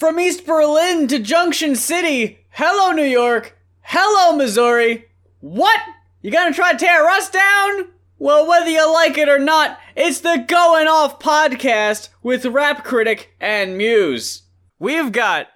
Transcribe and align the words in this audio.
From 0.00 0.18
East 0.18 0.46
Berlin 0.46 1.08
to 1.08 1.18
Junction 1.18 1.76
City. 1.76 2.38
Hello, 2.52 2.90
New 2.90 3.04
York. 3.04 3.58
Hello, 3.82 4.34
Missouri. 4.34 5.04
What? 5.40 5.78
You 6.22 6.30
gonna 6.30 6.54
try 6.54 6.72
to 6.72 6.78
tear 6.78 7.06
us 7.06 7.28
down? 7.28 7.88
Well, 8.18 8.48
whether 8.48 8.70
you 8.70 8.90
like 8.90 9.18
it 9.18 9.28
or 9.28 9.38
not, 9.38 9.78
it's 9.94 10.20
the 10.20 10.42
Going 10.48 10.88
Off 10.88 11.18
podcast 11.18 12.08
with 12.22 12.46
Rap 12.46 12.82
Critic 12.82 13.34
and 13.42 13.76
Muse. 13.76 14.44
We've 14.78 15.12
got 15.12 15.48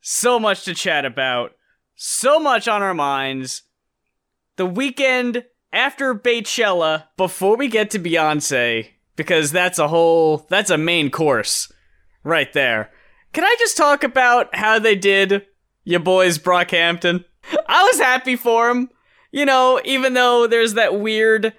so 0.00 0.38
much 0.38 0.62
to 0.66 0.76
chat 0.76 1.04
about, 1.04 1.56
so 1.96 2.38
much 2.38 2.68
on 2.68 2.82
our 2.84 2.94
minds. 2.94 3.62
The 4.54 4.66
weekend 4.66 5.44
after 5.72 6.14
Beychella, 6.14 7.06
before 7.16 7.56
we 7.56 7.66
get 7.66 7.90
to 7.90 7.98
Beyonce, 7.98 8.90
because 9.16 9.50
that's 9.50 9.80
a 9.80 9.88
whole, 9.88 10.46
that's 10.48 10.70
a 10.70 10.78
main 10.78 11.10
course 11.10 11.72
right 12.22 12.52
there. 12.52 12.92
Can 13.32 13.44
I 13.44 13.56
just 13.58 13.76
talk 13.76 14.04
about 14.04 14.54
how 14.54 14.78
they 14.78 14.96
did 14.96 15.46
your 15.84 16.00
boys 16.00 16.38
Brockhampton? 16.38 17.24
I 17.68 17.84
was 17.84 17.98
happy 17.98 18.36
for 18.36 18.70
him. 18.70 18.90
You 19.30 19.44
know, 19.44 19.80
even 19.84 20.14
though 20.14 20.46
there's 20.46 20.74
that 20.74 20.98
weird 20.98 21.52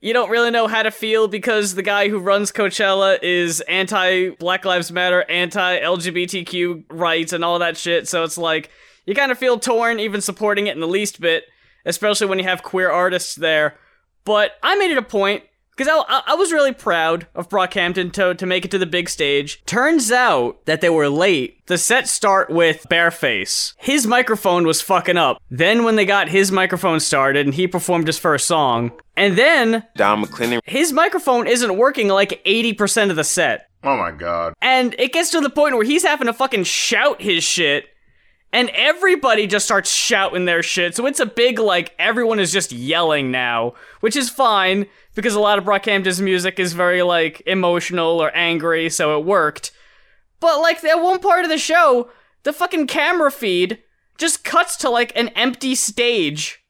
you 0.00 0.14
don't 0.14 0.30
really 0.30 0.50
know 0.50 0.66
how 0.66 0.82
to 0.82 0.90
feel 0.90 1.28
because 1.28 1.74
the 1.74 1.82
guy 1.82 2.08
who 2.08 2.18
runs 2.18 2.50
Coachella 2.50 3.18
is 3.22 3.60
anti 3.62 4.30
Black 4.30 4.64
Lives 4.64 4.90
Matter, 4.90 5.24
anti 5.28 5.78
LGBTQ 5.80 6.84
rights, 6.90 7.32
and 7.32 7.44
all 7.44 7.58
that 7.58 7.76
shit. 7.76 8.08
So 8.08 8.24
it's 8.24 8.38
like 8.38 8.70
you 9.04 9.14
kind 9.14 9.30
of 9.30 9.38
feel 9.38 9.58
torn 9.58 10.00
even 10.00 10.20
supporting 10.20 10.66
it 10.66 10.74
in 10.74 10.80
the 10.80 10.88
least 10.88 11.20
bit, 11.20 11.44
especially 11.84 12.28
when 12.28 12.38
you 12.38 12.44
have 12.44 12.62
queer 12.62 12.90
artists 12.90 13.34
there. 13.34 13.76
But 14.24 14.52
I 14.62 14.74
made 14.76 14.90
it 14.90 14.98
a 14.98 15.02
point 15.02 15.44
because 15.80 16.04
I, 16.10 16.22
I, 16.26 16.34
was 16.34 16.52
really 16.52 16.74
proud 16.74 17.26
of 17.34 17.48
Brockhampton 17.48 18.12
to, 18.12 18.34
to 18.34 18.44
make 18.44 18.66
it 18.66 18.70
to 18.72 18.76
the 18.76 18.84
big 18.84 19.08
stage. 19.08 19.64
Turns 19.64 20.12
out 20.12 20.66
that 20.66 20.82
they 20.82 20.90
were 20.90 21.08
late. 21.08 21.66
The 21.68 21.78
set 21.78 22.06
start 22.06 22.50
with 22.50 22.86
Bearface. 22.90 23.72
His 23.78 24.06
microphone 24.06 24.66
was 24.66 24.82
fucking 24.82 25.16
up. 25.16 25.40
Then 25.50 25.82
when 25.82 25.96
they 25.96 26.04
got 26.04 26.28
his 26.28 26.52
microphone 26.52 27.00
started 27.00 27.46
and 27.46 27.54
he 27.54 27.66
performed 27.66 28.08
his 28.08 28.18
first 28.18 28.46
song, 28.46 28.92
and 29.16 29.38
then 29.38 29.86
Dom 29.96 30.22
McLennon, 30.22 30.60
his 30.66 30.92
microphone 30.92 31.46
isn't 31.46 31.78
working 31.78 32.08
like 32.08 32.44
80% 32.44 33.08
of 33.08 33.16
the 33.16 33.24
set. 33.24 33.70
Oh 33.82 33.96
my 33.96 34.10
god. 34.10 34.52
And 34.60 34.94
it 34.98 35.14
gets 35.14 35.30
to 35.30 35.40
the 35.40 35.48
point 35.48 35.76
where 35.76 35.86
he's 35.86 36.02
having 36.02 36.26
to 36.26 36.34
fucking 36.34 36.64
shout 36.64 37.22
his 37.22 37.42
shit 37.42 37.86
and 38.52 38.70
everybody 38.70 39.46
just 39.46 39.64
starts 39.64 39.90
shouting 39.92 40.44
their 40.44 40.62
shit. 40.62 40.94
So 40.96 41.06
it's 41.06 41.20
a 41.20 41.26
big 41.26 41.58
like 41.58 41.94
everyone 41.98 42.40
is 42.40 42.52
just 42.52 42.72
yelling 42.72 43.30
now, 43.30 43.74
which 44.00 44.16
is 44.16 44.28
fine 44.28 44.86
because 45.20 45.34
a 45.34 45.40
lot 45.40 45.58
of 45.58 45.64
Brockhampton's 45.64 46.22
music 46.22 46.58
is 46.58 46.72
very 46.72 47.02
like 47.02 47.42
emotional 47.44 48.22
or 48.22 48.34
angry, 48.34 48.88
so 48.88 49.18
it 49.18 49.24
worked. 49.26 49.70
But 50.40 50.60
like 50.60 50.82
at 50.82 51.02
one 51.02 51.18
part 51.18 51.44
of 51.44 51.50
the 51.50 51.58
show, 51.58 52.10
the 52.42 52.54
fucking 52.54 52.86
camera 52.86 53.30
feed 53.30 53.82
just 54.16 54.44
cuts 54.44 54.76
to 54.78 54.88
like 54.88 55.12
an 55.14 55.28
empty 55.30 55.74
stage 55.74 56.64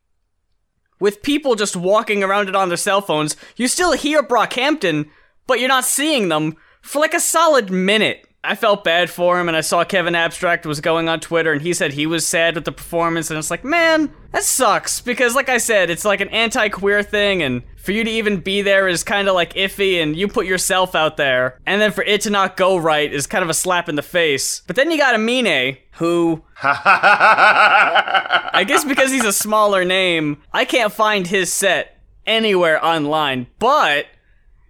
with 0.98 1.22
people 1.22 1.54
just 1.54 1.76
walking 1.76 2.24
around 2.24 2.48
it 2.48 2.56
on 2.56 2.68
their 2.68 2.76
cell 2.76 3.00
phones. 3.00 3.36
You 3.54 3.68
still 3.68 3.92
hear 3.92 4.20
Brockhampton, 4.20 5.08
but 5.46 5.60
you're 5.60 5.68
not 5.68 5.84
seeing 5.84 6.28
them 6.28 6.56
for 6.82 6.98
like 6.98 7.14
a 7.14 7.20
solid 7.20 7.70
minute. 7.70 8.26
I 8.42 8.54
felt 8.54 8.84
bad 8.84 9.10
for 9.10 9.38
him, 9.38 9.48
and 9.48 9.56
I 9.56 9.60
saw 9.60 9.84
Kevin 9.84 10.14
Abstract 10.14 10.64
was 10.64 10.80
going 10.80 11.10
on 11.10 11.20
Twitter, 11.20 11.52
and 11.52 11.60
he 11.60 11.74
said 11.74 11.92
he 11.92 12.06
was 12.06 12.26
sad 12.26 12.54
with 12.54 12.64
the 12.64 12.72
performance, 12.72 13.30
and 13.30 13.38
it's 13.38 13.50
like, 13.50 13.64
man, 13.64 14.10
that 14.32 14.44
sucks 14.44 15.02
because, 15.02 15.34
like 15.34 15.50
I 15.50 15.58
said, 15.58 15.90
it's 15.90 16.06
like 16.06 16.22
an 16.22 16.30
anti-queer 16.30 17.02
thing, 17.02 17.42
and 17.42 17.62
for 17.76 17.92
you 17.92 18.02
to 18.02 18.10
even 18.10 18.40
be 18.40 18.62
there 18.62 18.88
is 18.88 19.04
kind 19.04 19.28
of 19.28 19.34
like 19.34 19.52
iffy, 19.54 20.02
and 20.02 20.16
you 20.16 20.26
put 20.26 20.46
yourself 20.46 20.94
out 20.94 21.18
there, 21.18 21.58
and 21.66 21.82
then 21.82 21.92
for 21.92 22.02
it 22.04 22.22
to 22.22 22.30
not 22.30 22.56
go 22.56 22.78
right 22.78 23.12
is 23.12 23.26
kind 23.26 23.44
of 23.44 23.50
a 23.50 23.54
slap 23.54 23.90
in 23.90 23.96
the 23.96 24.02
face. 24.02 24.62
But 24.66 24.76
then 24.76 24.90
you 24.90 24.96
got 24.96 25.14
Amine, 25.14 25.76
who, 25.96 26.42
I 26.62 28.64
guess 28.66 28.86
because 28.86 29.12
he's 29.12 29.26
a 29.26 29.34
smaller 29.34 29.84
name, 29.84 30.40
I 30.50 30.64
can't 30.64 30.94
find 30.94 31.26
his 31.26 31.52
set 31.52 32.00
anywhere 32.26 32.82
online, 32.82 33.48
but 33.58 34.06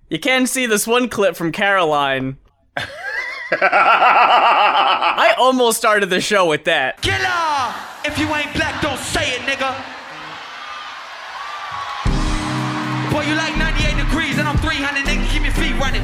you 0.09 0.19
can 0.19 0.49
see 0.49 0.67
this 0.67 0.89
one 0.89 1.09
clip 1.09 1.37
from 1.37 1.53
Caroline. 1.53 2.37
I 3.61 5.35
almost 5.37 5.79
started 5.79 6.09
the 6.09 6.21
show 6.21 6.47
with 6.47 6.65
that. 6.65 7.03
Killer! 7.03 7.75
If 8.05 8.17
you 8.19 8.33
ain't 8.35 8.53
black, 8.55 8.81
don't 8.81 8.99
say 8.99 9.35
it, 9.35 9.41
nigga. 9.41 9.75
Boy, 13.11 13.23
you 13.23 13.35
like 13.35 13.57
98 13.59 13.97
degrees 14.05 14.39
and 14.39 14.47
I'm 14.47 14.57
300, 14.59 15.05
nigga. 15.05 15.29
Keep 15.33 15.43
your 15.43 15.53
feet 15.53 15.75
running. 15.81 16.03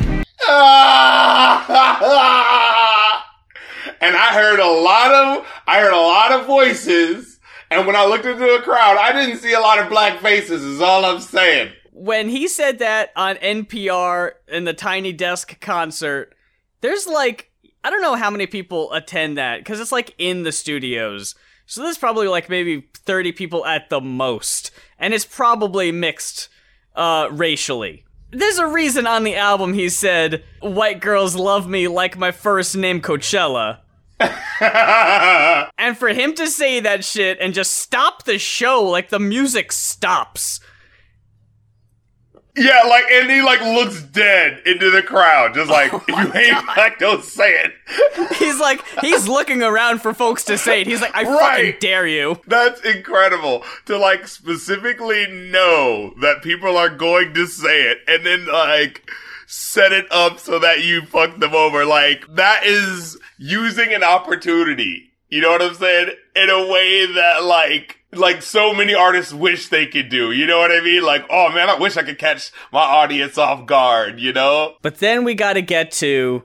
and 4.01 4.17
I 4.17 4.31
heard 4.33 4.59
a 4.59 4.67
lot 4.67 5.13
of, 5.13 5.47
I 5.69 5.81
heard 5.81 5.93
a 5.93 5.97
lot 5.97 6.33
of 6.33 6.47
voices. 6.47 7.39
And 7.71 7.87
when 7.87 7.97
I 7.97 8.07
looked 8.07 8.27
into 8.27 8.41
the 8.41 8.61
crowd, 8.63 8.97
I 8.97 9.13
didn't 9.13 9.39
see 9.39 9.53
a 9.53 9.61
lot 9.61 9.79
of 9.79 9.89
black 9.89 10.21
faces, 10.21 10.63
is 10.65 10.81
all 10.81 11.05
I'm 11.05 11.21
saying. 11.21 11.73
When 11.93 12.29
he 12.29 12.47
said 12.49 12.81
that 12.81 13.13
on 13.17 13.37
NPR 13.37 14.33
in 14.49 14.65
the 14.65 14.75
Tiny 14.75 15.13
Desk 15.13 15.59
concert, 15.61 16.36
there's 16.87 17.07
like 17.07 17.51
I 17.83 17.91
don't 17.91 18.03
know 18.03 18.15
how 18.15 18.31
many 18.31 18.47
people 18.47 18.93
attend 18.93 19.39
that 19.39 19.59
because 19.59 19.81
it's 19.81 19.93
like 19.93 20.15
in 20.19 20.43
the 20.43 20.53
studios. 20.53 21.35
So 21.67 21.83
there's 21.83 21.99
probably 21.99 22.29
like 22.29 22.49
maybe 22.49 22.89
30 22.95 23.33
people 23.33 23.67
at 23.67 23.91
the 23.91 24.01
most, 24.01 24.71
and 24.99 25.13
it's 25.13 25.25
probably 25.25 25.91
mixed 25.93 26.49
uh, 26.95 27.29
racially. 27.31 28.05
There's 28.31 28.59
a 28.59 28.67
reason 28.67 29.07
on 29.07 29.25
the 29.25 29.37
album 29.37 29.73
he 29.73 29.89
said, 29.89 30.45
White 30.61 31.01
girls 31.01 31.37
love 31.37 31.69
me 31.69 31.89
like 31.89 32.17
my 32.19 32.33
first 32.33 32.77
name 32.77 33.01
Coachella. 33.01 33.81
and 35.79 35.97
for 35.97 36.09
him 36.09 36.35
to 36.35 36.47
say 36.49 36.81
that 36.81 37.05
shit 37.05 37.39
and 37.41 37.55
just 37.55 37.73
stop 37.73 38.25
the 38.25 38.39
show, 38.39 38.83
like 38.83 39.11
the 39.11 39.21
music 39.21 39.73
stops. 39.73 40.61
Yeah, 42.57 42.83
like 42.89 43.05
and 43.13 43.31
he 43.31 43.43
like 43.43 43.61
looks 43.61 44.03
dead 44.03 44.63
into 44.65 44.91
the 44.91 45.03
crowd, 45.03 45.55
just 45.55 45.71
like 45.71 45.93
oh 45.93 46.03
if 46.09 46.17
you 46.17 46.41
ain't 46.41 46.53
God. 46.53 46.75
black, 46.75 46.99
don't 46.99 47.23
say 47.23 47.51
it. 47.65 47.73
He's 48.37 48.59
like 48.59 48.83
he's 49.01 49.29
looking 49.29 49.63
around 49.63 50.01
for 50.01 50.15
folks 50.15 50.45
to 50.45 50.57
say 50.57 50.81
it. 50.81 50.87
He's 50.87 51.01
like, 51.01 51.15
I 51.15 51.25
right. 51.25 51.39
fucking 51.41 51.75
dare 51.81 52.07
you. 52.07 52.41
That's 52.47 52.81
incredible 52.81 53.63
to 53.87 53.99
like 53.99 54.27
specifically 54.27 55.27
know 55.27 56.15
that 56.21 56.43
people 56.43 56.77
are 56.77 56.89
going 56.89 57.35
to 57.35 57.47
say 57.47 57.91
it, 57.91 57.99
and 58.09 58.25
then 58.25 58.47
like 58.47 59.09
set 59.47 59.93
it 59.93 60.11
up 60.11 60.39
so 60.39 60.59
that 60.59 60.83
you 60.85 61.03
fuck 61.03 61.39
them 61.39 61.55
over. 61.55 61.85
Like 61.85 62.25
that 62.35 62.65
is 62.65 63.19
using 63.39 63.93
an 63.93 64.03
opportunity. 64.03 65.13
You 65.29 65.43
know 65.43 65.51
what 65.51 65.63
I'm 65.63 65.75
saying? 65.75 66.11
In 66.35 66.51
a 66.51 66.67
way 66.67 67.07
that 67.15 67.45
like 67.45 67.96
like 68.19 68.43
so 68.43 68.75
many 68.75 68.95
artists 68.95 69.33
wish 69.33 69.69
they 69.69 69.87
could 69.87 70.09
do. 70.09 70.33
You 70.33 70.47
know 70.47 70.59
what 70.59 70.71
I 70.71 70.81
mean? 70.81 71.03
Like, 71.03 71.25
oh 71.31 71.51
man, 71.53 71.71
I 71.71 71.79
wish 71.79 71.97
I 71.97 72.03
could 72.03 72.19
catch 72.19 72.51
my 72.73 72.81
audience 72.81 73.39
off 73.39 73.67
guard, 73.67 74.21
you 74.21 74.33
know? 74.33 74.77
But 74.83 74.99
then 74.99 75.25
we 75.25 75.35
got 75.35 75.55
to 75.55 75.63
get 75.63 75.91
to 75.93 76.45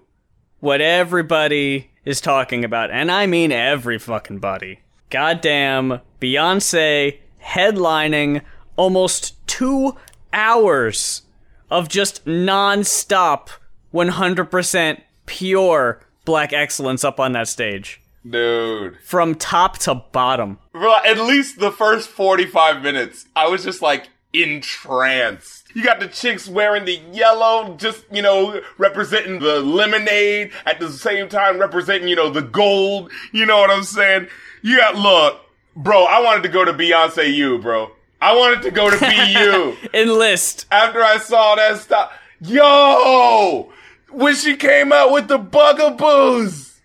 what 0.59 0.81
everybody 0.81 1.89
is 2.05 2.21
talking 2.21 2.63
about, 2.63 2.91
and 2.91 3.11
I 3.11 3.25
mean 3.25 3.51
every 3.51 3.99
fucking 3.99 4.39
body. 4.39 4.79
Goddamn 5.09 6.01
Beyonce 6.19 7.19
headlining 7.43 8.41
almost 8.75 9.45
2 9.47 9.95
hours 10.33 11.23
of 11.69 11.89
just 11.89 12.25
non-stop 12.25 13.49
100% 13.93 15.01
pure 15.25 16.01
black 16.25 16.53
excellence 16.53 17.03
up 17.03 17.19
on 17.19 17.33
that 17.33 17.47
stage. 17.47 18.01
Dude. 18.27 18.97
From 19.03 19.35
top 19.35 19.77
to 19.79 19.95
bottom. 19.95 20.59
For 20.71 20.87
at 21.05 21.19
least 21.19 21.59
the 21.59 21.71
first 21.71 22.09
45 22.09 22.81
minutes, 22.81 23.25
I 23.35 23.47
was 23.47 23.63
just 23.63 23.81
like 23.81 24.09
entranced. 24.33 25.75
You 25.75 25.83
got 25.83 25.99
the 25.99 26.07
chicks 26.07 26.47
wearing 26.47 26.85
the 26.85 26.99
yellow, 27.11 27.75
just, 27.75 28.05
you 28.11 28.21
know, 28.21 28.61
representing 28.77 29.39
the 29.39 29.59
lemonade, 29.59 30.51
at 30.65 30.79
the 30.79 30.89
same 30.89 31.27
time 31.29 31.59
representing, 31.59 32.07
you 32.07 32.15
know, 32.15 32.29
the 32.29 32.41
gold. 32.41 33.11
You 33.31 33.45
know 33.45 33.57
what 33.57 33.69
I'm 33.69 33.83
saying? 33.83 34.27
You 34.61 34.77
got, 34.77 34.95
look, 34.95 35.41
bro, 35.75 36.05
I 36.05 36.21
wanted 36.21 36.43
to 36.43 36.49
go 36.49 36.63
to 36.63 36.73
Beyonce 36.73 37.33
U, 37.33 37.57
bro. 37.57 37.91
I 38.21 38.35
wanted 38.35 38.61
to 38.63 38.71
go 38.71 38.89
to 38.89 38.97
BU. 38.97 39.89
Enlist. 39.93 40.67
After 40.71 41.03
I 41.03 41.17
saw 41.17 41.55
that 41.55 41.79
stuff. 41.79 42.13
Yo! 42.39 43.71
When 44.09 44.35
she 44.35 44.55
came 44.55 44.91
out 44.91 45.11
with 45.11 45.27
the 45.27 45.37
bugaboos! 45.37 46.79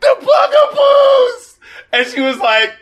the 0.00 0.16
bugaboos! 0.20 1.58
And 1.92 2.06
she 2.06 2.20
was 2.20 2.38
like, 2.38 2.72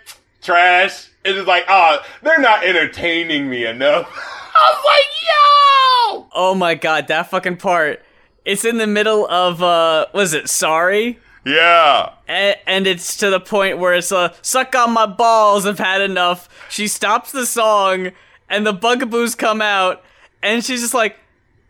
trash. 0.46 1.10
It's 1.24 1.46
like, 1.46 1.64
oh, 1.68 1.98
they're 2.22 2.40
not 2.40 2.64
entertaining 2.64 3.50
me 3.50 3.66
enough. 3.66 4.08
I 4.56 4.72
was 4.72 4.84
like, 4.84 6.22
yo! 6.22 6.28
Oh 6.34 6.54
my 6.54 6.74
god, 6.74 7.08
that 7.08 7.30
fucking 7.30 7.56
part. 7.56 8.02
It's 8.44 8.64
in 8.64 8.78
the 8.78 8.86
middle 8.86 9.26
of, 9.26 9.62
uh, 9.62 10.06
was 10.14 10.32
it 10.32 10.48
Sorry? 10.48 11.18
Yeah. 11.44 12.12
And, 12.26 12.56
and 12.66 12.86
it's 12.86 13.16
to 13.18 13.30
the 13.30 13.40
point 13.40 13.78
where 13.78 13.92
it's, 13.92 14.12
uh, 14.12 14.32
suck 14.40 14.74
on 14.74 14.92
my 14.92 15.06
balls, 15.06 15.66
I've 15.66 15.78
had 15.78 16.00
enough. 16.00 16.48
She 16.70 16.88
stops 16.88 17.32
the 17.32 17.44
song, 17.44 18.12
and 18.48 18.64
the 18.64 18.72
bugaboos 18.72 19.34
come 19.34 19.60
out, 19.60 20.02
and 20.42 20.64
she's 20.64 20.80
just 20.80 20.94
like, 20.94 21.16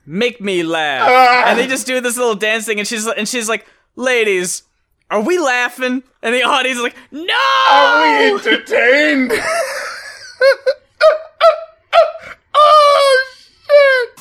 make 0.05 0.41
me 0.41 0.63
laugh. 0.63 1.09
and 1.49 1.59
they 1.59 1.67
just 1.67 1.87
do 1.87 2.01
this 2.01 2.17
little 2.17 2.35
dancing, 2.35 2.79
and 2.79 2.87
she's, 2.87 3.07
and 3.07 3.27
she's 3.27 3.49
like, 3.49 3.67
ladies, 3.97 4.63
Are 5.09 5.21
we 5.21 5.39
laughing? 5.39 6.03
And 6.21 6.35
the 6.35 6.43
audience 6.43 6.79
is 6.79 6.83
like, 6.83 6.97
No! 7.13 7.35
Are 7.71 8.03
we 8.03 8.33
entertained? 8.33 9.31
oh 12.55 13.25
shit! 13.37 14.19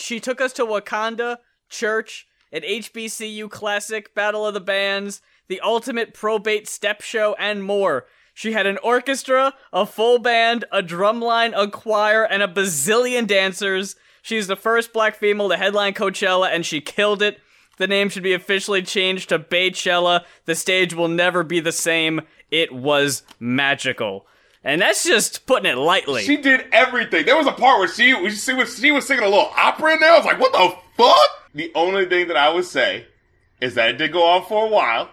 She 0.00 0.18
took 0.18 0.40
us 0.40 0.52
to 0.54 0.66
Wakanda, 0.66 1.36
church, 1.68 2.26
an 2.50 2.62
HBCU 2.62 3.48
classic, 3.48 4.12
Battle 4.16 4.44
of 4.44 4.54
the 4.54 4.60
Bands, 4.60 5.22
the 5.46 5.60
ultimate 5.60 6.12
probate 6.12 6.68
step 6.68 7.02
show, 7.02 7.36
and 7.38 7.62
more. 7.62 8.06
She 8.34 8.50
had 8.52 8.66
an 8.66 8.78
orchestra, 8.82 9.54
a 9.72 9.86
full 9.86 10.18
band, 10.18 10.64
a 10.72 10.82
drumline, 10.82 11.52
a 11.56 11.70
choir, 11.70 12.24
and 12.24 12.42
a 12.42 12.48
bazillion 12.48 13.28
dancers. 13.28 13.94
She's 14.22 14.46
the 14.46 14.56
first 14.56 14.92
black 14.92 15.16
female 15.16 15.48
to 15.48 15.56
headline 15.56 15.94
Coachella, 15.94 16.50
and 16.50 16.64
she 16.64 16.80
killed 16.80 17.22
it. 17.22 17.38
The 17.78 17.86
name 17.86 18.10
should 18.10 18.22
be 18.22 18.34
officially 18.34 18.82
changed 18.82 19.30
to 19.30 19.38
Beychella. 19.38 20.24
The 20.44 20.54
stage 20.54 20.92
will 20.92 21.08
never 21.08 21.42
be 21.42 21.60
the 21.60 21.72
same. 21.72 22.20
It 22.50 22.72
was 22.72 23.22
magical. 23.38 24.26
And 24.62 24.82
that's 24.82 25.04
just 25.04 25.46
putting 25.46 25.70
it 25.70 25.78
lightly. 25.78 26.22
She 26.22 26.36
did 26.36 26.66
everything. 26.72 27.24
There 27.24 27.36
was 27.36 27.46
a 27.46 27.52
part 27.52 27.78
where 27.78 27.88
she, 27.88 28.10
she 28.30 28.52
was 28.52 28.78
she 28.78 28.90
was 28.90 29.06
singing 29.06 29.24
a 29.24 29.28
little 29.28 29.50
opera 29.56 29.94
in 29.94 30.00
there. 30.00 30.12
I 30.12 30.18
was 30.18 30.26
like, 30.26 30.38
what 30.38 30.52
the 30.52 30.74
fuck? 30.96 31.30
The 31.54 31.72
only 31.74 32.04
thing 32.04 32.28
that 32.28 32.36
I 32.36 32.52
would 32.52 32.66
say 32.66 33.06
is 33.60 33.74
that 33.74 33.88
it 33.88 33.98
did 33.98 34.12
go 34.12 34.24
on 34.24 34.44
for 34.44 34.66
a 34.66 34.68
while, 34.68 35.08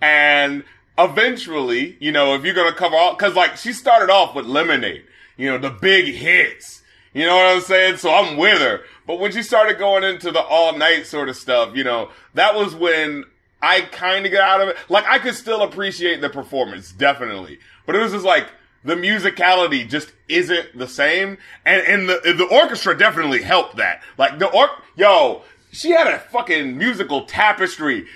and 0.00 0.64
eventually, 0.98 1.96
you 2.00 2.10
know, 2.12 2.34
if 2.34 2.44
you're 2.44 2.54
gonna 2.54 2.74
cover 2.74 2.96
all, 2.96 3.14
because 3.14 3.34
like 3.34 3.56
she 3.56 3.72
started 3.72 4.10
off 4.10 4.34
with 4.34 4.46
Lemonade, 4.46 5.04
you 5.36 5.48
know, 5.48 5.58
the 5.58 5.70
big 5.70 6.14
hits. 6.14 6.81
You 7.12 7.26
know 7.26 7.36
what 7.36 7.56
I'm 7.56 7.60
saying? 7.60 7.98
So 7.98 8.12
I'm 8.12 8.36
with 8.36 8.60
her. 8.60 8.82
But 9.06 9.20
when 9.20 9.32
she 9.32 9.42
started 9.42 9.78
going 9.78 10.04
into 10.04 10.30
the 10.30 10.40
all 10.40 10.76
night 10.76 11.06
sort 11.06 11.28
of 11.28 11.36
stuff, 11.36 11.76
you 11.76 11.84
know, 11.84 12.10
that 12.34 12.54
was 12.54 12.74
when 12.74 13.24
I 13.60 13.82
kind 13.82 14.24
of 14.24 14.32
got 14.32 14.42
out 14.42 14.60
of 14.60 14.68
it. 14.68 14.76
Like 14.88 15.06
I 15.06 15.18
could 15.18 15.34
still 15.34 15.62
appreciate 15.62 16.20
the 16.20 16.30
performance, 16.30 16.92
definitely. 16.92 17.58
But 17.86 17.96
it 17.96 18.00
was 18.00 18.12
just 18.12 18.24
like, 18.24 18.48
the 18.84 18.94
musicality 18.94 19.88
just 19.88 20.12
isn't 20.28 20.76
the 20.76 20.88
same. 20.88 21.38
And, 21.64 21.86
and 21.86 22.08
the, 22.08 22.34
the 22.36 22.48
orchestra 22.50 22.96
definitely 22.96 23.42
helped 23.42 23.76
that. 23.76 24.02
Like 24.18 24.38
the 24.38 24.48
or, 24.48 24.68
yo, 24.96 25.42
she 25.70 25.90
had 25.90 26.06
a 26.06 26.18
fucking 26.18 26.76
musical 26.76 27.24
tapestry. 27.24 28.06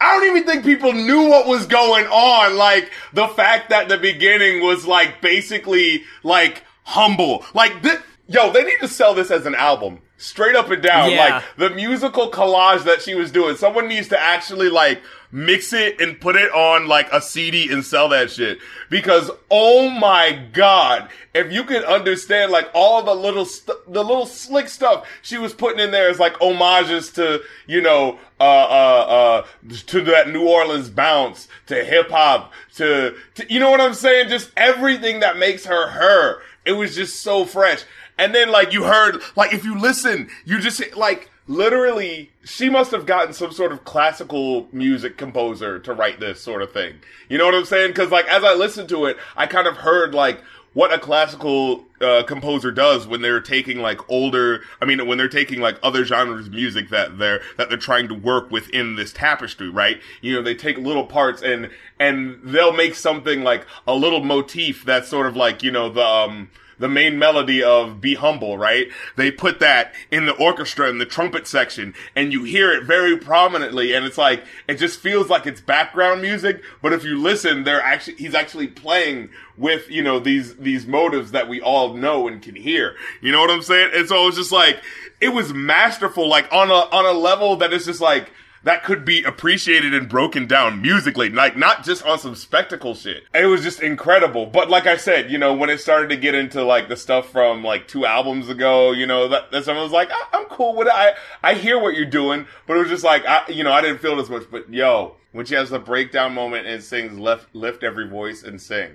I 0.00 0.16
don't 0.18 0.28
even 0.28 0.44
think 0.44 0.64
people 0.64 0.92
knew 0.92 1.28
what 1.28 1.48
was 1.48 1.66
going 1.66 2.06
on. 2.06 2.56
Like 2.56 2.92
the 3.12 3.26
fact 3.28 3.70
that 3.70 3.88
the 3.88 3.98
beginning 3.98 4.62
was 4.62 4.86
like 4.86 5.20
basically 5.20 6.04
like 6.22 6.62
humble. 6.84 7.44
Like 7.54 7.82
this, 7.82 8.00
yo, 8.28 8.52
they 8.52 8.64
need 8.64 8.78
to 8.80 8.88
sell 8.88 9.14
this 9.14 9.30
as 9.30 9.46
an 9.46 9.54
album. 9.54 10.00
Straight 10.16 10.54
up 10.54 10.70
and 10.70 10.82
down. 10.82 11.10
Yeah. 11.10 11.18
Like 11.18 11.44
the 11.56 11.70
musical 11.70 12.30
collage 12.30 12.84
that 12.84 13.02
she 13.02 13.14
was 13.14 13.32
doing. 13.32 13.56
Someone 13.56 13.88
needs 13.88 14.08
to 14.08 14.20
actually 14.20 14.70
like 14.70 15.02
mix 15.32 15.72
it 15.72 16.00
and 16.00 16.20
put 16.20 16.36
it 16.36 16.52
on 16.52 16.86
like 16.86 17.08
a 17.10 17.20
CD 17.20 17.70
and 17.70 17.84
sell 17.84 18.08
that 18.08 18.30
shit. 18.30 18.58
Because 18.88 19.30
oh 19.50 19.90
my 19.90 20.40
god, 20.52 21.10
if 21.34 21.52
you 21.52 21.64
could 21.64 21.82
understand 21.84 22.52
like 22.52 22.70
all 22.74 23.02
the 23.02 23.14
little 23.14 23.44
st- 23.44 23.92
the 23.92 24.04
little 24.04 24.26
slick 24.26 24.68
stuff 24.68 25.04
she 25.20 25.36
was 25.36 25.52
putting 25.52 25.80
in 25.80 25.90
there 25.90 26.08
as 26.08 26.20
like 26.20 26.36
homages 26.36 27.10
to 27.10 27.42
you 27.66 27.82
know 27.82 28.20
uh 28.38 28.44
uh 28.44 29.44
uh 29.66 29.74
to 29.86 30.00
that 30.02 30.30
New 30.30 30.48
Orleans 30.48 30.90
bounce 30.90 31.48
to 31.66 31.84
hip 31.84 32.10
hop 32.10 32.52
to, 32.76 33.16
to 33.34 33.52
you 33.52 33.58
know 33.58 33.70
what 33.70 33.80
I'm 33.80 33.94
saying? 33.94 34.28
Just 34.28 34.52
everything 34.56 35.20
that 35.20 35.38
makes 35.38 35.66
her 35.66 35.88
her. 35.88 36.40
It 36.64 36.72
was 36.72 36.94
just 36.94 37.22
so 37.22 37.44
fresh. 37.44 37.84
And 38.18 38.34
then 38.34 38.50
like 38.50 38.72
you 38.72 38.84
heard 38.84 39.20
like 39.36 39.52
if 39.52 39.64
you 39.64 39.78
listen, 39.78 40.28
you 40.44 40.60
just 40.60 40.82
like 40.96 41.30
literally 41.46 42.30
she 42.44 42.70
must 42.70 42.90
have 42.90 43.06
gotten 43.06 43.32
some 43.32 43.52
sort 43.52 43.72
of 43.72 43.84
classical 43.84 44.68
music 44.72 45.16
composer 45.16 45.78
to 45.78 45.92
write 45.92 46.20
this 46.20 46.40
sort 46.40 46.62
of 46.62 46.72
thing. 46.72 46.96
You 47.28 47.38
know 47.38 47.46
what 47.46 47.54
I'm 47.54 47.64
saying? 47.64 47.92
Cuz 47.94 48.10
like 48.10 48.26
as 48.28 48.44
I 48.44 48.54
listened 48.54 48.88
to 48.90 49.06
it, 49.06 49.16
I 49.36 49.46
kind 49.46 49.66
of 49.66 49.78
heard 49.78 50.14
like 50.14 50.40
what 50.74 50.92
a 50.92 50.98
classical 50.98 51.84
uh, 52.00 52.24
composer 52.24 52.70
does 52.70 53.06
when 53.06 53.22
they're 53.22 53.40
taking 53.40 53.78
like 53.78 54.00
older 54.10 54.60
i 54.82 54.84
mean 54.84 55.06
when 55.06 55.16
they're 55.16 55.28
taking 55.28 55.60
like 55.60 55.78
other 55.82 56.04
genres 56.04 56.48
of 56.48 56.52
music 56.52 56.90
that 56.90 57.16
they're 57.18 57.40
that 57.56 57.68
they're 57.68 57.78
trying 57.78 58.08
to 58.08 58.14
work 58.14 58.50
within 58.50 58.96
this 58.96 59.12
tapestry 59.12 59.70
right 59.70 60.00
you 60.20 60.34
know 60.34 60.42
they 60.42 60.54
take 60.54 60.76
little 60.76 61.06
parts 61.06 61.40
and 61.40 61.70
and 61.98 62.38
they'll 62.42 62.72
make 62.72 62.94
something 62.94 63.42
like 63.42 63.64
a 63.86 63.94
little 63.94 64.22
motif 64.22 64.84
that's 64.84 65.08
sort 65.08 65.26
of 65.26 65.36
like 65.36 65.62
you 65.62 65.70
know 65.70 65.88
the 65.88 66.04
um 66.04 66.50
the 66.84 66.88
main 66.90 67.18
melody 67.18 67.62
of 67.62 67.98
Be 67.98 68.14
Humble, 68.14 68.58
right? 68.58 68.88
They 69.16 69.30
put 69.30 69.58
that 69.60 69.94
in 70.10 70.26
the 70.26 70.34
orchestra 70.34 70.90
in 70.90 70.98
the 70.98 71.06
trumpet 71.06 71.46
section 71.46 71.94
and 72.14 72.30
you 72.30 72.44
hear 72.44 72.70
it 72.72 72.84
very 72.84 73.16
prominently 73.16 73.94
and 73.94 74.04
it's 74.04 74.18
like, 74.18 74.44
it 74.68 74.74
just 74.74 75.00
feels 75.00 75.30
like 75.30 75.46
it's 75.46 75.62
background 75.62 76.20
music, 76.20 76.62
but 76.82 76.92
if 76.92 77.02
you 77.02 77.18
listen, 77.18 77.64
they're 77.64 77.80
actually, 77.80 78.16
he's 78.16 78.34
actually 78.34 78.66
playing 78.66 79.30
with, 79.56 79.90
you 79.90 80.02
know, 80.02 80.18
these, 80.18 80.56
these 80.56 80.86
motives 80.86 81.30
that 81.30 81.48
we 81.48 81.58
all 81.58 81.94
know 81.94 82.28
and 82.28 82.42
can 82.42 82.54
hear. 82.54 82.96
You 83.22 83.32
know 83.32 83.40
what 83.40 83.50
I'm 83.50 83.62
saying? 83.62 83.92
And 83.94 84.06
so 84.06 84.22
it 84.22 84.26
was 84.26 84.36
just 84.36 84.52
like, 84.52 84.82
it 85.22 85.30
was 85.30 85.54
masterful, 85.54 86.28
like 86.28 86.52
on 86.52 86.68
a, 86.68 86.74
on 86.74 87.06
a 87.06 87.18
level 87.18 87.56
that 87.56 87.72
is 87.72 87.86
just 87.86 88.02
like, 88.02 88.30
that 88.64 88.82
could 88.82 89.04
be 89.04 89.22
appreciated 89.22 89.92
and 89.94 90.08
broken 90.08 90.46
down 90.46 90.80
musically, 90.80 91.28
like 91.28 91.56
not 91.56 91.84
just 91.84 92.04
on 92.04 92.18
some 92.18 92.34
spectacle 92.34 92.94
shit. 92.94 93.24
It 93.34 93.44
was 93.46 93.62
just 93.62 93.80
incredible. 93.82 94.46
But 94.46 94.70
like 94.70 94.86
I 94.86 94.96
said, 94.96 95.30
you 95.30 95.36
know, 95.38 95.52
when 95.52 95.68
it 95.70 95.78
started 95.80 96.08
to 96.08 96.16
get 96.16 96.34
into 96.34 96.64
like 96.64 96.88
the 96.88 96.96
stuff 96.96 97.30
from 97.30 97.62
like 97.62 97.86
two 97.86 98.06
albums 98.06 98.48
ago, 98.48 98.92
you 98.92 99.06
know, 99.06 99.28
that, 99.28 99.50
that 99.52 99.64
someone 99.64 99.84
was 99.84 99.92
like, 99.92 100.10
I- 100.10 100.26
I'm 100.38 100.46
cool 100.46 100.74
with 100.74 100.88
it. 100.88 100.94
I, 100.94 101.12
I 101.42 101.54
hear 101.54 101.78
what 101.78 101.94
you're 101.94 102.06
doing, 102.06 102.46
but 102.66 102.76
it 102.76 102.80
was 102.80 102.88
just 102.88 103.04
like, 103.04 103.24
I, 103.26 103.46
you 103.48 103.64
know, 103.64 103.72
I 103.72 103.82
didn't 103.82 103.98
feel 103.98 104.18
as 104.18 104.30
much, 104.30 104.44
but 104.50 104.72
yo, 104.72 105.16
when 105.32 105.44
she 105.44 105.54
has 105.54 105.68
the 105.70 105.78
breakdown 105.78 106.32
moment 106.34 106.66
and 106.66 106.82
sings 106.82 107.18
lift, 107.18 107.54
lift 107.54 107.82
every 107.82 108.08
voice 108.08 108.42
and 108.42 108.60
sing, 108.60 108.92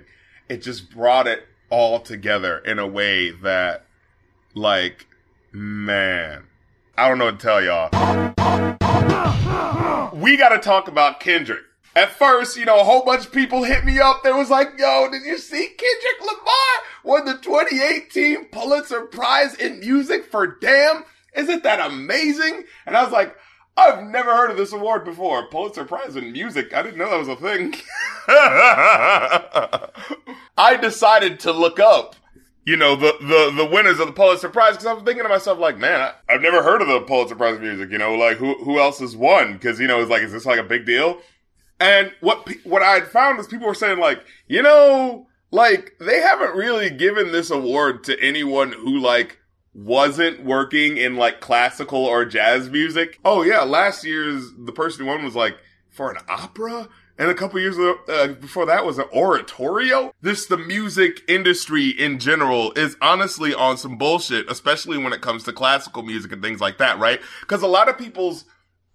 it 0.48 0.62
just 0.62 0.90
brought 0.90 1.28
it 1.28 1.46
all 1.70 2.00
together 2.00 2.58
in 2.58 2.80
a 2.80 2.86
way 2.88 3.30
that 3.30 3.86
like, 4.54 5.06
man, 5.52 6.44
I 6.98 7.08
don't 7.08 7.18
know 7.18 7.26
what 7.26 7.38
to 7.38 7.46
tell 7.46 7.62
y'all 7.62 8.89
we 10.20 10.36
got 10.36 10.50
to 10.50 10.58
talk 10.58 10.88
about 10.88 11.20
Kendrick. 11.20 11.62
At 11.96 12.10
first, 12.10 12.56
you 12.56 12.64
know, 12.64 12.78
a 12.78 12.84
whole 12.84 13.04
bunch 13.04 13.26
of 13.26 13.32
people 13.32 13.64
hit 13.64 13.84
me 13.84 13.98
up. 13.98 14.22
They 14.22 14.32
was 14.32 14.50
like, 14.50 14.78
yo, 14.78 15.08
did 15.10 15.24
you 15.24 15.38
see 15.38 15.66
Kendrick 15.66 16.20
Lamar 16.20 16.84
won 17.02 17.24
the 17.24 17.34
2018 17.38 18.46
Pulitzer 18.46 19.02
Prize 19.06 19.54
in 19.54 19.80
music 19.80 20.26
for 20.26 20.46
Damn? 20.46 21.04
Isn't 21.34 21.64
that 21.64 21.84
amazing? 21.90 22.64
And 22.86 22.96
I 22.96 23.02
was 23.02 23.12
like, 23.12 23.34
I've 23.76 24.04
never 24.04 24.34
heard 24.36 24.50
of 24.50 24.56
this 24.56 24.72
award 24.72 25.04
before. 25.04 25.48
Pulitzer 25.48 25.84
Prize 25.84 26.14
in 26.14 26.32
music. 26.32 26.72
I 26.74 26.82
didn't 26.82 26.98
know 26.98 27.10
that 27.10 27.18
was 27.18 27.28
a 27.28 27.36
thing. 27.36 27.74
I 30.56 30.76
decided 30.80 31.40
to 31.40 31.52
look 31.52 31.80
up 31.80 32.14
you 32.64 32.76
know, 32.76 32.94
the, 32.94 33.14
the, 33.20 33.52
the 33.56 33.64
winners 33.64 33.98
of 33.98 34.06
the 34.06 34.12
Pulitzer 34.12 34.48
Prize, 34.48 34.72
because 34.72 34.86
I 34.86 34.92
was 34.92 35.02
thinking 35.02 35.22
to 35.22 35.28
myself, 35.28 35.58
like, 35.58 35.78
man, 35.78 36.00
I, 36.00 36.12
I've 36.32 36.42
never 36.42 36.62
heard 36.62 36.82
of 36.82 36.88
the 36.88 37.00
Pulitzer 37.00 37.34
Prize 37.34 37.58
music, 37.58 37.90
you 37.90 37.98
know, 37.98 38.14
like, 38.14 38.36
who, 38.36 38.54
who 38.64 38.78
else 38.78 38.98
has 38.98 39.16
won? 39.16 39.54
Because, 39.54 39.80
you 39.80 39.86
know, 39.86 40.00
it's 40.00 40.10
like, 40.10 40.22
is 40.22 40.32
this 40.32 40.46
like 40.46 40.58
a 40.58 40.64
big 40.64 40.84
deal? 40.84 41.20
And 41.80 42.12
what, 42.20 42.46
what 42.64 42.82
I 42.82 42.94
had 42.94 43.08
found 43.08 43.40
is 43.40 43.46
people 43.46 43.66
were 43.66 43.74
saying, 43.74 43.98
like, 43.98 44.20
you 44.46 44.62
know, 44.62 45.26
like, 45.50 45.94
they 45.98 46.20
haven't 46.20 46.54
really 46.54 46.90
given 46.90 47.32
this 47.32 47.50
award 47.50 48.04
to 48.04 48.20
anyone 48.20 48.72
who, 48.72 48.98
like, 48.98 49.38
wasn't 49.72 50.44
working 50.44 50.98
in, 50.98 51.16
like, 51.16 51.40
classical 51.40 52.04
or 52.04 52.24
jazz 52.26 52.68
music. 52.68 53.18
Oh, 53.24 53.42
yeah, 53.42 53.62
last 53.62 54.04
year's, 54.04 54.52
the 54.58 54.72
person 54.72 55.04
who 55.04 55.10
won 55.10 55.24
was, 55.24 55.34
like, 55.34 55.56
for 55.88 56.10
an 56.10 56.18
opera? 56.28 56.88
And 57.20 57.30
a 57.30 57.34
couple 57.34 57.60
years 57.60 57.78
uh, 57.78 58.28
before 58.40 58.64
that 58.64 58.86
was 58.86 58.98
an 58.98 59.04
oratorio. 59.12 60.10
This, 60.22 60.46
the 60.46 60.56
music 60.56 61.20
industry 61.28 61.90
in 61.90 62.18
general 62.18 62.72
is 62.72 62.96
honestly 63.02 63.52
on 63.52 63.76
some 63.76 63.98
bullshit, 63.98 64.50
especially 64.50 64.96
when 64.96 65.12
it 65.12 65.20
comes 65.20 65.44
to 65.44 65.52
classical 65.52 66.02
music 66.02 66.32
and 66.32 66.42
things 66.42 66.62
like 66.62 66.78
that, 66.78 66.98
right? 66.98 67.20
Because 67.42 67.62
a 67.62 67.66
lot 67.66 67.90
of 67.90 67.98
people's 67.98 68.46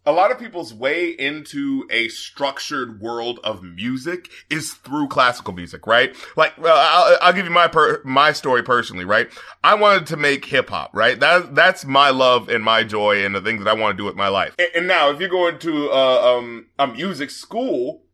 a 0.07 0.11
lot 0.11 0.31
of 0.31 0.39
people's 0.39 0.73
way 0.73 1.09
into 1.09 1.87
a 1.89 2.07
structured 2.09 3.01
world 3.01 3.39
of 3.43 3.63
music 3.63 4.29
is 4.49 4.73
through 4.73 5.07
classical 5.07 5.53
music, 5.53 5.87
right? 5.87 6.15
Like, 6.35 6.57
well, 6.57 6.77
I'll, 6.77 7.17
I'll 7.21 7.33
give 7.33 7.45
you 7.45 7.51
my 7.51 7.67
per, 7.67 8.01
my 8.05 8.31
story 8.31 8.61
personally, 8.61 9.05
right? 9.05 9.29
I 9.63 9.73
wanted 9.75 10.05
to 10.07 10.17
make 10.17 10.45
hip 10.45 10.69
hop, 10.69 10.91
right? 10.93 11.19
That 11.19 11.55
that's 11.55 11.85
my 11.85 12.11
love 12.11 12.49
and 12.49 12.63
my 12.63 12.83
joy 12.83 13.25
and 13.25 13.33
the 13.33 13.41
things 13.41 13.63
that 13.63 13.69
I 13.69 13.73
want 13.73 13.93
to 13.93 13.97
do 13.97 14.05
with 14.05 14.15
my 14.15 14.27
life. 14.27 14.55
And, 14.59 14.67
and 14.75 14.87
now, 14.87 15.09
if 15.09 15.19
you're 15.19 15.29
going 15.29 15.59
to 15.59 15.91
uh, 15.91 16.37
um, 16.37 16.67
a 16.77 16.87
music 16.87 17.31
school, 17.31 18.04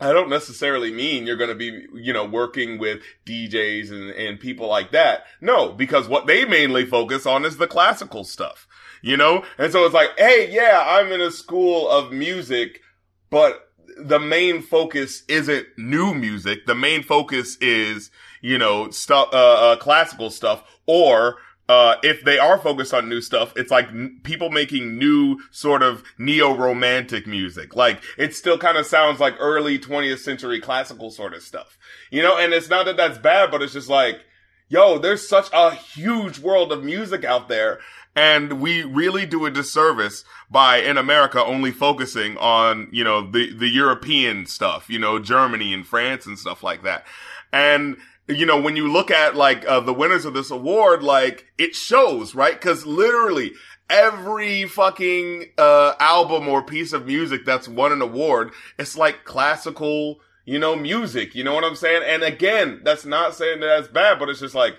I 0.00 0.12
don't 0.12 0.30
necessarily 0.30 0.92
mean 0.92 1.26
you're 1.26 1.36
going 1.36 1.50
to 1.50 1.54
be, 1.54 1.86
you 1.94 2.12
know, 2.12 2.24
working 2.24 2.78
with 2.78 3.02
DJs 3.26 3.90
and, 3.90 4.10
and 4.10 4.40
people 4.40 4.66
like 4.66 4.92
that. 4.92 5.24
No, 5.40 5.72
because 5.72 6.08
what 6.08 6.26
they 6.26 6.44
mainly 6.44 6.86
focus 6.86 7.26
on 7.26 7.44
is 7.44 7.58
the 7.58 7.66
classical 7.66 8.24
stuff, 8.24 8.66
you 9.02 9.16
know? 9.16 9.44
And 9.58 9.70
so 9.70 9.84
it's 9.84 9.94
like, 9.94 10.10
hey, 10.16 10.50
yeah, 10.50 10.84
I'm 10.86 11.12
in 11.12 11.20
a 11.20 11.30
school 11.30 11.88
of 11.88 12.12
music, 12.12 12.80
but 13.28 13.68
the 13.98 14.18
main 14.18 14.62
focus 14.62 15.22
isn't 15.28 15.66
new 15.76 16.14
music. 16.14 16.66
The 16.66 16.74
main 16.74 17.02
focus 17.02 17.56
is, 17.60 18.10
you 18.40 18.56
know, 18.56 18.90
stuff, 18.90 19.28
uh, 19.32 19.72
uh, 19.72 19.76
classical 19.76 20.30
stuff 20.30 20.62
or, 20.86 21.36
uh, 21.70 21.94
if 22.02 22.24
they 22.24 22.36
are 22.36 22.58
focused 22.58 22.92
on 22.92 23.08
new 23.08 23.20
stuff, 23.20 23.52
it's 23.54 23.70
like 23.70 23.86
n- 23.90 24.18
people 24.24 24.50
making 24.50 24.98
new 24.98 25.38
sort 25.52 25.84
of 25.84 26.02
neo-romantic 26.18 27.28
music. 27.28 27.76
Like 27.76 28.02
it 28.18 28.34
still 28.34 28.58
kind 28.58 28.76
of 28.76 28.86
sounds 28.86 29.20
like 29.20 29.36
early 29.38 29.78
20th 29.78 30.18
century 30.18 30.60
classical 30.60 31.12
sort 31.12 31.32
of 31.32 31.44
stuff, 31.44 31.78
you 32.10 32.24
know. 32.24 32.36
And 32.36 32.52
it's 32.52 32.68
not 32.68 32.86
that 32.86 32.96
that's 32.96 33.18
bad, 33.18 33.52
but 33.52 33.62
it's 33.62 33.72
just 33.72 33.88
like, 33.88 34.20
yo, 34.68 34.98
there's 34.98 35.28
such 35.28 35.48
a 35.52 35.72
huge 35.72 36.40
world 36.40 36.72
of 36.72 36.82
music 36.82 37.22
out 37.22 37.46
there. 37.46 37.78
And 38.16 38.60
we 38.60 38.82
really 38.82 39.24
do 39.24 39.46
a 39.46 39.50
disservice 39.52 40.24
by 40.50 40.78
in 40.78 40.98
America 40.98 41.44
only 41.44 41.70
focusing 41.70 42.36
on, 42.38 42.88
you 42.90 43.04
know, 43.04 43.30
the, 43.30 43.54
the 43.54 43.68
European 43.68 44.46
stuff, 44.46 44.90
you 44.90 44.98
know, 44.98 45.20
Germany 45.20 45.72
and 45.72 45.86
France 45.86 46.26
and 46.26 46.36
stuff 46.36 46.64
like 46.64 46.82
that. 46.82 47.06
And 47.52 47.96
you 48.30 48.46
know, 48.46 48.60
when 48.60 48.76
you 48.76 48.90
look 48.90 49.10
at 49.10 49.36
like 49.36 49.66
uh, 49.66 49.80
the 49.80 49.92
winners 49.92 50.24
of 50.24 50.34
this 50.34 50.50
award, 50.50 51.02
like 51.02 51.46
it 51.58 51.74
shows, 51.74 52.34
right? 52.34 52.60
Cause 52.60 52.86
literally 52.86 53.52
every 53.88 54.66
fucking, 54.66 55.46
uh, 55.58 55.94
album 55.98 56.48
or 56.48 56.62
piece 56.62 56.92
of 56.92 57.06
music 57.06 57.44
that's 57.44 57.68
won 57.68 57.92
an 57.92 58.02
award, 58.02 58.52
it's 58.78 58.96
like 58.96 59.24
classical, 59.24 60.20
you 60.44 60.58
know, 60.58 60.76
music. 60.76 61.34
You 61.34 61.44
know 61.44 61.54
what 61.54 61.64
I'm 61.64 61.76
saying? 61.76 62.02
And 62.06 62.22
again, 62.22 62.80
that's 62.84 63.04
not 63.04 63.34
saying 63.34 63.60
that 63.60 63.66
that's 63.66 63.88
bad, 63.88 64.18
but 64.18 64.28
it's 64.28 64.40
just 64.40 64.54
like, 64.54 64.76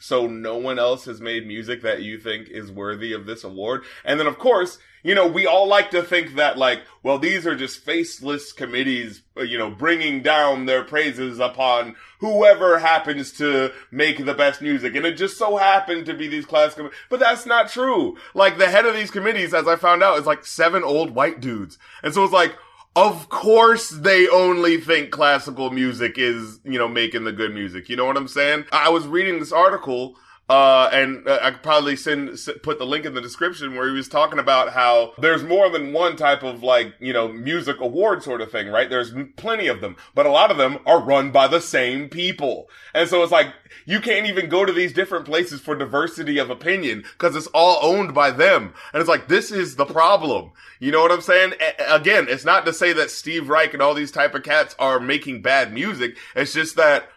so 0.00 0.26
no 0.26 0.56
one 0.56 0.78
else 0.78 1.04
has 1.04 1.20
made 1.20 1.46
music 1.46 1.82
that 1.82 2.02
you 2.02 2.18
think 2.18 2.48
is 2.48 2.72
worthy 2.72 3.12
of 3.12 3.26
this 3.26 3.44
award. 3.44 3.84
And 4.04 4.18
then 4.18 4.26
of 4.26 4.38
course, 4.38 4.78
you 5.02 5.14
know, 5.14 5.26
we 5.26 5.46
all 5.46 5.66
like 5.66 5.90
to 5.92 6.02
think 6.02 6.34
that 6.34 6.58
like, 6.58 6.82
well, 7.02 7.18
these 7.18 7.46
are 7.46 7.54
just 7.54 7.84
faceless 7.84 8.52
committees, 8.52 9.22
uh, 9.36 9.42
you 9.42 9.56
know, 9.56 9.70
bringing 9.70 10.22
down 10.22 10.66
their 10.66 10.82
praises 10.82 11.38
upon 11.38 11.96
whoever 12.18 12.78
happens 12.78 13.32
to 13.32 13.72
make 13.90 14.24
the 14.24 14.34
best 14.34 14.60
music. 14.60 14.94
And 14.94 15.06
it 15.06 15.16
just 15.16 15.38
so 15.38 15.56
happened 15.56 16.06
to 16.06 16.14
be 16.14 16.28
these 16.28 16.46
classical, 16.46 16.90
but 17.08 17.20
that's 17.20 17.46
not 17.46 17.70
true. 17.70 18.16
Like 18.34 18.58
the 18.58 18.68
head 18.68 18.86
of 18.86 18.94
these 18.94 19.10
committees, 19.10 19.54
as 19.54 19.66
I 19.66 19.76
found 19.76 20.02
out, 20.02 20.18
is 20.18 20.26
like 20.26 20.44
seven 20.44 20.82
old 20.82 21.14
white 21.14 21.40
dudes. 21.40 21.78
And 22.02 22.12
so 22.12 22.24
it's 22.24 22.32
like, 22.32 22.56
of 22.96 23.28
course 23.28 23.90
they 23.90 24.28
only 24.28 24.78
think 24.78 25.10
classical 25.10 25.70
music 25.70 26.18
is, 26.18 26.60
you 26.64 26.78
know, 26.78 26.88
making 26.88 27.24
the 27.24 27.32
good 27.32 27.54
music. 27.54 27.88
You 27.88 27.96
know 27.96 28.04
what 28.04 28.16
I'm 28.16 28.28
saying? 28.28 28.64
I 28.72 28.88
was 28.88 29.06
reading 29.06 29.38
this 29.38 29.52
article 29.52 30.16
uh, 30.50 30.90
and 30.92 31.28
uh, 31.28 31.38
I 31.40 31.52
could 31.52 31.62
probably 31.62 31.94
send, 31.94 32.36
put 32.64 32.80
the 32.80 32.84
link 32.84 33.06
in 33.06 33.14
the 33.14 33.20
description 33.20 33.76
where 33.76 33.88
he 33.88 33.94
was 33.94 34.08
talking 34.08 34.40
about 34.40 34.72
how 34.72 35.12
there's 35.16 35.44
more 35.44 35.70
than 35.70 35.92
one 35.92 36.16
type 36.16 36.42
of 36.42 36.64
like, 36.64 36.92
you 36.98 37.12
know, 37.12 37.28
music 37.28 37.76
award 37.80 38.24
sort 38.24 38.40
of 38.40 38.50
thing, 38.50 38.66
right? 38.66 38.90
There's 38.90 39.14
plenty 39.36 39.68
of 39.68 39.80
them, 39.80 39.94
but 40.12 40.26
a 40.26 40.30
lot 40.30 40.50
of 40.50 40.56
them 40.56 40.80
are 40.86 41.00
run 41.00 41.30
by 41.30 41.46
the 41.46 41.60
same 41.60 42.08
people. 42.08 42.68
And 42.92 43.08
so 43.08 43.22
it's 43.22 43.30
like, 43.30 43.54
you 43.86 44.00
can't 44.00 44.26
even 44.26 44.48
go 44.48 44.64
to 44.64 44.72
these 44.72 44.92
different 44.92 45.24
places 45.24 45.60
for 45.60 45.76
diversity 45.76 46.38
of 46.38 46.50
opinion 46.50 47.04
because 47.12 47.36
it's 47.36 47.46
all 47.48 47.78
owned 47.80 48.12
by 48.12 48.32
them. 48.32 48.74
And 48.92 49.00
it's 49.00 49.08
like, 49.08 49.28
this 49.28 49.52
is 49.52 49.76
the 49.76 49.86
problem. 49.86 50.50
You 50.80 50.90
know 50.90 51.00
what 51.00 51.12
I'm 51.12 51.20
saying? 51.20 51.52
A- 51.60 51.94
again, 51.94 52.26
it's 52.28 52.44
not 52.44 52.66
to 52.66 52.72
say 52.72 52.92
that 52.94 53.12
Steve 53.12 53.48
Reich 53.48 53.72
and 53.72 53.80
all 53.80 53.94
these 53.94 54.10
type 54.10 54.34
of 54.34 54.42
cats 54.42 54.74
are 54.80 54.98
making 54.98 55.42
bad 55.42 55.72
music. 55.72 56.16
It's 56.34 56.54
just 56.54 56.74
that 56.74 57.08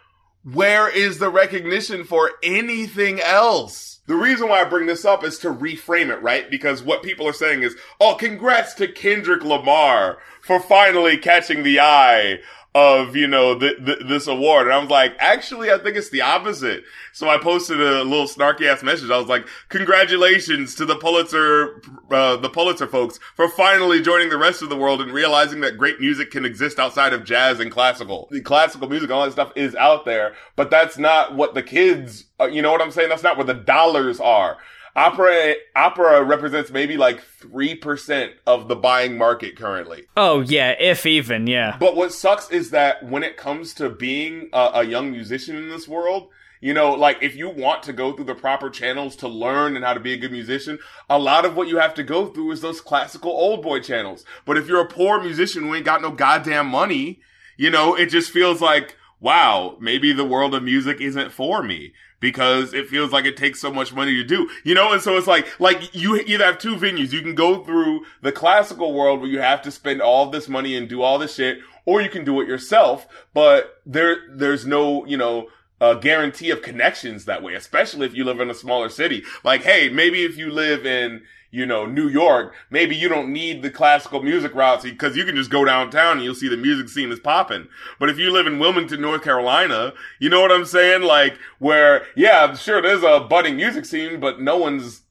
where 0.44 0.88
is 0.88 1.18
the 1.18 1.30
recognition 1.30 2.04
for 2.04 2.32
anything 2.42 3.20
else? 3.20 4.00
The 4.06 4.14
reason 4.14 4.48
why 4.48 4.60
I 4.60 4.64
bring 4.64 4.86
this 4.86 5.06
up 5.06 5.24
is 5.24 5.38
to 5.38 5.48
reframe 5.48 6.10
it, 6.10 6.22
right? 6.22 6.50
Because 6.50 6.82
what 6.82 7.02
people 7.02 7.26
are 7.26 7.32
saying 7.32 7.62
is, 7.62 7.74
oh, 7.98 8.16
congrats 8.16 8.74
to 8.74 8.88
Kendrick 8.88 9.42
Lamar 9.42 10.18
for 10.42 10.60
finally 10.60 11.16
catching 11.16 11.62
the 11.62 11.80
eye 11.80 12.40
of, 12.74 13.14
you 13.14 13.28
know, 13.28 13.56
th- 13.56 13.84
th- 13.84 14.00
this 14.06 14.26
award. 14.26 14.66
And 14.66 14.74
I 14.74 14.78
was 14.78 14.90
like, 14.90 15.14
actually, 15.20 15.70
I 15.70 15.78
think 15.78 15.96
it's 15.96 16.10
the 16.10 16.22
opposite. 16.22 16.82
So 17.12 17.28
I 17.28 17.38
posted 17.38 17.80
a 17.80 18.02
little 18.02 18.26
snarky 18.26 18.66
ass 18.66 18.82
message. 18.82 19.10
I 19.10 19.18
was 19.18 19.28
like, 19.28 19.46
congratulations 19.68 20.74
to 20.74 20.84
the 20.84 20.96
Pulitzer, 20.96 21.80
uh, 22.10 22.36
the 22.36 22.50
Pulitzer 22.50 22.88
folks 22.88 23.20
for 23.36 23.48
finally 23.48 24.02
joining 24.02 24.28
the 24.28 24.38
rest 24.38 24.60
of 24.60 24.70
the 24.70 24.76
world 24.76 25.00
and 25.00 25.12
realizing 25.12 25.60
that 25.60 25.78
great 25.78 26.00
music 26.00 26.32
can 26.32 26.44
exist 26.44 26.80
outside 26.80 27.12
of 27.12 27.24
jazz 27.24 27.60
and 27.60 27.70
classical. 27.70 28.26
The 28.32 28.40
classical 28.40 28.88
music, 28.88 29.08
and 29.08 29.16
all 29.18 29.24
that 29.24 29.32
stuff 29.32 29.52
is 29.54 29.76
out 29.76 30.04
there, 30.04 30.34
but 30.56 30.70
that's 30.70 30.98
not 30.98 31.36
what 31.36 31.54
the 31.54 31.62
kids, 31.62 32.24
uh, 32.40 32.46
you 32.46 32.60
know 32.60 32.72
what 32.72 32.82
I'm 32.82 32.90
saying? 32.90 33.08
That's 33.08 33.22
not 33.22 33.36
where 33.36 33.46
the 33.46 33.54
dollars 33.54 34.18
are. 34.18 34.58
Opera 34.96 35.54
opera 35.74 36.22
represents 36.22 36.70
maybe 36.70 36.96
like 36.96 37.20
three 37.20 37.74
percent 37.74 38.32
of 38.46 38.68
the 38.68 38.76
buying 38.76 39.18
market 39.18 39.56
currently. 39.56 40.04
Oh 40.16 40.40
yeah, 40.40 40.70
if 40.78 41.04
even 41.04 41.48
yeah. 41.48 41.76
But 41.78 41.96
what 41.96 42.12
sucks 42.12 42.48
is 42.50 42.70
that 42.70 43.04
when 43.04 43.24
it 43.24 43.36
comes 43.36 43.74
to 43.74 43.90
being 43.90 44.50
a, 44.52 44.70
a 44.74 44.84
young 44.84 45.10
musician 45.10 45.56
in 45.56 45.68
this 45.68 45.88
world, 45.88 46.28
you 46.60 46.72
know, 46.72 46.92
like 46.92 47.22
if 47.22 47.34
you 47.34 47.50
want 47.50 47.82
to 47.82 47.92
go 47.92 48.12
through 48.12 48.26
the 48.26 48.34
proper 48.36 48.70
channels 48.70 49.16
to 49.16 49.28
learn 49.28 49.74
and 49.74 49.84
how 49.84 49.94
to 49.94 50.00
be 50.00 50.12
a 50.12 50.16
good 50.16 50.32
musician, 50.32 50.78
a 51.10 51.18
lot 51.18 51.44
of 51.44 51.56
what 51.56 51.68
you 51.68 51.78
have 51.78 51.94
to 51.94 52.04
go 52.04 52.26
through 52.26 52.52
is 52.52 52.60
those 52.60 52.80
classical 52.80 53.32
old 53.32 53.62
boy 53.62 53.80
channels. 53.80 54.24
But 54.44 54.58
if 54.58 54.68
you're 54.68 54.80
a 54.80 54.88
poor 54.88 55.20
musician 55.20 55.64
who 55.64 55.74
ain't 55.74 55.84
got 55.84 56.02
no 56.02 56.12
goddamn 56.12 56.68
money, 56.68 57.20
you 57.56 57.68
know, 57.68 57.94
it 57.94 58.06
just 58.06 58.30
feels 58.30 58.60
like, 58.60 58.96
wow, 59.24 59.78
maybe 59.80 60.12
the 60.12 60.22
world 60.22 60.54
of 60.54 60.62
music 60.62 61.00
isn't 61.00 61.32
for 61.32 61.62
me 61.62 61.94
because 62.20 62.74
it 62.74 62.86
feels 62.88 63.10
like 63.10 63.24
it 63.24 63.38
takes 63.38 63.58
so 63.58 63.72
much 63.72 63.90
money 63.90 64.14
to 64.14 64.22
do, 64.22 64.50
you 64.64 64.74
know? 64.74 64.92
And 64.92 65.00
so 65.00 65.16
it's 65.16 65.26
like, 65.26 65.58
like 65.58 65.94
you 65.94 66.16
either 66.16 66.44
have 66.44 66.58
two 66.58 66.76
venues. 66.76 67.10
You 67.10 67.22
can 67.22 67.34
go 67.34 67.64
through 67.64 68.04
the 68.20 68.32
classical 68.32 68.92
world 68.92 69.20
where 69.20 69.30
you 69.30 69.40
have 69.40 69.62
to 69.62 69.70
spend 69.70 70.02
all 70.02 70.28
this 70.28 70.46
money 70.46 70.76
and 70.76 70.90
do 70.90 71.00
all 71.00 71.18
this 71.18 71.36
shit, 71.36 71.60
or 71.86 72.02
you 72.02 72.10
can 72.10 72.22
do 72.22 72.38
it 72.42 72.48
yourself, 72.48 73.08
but 73.32 73.80
there, 73.86 74.18
there's 74.30 74.66
no, 74.66 75.06
you 75.06 75.16
know, 75.16 75.48
a 75.80 75.96
guarantee 75.96 76.50
of 76.50 76.60
connections 76.60 77.24
that 77.24 77.42
way, 77.42 77.54
especially 77.54 78.06
if 78.06 78.14
you 78.14 78.24
live 78.24 78.40
in 78.40 78.50
a 78.50 78.54
smaller 78.54 78.90
city. 78.90 79.24
Like, 79.42 79.62
hey, 79.62 79.88
maybe 79.88 80.24
if 80.24 80.36
you 80.36 80.50
live 80.50 80.84
in, 80.84 81.22
you 81.54 81.64
know, 81.64 81.86
New 81.86 82.08
York, 82.08 82.52
maybe 82.68 82.96
you 82.96 83.08
don't 83.08 83.32
need 83.32 83.62
the 83.62 83.70
classical 83.70 84.20
music 84.20 84.52
routes 84.56 84.82
because 84.82 85.16
you 85.16 85.24
can 85.24 85.36
just 85.36 85.50
go 85.50 85.64
downtown 85.64 86.16
and 86.16 86.24
you'll 86.24 86.34
see 86.34 86.48
the 86.48 86.56
music 86.56 86.88
scene 86.88 87.12
is 87.12 87.20
popping. 87.20 87.68
But 88.00 88.10
if 88.10 88.18
you 88.18 88.32
live 88.32 88.48
in 88.48 88.58
Wilmington, 88.58 89.00
North 89.00 89.22
Carolina, 89.22 89.92
you 90.18 90.28
know 90.28 90.40
what 90.40 90.50
I'm 90.50 90.64
saying? 90.64 91.02
Like 91.02 91.38
where, 91.60 92.06
yeah, 92.16 92.54
sure, 92.54 92.82
there's 92.82 93.04
a 93.04 93.20
budding 93.20 93.54
music 93.54 93.84
scene, 93.84 94.18
but 94.18 94.40
no 94.40 94.56
one's, 94.56 95.02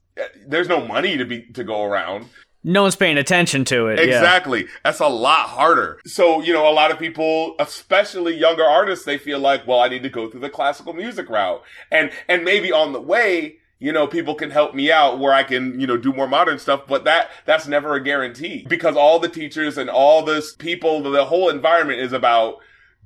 there's 0.46 0.68
no 0.68 0.86
money 0.86 1.16
to 1.16 1.24
be, 1.24 1.42
to 1.52 1.64
go 1.64 1.82
around. 1.82 2.26
No 2.62 2.82
one's 2.82 2.96
paying 2.96 3.16
attention 3.16 3.64
to 3.66 3.88
it. 3.88 3.98
Exactly. 3.98 4.60
Yeah. 4.64 4.70
That's 4.84 5.00
a 5.00 5.08
lot 5.08 5.48
harder. 5.48 5.98
So, 6.06 6.42
you 6.42 6.52
know, 6.52 6.68
a 6.68 6.72
lot 6.72 6.90
of 6.90 6.98
people, 6.98 7.56
especially 7.58 8.36
younger 8.36 8.64
artists, 8.64 9.06
they 9.06 9.16
feel 9.16 9.38
like, 9.38 9.66
well, 9.66 9.80
I 9.80 9.88
need 9.88 10.02
to 10.02 10.10
go 10.10 10.30
through 10.30 10.40
the 10.40 10.50
classical 10.50 10.92
music 10.92 11.30
route. 11.30 11.62
And, 11.90 12.10
and 12.28 12.44
maybe 12.44 12.70
on 12.70 12.92
the 12.92 13.00
way, 13.00 13.60
you 13.84 13.92
know, 13.92 14.06
people 14.06 14.34
can 14.34 14.50
help 14.50 14.74
me 14.74 14.90
out 14.90 15.18
where 15.18 15.34
I 15.34 15.42
can, 15.42 15.78
you 15.78 15.86
know, 15.86 15.98
do 15.98 16.10
more 16.10 16.26
modern 16.26 16.58
stuff, 16.58 16.86
but 16.88 17.04
that, 17.04 17.28
that's 17.44 17.66
never 17.66 17.94
a 17.94 18.02
guarantee 18.02 18.64
because 18.66 18.96
all 18.96 19.18
the 19.18 19.28
teachers 19.28 19.76
and 19.76 19.90
all 19.90 20.22
this 20.24 20.54
people, 20.54 21.02
the 21.02 21.26
whole 21.26 21.50
environment 21.50 22.00
is 22.00 22.14
about 22.14 22.56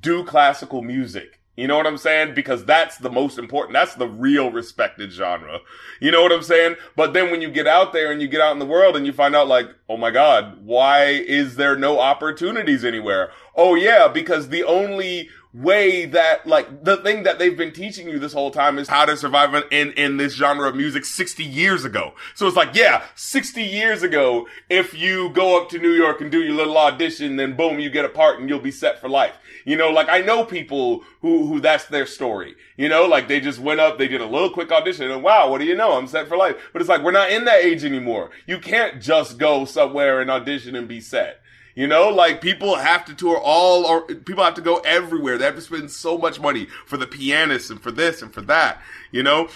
do 0.00 0.23
classical 0.23 0.80
music. 0.80 1.40
You 1.59 1.67
know 1.67 1.77
what 1.77 1.88
I'm 1.88 1.99
saying? 1.99 2.35
Because 2.35 2.65
that's 2.65 2.99
the 2.99 3.11
most 3.11 3.37
important. 3.37 3.73
That's 3.73 3.97
the 3.97 4.07
real 4.07 4.53
respected 4.53 5.11
genre. 5.11 5.59
You 5.99 6.12
know 6.12 6.23
what 6.23 6.31
I'm 6.31 6.45
saying? 6.45 6.77
But 6.95 7.15
then 7.15 7.33
when 7.33 7.43
you 7.43 7.50
get 7.50 7.67
out 7.67 7.93
there 7.93 8.12
and 8.12 8.23
you 8.23 8.29
get 8.29 8.41
out 8.41 8.53
in 8.53 8.61
the 8.61 8.65
world 8.65 8.97
and 8.97 9.05
you 9.05 9.12
find 9.12 9.35
out 9.35 9.49
like, 9.49 9.67
oh 9.88 9.97
my 9.97 10.12
God, 10.12 10.65
why 10.65 11.07
is 11.07 11.57
there 11.57 11.75
no 11.75 11.99
opportunities 11.99 12.85
anywhere? 12.85 13.33
Oh 13.57 13.75
yeah, 13.75 14.07
because 14.07 14.50
the 14.50 14.62
only 14.62 15.31
way 15.53 16.05
that 16.05 16.47
like 16.47 16.85
the 16.85 16.99
thing 16.99 17.25
that 17.25 17.41
they've 17.41 17.57
been 17.57 17.73
teaching 17.73 18.09
you 18.09 18.21
this 18.21 18.35
whole 18.35 18.53
time 18.53 18.79
is 18.79 18.87
how 18.87 19.05
to 19.05 19.17
survive 19.17 19.53
in 19.73 19.93
in 19.93 20.17
this 20.17 20.35
genre 20.35 20.69
of 20.69 20.77
music 20.77 21.05
60 21.05 21.43
years 21.43 21.85
ago. 21.85 22.12
So 22.37 22.47
it's 22.47 22.57
like, 22.57 22.77
yeah, 22.77 23.03
60 23.17 23.62
years 23.65 24.05
ago, 24.05 24.47
if 24.71 24.95
you 24.95 25.31
go 25.31 25.61
up 25.61 25.71
to 25.71 25.79
New 25.79 25.93
York 25.93 26.21
and 26.21 26.31
do 26.31 26.41
your 26.41 26.55
little 26.55 26.79
audition, 26.79 27.35
then 27.35 27.57
boom, 27.57 27.81
you 27.81 27.91
get 27.91 28.05
a 28.05 28.09
part 28.09 28.38
and 28.38 28.49
you'll 28.49 28.61
be 28.61 28.71
set 28.71 29.00
for 29.00 29.09
life. 29.09 29.35
You 29.65 29.77
know, 29.77 29.91
like 29.91 30.09
I 30.09 30.21
know 30.21 30.45
people 30.45 31.05
who 31.21 31.47
who 31.47 31.61
that's 31.61 31.87
their 31.87 32.07
story. 32.07 32.55
You 32.77 32.88
know, 32.88 33.07
like 33.07 33.29
they 33.29 33.41
just 33.41 33.59
went 33.59 33.81
up, 33.81 33.99
they 33.99 34.09
did 34.09 34.21
a 34.21 34.27
little 34.27 34.50
quick 34.50 34.73
audition, 34.73 35.11
and 35.11 35.23
wow, 35.23 35.50
what 35.50 35.59
do 35.59 35.65
you 35.65 35.75
know? 35.75 35.93
I'm 35.93 36.07
set 36.07 36.29
for 36.29 36.37
life. 36.37 36.57
But 36.73 36.83
it's 36.83 36.88
like 36.88 37.03
we're 37.03 37.12
not 37.12 37.31
in 37.31 37.45
that 37.45 37.65
age 37.65 37.85
anymore. 37.85 38.31
You 38.47 38.59
can't 38.59 39.00
just 39.00 39.38
go 39.38 39.65
somewhere 39.65 40.21
and 40.21 40.31
audition 40.31 40.75
and 40.77 40.88
be 40.88 41.00
set. 41.00 41.41
You 41.75 41.87
know, 41.87 42.09
like 42.09 42.41
people 42.41 42.75
have 42.75 43.05
to 43.05 43.15
tour 43.15 43.38
all, 43.38 43.87
or 43.87 44.03
people 44.03 44.43
have 44.43 44.55
to 44.55 44.61
go 44.61 44.79
everywhere. 44.79 45.38
They 45.38 45.45
have 45.45 45.55
to 45.55 45.61
spend 45.61 45.93
so 45.93 46.19
much 46.19 46.41
money 46.41 46.67
for 46.85 46.97
the 46.97 47.07
pianists 47.07 47.71
and 47.71 47.81
for 47.81 47.93
this 47.93 48.21
and 48.21 48.35
for 48.35 48.41
that. 48.43 48.83
You 49.12 49.23
know, 49.23 49.49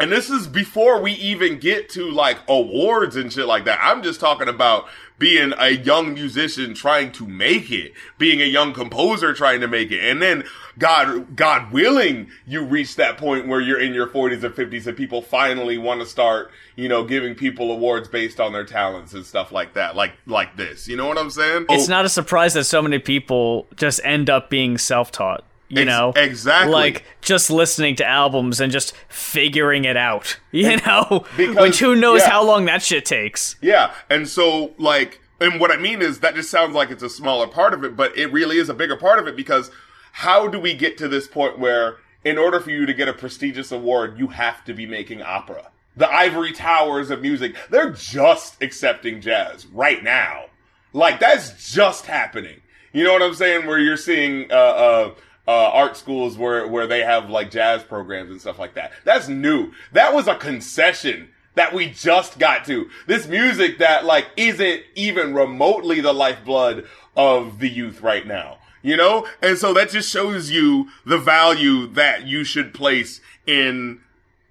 and 0.00 0.10
this 0.10 0.30
is 0.30 0.46
before 0.46 1.00
we 1.00 1.12
even 1.12 1.58
get 1.58 1.88
to 1.90 2.10
like 2.10 2.38
awards 2.48 3.16
and 3.16 3.32
shit 3.32 3.46
like 3.46 3.64
that. 3.66 3.78
I'm 3.82 4.02
just 4.02 4.20
talking 4.20 4.48
about 4.48 4.88
being 5.20 5.52
a 5.58 5.68
young 5.68 6.14
musician 6.14 6.72
trying 6.72 7.12
to 7.12 7.26
make 7.26 7.70
it, 7.70 7.92
being 8.16 8.40
a 8.40 8.46
young 8.46 8.72
composer 8.72 9.34
trying 9.34 9.60
to 9.60 9.68
make 9.68 9.92
it. 9.92 10.00
And 10.00 10.20
then 10.20 10.44
God, 10.78 11.36
God 11.36 11.70
willing, 11.70 12.30
you 12.46 12.64
reach 12.64 12.96
that 12.96 13.18
point 13.18 13.46
where 13.46 13.60
you're 13.60 13.78
in 13.78 13.92
your 13.92 14.06
40s 14.06 14.42
or 14.42 14.48
50s 14.48 14.86
and 14.86 14.96
people 14.96 15.20
finally 15.20 15.76
want 15.76 16.00
to 16.00 16.06
start, 16.06 16.50
you 16.74 16.88
know, 16.88 17.04
giving 17.04 17.34
people 17.34 17.70
awards 17.70 18.08
based 18.08 18.40
on 18.40 18.54
their 18.54 18.64
talents 18.64 19.12
and 19.12 19.24
stuff 19.26 19.52
like 19.52 19.74
that. 19.74 19.94
Like, 19.94 20.12
like 20.24 20.56
this. 20.56 20.88
You 20.88 20.96
know 20.96 21.06
what 21.06 21.18
I'm 21.18 21.30
saying? 21.30 21.66
It's 21.68 21.88
oh. 21.88 21.90
not 21.90 22.06
a 22.06 22.08
surprise 22.08 22.54
that 22.54 22.64
so 22.64 22.80
many 22.80 22.98
people 22.98 23.68
just 23.76 24.00
end 24.02 24.30
up 24.30 24.48
being 24.48 24.78
self-taught. 24.78 25.44
You 25.70 25.80
Ex- 25.82 25.86
know? 25.86 26.12
exactly. 26.14 26.72
Like 26.72 27.04
just 27.22 27.48
listening 27.50 27.96
to 27.96 28.06
albums 28.06 28.60
and 28.60 28.70
just 28.70 28.94
figuring 29.08 29.84
it 29.86 29.96
out, 29.96 30.38
you 30.52 30.76
know? 30.78 31.24
Because- 31.36 31.56
Which 31.56 31.78
who 31.78 31.96
knows 31.96 32.20
yeah. 32.20 32.30
how 32.30 32.44
long 32.44 32.66
that 32.66 32.82
shit 32.82 33.04
takes. 33.06 33.56
Yeah, 33.62 33.92
and 34.10 34.28
so 34.28 34.74
like, 34.78 35.20
and 35.40 35.58
what 35.58 35.70
I 35.70 35.76
mean 35.78 36.02
is 36.02 36.20
that 36.20 36.34
just 36.34 36.50
sounds 36.50 36.74
like 36.74 36.90
it's 36.90 37.02
a 37.02 37.08
smaller 37.08 37.46
part 37.46 37.72
of 37.72 37.82
it, 37.84 37.96
but 37.96 38.16
it 38.18 38.30
really 38.32 38.58
is 38.58 38.68
a 38.68 38.74
bigger 38.74 38.96
part 38.96 39.18
of 39.18 39.26
it 39.26 39.36
because 39.36 39.70
how 40.12 40.48
do 40.48 40.60
we 40.60 40.74
get 40.74 40.98
to 40.98 41.08
this 41.08 41.26
point 41.26 41.58
where, 41.58 41.96
in 42.24 42.36
order 42.36 42.60
for 42.60 42.70
you 42.70 42.84
to 42.84 42.92
get 42.92 43.08
a 43.08 43.12
prestigious 43.14 43.72
award, 43.72 44.18
you 44.18 44.26
have 44.26 44.62
to 44.66 44.74
be 44.74 44.84
making 44.86 45.22
opera? 45.22 45.70
The 45.96 46.12
ivory 46.12 46.52
towers 46.52 47.10
of 47.10 47.22
music, 47.22 47.54
they're 47.70 47.90
just 47.90 48.62
accepting 48.62 49.20
jazz 49.20 49.66
right 49.66 50.02
now. 50.02 50.46
Like 50.92 51.20
that's 51.20 51.72
just 51.72 52.06
happening. 52.06 52.60
You 52.92 53.04
know 53.04 53.12
what 53.12 53.22
I'm 53.22 53.34
saying? 53.34 53.66
Where 53.66 53.78
you're 53.78 53.96
seeing 53.96 54.50
uh, 54.50 54.54
uh, 54.54 55.14
uh, 55.48 55.70
art 55.70 55.96
schools 55.96 56.38
where 56.38 56.66
where 56.66 56.86
they 56.86 57.00
have 57.00 57.30
like 57.30 57.50
jazz 57.50 57.82
programs 57.82 58.30
and 58.30 58.40
stuff 58.40 58.58
like 58.58 58.74
that. 58.74 58.92
That's 59.04 59.28
new. 59.28 59.72
That 59.92 60.14
was 60.14 60.28
a 60.28 60.34
concession 60.34 61.30
that 61.54 61.74
we 61.74 61.90
just 61.90 62.38
got 62.38 62.64
to. 62.66 62.88
This 63.06 63.26
music 63.26 63.78
that 63.78 64.04
like 64.04 64.28
isn't 64.36 64.82
even 64.94 65.34
remotely 65.34 66.00
the 66.00 66.12
lifeblood 66.12 66.86
of 67.16 67.58
the 67.58 67.68
youth 67.68 68.00
right 68.00 68.26
now. 68.26 68.58
You 68.82 68.96
know? 68.96 69.26
And 69.42 69.58
so 69.58 69.74
that 69.74 69.90
just 69.90 70.10
shows 70.10 70.50
you 70.50 70.88
the 71.04 71.18
value 71.18 71.86
that 71.88 72.26
you 72.26 72.44
should 72.44 72.72
place 72.72 73.20
in 73.46 74.00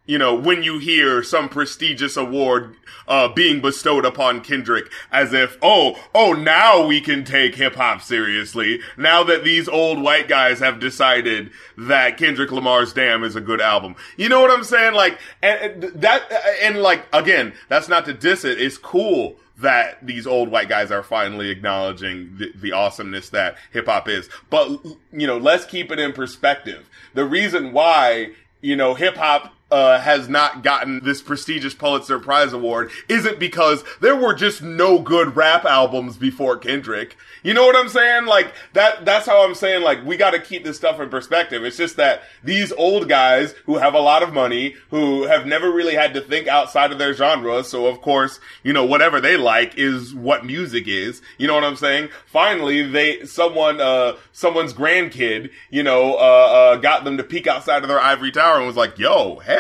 you 0.09 0.17
know, 0.17 0.33
when 0.33 0.63
you 0.63 0.79
hear 0.79 1.21
some 1.21 1.47
prestigious 1.47 2.17
award 2.17 2.75
uh, 3.07 3.27
being 3.27 3.61
bestowed 3.61 4.05
upon 4.05 4.41
Kendrick, 4.41 4.91
as 5.11 5.33
if, 5.33 5.55
oh, 5.61 6.03
oh, 6.15 6.33
now 6.33 6.83
we 6.83 6.99
can 6.99 7.23
take 7.23 7.53
hip 7.53 7.75
hop 7.75 8.01
seriously. 8.01 8.79
Now 8.97 9.23
that 9.25 9.43
these 9.43 9.69
old 9.69 10.01
white 10.01 10.27
guys 10.27 10.61
have 10.61 10.79
decided 10.79 11.51
that 11.77 12.17
Kendrick 12.17 12.51
Lamar's 12.51 12.91
"Damn" 12.91 13.23
is 13.23 13.35
a 13.35 13.41
good 13.41 13.61
album. 13.61 13.95
You 14.17 14.29
know 14.29 14.41
what 14.41 14.49
I'm 14.49 14.63
saying? 14.63 14.95
Like, 14.95 15.19
and 15.43 15.83
that, 15.83 16.23
and 16.63 16.81
like, 16.81 17.05
again, 17.13 17.53
that's 17.67 17.87
not 17.87 18.05
to 18.05 18.13
diss 18.13 18.43
it. 18.43 18.59
It's 18.59 18.79
cool 18.79 19.35
that 19.59 20.03
these 20.03 20.25
old 20.25 20.49
white 20.49 20.69
guys 20.69 20.89
are 20.89 21.03
finally 21.03 21.51
acknowledging 21.51 22.35
the, 22.39 22.51
the 22.55 22.71
awesomeness 22.71 23.29
that 23.29 23.57
hip 23.71 23.85
hop 23.85 24.09
is. 24.09 24.27
But, 24.49 24.69
you 25.11 25.27
know, 25.27 25.37
let's 25.37 25.65
keep 25.65 25.91
it 25.91 25.99
in 25.99 26.13
perspective. 26.13 26.89
The 27.13 27.25
reason 27.25 27.73
why, 27.73 28.31
you 28.59 28.75
know, 28.75 28.95
hip 28.95 29.15
hop 29.15 29.53
uh, 29.71 29.99
has 29.99 30.27
not 30.27 30.63
gotten 30.63 31.03
this 31.03 31.21
prestigious 31.21 31.73
Pulitzer 31.73 32.19
Prize 32.19 32.53
award 32.53 32.91
isn't 33.07 33.39
because 33.39 33.83
there 34.01 34.15
were 34.15 34.33
just 34.33 34.61
no 34.61 34.99
good 34.99 35.35
rap 35.35 35.65
albums 35.65 36.17
before 36.17 36.57
Kendrick. 36.57 37.15
You 37.43 37.53
know 37.53 37.65
what 37.65 37.75
I'm 37.75 37.89
saying? 37.89 38.25
Like 38.25 38.53
that, 38.73 39.05
that's 39.05 39.25
how 39.25 39.45
I'm 39.45 39.55
saying, 39.55 39.83
like, 39.83 40.03
we 40.03 40.17
gotta 40.17 40.39
keep 40.39 40.63
this 40.63 40.77
stuff 40.77 40.99
in 40.99 41.09
perspective. 41.09 41.63
It's 41.63 41.77
just 41.77 41.97
that 41.97 42.23
these 42.43 42.71
old 42.73 43.07
guys 43.07 43.53
who 43.65 43.77
have 43.77 43.93
a 43.93 43.99
lot 43.99 44.23
of 44.23 44.33
money, 44.33 44.75
who 44.89 45.23
have 45.23 45.45
never 45.45 45.71
really 45.71 45.95
had 45.95 46.13
to 46.15 46.21
think 46.21 46.47
outside 46.47 46.91
of 46.91 46.97
their 46.97 47.13
genre, 47.13 47.63
so 47.63 47.85
of 47.85 48.01
course, 48.01 48.39
you 48.63 48.73
know, 48.73 48.85
whatever 48.85 49.21
they 49.21 49.37
like 49.37 49.77
is 49.77 50.13
what 50.13 50.45
music 50.45 50.87
is. 50.87 51.21
You 51.37 51.47
know 51.47 51.55
what 51.55 51.63
I'm 51.63 51.75
saying? 51.75 52.09
Finally, 52.25 52.89
they, 52.89 53.25
someone, 53.25 53.79
uh, 53.79 54.13
someone's 54.31 54.73
grandkid, 54.73 55.51
you 55.69 55.83
know, 55.83 56.15
uh, 56.15 56.17
uh, 56.17 56.75
got 56.77 57.03
them 57.03 57.17
to 57.17 57.23
peek 57.23 57.47
outside 57.47 57.83
of 57.83 57.87
their 57.87 57.99
ivory 57.99 58.31
tower 58.31 58.57
and 58.57 58.67
was 58.67 58.75
like, 58.75 58.97
yo, 58.97 59.39
hey, 59.39 59.58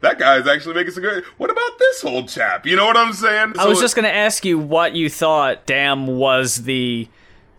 that 0.00 0.18
guy's 0.18 0.46
actually 0.46 0.74
making 0.74 0.92
some 0.92 1.02
good, 1.02 1.24
what 1.38 1.50
about 1.50 1.78
this 1.78 2.04
old 2.04 2.28
chap? 2.28 2.66
You 2.66 2.76
know 2.76 2.86
what 2.86 2.96
I'm 2.96 3.12
saying? 3.12 3.54
I 3.58 3.66
was 3.66 3.80
just 3.80 3.96
gonna 3.96 4.08
ask 4.08 4.44
you 4.44 4.58
what 4.58 4.94
you 4.94 5.08
thought 5.08 5.66
Damn 5.66 6.06
was 6.06 6.64
the 6.64 7.08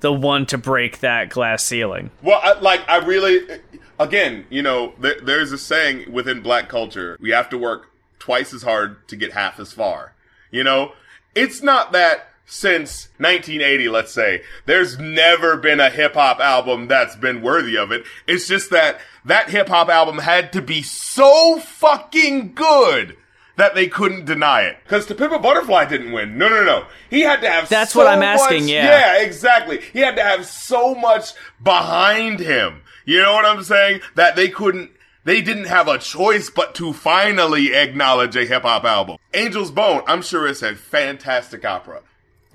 the 0.01 0.13
one 0.13 0.45
to 0.47 0.57
break 0.57 0.99
that 0.99 1.29
glass 1.29 1.63
ceiling. 1.63 2.11
Well, 2.21 2.39
I, 2.43 2.59
like 2.59 2.81
I 2.87 2.97
really, 2.97 3.59
again, 3.99 4.45
you 4.49 4.61
know, 4.61 4.93
there, 4.99 5.19
there's 5.21 5.51
a 5.51 5.57
saying 5.57 6.11
within 6.11 6.41
black 6.41 6.69
culture: 6.69 7.17
we 7.19 7.31
have 7.31 7.49
to 7.49 7.57
work 7.57 7.91
twice 8.19 8.53
as 8.53 8.63
hard 8.63 9.07
to 9.07 9.15
get 9.15 9.33
half 9.33 9.59
as 9.59 9.71
far. 9.71 10.13
You 10.51 10.63
know, 10.63 10.93
it's 11.33 11.61
not 11.61 11.91
that 11.93 12.29
since 12.45 13.09
1980, 13.17 13.89
let's 13.89 14.13
say, 14.13 14.41
there's 14.65 14.97
never 14.99 15.57
been 15.57 15.79
a 15.79 15.89
hip 15.89 16.13
hop 16.13 16.39
album 16.39 16.87
that's 16.87 17.15
been 17.15 17.41
worthy 17.41 17.77
of 17.77 17.91
it. 17.91 18.03
It's 18.27 18.47
just 18.47 18.69
that 18.71 18.99
that 19.25 19.49
hip 19.49 19.67
hop 19.69 19.89
album 19.89 20.19
had 20.19 20.53
to 20.53 20.61
be 20.61 20.81
so 20.81 21.59
fucking 21.59 22.53
good. 22.53 23.17
That 23.57 23.73
they 23.73 23.87
couldn't 23.87 24.25
deny 24.25 24.63
it. 24.63 24.79
Cause 24.85 25.05
To 25.05 25.15
Pimp 25.15 25.31
a 25.31 25.39
Butterfly 25.39 25.85
didn't 25.85 26.11
win. 26.11 26.37
No, 26.37 26.49
no, 26.49 26.65
no. 26.65 26.87
He 27.09 27.21
had 27.21 27.39
to 27.39 27.49
have 27.49 27.69
That's 27.69 27.93
so 27.93 27.99
what 27.99 28.07
I'm 28.09 28.21
asking, 28.21 28.63
much- 28.63 28.69
yeah. 28.69 29.15
Yeah, 29.15 29.21
exactly. 29.23 29.79
He 29.93 29.99
had 29.99 30.17
to 30.17 30.21
have 30.23 30.45
so 30.45 30.93
much 30.93 31.31
behind 31.63 32.41
him. 32.41 32.81
You 33.05 33.21
know 33.21 33.31
what 33.31 33.45
I'm 33.45 33.63
saying? 33.63 34.01
That 34.15 34.35
they 34.35 34.49
couldn't, 34.49 34.91
they 35.23 35.41
didn't 35.41 35.67
have 35.67 35.87
a 35.87 35.97
choice 35.97 36.49
but 36.49 36.75
to 36.75 36.91
finally 36.91 37.73
acknowledge 37.73 38.35
a 38.35 38.45
hip 38.45 38.63
hop 38.63 38.83
album. 38.83 39.17
Angel's 39.33 39.71
Bone, 39.71 40.03
I'm 40.05 40.21
sure 40.21 40.45
it's 40.47 40.61
a 40.61 40.75
fantastic 40.75 41.63
opera. 41.63 42.01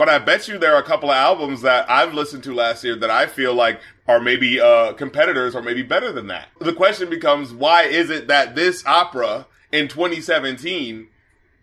But 0.00 0.08
I 0.08 0.18
bet 0.18 0.48
you 0.48 0.56
there 0.56 0.74
are 0.74 0.80
a 0.80 0.82
couple 0.82 1.10
of 1.10 1.16
albums 1.16 1.60
that 1.60 1.90
I've 1.90 2.14
listened 2.14 2.42
to 2.44 2.54
last 2.54 2.82
year 2.82 2.96
that 2.96 3.10
I 3.10 3.26
feel 3.26 3.52
like 3.52 3.82
are 4.08 4.18
maybe 4.18 4.58
uh, 4.58 4.94
competitors 4.94 5.54
or 5.54 5.60
maybe 5.60 5.82
better 5.82 6.10
than 6.10 6.26
that. 6.28 6.48
The 6.58 6.72
question 6.72 7.10
becomes, 7.10 7.52
why 7.52 7.82
is 7.82 8.08
it 8.08 8.26
that 8.26 8.54
this 8.54 8.82
opera 8.86 9.46
in 9.70 9.88
2017 9.88 11.06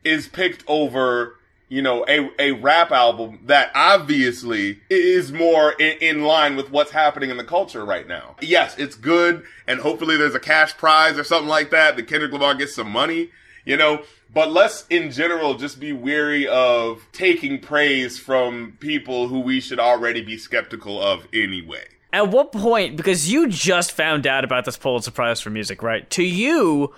is 0.04 0.28
picked 0.28 0.64
over 0.68 1.40
you 1.68 1.82
know 1.82 2.06
a, 2.08 2.30
a 2.38 2.52
rap 2.52 2.92
album 2.92 3.40
that 3.46 3.72
obviously 3.74 4.82
is 4.88 5.32
more 5.32 5.72
in, 5.72 5.98
in 5.98 6.22
line 6.22 6.56
with 6.56 6.70
what's 6.70 6.92
happening 6.92 7.32
in 7.32 7.38
the 7.38 7.44
culture 7.44 7.84
right 7.84 8.08
now 8.08 8.38
yes 8.40 8.78
it's 8.78 8.96
good 8.96 9.44
and 9.68 9.82
hopefully 9.82 10.16
there's 10.16 10.34
a 10.34 10.40
cash 10.40 10.78
prize 10.78 11.18
or 11.18 11.26
something 11.26 11.50
like 11.50 11.72
that 11.72 11.98
that 11.98 12.08
kendrick 12.08 12.32
lamar 12.32 12.56
gets 12.56 12.74
some 12.74 12.90
money 12.90 13.32
you 13.66 13.76
know 13.76 14.02
but 14.34 14.52
let's 14.52 14.86
in 14.90 15.12
general 15.12 15.56
just 15.56 15.80
be 15.80 15.94
weary 15.94 16.48
of 16.48 17.06
taking 17.12 17.60
praise 17.60 18.20
from 18.20 18.78
people 18.80 19.28
who 19.28 19.40
we 19.40 19.60
should 19.60 19.80
already 19.80 20.22
be 20.22 20.38
skeptical 20.38 21.02
of 21.02 21.28
anyway 21.34 21.86
At 22.14 22.30
what 22.30 22.52
point, 22.52 22.96
because 22.96 23.32
you 23.32 23.48
just 23.48 23.92
found 23.92 24.26
out 24.26 24.44
about 24.44 24.66
this 24.66 24.78
Pulitzer 24.78 25.12
Prize 25.12 25.42
for 25.42 25.50
music, 25.50 25.84
right? 25.84 26.10
To 26.12 26.24
you, 26.24 26.94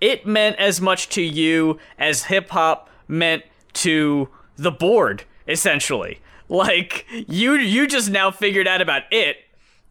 it 0.00 0.26
meant 0.26 0.56
as 0.56 0.80
much 0.80 1.08
to 1.10 1.22
you 1.22 1.78
as 1.98 2.24
hip 2.24 2.50
hop 2.50 2.88
meant 3.08 3.42
to 3.74 4.28
the 4.56 4.70
board, 4.70 5.24
essentially. 5.48 6.20
Like 6.48 7.06
you, 7.10 7.54
you 7.54 7.86
just 7.86 8.10
now 8.10 8.30
figured 8.30 8.68
out 8.68 8.80
about 8.82 9.02
it, 9.10 9.38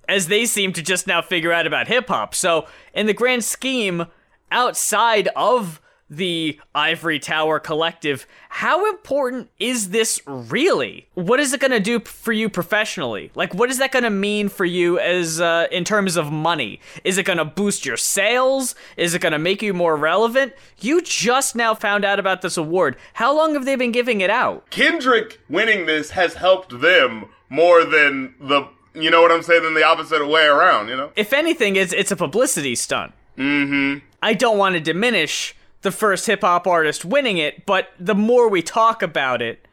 as 0.07 0.27
they 0.27 0.45
seem 0.45 0.73
to 0.73 0.81
just 0.81 1.07
now 1.07 1.21
figure 1.21 1.51
out 1.51 1.65
about 1.65 1.87
hip 1.87 2.07
hop. 2.07 2.35
So, 2.35 2.67
in 2.93 3.07
the 3.07 3.13
grand 3.13 3.43
scheme, 3.43 4.05
outside 4.51 5.29
of 5.35 5.81
the 6.09 6.59
Ivory 6.75 7.19
Tower 7.19 7.59
Collective, 7.59 8.27
how 8.49 8.89
important 8.89 9.49
is 9.59 9.89
this 9.89 10.21
really? 10.25 11.07
What 11.13 11.39
is 11.39 11.53
it 11.53 11.59
going 11.59 11.71
to 11.71 11.79
do 11.79 11.99
for 11.99 12.31
you 12.31 12.49
professionally? 12.49 13.31
Like, 13.35 13.53
what 13.53 13.69
is 13.69 13.79
that 13.79 13.91
going 13.91 14.03
to 14.03 14.09
mean 14.09 14.49
for 14.49 14.65
you 14.65 14.99
as 14.99 15.41
uh, 15.41 15.67
in 15.71 15.83
terms 15.83 16.15
of 16.15 16.31
money? 16.31 16.79
Is 17.03 17.17
it 17.17 17.23
going 17.23 17.37
to 17.37 17.45
boost 17.45 17.85
your 17.85 17.97
sales? 17.97 18.75
Is 18.97 19.13
it 19.13 19.19
going 19.19 19.33
to 19.33 19.39
make 19.39 19.61
you 19.61 19.73
more 19.73 19.95
relevant? 19.95 20.53
You 20.79 21.01
just 21.01 21.55
now 21.55 21.73
found 21.73 22.05
out 22.05 22.19
about 22.19 22.41
this 22.41 22.57
award. 22.57 22.95
How 23.13 23.35
long 23.35 23.53
have 23.53 23.65
they 23.65 23.75
been 23.75 23.91
giving 23.91 24.21
it 24.21 24.29
out? 24.29 24.69
Kendrick 24.69 25.39
winning 25.49 25.85
this 25.85 26.11
has 26.11 26.35
helped 26.35 26.81
them 26.81 27.25
more 27.49 27.83
than 27.85 28.35
the 28.39 28.67
you 28.95 29.09
know 29.09 29.21
what 29.23 29.31
I'm 29.31 29.41
saying 29.41 29.63
than 29.63 29.73
the 29.73 29.83
opposite 29.83 30.27
way 30.27 30.45
around, 30.45 30.87
you 30.87 30.95
know? 30.95 31.11
If 31.15 31.33
anything, 31.33 31.75
it's 31.75 31.93
it's 31.93 32.11
a 32.11 32.15
publicity 32.15 32.75
stunt. 32.75 33.13
Mm-hmm. 33.37 34.05
I 34.21 34.33
don't 34.33 34.57
want 34.57 34.75
to 34.75 34.79
diminish 34.79 35.55
the 35.83 35.91
first 35.91 36.25
hip 36.25 36.41
hop 36.41 36.65
artist 36.65 37.05
winning 37.05 37.37
it, 37.37 37.65
but 37.65 37.89
the 37.99 38.15
more 38.15 38.49
we 38.49 38.61
talk 38.61 39.01
about 39.01 39.41
it, 39.41 39.67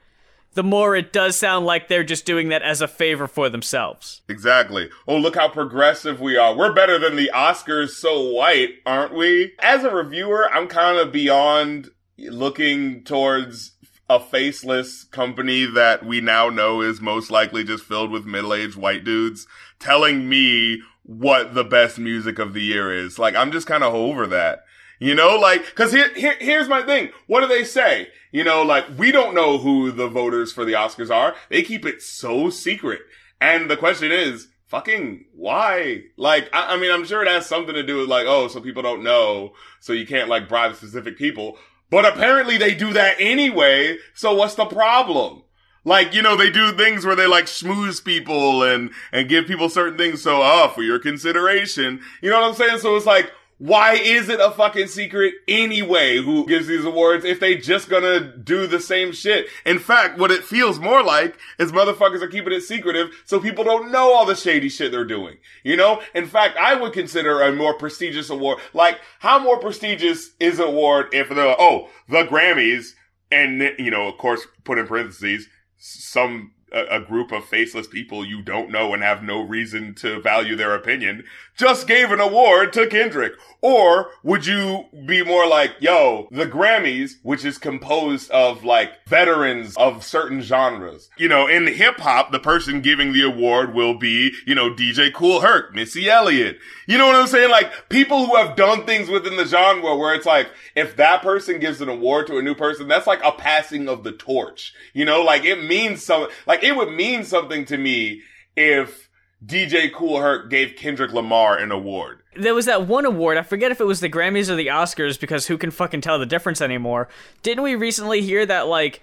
the 0.54 0.62
more 0.62 0.96
it 0.96 1.12
does 1.12 1.36
sound 1.36 1.64
like 1.64 1.88
they're 1.88 2.02
just 2.02 2.26
doing 2.26 2.48
that 2.48 2.62
as 2.62 2.80
a 2.80 2.88
favor 2.88 3.28
for 3.28 3.48
themselves. 3.48 4.22
Exactly. 4.28 4.90
Oh, 5.06 5.16
look 5.16 5.36
how 5.36 5.48
progressive 5.48 6.20
we 6.20 6.36
are. 6.36 6.56
We're 6.56 6.72
better 6.72 6.98
than 6.98 7.16
the 7.16 7.30
Oscars 7.32 7.90
so 7.90 8.30
white, 8.32 8.74
aren't 8.84 9.14
we? 9.14 9.52
As 9.60 9.84
a 9.84 9.94
reviewer, 9.94 10.50
I'm 10.52 10.66
kind 10.66 10.98
of 10.98 11.12
beyond 11.12 11.90
looking 12.18 13.04
towards 13.04 13.72
a 14.08 14.18
faceless 14.18 15.04
company 15.04 15.64
that 15.66 16.04
we 16.04 16.20
now 16.20 16.48
know 16.48 16.82
is 16.82 17.00
most 17.00 17.30
likely 17.30 17.62
just 17.62 17.84
filled 17.84 18.10
with 18.10 18.26
middle-aged 18.26 18.76
white 18.76 19.04
dudes 19.04 19.46
telling 19.78 20.28
me 20.28 20.82
what 21.04 21.54
the 21.54 21.64
best 21.64 21.96
music 21.96 22.40
of 22.40 22.52
the 22.52 22.62
year 22.62 22.92
is. 22.92 23.20
Like, 23.20 23.36
I'm 23.36 23.52
just 23.52 23.68
kind 23.68 23.84
of 23.84 23.94
over 23.94 24.26
that. 24.26 24.64
You 25.00 25.14
know, 25.14 25.36
like, 25.36 25.74
cause 25.74 25.92
here, 25.92 26.12
here, 26.14 26.36
here's 26.38 26.68
my 26.68 26.82
thing. 26.82 27.08
What 27.26 27.40
do 27.40 27.48
they 27.48 27.64
say? 27.64 28.08
You 28.32 28.44
know, 28.44 28.62
like, 28.62 28.84
we 28.98 29.10
don't 29.10 29.34
know 29.34 29.56
who 29.56 29.90
the 29.90 30.08
voters 30.08 30.52
for 30.52 30.66
the 30.66 30.74
Oscars 30.74 31.10
are. 31.10 31.34
They 31.48 31.62
keep 31.62 31.86
it 31.86 32.02
so 32.02 32.50
secret. 32.50 33.00
And 33.40 33.70
the 33.70 33.78
question 33.78 34.12
is, 34.12 34.48
fucking 34.66 35.24
why? 35.34 36.02
Like, 36.18 36.50
I, 36.52 36.74
I 36.74 36.76
mean, 36.76 36.92
I'm 36.92 37.06
sure 37.06 37.22
it 37.22 37.28
has 37.28 37.46
something 37.46 37.74
to 37.74 37.82
do 37.82 37.96
with 37.96 38.10
like, 38.10 38.26
oh, 38.26 38.48
so 38.48 38.60
people 38.60 38.82
don't 38.82 39.02
know, 39.02 39.54
so 39.80 39.94
you 39.94 40.06
can't 40.06 40.28
like 40.28 40.50
bribe 40.50 40.76
specific 40.76 41.16
people. 41.16 41.56
But 41.88 42.04
apparently 42.04 42.58
they 42.58 42.74
do 42.74 42.92
that 42.92 43.16
anyway, 43.18 43.96
so 44.14 44.34
what's 44.34 44.54
the 44.54 44.66
problem? 44.66 45.44
Like, 45.82 46.12
you 46.12 46.20
know, 46.20 46.36
they 46.36 46.50
do 46.50 46.72
things 46.72 47.06
where 47.06 47.16
they 47.16 47.26
like 47.26 47.46
schmooze 47.46 48.04
people 48.04 48.62
and, 48.62 48.90
and 49.12 49.30
give 49.30 49.46
people 49.46 49.70
certain 49.70 49.96
things. 49.96 50.22
So, 50.22 50.40
oh, 50.42 50.70
for 50.74 50.82
your 50.82 50.98
consideration. 50.98 52.02
You 52.20 52.28
know 52.28 52.38
what 52.38 52.48
I'm 52.50 52.54
saying? 52.54 52.80
So 52.80 52.96
it's 52.96 53.06
like, 53.06 53.32
why 53.60 53.92
is 53.92 54.30
it 54.30 54.40
a 54.40 54.50
fucking 54.50 54.86
secret 54.86 55.34
anyway 55.46 56.16
who 56.16 56.46
gives 56.46 56.66
these 56.66 56.86
awards 56.86 57.26
if 57.26 57.40
they 57.40 57.56
just 57.56 57.90
gonna 57.90 58.18
do 58.18 58.66
the 58.66 58.80
same 58.80 59.12
shit? 59.12 59.48
In 59.66 59.78
fact, 59.78 60.18
what 60.18 60.30
it 60.30 60.44
feels 60.44 60.78
more 60.78 61.02
like 61.02 61.36
is 61.58 61.70
motherfuckers 61.70 62.22
are 62.22 62.28
keeping 62.28 62.54
it 62.54 62.62
secretive 62.62 63.10
so 63.26 63.38
people 63.38 63.62
don't 63.62 63.92
know 63.92 64.14
all 64.14 64.24
the 64.24 64.34
shady 64.34 64.70
shit 64.70 64.90
they're 64.90 65.04
doing. 65.04 65.36
You 65.62 65.76
know? 65.76 66.00
In 66.14 66.26
fact, 66.26 66.56
I 66.56 66.74
would 66.74 66.94
consider 66.94 67.42
a 67.42 67.52
more 67.52 67.74
prestigious 67.74 68.30
award, 68.30 68.60
like, 68.72 68.98
how 69.18 69.38
more 69.38 69.58
prestigious 69.58 70.30
is 70.40 70.58
an 70.58 70.68
award 70.68 71.08
if 71.12 71.28
they're 71.28 71.54
oh, 71.60 71.90
the 72.08 72.24
Grammys, 72.24 72.94
and, 73.30 73.60
you 73.78 73.90
know, 73.90 74.08
of 74.08 74.16
course, 74.16 74.46
put 74.64 74.78
in 74.78 74.86
parentheses, 74.86 75.48
some 75.76 76.52
a 76.72 77.00
group 77.00 77.32
of 77.32 77.44
faceless 77.44 77.86
people 77.86 78.24
you 78.24 78.42
don't 78.42 78.70
know 78.70 78.94
and 78.94 79.02
have 79.02 79.22
no 79.22 79.40
reason 79.40 79.94
to 79.94 80.20
value 80.20 80.54
their 80.54 80.74
opinion 80.74 81.24
just 81.56 81.86
gave 81.86 82.10
an 82.10 82.20
award 82.20 82.72
to 82.74 82.86
Kendrick? 82.86 83.32
Or 83.62 84.10
would 84.22 84.46
you 84.46 84.86
be 85.04 85.22
more 85.22 85.46
like, 85.46 85.72
yo, 85.80 86.28
the 86.30 86.46
Grammys, 86.46 87.12
which 87.22 87.44
is 87.44 87.58
composed 87.58 88.30
of 88.30 88.64
like 88.64 89.06
veterans 89.06 89.76
of 89.76 90.02
certain 90.02 90.40
genres. 90.40 91.10
You 91.18 91.28
know, 91.28 91.46
in 91.46 91.66
hip 91.66 91.98
hop, 91.98 92.32
the 92.32 92.38
person 92.38 92.80
giving 92.80 93.12
the 93.12 93.22
award 93.22 93.74
will 93.74 93.98
be, 93.98 94.32
you 94.46 94.54
know, 94.54 94.70
DJ 94.70 95.12
Kool 95.12 95.40
Herc, 95.40 95.74
Missy 95.74 96.08
Elliott. 96.08 96.58
You 96.86 96.96
know 96.96 97.06
what 97.06 97.16
I'm 97.16 97.26
saying? 97.26 97.50
Like 97.50 97.88
people 97.90 98.26
who 98.26 98.36
have 98.36 98.56
done 98.56 98.86
things 98.86 99.08
within 99.10 99.36
the 99.36 99.44
genre 99.44 99.96
where 99.96 100.14
it's 100.14 100.26
like, 100.26 100.48
if 100.74 100.96
that 100.96 101.20
person 101.20 101.60
gives 101.60 101.80
an 101.80 101.90
award 101.90 102.28
to 102.28 102.38
a 102.38 102.42
new 102.42 102.54
person, 102.54 102.88
that's 102.88 103.06
like 103.06 103.22
a 103.22 103.32
passing 103.32 103.88
of 103.88 104.04
the 104.04 104.12
torch. 104.12 104.72
You 104.94 105.04
know, 105.04 105.22
like 105.22 105.44
it 105.44 105.62
means 105.64 106.02
something, 106.02 106.34
like 106.46 106.64
it 106.64 106.76
would 106.76 106.92
mean 106.92 107.24
something 107.24 107.66
to 107.66 107.76
me 107.76 108.22
if 108.56 109.09
DJ 109.44 109.92
Kool 109.92 110.20
Herc 110.20 110.50
gave 110.50 110.76
Kendrick 110.76 111.12
Lamar 111.12 111.56
an 111.56 111.72
award. 111.72 112.20
There 112.36 112.54
was 112.54 112.66
that 112.66 112.86
one 112.86 113.06
award, 113.06 113.38
I 113.38 113.42
forget 113.42 113.70
if 113.70 113.80
it 113.80 113.86
was 113.86 114.00
the 114.00 114.10
Grammys 114.10 114.50
or 114.50 114.54
the 114.54 114.68
Oscars 114.68 115.18
because 115.18 115.46
who 115.46 115.56
can 115.56 115.70
fucking 115.70 116.02
tell 116.02 116.18
the 116.18 116.26
difference 116.26 116.60
anymore. 116.60 117.08
Didn't 117.42 117.64
we 117.64 117.74
recently 117.74 118.20
hear 118.20 118.44
that 118.46 118.66
like 118.66 119.02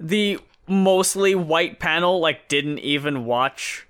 the 0.00 0.38
mostly 0.66 1.34
white 1.34 1.78
panel 1.78 2.20
like 2.20 2.48
didn't 2.48 2.78
even 2.78 3.24
watch 3.24 3.86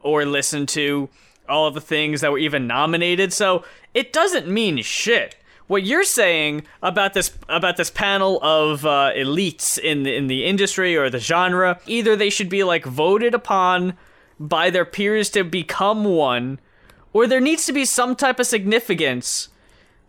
or 0.00 0.24
listen 0.24 0.66
to 0.66 1.08
all 1.48 1.66
of 1.66 1.74
the 1.74 1.80
things 1.80 2.20
that 2.20 2.30
were 2.30 2.38
even 2.38 2.66
nominated? 2.66 3.32
So 3.32 3.64
it 3.94 4.12
doesn't 4.12 4.46
mean 4.46 4.80
shit. 4.82 5.36
What 5.66 5.82
you're 5.82 6.04
saying 6.04 6.62
about 6.80 7.12
this 7.12 7.36
about 7.48 7.76
this 7.76 7.90
panel 7.90 8.42
of 8.42 8.86
uh, 8.86 9.10
elites 9.14 9.78
in 9.78 10.04
the, 10.04 10.16
in 10.16 10.28
the 10.28 10.46
industry 10.46 10.96
or 10.96 11.10
the 11.10 11.18
genre, 11.18 11.78
either 11.86 12.16
they 12.16 12.30
should 12.30 12.48
be 12.48 12.64
like 12.64 12.86
voted 12.86 13.34
upon 13.34 13.98
by 14.38 14.70
their 14.70 14.84
peers 14.84 15.30
to 15.30 15.44
become 15.44 16.04
one, 16.04 16.60
or 17.12 17.26
there 17.26 17.40
needs 17.40 17.66
to 17.66 17.72
be 17.72 17.84
some 17.84 18.14
type 18.14 18.38
of 18.38 18.46
significance 18.46 19.48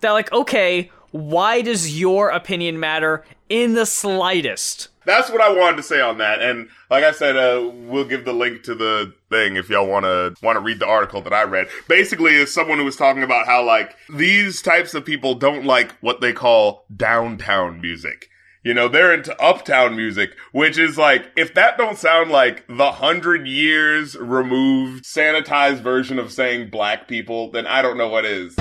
that, 0.02 0.12
like, 0.12 0.32
okay, 0.32 0.92
why 1.12 1.62
does 1.62 2.00
your 2.00 2.30
opinion 2.30 2.80
matter 2.80 3.26
in 3.50 3.74
the 3.74 3.86
slightest? 3.86 4.90
That's 5.06 5.32
what 5.32 5.42
I 5.42 5.52
wanted 5.52 5.78
to 5.78 5.84
say 5.84 6.02
on 6.02 6.20
that. 6.20 6.42
And 6.42 6.70
like 6.92 7.04
I 7.04 7.12
said, 7.12 7.36
uh, 7.36 7.72
we'll 7.74 8.06
give 8.06 8.26
the 8.26 8.34
link 8.34 8.62
to 8.64 8.76
the 8.76 9.14
thing 9.30 9.56
if 9.56 9.70
y'all 9.70 9.88
want 9.88 10.06
to 10.06 10.36
want 10.44 10.58
to 10.58 10.60
read 10.60 10.80
the 10.80 10.86
article 10.86 11.22
that 11.24 11.34
I 11.34 11.44
read. 11.44 11.68
Basically, 11.88 12.36
is 12.36 12.54
someone 12.54 12.78
who 12.78 12.86
was 12.86 12.96
talking 12.96 13.24
about 13.24 13.48
how 13.48 13.66
like 13.66 13.96
these 14.14 14.62
types 14.62 14.94
of 14.94 15.06
people 15.06 15.34
don't 15.34 15.66
like 15.66 15.94
what 16.02 16.22
they 16.22 16.32
call 16.32 16.86
downtown 16.96 17.82
music. 17.82 18.30
You 18.62 18.74
know, 18.74 18.90
they're 18.90 19.14
into 19.14 19.42
uptown 19.42 19.96
music, 19.96 20.32
which 20.52 20.78
is 20.78 20.98
like, 20.98 21.32
if 21.38 21.54
that 21.54 21.78
don't 21.78 21.98
sound 21.98 22.30
like 22.30 22.66
the 22.68 22.92
hundred 22.92 23.48
years 23.48 24.18
removed, 24.18 25.06
sanitized 25.06 25.80
version 25.80 26.20
of 26.20 26.30
saying 26.34 26.70
black 26.70 27.08
people, 27.08 27.50
then 27.52 27.66
I 27.66 27.82
don't 27.82 27.98
know 27.98 28.10
what 28.10 28.26
is. 28.26 28.58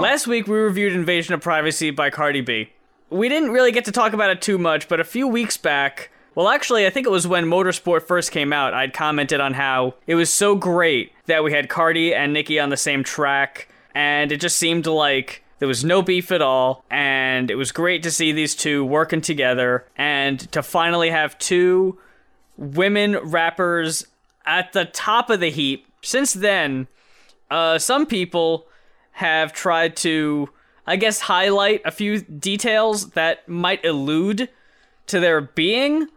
Last 0.00 0.26
week 0.26 0.46
we 0.46 0.56
reviewed 0.56 0.94
Invasion 0.94 1.34
of 1.34 1.42
Privacy 1.42 1.90
by 1.90 2.08
Cardi 2.08 2.40
B. 2.40 2.70
We 3.10 3.28
didn't 3.28 3.50
really 3.50 3.72
get 3.72 3.84
to 3.84 3.92
talk 3.92 4.14
about 4.14 4.30
it 4.30 4.40
too 4.40 4.56
much, 4.56 4.88
but 4.88 4.98
a 4.98 5.04
few 5.04 5.28
weeks 5.28 5.58
back, 5.58 6.10
well, 6.34 6.48
actually, 6.48 6.86
I 6.86 6.90
think 6.90 7.06
it 7.06 7.10
was 7.10 7.26
when 7.26 7.44
Motorsport 7.44 8.04
first 8.04 8.32
came 8.32 8.54
out, 8.54 8.72
I'd 8.72 8.94
commented 8.94 9.38
on 9.38 9.52
how 9.52 9.96
it 10.06 10.14
was 10.14 10.32
so 10.32 10.54
great 10.54 11.12
that 11.26 11.44
we 11.44 11.52
had 11.52 11.68
Cardi 11.68 12.14
and 12.14 12.32
Nicki 12.32 12.58
on 12.58 12.70
the 12.70 12.78
same 12.78 13.04
track, 13.04 13.68
and 13.94 14.32
it 14.32 14.40
just 14.40 14.58
seemed 14.58 14.86
like 14.86 15.41
there 15.62 15.68
was 15.68 15.84
no 15.84 16.02
beef 16.02 16.32
at 16.32 16.42
all, 16.42 16.84
and 16.90 17.48
it 17.48 17.54
was 17.54 17.70
great 17.70 18.02
to 18.02 18.10
see 18.10 18.32
these 18.32 18.56
two 18.56 18.84
working 18.84 19.20
together 19.20 19.86
and 19.96 20.40
to 20.50 20.60
finally 20.60 21.10
have 21.10 21.38
two 21.38 22.00
women 22.56 23.16
rappers 23.18 24.04
at 24.44 24.72
the 24.72 24.84
top 24.84 25.30
of 25.30 25.38
the 25.38 25.52
heap. 25.52 25.86
Since 26.02 26.32
then, 26.32 26.88
uh, 27.48 27.78
some 27.78 28.06
people 28.06 28.66
have 29.12 29.52
tried 29.52 29.94
to, 29.98 30.50
I 30.84 30.96
guess, 30.96 31.20
highlight 31.20 31.82
a 31.84 31.92
few 31.92 32.22
details 32.22 33.10
that 33.10 33.48
might 33.48 33.84
allude 33.84 34.48
to 35.06 35.20
there 35.20 35.42
being 35.42 36.08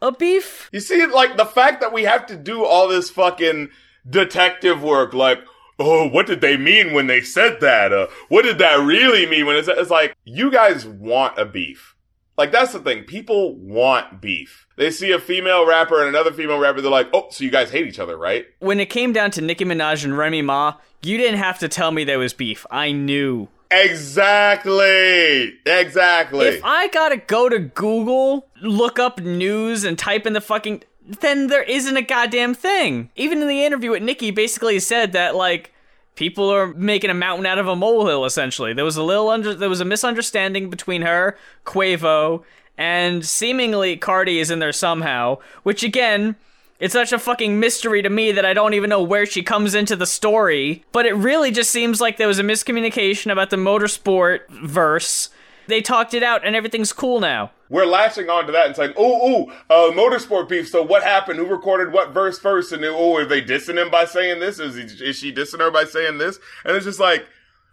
a 0.00 0.12
beef. 0.12 0.70
You 0.72 0.80
see, 0.80 1.04
like 1.04 1.36
the 1.36 1.44
fact 1.44 1.82
that 1.82 1.92
we 1.92 2.04
have 2.04 2.24
to 2.28 2.36
do 2.36 2.64
all 2.64 2.88
this 2.88 3.10
fucking 3.10 3.68
detective 4.08 4.82
work, 4.82 5.12
like, 5.12 5.40
oh, 5.78 6.08
what 6.08 6.26
did 6.26 6.40
they 6.40 6.56
mean 6.56 6.92
when 6.92 7.06
they 7.06 7.20
said 7.20 7.60
that? 7.60 7.92
Uh, 7.92 8.06
what 8.28 8.42
did 8.42 8.58
that 8.58 8.80
really 8.80 9.26
mean 9.26 9.46
when 9.46 9.56
it's, 9.56 9.68
it's 9.68 9.90
like, 9.90 10.16
you 10.24 10.50
guys 10.50 10.86
want 10.86 11.38
a 11.38 11.44
beef. 11.44 11.96
Like, 12.36 12.50
that's 12.50 12.72
the 12.72 12.80
thing. 12.80 13.04
People 13.04 13.54
want 13.56 14.20
beef. 14.20 14.66
They 14.76 14.90
see 14.90 15.12
a 15.12 15.20
female 15.20 15.66
rapper 15.66 16.00
and 16.00 16.08
another 16.08 16.32
female 16.32 16.58
rapper, 16.58 16.80
they're 16.80 16.90
like, 16.90 17.08
oh, 17.12 17.28
so 17.30 17.44
you 17.44 17.50
guys 17.50 17.70
hate 17.70 17.86
each 17.86 18.00
other, 18.00 18.16
right? 18.16 18.46
When 18.58 18.80
it 18.80 18.90
came 18.90 19.12
down 19.12 19.30
to 19.32 19.40
Nicki 19.40 19.64
Minaj 19.64 20.04
and 20.04 20.18
Remy 20.18 20.42
Ma, 20.42 20.74
you 21.02 21.16
didn't 21.16 21.38
have 21.38 21.60
to 21.60 21.68
tell 21.68 21.92
me 21.92 22.02
there 22.02 22.18
was 22.18 22.32
beef. 22.32 22.66
I 22.70 22.90
knew. 22.90 23.48
Exactly. 23.70 25.58
Exactly. 25.66 26.46
If 26.46 26.64
I 26.64 26.88
gotta 26.88 27.16
go 27.16 27.48
to 27.48 27.58
Google, 27.58 28.48
look 28.62 28.98
up 28.98 29.20
news, 29.20 29.84
and 29.84 29.98
type 29.98 30.26
in 30.26 30.32
the 30.32 30.40
fucking 30.40 30.82
then 31.06 31.48
there 31.48 31.62
isn't 31.62 31.96
a 31.96 32.02
goddamn 32.02 32.54
thing. 32.54 33.10
Even 33.16 33.42
in 33.42 33.48
the 33.48 33.64
interview 33.64 33.90
with 33.90 34.02
Nicki, 34.02 34.30
basically 34.30 34.78
said 34.80 35.12
that 35.12 35.34
like 35.34 35.72
people 36.14 36.48
are 36.50 36.68
making 36.74 37.10
a 37.10 37.14
mountain 37.14 37.46
out 37.46 37.58
of 37.58 37.68
a 37.68 37.76
molehill. 37.76 38.24
Essentially, 38.24 38.72
there 38.72 38.84
was 38.84 38.96
a 38.96 39.02
little 39.02 39.28
under 39.28 39.54
there 39.54 39.68
was 39.68 39.80
a 39.80 39.84
misunderstanding 39.84 40.70
between 40.70 41.02
her, 41.02 41.36
Quavo, 41.64 42.44
and 42.78 43.24
seemingly 43.24 43.96
Cardi 43.96 44.38
is 44.38 44.50
in 44.50 44.58
there 44.58 44.72
somehow. 44.72 45.38
Which 45.62 45.82
again. 45.82 46.36
It's 46.80 46.92
such 46.92 47.12
a 47.12 47.20
fucking 47.20 47.60
mystery 47.60 48.02
to 48.02 48.10
me 48.10 48.32
that 48.32 48.44
I 48.44 48.52
don't 48.52 48.74
even 48.74 48.90
know 48.90 49.00
where 49.00 49.24
she 49.24 49.44
comes 49.44 49.76
into 49.76 49.94
the 49.94 50.08
story. 50.08 50.84
But 50.90 51.06
it 51.06 51.14
really 51.14 51.52
just 51.52 51.70
seems 51.70 52.00
like 52.00 52.16
there 52.16 52.26
was 52.26 52.40
a 52.40 52.42
miscommunication 52.42 53.30
about 53.30 53.50
the 53.50 53.56
motorsport 53.56 54.48
verse 54.50 55.30
they 55.66 55.80
talked 55.80 56.14
it 56.14 56.22
out 56.22 56.44
and 56.44 56.54
everything's 56.56 56.92
cool 56.92 57.20
now. 57.20 57.50
We're 57.70 57.86
lashing 57.86 58.30
on 58.30 58.46
to 58.46 58.52
that 58.52 58.66
and 58.66 58.76
saying, 58.76 58.92
"Oh, 58.96 59.48
oh, 59.68 59.90
uh, 59.90 59.92
motorsport 59.92 60.48
beef. 60.48 60.68
So 60.68 60.82
what 60.82 61.02
happened? 61.02 61.38
Who 61.38 61.46
recorded 61.46 61.92
what 61.92 62.10
verse 62.10 62.38
first? 62.38 62.72
And 62.72 62.84
oh, 62.84 63.16
are 63.16 63.24
they 63.24 63.42
dissing 63.42 63.80
him 63.80 63.90
by 63.90 64.04
saying 64.04 64.40
this? 64.40 64.60
Is 64.60 64.76
he, 64.76 65.04
is 65.04 65.16
she 65.16 65.32
dissing 65.32 65.60
her 65.60 65.70
by 65.70 65.84
saying 65.84 66.18
this? 66.18 66.38
And 66.64 66.76
it's 66.76 66.84
just 66.84 67.00
like 67.00 67.26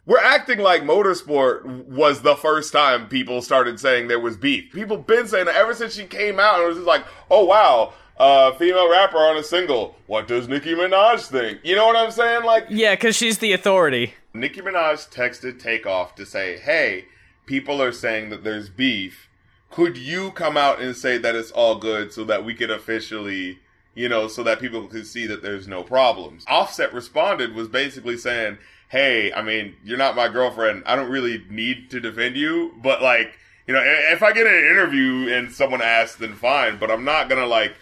we're 0.06 0.19
acting 0.19 0.60
like 0.60 0.82
motorsport 0.82 1.86
was 1.86 2.21
the 2.21 2.36
first 2.36 2.73
time 2.73 3.08
people 3.08 3.41
started 3.41 3.80
saying 3.80 4.08
there 4.08 4.19
was 4.19 4.38
beef. 4.38 4.71
People 4.73 4.97
been 4.97 5.27
saying 5.27 5.45
that 5.45 5.56
ever 5.56 5.75
since 5.75 5.93
she 5.93 6.06
came 6.06 6.39
out, 6.39 6.56
and 6.56 6.63
it 6.63 6.67
was 6.67 6.77
just 6.77 6.88
like, 6.88 7.06
oh 7.30 7.45
wow, 7.45 7.93
uh, 8.17 8.54
female 8.54 8.89
rapper 8.89 9.17
on 9.17 9.38
a 9.38 9.43
single. 9.43 9.95
What 10.08 10.27
does 10.27 10.47
Nicki 10.47 10.73
Minaj 10.73 11.27
think? 11.27 11.60
You 11.63 11.75
know 11.75 11.86
what 11.86 11.95
I'm 11.95 12.12
saying? 12.12 12.43
Like, 12.43 12.65
yeah, 12.69 12.95
because 12.95 13.15
she's 13.15 13.38
the 13.38 13.54
authority. 13.54 14.15
Nicki 14.34 14.62
Minaj 14.62 15.12
texted 15.12 15.60
Takeoff 15.60 16.15
to 16.15 16.25
say, 16.25 16.58
hey 16.58 17.06
people 17.45 17.82
are 17.82 17.91
saying 17.91 18.30
that 18.30 18.43
there's 18.43 18.69
beef. 18.69 19.30
Could 19.69 19.97
you 19.97 20.32
come 20.32 20.58
out 20.58 20.82
and 20.82 20.95
say 20.95 21.17
that 21.17 21.36
it's 21.36 21.51
all 21.51 21.75
good 21.75 22.12
so 22.12 22.23
that 22.25 22.43
we 22.43 22.54
could 22.54 22.71
officially, 22.71 23.60
you 23.95 24.10
know, 24.10 24.27
so 24.27 24.43
that 24.43 24.60
people 24.60 24.88
could 24.88 25.08
see 25.08 25.25
that 25.27 25.41
there's 25.41 25.67
no 25.67 25.84
problems? 25.84 26.43
Offset 26.47 26.93
responded 26.93 27.56
was 27.56 27.67
basically 27.67 28.17
saying, 28.17 28.58
Hey, 28.89 29.32
I 29.32 29.41
mean, 29.41 29.75
you're 29.86 29.97
not 29.97 30.17
my 30.17 30.27
girlfriend. 30.27 30.84
I 30.86 30.97
don't 30.97 31.10
really 31.10 31.45
need 31.49 31.89
to 31.91 32.01
defend 32.01 32.36
you, 32.36 32.73
but 32.84 33.01
like, 33.01 33.38
you 33.65 33.73
know, 33.73 33.82
if 33.84 34.21
I 34.21 34.34
get 34.34 34.47
an 34.47 34.54
interview 34.54 35.34
and 35.34 35.49
someone 35.51 35.82
asks, 35.82 36.17
then 36.17 36.36
fine, 36.36 36.77
but 36.77 36.91
I'm 36.91 37.06
not 37.06 37.30
gonna 37.30 37.45
like, 37.45 37.73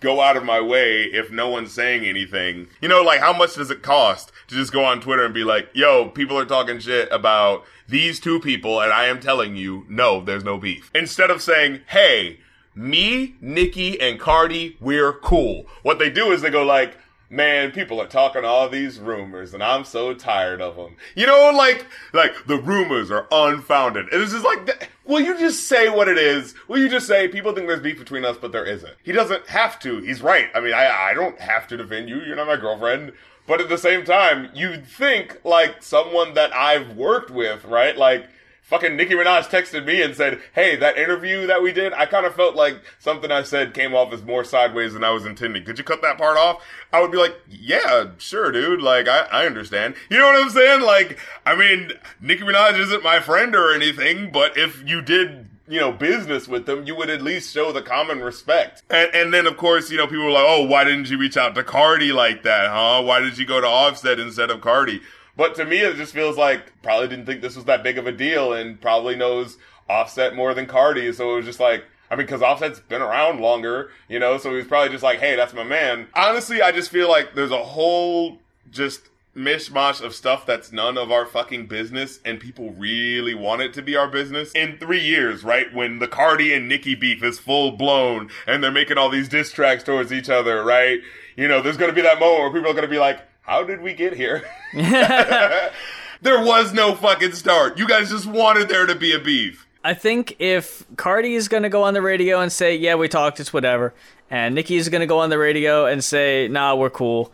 go 0.00 0.20
out 0.20 0.36
of 0.36 0.44
my 0.44 0.60
way 0.60 1.04
if 1.04 1.30
no 1.30 1.48
one's 1.48 1.72
saying 1.72 2.04
anything. 2.04 2.68
You 2.80 2.88
know, 2.88 3.02
like 3.02 3.20
how 3.20 3.32
much 3.32 3.54
does 3.54 3.70
it 3.70 3.82
cost 3.82 4.32
to 4.48 4.54
just 4.54 4.72
go 4.72 4.84
on 4.84 5.00
Twitter 5.00 5.24
and 5.24 5.34
be 5.34 5.44
like, 5.44 5.68
yo, 5.74 6.08
people 6.08 6.38
are 6.38 6.44
talking 6.44 6.78
shit 6.78 7.08
about 7.10 7.64
these 7.88 8.20
two 8.20 8.40
people 8.40 8.80
and 8.80 8.92
I 8.92 9.06
am 9.06 9.20
telling 9.20 9.56
you, 9.56 9.84
no, 9.88 10.20
there's 10.20 10.44
no 10.44 10.58
beef. 10.58 10.90
Instead 10.94 11.30
of 11.30 11.42
saying, 11.42 11.80
hey, 11.88 12.40
me, 12.74 13.36
Nicki, 13.40 14.00
and 14.00 14.20
Cardi, 14.20 14.76
we're 14.80 15.12
cool. 15.12 15.66
What 15.82 15.98
they 15.98 16.10
do 16.10 16.32
is 16.32 16.42
they 16.42 16.50
go 16.50 16.62
like, 16.62 16.96
man, 17.30 17.72
people 17.72 18.00
are 18.00 18.06
talking 18.06 18.44
all 18.44 18.68
these 18.68 18.98
rumors, 18.98 19.54
and 19.54 19.62
I'm 19.62 19.84
so 19.84 20.14
tired 20.14 20.60
of 20.60 20.76
them. 20.76 20.96
You 21.14 21.26
know, 21.26 21.50
like 21.54 21.86
like 22.12 22.46
the 22.46 22.58
rumors 22.58 23.10
are 23.10 23.26
unfounded. 23.30 24.06
It's 24.12 24.32
just 24.32 24.44
like, 24.44 24.90
will 25.04 25.20
you 25.20 25.38
just 25.38 25.66
say 25.66 25.88
what 25.88 26.08
it 26.08 26.18
is? 26.18 26.54
Will 26.68 26.78
you 26.78 26.88
just 26.88 27.06
say 27.06 27.28
people 27.28 27.52
think 27.52 27.66
there's 27.66 27.80
beef 27.80 27.98
between 27.98 28.24
us, 28.24 28.36
but 28.40 28.52
there 28.52 28.64
isn't? 28.64 28.94
He 29.02 29.12
doesn't 29.12 29.46
have 29.48 29.78
to. 29.80 29.98
He's 30.00 30.22
right. 30.22 30.48
I 30.54 30.60
mean, 30.60 30.74
I 30.74 31.10
I 31.10 31.14
don't 31.14 31.38
have 31.40 31.66
to 31.68 31.76
defend 31.76 32.08
you. 32.08 32.20
You're 32.20 32.36
not 32.36 32.46
my 32.46 32.56
girlfriend. 32.56 33.12
But 33.46 33.60
at 33.60 33.68
the 33.68 33.78
same 33.78 34.04
time, 34.04 34.50
you'd 34.54 34.86
think 34.86 35.40
like 35.44 35.82
someone 35.82 36.34
that 36.34 36.54
I've 36.54 36.96
worked 36.96 37.30
with, 37.30 37.64
right? 37.64 37.96
Like 37.96 38.28
fucking 38.66 38.96
Nicki 38.96 39.14
Minaj 39.14 39.44
texted 39.44 39.84
me 39.84 40.02
and 40.02 40.14
said, 40.16 40.40
"Hey, 40.52 40.74
that 40.76 40.98
interview 40.98 41.46
that 41.46 41.62
we 41.62 41.72
did, 41.72 41.92
I 41.92 42.06
kind 42.06 42.26
of 42.26 42.34
felt 42.34 42.56
like 42.56 42.80
something 42.98 43.30
I 43.30 43.42
said 43.42 43.72
came 43.72 43.94
off 43.94 44.12
as 44.12 44.22
more 44.22 44.42
sideways 44.42 44.92
than 44.92 45.04
I 45.04 45.10
was 45.10 45.24
intending. 45.24 45.64
Could 45.64 45.78
you 45.78 45.84
cut 45.84 46.02
that 46.02 46.18
part 46.18 46.36
off?" 46.36 46.62
I 46.92 47.00
would 47.00 47.12
be 47.12 47.18
like, 47.18 47.36
"Yeah, 47.48 48.08
sure, 48.18 48.50
dude. 48.50 48.82
Like, 48.82 49.08
I, 49.08 49.20
I 49.32 49.46
understand. 49.46 49.94
You 50.10 50.18
know 50.18 50.26
what 50.26 50.42
I'm 50.42 50.50
saying? 50.50 50.80
Like, 50.80 51.18
I 51.44 51.54
mean, 51.54 51.92
Nicki 52.20 52.42
Minaj 52.42 52.78
isn't 52.78 53.04
my 53.04 53.20
friend 53.20 53.54
or 53.54 53.72
anything, 53.72 54.30
but 54.32 54.58
if 54.58 54.86
you 54.86 55.00
did." 55.00 55.45
You 55.68 55.80
know, 55.80 55.92
business 55.92 56.46
with 56.46 56.66
them, 56.66 56.86
you 56.86 56.94
would 56.94 57.10
at 57.10 57.22
least 57.22 57.52
show 57.52 57.72
the 57.72 57.82
common 57.82 58.20
respect. 58.20 58.82
And, 58.88 59.10
and 59.14 59.34
then, 59.34 59.46
of 59.46 59.56
course, 59.56 59.90
you 59.90 59.96
know, 59.96 60.06
people 60.06 60.24
were 60.26 60.30
like, 60.30 60.46
oh, 60.46 60.62
why 60.62 60.84
didn't 60.84 61.10
you 61.10 61.18
reach 61.18 61.36
out 61.36 61.54
to 61.56 61.64
Cardi 61.64 62.12
like 62.12 62.44
that, 62.44 62.70
huh? 62.70 63.02
Why 63.02 63.20
did 63.20 63.36
you 63.36 63.46
go 63.46 63.60
to 63.60 63.66
Offset 63.66 64.20
instead 64.20 64.50
of 64.50 64.60
Cardi? 64.60 65.00
But 65.36 65.54
to 65.56 65.64
me, 65.64 65.78
it 65.78 65.96
just 65.96 66.14
feels 66.14 66.36
like 66.36 66.82
probably 66.82 67.08
didn't 67.08 67.26
think 67.26 67.42
this 67.42 67.56
was 67.56 67.66
that 67.66 67.82
big 67.82 67.98
of 67.98 68.06
a 68.06 68.12
deal 68.12 68.52
and 68.52 68.80
probably 68.80 69.16
knows 69.16 69.58
Offset 69.88 70.34
more 70.34 70.54
than 70.54 70.66
Cardi. 70.66 71.12
So 71.12 71.32
it 71.32 71.36
was 71.36 71.44
just 71.44 71.60
like, 71.60 71.84
I 72.10 72.16
mean, 72.16 72.26
because 72.26 72.42
Offset's 72.42 72.80
been 72.80 73.02
around 73.02 73.40
longer, 73.40 73.90
you 74.08 74.18
know, 74.18 74.38
so 74.38 74.50
he 74.50 74.56
was 74.56 74.66
probably 74.66 74.90
just 74.90 75.02
like, 75.02 75.18
hey, 75.18 75.36
that's 75.36 75.52
my 75.52 75.64
man. 75.64 76.06
Honestly, 76.14 76.62
I 76.62 76.72
just 76.72 76.90
feel 76.90 77.08
like 77.08 77.34
there's 77.34 77.50
a 77.50 77.62
whole 77.62 78.38
just 78.70 79.08
mishmash 79.36 80.00
of 80.00 80.14
stuff 80.14 80.46
that's 80.46 80.72
none 80.72 80.96
of 80.96 81.12
our 81.12 81.26
fucking 81.26 81.66
business 81.66 82.20
and 82.24 82.40
people 82.40 82.70
really 82.72 83.34
want 83.34 83.62
it 83.62 83.74
to 83.74 83.82
be 83.82 83.94
our 83.94 84.08
business. 84.08 84.52
In 84.52 84.78
three 84.78 85.02
years, 85.02 85.44
right, 85.44 85.72
when 85.74 85.98
the 85.98 86.08
Cardi 86.08 86.52
and 86.54 86.68
Nicki 86.68 86.94
beef 86.94 87.22
is 87.22 87.38
full 87.38 87.72
blown 87.72 88.30
and 88.46 88.64
they're 88.64 88.72
making 88.72 88.98
all 88.98 89.10
these 89.10 89.28
diss 89.28 89.52
tracks 89.52 89.82
towards 89.82 90.12
each 90.12 90.30
other, 90.30 90.64
right? 90.64 91.00
You 91.36 91.48
know, 91.48 91.60
there's 91.60 91.76
gonna 91.76 91.92
be 91.92 92.02
that 92.02 92.18
moment 92.18 92.40
where 92.40 92.52
people 92.52 92.70
are 92.70 92.74
gonna 92.74 92.88
be 92.88 92.98
like, 92.98 93.20
how 93.42 93.62
did 93.62 93.82
we 93.82 93.92
get 93.92 94.14
here? 94.14 94.42
there 94.74 96.44
was 96.44 96.72
no 96.72 96.94
fucking 96.94 97.32
start. 97.32 97.78
You 97.78 97.86
guys 97.86 98.10
just 98.10 98.26
wanted 98.26 98.68
there 98.68 98.86
to 98.86 98.94
be 98.94 99.12
a 99.12 99.18
beef. 99.18 99.66
I 99.84 99.94
think 99.94 100.34
if 100.40 100.84
Cardi 100.96 101.36
is 101.36 101.46
gonna 101.46 101.68
go 101.68 101.84
on 101.84 101.94
the 101.94 102.02
radio 102.02 102.40
and 102.40 102.50
say, 102.50 102.74
"Yeah, 102.74 102.96
we 102.96 103.06
talked, 103.06 103.38
it's 103.38 103.52
whatever," 103.52 103.94
and 104.28 104.56
Nicki 104.56 104.74
is 104.74 104.88
gonna 104.88 105.06
go 105.06 105.20
on 105.20 105.30
the 105.30 105.38
radio 105.38 105.86
and 105.86 106.02
say, 106.02 106.48
"Nah, 106.48 106.74
we're 106.74 106.90
cool," 106.90 107.32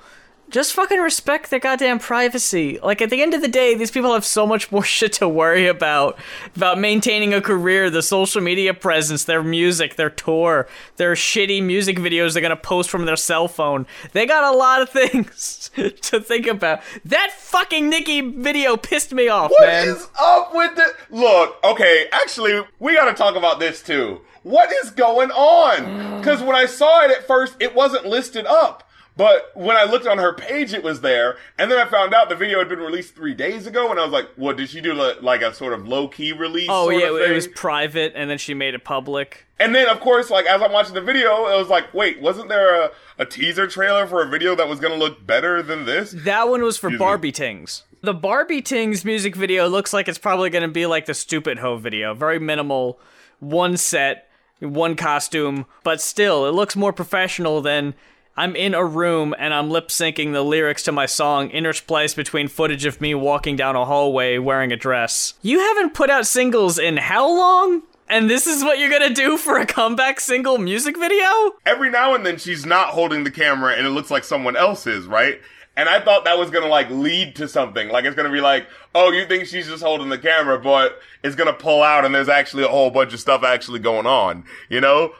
just 0.52 0.72
fucking 0.74 1.00
respect 1.00 1.50
their 1.50 1.58
goddamn 1.58 1.98
privacy. 1.98 2.78
Like 2.82 3.02
at 3.02 3.10
the 3.10 3.20
end 3.22 3.34
of 3.34 3.40
the 3.42 3.48
day, 3.48 3.74
these 3.74 3.90
people 3.90 4.12
have 4.12 4.24
so 4.24 4.46
much 4.46 4.70
more 4.70 4.84
shit 4.96 5.14
to 5.14 5.28
worry 5.28 5.66
about 5.66 6.18
about 6.54 6.78
maintaining 6.78 7.34
a 7.34 7.40
career, 7.40 7.90
the 7.90 8.02
social 8.02 8.40
media 8.40 8.72
presence, 8.74 9.24
their 9.24 9.42
music, 9.42 9.96
their 9.96 10.10
tour, 10.10 10.68
their 10.96 11.14
shitty 11.14 11.62
music 11.62 11.96
videos 11.98 12.34
they're 12.34 12.42
gonna 12.42 12.54
post 12.56 12.90
from 12.90 13.06
their 13.06 13.16
cell 13.16 13.48
phone. 13.48 13.86
They 14.12 14.26
got 14.26 14.44
a 14.54 14.56
lot 14.56 14.82
of 14.82 14.88
things 15.00 15.70
to 15.74 16.20
think 16.20 16.46
about. 16.46 16.80
That 17.04 17.32
fucking 17.32 17.88
Nicki 17.88 18.20
video 18.20 18.76
pissed 18.76 19.12
me 19.12 19.28
off, 19.28 19.50
What 19.50 19.66
man. 19.66 19.88
is 19.88 20.06
up 20.20 20.54
with 20.54 20.76
the 20.76 20.86
look? 21.10 21.56
Okay, 21.64 22.06
actually, 22.12 22.62
we 22.78 22.94
got 22.94 23.06
to 23.06 23.14
talk 23.14 23.34
about 23.36 23.58
this 23.58 23.82
too. 23.82 24.20
What 24.42 24.70
is 24.84 24.90
going 24.90 25.30
on? 25.30 26.18
Because 26.20 26.42
when 26.42 26.56
I 26.56 26.66
saw 26.66 27.04
it 27.04 27.10
at 27.10 27.26
first, 27.26 27.54
it 27.60 27.74
wasn't 27.74 28.06
listed 28.06 28.44
up. 28.46 28.88
But 29.14 29.50
when 29.54 29.76
I 29.76 29.84
looked 29.84 30.06
on 30.06 30.16
her 30.18 30.32
page, 30.32 30.72
it 30.72 30.82
was 30.82 31.02
there, 31.02 31.36
and 31.58 31.70
then 31.70 31.78
I 31.78 31.84
found 31.84 32.14
out 32.14 32.30
the 32.30 32.34
video 32.34 32.58
had 32.60 32.68
been 32.70 32.78
released 32.78 33.14
three 33.14 33.34
days 33.34 33.66
ago, 33.66 33.90
and 33.90 34.00
I 34.00 34.04
was 34.04 34.12
like, 34.12 34.26
"What 34.36 34.56
did 34.56 34.70
she 34.70 34.80
do? 34.80 34.94
li- 34.94 35.16
Like 35.20 35.42
a 35.42 35.52
sort 35.52 35.74
of 35.74 35.86
low 35.86 36.08
key 36.08 36.32
release?" 36.32 36.68
Oh 36.70 36.88
yeah, 36.88 37.08
it 37.08 37.34
was 37.34 37.46
private, 37.46 38.12
and 38.16 38.30
then 38.30 38.38
she 38.38 38.54
made 38.54 38.74
it 38.74 38.84
public. 38.84 39.46
And 39.58 39.74
then, 39.74 39.86
of 39.88 40.00
course, 40.00 40.30
like 40.30 40.46
as 40.46 40.62
I'm 40.62 40.72
watching 40.72 40.94
the 40.94 41.02
video, 41.02 41.46
it 41.48 41.58
was 41.58 41.68
like, 41.68 41.92
"Wait, 41.92 42.22
wasn't 42.22 42.48
there 42.48 42.74
a, 42.84 42.90
a 43.18 43.26
teaser 43.26 43.66
trailer 43.66 44.06
for 44.06 44.22
a 44.22 44.26
video 44.28 44.54
that 44.54 44.66
was 44.66 44.80
going 44.80 44.94
to 44.94 44.98
look 44.98 45.26
better 45.26 45.62
than 45.62 45.84
this?" 45.84 46.12
That 46.12 46.48
one 46.48 46.62
was 46.62 46.78
for 46.78 46.86
Excuse 46.86 46.98
me. 47.00 47.04
Barbie 47.04 47.32
Tings. 47.32 47.82
The 48.00 48.14
Barbie 48.14 48.62
Tings 48.62 49.04
music 49.04 49.36
video 49.36 49.68
looks 49.68 49.92
like 49.92 50.08
it's 50.08 50.18
probably 50.18 50.48
going 50.48 50.62
to 50.62 50.68
be 50.68 50.86
like 50.86 51.04
the 51.04 51.14
Stupid 51.14 51.58
Ho 51.58 51.76
video. 51.76 52.14
Very 52.14 52.38
minimal, 52.40 52.98
one 53.40 53.76
set, 53.76 54.28
one 54.58 54.96
costume, 54.96 55.66
but 55.84 56.00
still, 56.00 56.46
it 56.46 56.52
looks 56.52 56.74
more 56.76 56.92
professional 56.94 57.60
than 57.60 57.94
I'm 58.34 58.56
in 58.56 58.72
a 58.74 58.82
room 58.82 59.34
and 59.38 59.52
I'm 59.52 59.68
lip 59.68 59.88
syncing 59.88 60.32
the 60.32 60.42
lyrics 60.42 60.82
to 60.84 60.92
my 60.92 61.04
song 61.04 61.50
interspliced 61.50 62.16
between 62.16 62.48
footage 62.48 62.86
of 62.86 62.98
me 62.98 63.14
walking 63.14 63.56
down 63.56 63.76
a 63.76 63.84
hallway 63.84 64.38
wearing 64.38 64.72
a 64.72 64.76
dress. 64.76 65.34
You 65.42 65.58
haven't 65.60 65.92
put 65.92 66.08
out 66.08 66.26
singles 66.26 66.78
in 66.78 66.96
how 66.96 67.28
long? 67.28 67.82
And 68.08 68.30
this 68.30 68.46
is 68.46 68.64
what 68.64 68.78
you're 68.78 68.90
gonna 68.90 69.12
do 69.12 69.36
for 69.36 69.58
a 69.58 69.66
comeback 69.66 70.18
single 70.18 70.56
music 70.56 70.98
video? 70.98 71.26
every 71.66 71.90
now 71.90 72.14
and 72.14 72.24
then 72.24 72.38
she's 72.38 72.64
not 72.64 72.88
holding 72.88 73.24
the 73.24 73.30
camera 73.30 73.74
and 73.74 73.86
it 73.86 73.90
looks 73.90 74.10
like 74.10 74.24
someone 74.24 74.56
else 74.56 74.86
is, 74.86 75.06
right? 75.06 75.38
And 75.76 75.88
I 75.88 76.00
thought 76.00 76.24
that 76.24 76.38
was 76.38 76.50
gonna 76.50 76.68
like 76.68 76.88
lead 76.88 77.36
to 77.36 77.46
something. 77.46 77.90
Like 77.90 78.06
it's 78.06 78.16
gonna 78.16 78.32
be 78.32 78.40
like, 78.40 78.66
oh, 78.94 79.12
you 79.12 79.26
think 79.26 79.46
she's 79.46 79.66
just 79.68 79.82
holding 79.82 80.08
the 80.08 80.18
camera, 80.18 80.58
but 80.58 80.98
it's 81.22 81.36
gonna 81.36 81.52
pull 81.52 81.82
out 81.82 82.06
and 82.06 82.14
there's 82.14 82.30
actually 82.30 82.64
a 82.64 82.68
whole 82.68 82.90
bunch 82.90 83.12
of 83.12 83.20
stuff 83.20 83.42
actually 83.42 83.78
going 83.78 84.06
on, 84.06 84.44
you 84.70 84.80
know? 84.80 85.12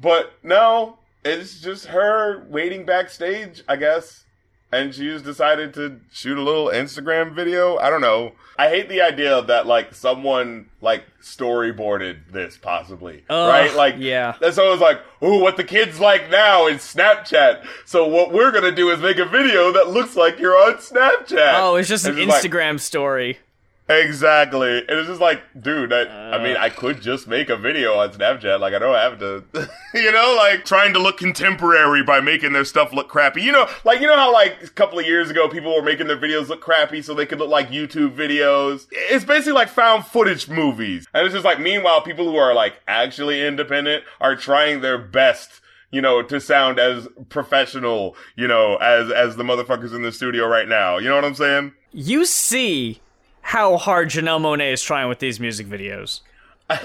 But 0.00 0.32
no, 0.42 0.98
it's 1.26 1.60
just 1.60 1.86
her 1.86 2.46
waiting 2.48 2.84
backstage, 2.86 3.62
I 3.68 3.76
guess. 3.76 4.24
And 4.72 4.92
she 4.94 5.04
just 5.04 5.24
decided 5.24 5.74
to 5.74 6.00
shoot 6.12 6.36
a 6.36 6.42
little 6.42 6.66
Instagram 6.66 7.34
video. 7.34 7.78
I 7.78 7.88
don't 7.88 8.00
know. 8.00 8.32
I 8.58 8.68
hate 8.68 8.88
the 8.88 9.00
idea 9.00 9.32
of 9.36 9.46
that 9.46 9.66
like 9.66 9.94
someone 9.94 10.70
like 10.80 11.04
storyboarded 11.22 12.32
this 12.32 12.56
possibly. 12.56 13.24
Ugh, 13.30 13.48
right? 13.48 13.74
Like 13.74 13.94
yeah. 13.98 14.34
so 14.50 14.66
it 14.66 14.70
was 14.70 14.80
like, 14.80 15.00
ooh, 15.22 15.40
what 15.40 15.56
the 15.56 15.64
kids 15.64 16.00
like 16.00 16.30
now 16.30 16.66
is 16.66 16.78
Snapchat. 16.80 17.64
So 17.84 18.06
what 18.08 18.32
we're 18.32 18.50
gonna 18.50 18.72
do 18.72 18.90
is 18.90 18.98
make 19.00 19.18
a 19.18 19.24
video 19.24 19.72
that 19.72 19.88
looks 19.90 20.16
like 20.16 20.38
you're 20.38 20.56
on 20.56 20.74
Snapchat. 20.78 21.54
Oh, 21.60 21.76
it's 21.76 21.88
just 21.88 22.06
an 22.06 22.18
And 22.18 22.28
like- 22.28 22.42
Instagram 22.42 22.80
story. 22.80 23.38
Exactly. 23.88 24.78
And 24.78 24.90
it's 24.90 25.08
just 25.08 25.20
like, 25.20 25.42
dude, 25.60 25.92
I, 25.92 26.02
I 26.32 26.42
mean, 26.42 26.56
I 26.56 26.68
uh. 26.68 26.70
could 26.70 27.00
just 27.00 27.26
make 27.28 27.48
a 27.48 27.56
video 27.56 27.94
on 27.94 28.10
Snapchat. 28.10 28.60
Like, 28.60 28.74
I 28.74 28.78
don't 28.78 28.94
have 28.94 29.18
to, 29.20 29.44
you 29.94 30.12
know, 30.12 30.34
like 30.36 30.64
trying 30.64 30.92
to 30.94 30.98
look 30.98 31.18
contemporary 31.18 32.02
by 32.02 32.20
making 32.20 32.52
their 32.52 32.64
stuff 32.64 32.92
look 32.92 33.08
crappy. 33.08 33.42
You 33.42 33.52
know, 33.52 33.68
like, 33.84 34.00
you 34.00 34.06
know 34.06 34.16
how 34.16 34.32
like 34.32 34.62
a 34.62 34.68
couple 34.68 34.98
of 34.98 35.06
years 35.06 35.30
ago 35.30 35.48
people 35.48 35.74
were 35.74 35.82
making 35.82 36.06
their 36.06 36.18
videos 36.18 36.48
look 36.48 36.60
crappy 36.60 37.02
so 37.02 37.14
they 37.14 37.26
could 37.26 37.38
look 37.38 37.50
like 37.50 37.68
YouTube 37.68 38.16
videos? 38.16 38.86
It's 38.90 39.24
basically 39.24 39.52
like 39.52 39.68
found 39.68 40.04
footage 40.04 40.48
movies. 40.48 41.06
And 41.14 41.24
it's 41.24 41.34
just 41.34 41.44
like, 41.44 41.60
meanwhile, 41.60 42.02
people 42.02 42.28
who 42.28 42.36
are 42.36 42.54
like 42.54 42.80
actually 42.88 43.46
independent 43.46 44.04
are 44.20 44.36
trying 44.36 44.80
their 44.80 44.98
best 44.98 45.60
you 45.92 46.00
know, 46.00 46.20
to 46.20 46.40
sound 46.40 46.78
as 46.80 47.08
professional, 47.28 48.16
you 48.34 48.48
know, 48.48 48.76
as 48.76 49.10
as 49.10 49.36
the 49.36 49.44
motherfuckers 49.44 49.94
in 49.94 50.02
the 50.02 50.12
studio 50.12 50.46
right 50.46 50.68
now. 50.68 50.98
You 50.98 51.08
know 51.08 51.14
what 51.14 51.24
I'm 51.24 51.34
saying? 51.34 51.72
You 51.92 52.26
see 52.26 53.00
how 53.46 53.76
hard 53.76 54.08
Janelle 54.08 54.40
Monáe 54.40 54.72
is 54.72 54.82
trying 54.82 55.08
with 55.08 55.20
these 55.20 55.38
music 55.38 55.68
videos. 55.68 56.20
and 56.68 56.80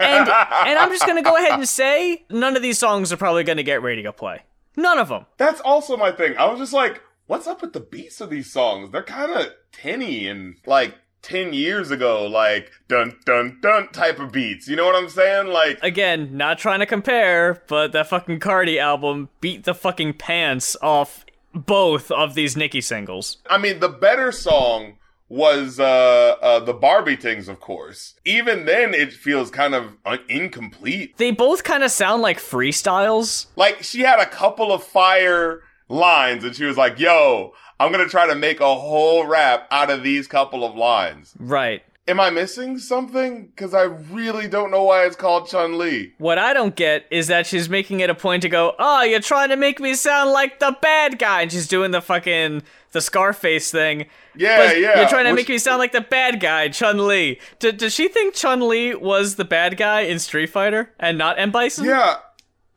and 0.00 0.78
I'm 0.78 0.88
just 0.88 1.06
gonna 1.06 1.20
go 1.22 1.36
ahead 1.36 1.52
and 1.52 1.68
say 1.68 2.24
none 2.30 2.56
of 2.56 2.62
these 2.62 2.78
songs 2.78 3.12
are 3.12 3.18
probably 3.18 3.44
gonna 3.44 3.62
get 3.62 3.82
radio 3.82 4.10
play. 4.10 4.40
None 4.74 4.98
of 4.98 5.10
them. 5.10 5.26
That's 5.36 5.60
also 5.60 5.98
my 5.98 6.10
thing. 6.10 6.34
I 6.38 6.46
was 6.46 6.58
just 6.58 6.72
like, 6.72 7.02
what's 7.26 7.46
up 7.46 7.60
with 7.60 7.74
the 7.74 7.80
beats 7.80 8.22
of 8.22 8.30
these 8.30 8.50
songs? 8.50 8.88
They're 8.90 9.02
kind 9.02 9.32
of 9.32 9.48
tinny 9.70 10.26
and 10.28 10.56
like 10.64 10.94
10 11.20 11.52
years 11.52 11.90
ago, 11.90 12.26
like 12.26 12.70
dun 12.88 13.18
dun 13.26 13.58
dun 13.60 13.88
type 13.92 14.18
of 14.18 14.32
beats. 14.32 14.68
You 14.68 14.76
know 14.76 14.86
what 14.86 14.96
I'm 14.96 15.10
saying? 15.10 15.48
Like, 15.48 15.78
Again, 15.82 16.38
not 16.38 16.58
trying 16.58 16.80
to 16.80 16.86
compare, 16.86 17.62
but 17.68 17.92
that 17.92 18.08
fucking 18.08 18.40
Cardi 18.40 18.78
album 18.78 19.28
beat 19.42 19.64
the 19.64 19.74
fucking 19.74 20.14
pants 20.14 20.74
off 20.80 21.26
both 21.54 22.10
of 22.10 22.34
these 22.34 22.56
Nicki 22.56 22.80
singles. 22.80 23.36
I 23.50 23.58
mean, 23.58 23.80
the 23.80 23.90
better 23.90 24.32
song 24.32 24.94
was 25.32 25.80
uh, 25.80 26.36
uh 26.42 26.60
the 26.60 26.74
Barbie 26.74 27.16
things, 27.16 27.48
of 27.48 27.58
course. 27.58 28.14
Even 28.26 28.66
then, 28.66 28.92
it 28.92 29.14
feels 29.14 29.50
kind 29.50 29.74
of 29.74 29.96
un- 30.04 30.20
incomplete. 30.28 31.16
They 31.16 31.30
both 31.30 31.64
kind 31.64 31.82
of 31.82 31.90
sound 31.90 32.20
like 32.20 32.38
freestyles. 32.38 33.46
Like 33.56 33.82
she 33.82 34.00
had 34.00 34.20
a 34.20 34.26
couple 34.26 34.72
of 34.72 34.84
fire 34.84 35.62
lines, 35.88 36.44
and 36.44 36.54
she 36.54 36.64
was 36.64 36.76
like, 36.76 36.98
"Yo, 36.98 37.54
I'm 37.80 37.90
gonna 37.90 38.08
try 38.08 38.26
to 38.26 38.34
make 38.34 38.60
a 38.60 38.74
whole 38.74 39.26
rap 39.26 39.66
out 39.70 39.88
of 39.88 40.02
these 40.02 40.28
couple 40.28 40.64
of 40.64 40.76
lines." 40.76 41.34
Right. 41.38 41.82
Am 42.08 42.18
I 42.18 42.30
missing 42.30 42.78
something? 42.78 43.46
Because 43.46 43.74
I 43.74 43.84
really 43.84 44.48
don't 44.48 44.72
know 44.72 44.82
why 44.82 45.04
it's 45.04 45.14
called 45.14 45.46
Chun 45.46 45.78
Li. 45.78 46.12
What 46.18 46.36
I 46.36 46.52
don't 46.52 46.74
get 46.74 47.06
is 47.12 47.28
that 47.28 47.46
she's 47.46 47.68
making 47.68 48.00
it 48.00 48.10
a 48.10 48.14
point 48.14 48.42
to 48.42 48.48
go, 48.48 48.74
oh, 48.80 49.02
you're 49.02 49.20
trying 49.20 49.50
to 49.50 49.56
make 49.56 49.78
me 49.78 49.94
sound 49.94 50.32
like 50.32 50.58
the 50.58 50.76
bad 50.82 51.20
guy. 51.20 51.42
And 51.42 51.52
she's 51.52 51.68
doing 51.68 51.92
the 51.92 52.00
fucking, 52.00 52.64
the 52.92 53.00
Scarface 53.00 53.70
thing. 53.70 54.06
Yeah, 54.36 54.56
But 54.68 54.80
yeah. 54.80 55.00
You're 55.00 55.08
trying 55.08 55.24
to 55.24 55.32
Which- 55.32 55.40
make 55.40 55.48
me 55.48 55.58
sound 55.58 55.78
like 55.78 55.92
the 55.92 56.00
bad 56.00 56.40
guy, 56.40 56.68
Chun 56.68 57.06
Li. 57.06 57.38
D- 57.58 57.72
does 57.72 57.92
she 57.92 58.08
think 58.08 58.34
Chun 58.34 58.66
Li 58.68 58.94
was 58.94 59.34
the 59.36 59.44
bad 59.44 59.76
guy 59.76 60.00
in 60.02 60.18
Street 60.18 60.48
Fighter 60.50 60.90
and 61.00 61.18
not 61.18 61.38
M. 61.38 61.50
Bison? 61.50 61.84
Yeah, 61.84 62.16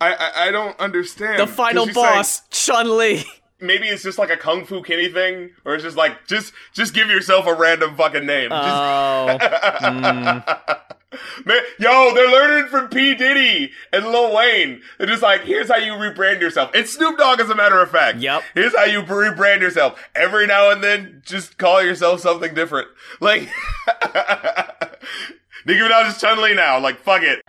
I 0.02 0.14
I, 0.14 0.48
I 0.48 0.52
don't 0.52 0.78
understand. 0.80 1.40
The 1.40 1.48
final 1.48 1.86
she's 1.86 1.96
saying- 1.96 2.16
boss, 2.16 2.42
Chun 2.50 2.98
Li. 2.98 3.24
maybe 3.62 3.88
it's 3.88 4.04
just 4.04 4.18
like 4.20 4.30
a 4.30 4.36
kung 4.38 4.66
fu 4.66 4.82
Kenny 4.84 5.08
thing, 5.10 5.52
or 5.64 5.76
it's 5.76 5.84
just 5.84 5.96
like 5.98 6.28
just 6.28 6.52
just 6.74 6.94
give 6.94 7.08
yourself 7.10 7.48
a 7.48 7.54
random 7.54 7.96
fucking 7.96 8.26
name. 8.26 8.50
Just- 8.50 8.64
Oh, 8.64 9.38
mm. 9.82 10.80
Man, 11.46 11.58
yo, 11.80 12.14
they're 12.14 12.32
learning 12.32 12.70
from 12.70 12.90
P 12.90 13.16
Diddy 13.16 13.72
and 13.92 14.06
Lil 14.06 14.34
Wayne. 14.34 14.82
They're 14.98 15.08
just 15.08 15.24
like, 15.24 15.42
here's 15.42 15.70
how 15.70 15.78
you 15.78 15.94
rebrand 15.94 16.42
yourself. 16.42 16.72
It's 16.74 16.94
Snoop 16.94 17.18
Dogg, 17.18 17.40
as 17.40 17.50
a 17.50 17.56
matter 17.56 17.82
of 17.82 17.92
fact. 17.92 18.20
Yep. 18.20 18.44
Here's 18.54 18.76
how 18.76 18.86
you 18.86 19.02
rebrand 19.02 19.62
yourself. 19.62 20.02
Every 20.16 20.48
now 20.48 20.72
and 20.72 20.84
then, 20.84 21.22
just 21.26 21.58
call 21.58 21.82
yourself 21.84 22.22
something 22.22 22.54
different. 22.54 22.88
Like, 23.20 23.42
Nicki 25.66 25.80
Minaj 25.80 26.10
is 26.10 26.20
Chun 26.20 26.42
Li 26.42 26.54
now. 26.54 26.80
Like, 26.80 27.00
fuck 27.00 27.22
it. 27.24 27.42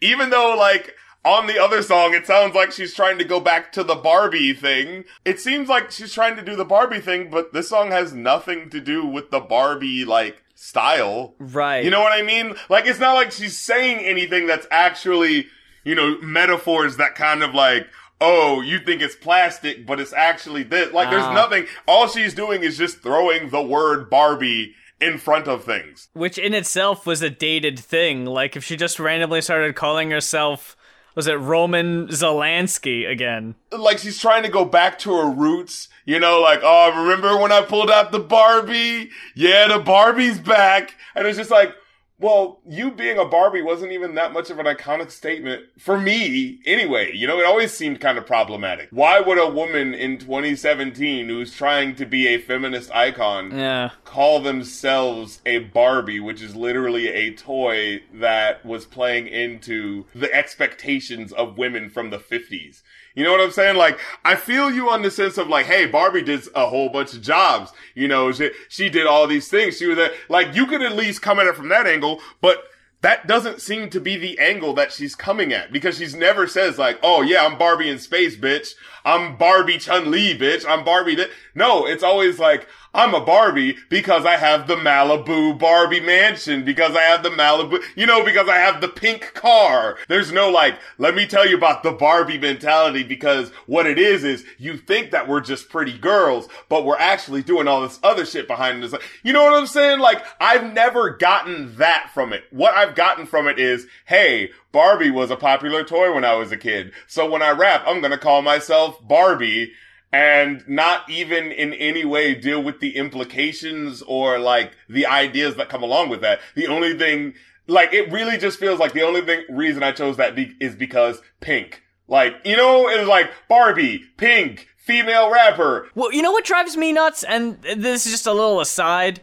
Even 0.00 0.30
though, 0.30 0.54
like, 0.56 0.94
on 1.24 1.46
the 1.46 1.58
other 1.58 1.82
song, 1.82 2.14
it 2.14 2.26
sounds 2.26 2.54
like 2.54 2.72
she's 2.72 2.94
trying 2.94 3.18
to 3.18 3.24
go 3.24 3.40
back 3.40 3.72
to 3.72 3.82
the 3.82 3.96
Barbie 3.96 4.54
thing. 4.54 5.04
It 5.24 5.40
seems 5.40 5.68
like 5.68 5.90
she's 5.90 6.12
trying 6.12 6.36
to 6.36 6.42
do 6.42 6.56
the 6.56 6.64
Barbie 6.64 7.00
thing, 7.00 7.28
but 7.30 7.52
this 7.52 7.68
song 7.68 7.90
has 7.90 8.12
nothing 8.12 8.70
to 8.70 8.80
do 8.80 9.04
with 9.04 9.30
the 9.30 9.40
Barbie, 9.40 10.04
like, 10.04 10.42
style. 10.60 11.34
right. 11.38 11.84
You 11.84 11.90
know 11.90 12.00
what 12.00 12.12
I 12.12 12.22
mean? 12.22 12.54
Like, 12.68 12.86
it's 12.86 12.98
not 12.98 13.14
like 13.14 13.30
she's 13.32 13.56
saying 13.56 14.04
anything 14.04 14.46
that's 14.46 14.66
actually, 14.70 15.46
you 15.84 15.94
know, 15.94 16.18
metaphors 16.20 16.96
that 16.96 17.14
kind 17.14 17.42
of 17.44 17.54
like, 17.54 17.86
oh, 18.20 18.60
you 18.60 18.80
think 18.80 19.00
it's 19.00 19.14
plastic, 19.14 19.86
but 19.86 20.00
it's 20.00 20.12
actually 20.12 20.64
this. 20.64 20.92
Like, 20.92 21.10
there's 21.10 21.22
Ah. 21.22 21.32
nothing. 21.34 21.66
All 21.86 22.08
she's 22.08 22.34
doing 22.34 22.64
is 22.64 22.76
just 22.76 23.00
throwing 23.02 23.50
the 23.50 23.62
word 23.62 24.10
Barbie 24.10 24.74
in 25.00 25.16
front 25.18 25.46
of 25.46 25.62
things. 25.62 26.08
Which 26.12 26.36
in 26.38 26.52
itself 26.54 27.06
was 27.06 27.22
a 27.22 27.30
dated 27.30 27.78
thing. 27.78 28.24
Like 28.26 28.56
if 28.56 28.64
she 28.64 28.76
just 28.76 28.98
randomly 28.98 29.40
started 29.40 29.76
calling 29.76 30.10
herself, 30.10 30.76
was 31.14 31.28
it 31.28 31.34
Roman 31.34 32.08
Zolanski 32.08 33.08
again? 33.08 33.54
Like, 33.70 33.98
she's 33.98 34.18
trying 34.18 34.42
to 34.42 34.48
go 34.48 34.64
back 34.64 34.98
to 35.00 35.14
her 35.16 35.30
roots. 35.30 35.88
You 36.08 36.18
know, 36.18 36.40
like, 36.40 36.60
oh, 36.62 37.02
remember 37.02 37.36
when 37.36 37.52
I 37.52 37.60
pulled 37.60 37.90
out 37.90 38.12
the 38.12 38.18
Barbie? 38.18 39.10
Yeah, 39.34 39.68
the 39.68 39.78
Barbie's 39.78 40.38
back. 40.38 40.94
And 41.14 41.26
it's 41.26 41.36
just 41.36 41.50
like, 41.50 41.74
well, 42.18 42.62
you 42.66 42.90
being 42.90 43.18
a 43.18 43.26
Barbie 43.26 43.60
wasn't 43.60 43.92
even 43.92 44.14
that 44.14 44.32
much 44.32 44.48
of 44.48 44.58
an 44.58 44.64
iconic 44.64 45.10
statement 45.10 45.64
for 45.78 46.00
me 46.00 46.60
anyway. 46.64 47.12
You 47.14 47.26
know, 47.26 47.38
it 47.38 47.44
always 47.44 47.74
seemed 47.74 48.00
kind 48.00 48.16
of 48.16 48.24
problematic. 48.24 48.88
Why 48.90 49.20
would 49.20 49.36
a 49.36 49.50
woman 49.50 49.92
in 49.92 50.16
2017 50.16 51.28
who's 51.28 51.54
trying 51.54 51.94
to 51.96 52.06
be 52.06 52.26
a 52.28 52.38
feminist 52.38 52.90
icon 52.92 53.56
Yeah. 53.56 53.90
call 54.06 54.40
themselves 54.40 55.42
a 55.44 55.58
Barbie, 55.58 56.20
which 56.20 56.40
is 56.40 56.56
literally 56.56 57.08
a 57.08 57.34
toy 57.34 58.00
that 58.14 58.64
was 58.64 58.86
playing 58.86 59.26
into 59.26 60.06
the 60.14 60.32
expectations 60.34 61.34
of 61.34 61.58
women 61.58 61.90
from 61.90 62.08
the 62.08 62.18
50s. 62.18 62.80
You 63.14 63.24
know 63.24 63.32
what 63.32 63.40
I'm 63.40 63.50
saying? 63.50 63.76
Like, 63.76 63.98
I 64.24 64.36
feel 64.36 64.70
you 64.70 64.90
on 64.90 65.02
the 65.02 65.10
sense 65.10 65.38
of 65.38 65.48
like, 65.48 65.66
hey, 65.66 65.86
Barbie 65.86 66.22
did 66.22 66.42
a 66.54 66.66
whole 66.66 66.88
bunch 66.88 67.14
of 67.14 67.22
jobs. 67.22 67.72
You 67.94 68.08
know, 68.08 68.30
she, 68.32 68.50
she 68.68 68.88
did 68.88 69.06
all 69.06 69.26
these 69.26 69.48
things. 69.48 69.78
She 69.78 69.86
was 69.86 69.98
a, 69.98 70.10
like, 70.28 70.54
you 70.54 70.66
could 70.66 70.82
at 70.82 70.92
least 70.92 71.22
come 71.22 71.38
at 71.38 71.46
it 71.46 71.56
from 71.56 71.68
that 71.70 71.86
angle, 71.86 72.20
but 72.40 72.62
that 73.00 73.26
doesn't 73.26 73.60
seem 73.60 73.90
to 73.90 74.00
be 74.00 74.16
the 74.16 74.38
angle 74.40 74.72
that 74.74 74.92
she's 74.92 75.14
coming 75.14 75.52
at 75.52 75.72
because 75.72 75.98
she's 75.98 76.16
never 76.16 76.48
says 76.48 76.78
like, 76.78 76.98
oh 77.02 77.22
yeah, 77.22 77.44
I'm 77.44 77.56
Barbie 77.56 77.90
in 77.90 77.98
space, 77.98 78.36
bitch. 78.36 78.70
I'm 79.04 79.36
Barbie 79.36 79.78
Chun 79.78 80.10
Li, 80.10 80.36
bitch. 80.36 80.64
I'm 80.68 80.84
Barbie. 80.84 81.16
Th-. 81.16 81.30
No, 81.54 81.86
it's 81.86 82.02
always 82.02 82.38
like, 82.38 82.66
I'm 82.98 83.14
a 83.14 83.20
Barbie 83.20 83.76
because 83.90 84.26
I 84.26 84.36
have 84.36 84.66
the 84.66 84.74
Malibu 84.74 85.56
Barbie 85.56 86.00
mansion, 86.00 86.64
because 86.64 86.96
I 86.96 87.02
have 87.02 87.22
the 87.22 87.30
Malibu, 87.30 87.80
you 87.94 88.06
know, 88.06 88.24
because 88.24 88.48
I 88.48 88.56
have 88.56 88.80
the 88.80 88.88
pink 88.88 89.34
car. 89.34 89.96
There's 90.08 90.32
no 90.32 90.50
like, 90.50 90.76
let 90.98 91.14
me 91.14 91.24
tell 91.24 91.48
you 91.48 91.56
about 91.56 91.84
the 91.84 91.92
Barbie 91.92 92.38
mentality 92.38 93.04
because 93.04 93.50
what 93.66 93.86
it 93.86 94.00
is 94.00 94.24
is 94.24 94.44
you 94.58 94.76
think 94.76 95.12
that 95.12 95.28
we're 95.28 95.40
just 95.40 95.68
pretty 95.68 95.96
girls, 95.96 96.48
but 96.68 96.84
we're 96.84 96.98
actually 96.98 97.44
doing 97.44 97.68
all 97.68 97.82
this 97.82 98.00
other 98.02 98.26
shit 98.26 98.48
behind 98.48 98.82
us. 98.82 98.92
You 99.22 99.32
know 99.32 99.44
what 99.44 99.54
I'm 99.54 99.68
saying? 99.68 100.00
Like, 100.00 100.24
I've 100.40 100.72
never 100.72 101.10
gotten 101.10 101.76
that 101.76 102.10
from 102.12 102.32
it. 102.32 102.46
What 102.50 102.74
I've 102.74 102.96
gotten 102.96 103.26
from 103.26 103.46
it 103.46 103.60
is, 103.60 103.86
hey, 104.06 104.50
Barbie 104.72 105.12
was 105.12 105.30
a 105.30 105.36
popular 105.36 105.84
toy 105.84 106.12
when 106.12 106.24
I 106.24 106.34
was 106.34 106.50
a 106.50 106.56
kid. 106.56 106.90
So 107.06 107.30
when 107.30 107.42
I 107.42 107.50
rap, 107.50 107.84
I'm 107.86 108.00
gonna 108.00 108.18
call 108.18 108.42
myself 108.42 108.98
Barbie 109.06 109.70
and 110.12 110.66
not 110.66 111.08
even 111.10 111.52
in 111.52 111.74
any 111.74 112.04
way 112.04 112.34
deal 112.34 112.62
with 112.62 112.80
the 112.80 112.96
implications 112.96 114.02
or 114.02 114.38
like 114.38 114.72
the 114.88 115.06
ideas 115.06 115.56
that 115.56 115.68
come 115.68 115.82
along 115.82 116.08
with 116.08 116.20
that. 116.22 116.40
The 116.54 116.66
only 116.66 116.96
thing, 116.96 117.34
like, 117.66 117.92
it 117.92 118.10
really 118.10 118.38
just 118.38 118.58
feels 118.58 118.78
like 118.78 118.92
the 118.92 119.02
only 119.02 119.20
thing, 119.20 119.44
reason 119.50 119.82
I 119.82 119.92
chose 119.92 120.16
that 120.16 120.34
be- 120.34 120.56
is 120.60 120.74
because 120.74 121.20
pink. 121.40 121.82
Like, 122.06 122.36
you 122.44 122.56
know, 122.56 122.88
it's 122.88 123.06
like 123.06 123.30
Barbie, 123.48 124.02
pink, 124.16 124.68
female 124.78 125.30
rapper. 125.30 125.88
Well, 125.94 126.10
you 126.12 126.22
know 126.22 126.32
what 126.32 126.44
drives 126.44 126.76
me 126.76 126.92
nuts? 126.92 127.22
And 127.22 127.60
this 127.62 128.06
is 128.06 128.12
just 128.12 128.26
a 128.26 128.32
little 128.32 128.60
aside. 128.60 129.20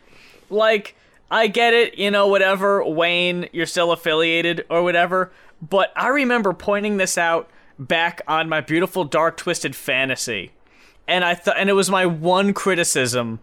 Like, 0.52 0.96
I 1.32 1.48
get 1.48 1.74
it, 1.74 1.98
you 1.98 2.12
know, 2.12 2.28
whatever, 2.28 2.86
Wayne, 2.86 3.50
you're 3.52 3.66
still 3.66 3.92
affiliated 3.92 4.66
or 4.70 4.84
whatever. 4.84 5.32
But 5.68 5.92
I 5.96 6.10
remember 6.10 6.54
pointing 6.54 6.98
this 6.98 7.18
out 7.18 7.50
back 7.80 8.22
on 8.28 8.48
my 8.48 8.62
beautiful 8.62 9.04
dark 9.04 9.38
twisted 9.38 9.76
fantasy. 9.76 10.52
And 11.08 11.24
I 11.24 11.36
thought 11.36 11.58
and 11.58 11.70
it 11.70 11.74
was 11.74 11.90
my 11.90 12.06
one 12.06 12.54
criticism 12.54 13.40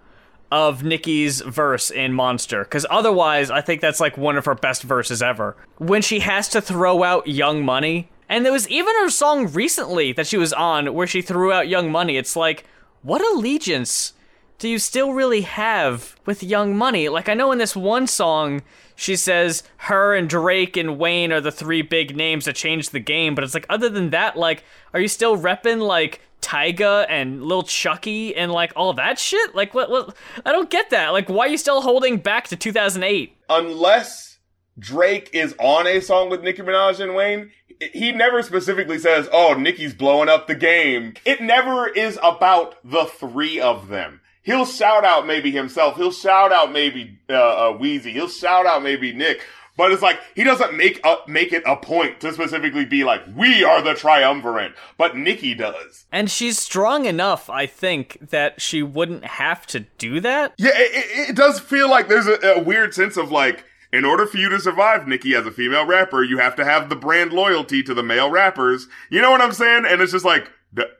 of 0.50 0.82
Nicki's 0.82 1.40
verse 1.40 1.90
in 1.90 2.12
Monster 2.12 2.64
cuz 2.64 2.84
otherwise 2.90 3.50
I 3.50 3.60
think 3.60 3.80
that's 3.80 4.00
like 4.00 4.18
one 4.18 4.36
of 4.36 4.44
her 4.44 4.54
best 4.54 4.82
verses 4.82 5.22
ever. 5.22 5.56
When 5.78 6.02
she 6.02 6.20
has 6.20 6.48
to 6.50 6.60
throw 6.60 7.02
out 7.04 7.26
Young 7.26 7.64
Money, 7.64 8.10
and 8.28 8.44
there 8.44 8.52
was 8.52 8.68
even 8.68 8.94
her 8.96 9.10
song 9.10 9.46
recently 9.46 10.12
that 10.12 10.26
she 10.26 10.36
was 10.36 10.52
on 10.52 10.94
where 10.94 11.06
she 11.06 11.22
threw 11.22 11.52
out 11.52 11.68
Young 11.68 11.90
Money. 11.90 12.16
It's 12.16 12.36
like 12.36 12.64
what 13.02 13.20
allegiance 13.20 14.14
do 14.62 14.68
you 14.68 14.78
still 14.78 15.12
really 15.12 15.40
have 15.40 16.14
with 16.24 16.40
Young 16.40 16.76
Money? 16.76 17.08
Like 17.08 17.28
I 17.28 17.34
know 17.34 17.50
in 17.50 17.58
this 17.58 17.74
one 17.74 18.06
song 18.06 18.62
she 18.94 19.16
says 19.16 19.64
her 19.78 20.14
and 20.14 20.30
Drake 20.30 20.76
and 20.76 21.00
Wayne 21.00 21.32
are 21.32 21.40
the 21.40 21.50
three 21.50 21.82
big 21.82 22.16
names 22.16 22.44
that 22.44 22.54
changed 22.54 22.92
the 22.92 23.00
game, 23.00 23.34
but 23.34 23.42
it's 23.42 23.54
like 23.54 23.66
other 23.68 23.88
than 23.88 24.10
that, 24.10 24.36
like 24.36 24.62
are 24.94 25.00
you 25.00 25.08
still 25.08 25.36
repping 25.36 25.80
like 25.84 26.20
Tyga 26.42 27.06
and 27.08 27.42
Lil 27.42 27.64
Chuckee 27.64 28.36
and 28.36 28.52
like 28.52 28.72
all 28.76 28.92
that 28.92 29.18
shit? 29.18 29.52
Like 29.52 29.74
what 29.74 29.90
what 29.90 30.16
I 30.46 30.52
don't 30.52 30.70
get 30.70 30.90
that. 30.90 31.08
Like 31.08 31.28
why 31.28 31.46
are 31.46 31.50
you 31.50 31.58
still 31.58 31.82
holding 31.82 32.18
back 32.18 32.46
to 32.46 32.56
2008? 32.56 33.36
Unless 33.48 34.38
Drake 34.78 35.28
is 35.32 35.56
on 35.58 35.88
a 35.88 35.98
song 35.98 36.30
with 36.30 36.44
Nicki 36.44 36.62
Minaj 36.62 37.00
and 37.00 37.16
Wayne, 37.16 37.50
he 37.92 38.12
never 38.12 38.44
specifically 38.44 39.00
says, 39.00 39.28
oh, 39.32 39.54
Nicki's 39.54 39.92
blowing 39.92 40.28
up 40.28 40.46
the 40.46 40.54
game. 40.54 41.14
It 41.24 41.40
never 41.40 41.88
is 41.88 42.16
about 42.22 42.76
the 42.88 43.06
three 43.06 43.60
of 43.60 43.88
them. 43.88 44.20
He'll 44.42 44.66
shout 44.66 45.04
out 45.04 45.26
maybe 45.26 45.50
himself. 45.50 45.96
He'll 45.96 46.12
shout 46.12 46.52
out 46.52 46.72
maybe 46.72 47.18
uh, 47.30 47.34
uh, 47.34 47.78
Weezy. 47.78 48.12
He'll 48.12 48.28
shout 48.28 48.66
out 48.66 48.82
maybe 48.82 49.12
Nick. 49.12 49.42
But 49.76 49.90
it's 49.90 50.02
like 50.02 50.20
he 50.34 50.44
doesn't 50.44 50.76
make 50.76 51.00
up 51.02 51.28
make 51.28 51.52
it 51.52 51.62
a 51.64 51.76
point 51.76 52.20
to 52.20 52.32
specifically 52.32 52.84
be 52.84 53.04
like 53.04 53.22
we 53.34 53.64
are 53.64 53.80
the 53.80 53.94
triumvirate, 53.94 54.74
but 54.98 55.16
Nicki 55.16 55.54
does. 55.54 56.04
And 56.12 56.30
she's 56.30 56.58
strong 56.58 57.06
enough, 57.06 57.48
I 57.48 57.66
think, 57.66 58.18
that 58.20 58.60
she 58.60 58.82
wouldn't 58.82 59.24
have 59.24 59.66
to 59.68 59.80
do 59.96 60.20
that. 60.20 60.52
Yeah, 60.58 60.72
it, 60.74 61.30
it, 61.30 61.36
does 61.36 61.58
feel 61.58 61.88
like 61.88 62.08
there's 62.08 62.26
a, 62.26 62.38
a 62.56 62.62
weird 62.62 62.92
sense 62.92 63.16
of 63.16 63.32
like, 63.32 63.64
in 63.92 64.04
order 64.04 64.26
for 64.26 64.36
you 64.36 64.50
to 64.50 64.60
survive, 64.60 65.08
Nicki, 65.08 65.34
as 65.34 65.46
a 65.46 65.50
female 65.50 65.86
rapper, 65.86 66.22
you 66.22 66.36
have 66.36 66.54
to 66.56 66.66
have 66.66 66.90
the 66.90 66.96
brand 66.96 67.32
loyalty 67.32 67.82
to 67.82 67.94
the 67.94 68.02
male 68.02 68.30
rappers. 68.30 68.88
You 69.08 69.22
know 69.22 69.30
what 69.30 69.40
I'm 69.40 69.52
saying? 69.52 69.84
And 69.86 70.02
it's 70.02 70.12
just 70.12 70.24
like, 70.26 70.50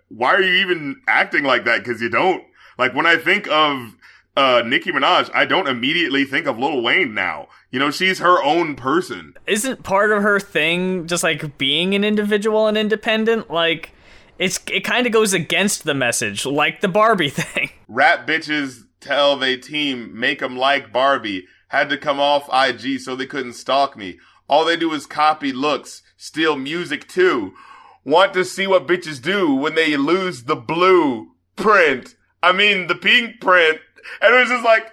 why 0.08 0.34
are 0.34 0.42
you 0.42 0.54
even 0.54 1.00
acting 1.08 1.44
like 1.44 1.64
that? 1.64 1.84
Because 1.84 2.00
you 2.00 2.08
don't. 2.08 2.42
Like 2.82 2.94
when 2.94 3.06
I 3.06 3.16
think 3.16 3.46
of 3.48 3.94
uh, 4.36 4.64
Nicki 4.66 4.90
Minaj, 4.90 5.30
I 5.32 5.44
don't 5.44 5.68
immediately 5.68 6.24
think 6.24 6.48
of 6.48 6.58
Lil 6.58 6.82
Wayne 6.82 7.14
now. 7.14 7.46
You 7.70 7.78
know, 7.78 7.92
she's 7.92 8.18
her 8.18 8.42
own 8.42 8.74
person. 8.74 9.34
Isn't 9.46 9.84
part 9.84 10.10
of 10.10 10.24
her 10.24 10.40
thing 10.40 11.06
just 11.06 11.22
like 11.22 11.58
being 11.58 11.94
an 11.94 12.02
individual 12.02 12.66
and 12.66 12.76
independent? 12.76 13.52
Like 13.52 13.92
it's 14.36 14.58
it 14.66 14.82
kind 14.82 15.06
of 15.06 15.12
goes 15.12 15.32
against 15.32 15.84
the 15.84 15.94
message, 15.94 16.44
like 16.44 16.80
the 16.80 16.88
Barbie 16.88 17.28
thing. 17.42 17.70
Rap 17.86 18.26
bitches 18.26 18.80
tell 18.98 19.36
they 19.36 19.56
team 19.56 20.18
make 20.18 20.42
'em 20.42 20.56
like 20.56 20.92
Barbie. 20.92 21.46
Had 21.68 21.88
to 21.90 21.96
come 21.96 22.18
off 22.18 22.50
IG 22.52 22.98
so 22.98 23.14
they 23.14 23.26
couldn't 23.26 23.52
stalk 23.52 23.96
me. 23.96 24.18
All 24.48 24.64
they 24.64 24.76
do 24.76 24.92
is 24.92 25.06
copy 25.06 25.52
looks, 25.52 26.02
steal 26.16 26.56
music 26.56 27.06
too. 27.06 27.54
Want 28.02 28.34
to 28.34 28.44
see 28.44 28.66
what 28.66 28.88
bitches 28.88 29.22
do 29.22 29.54
when 29.54 29.76
they 29.76 29.96
lose 29.96 30.42
the 30.42 30.56
blue 30.56 31.28
print. 31.54 32.16
I 32.42 32.52
mean, 32.52 32.86
the 32.86 32.94
pink 32.94 33.40
print. 33.40 33.78
And 34.20 34.34
it 34.34 34.38
was 34.38 34.48
just 34.48 34.64
like, 34.64 34.90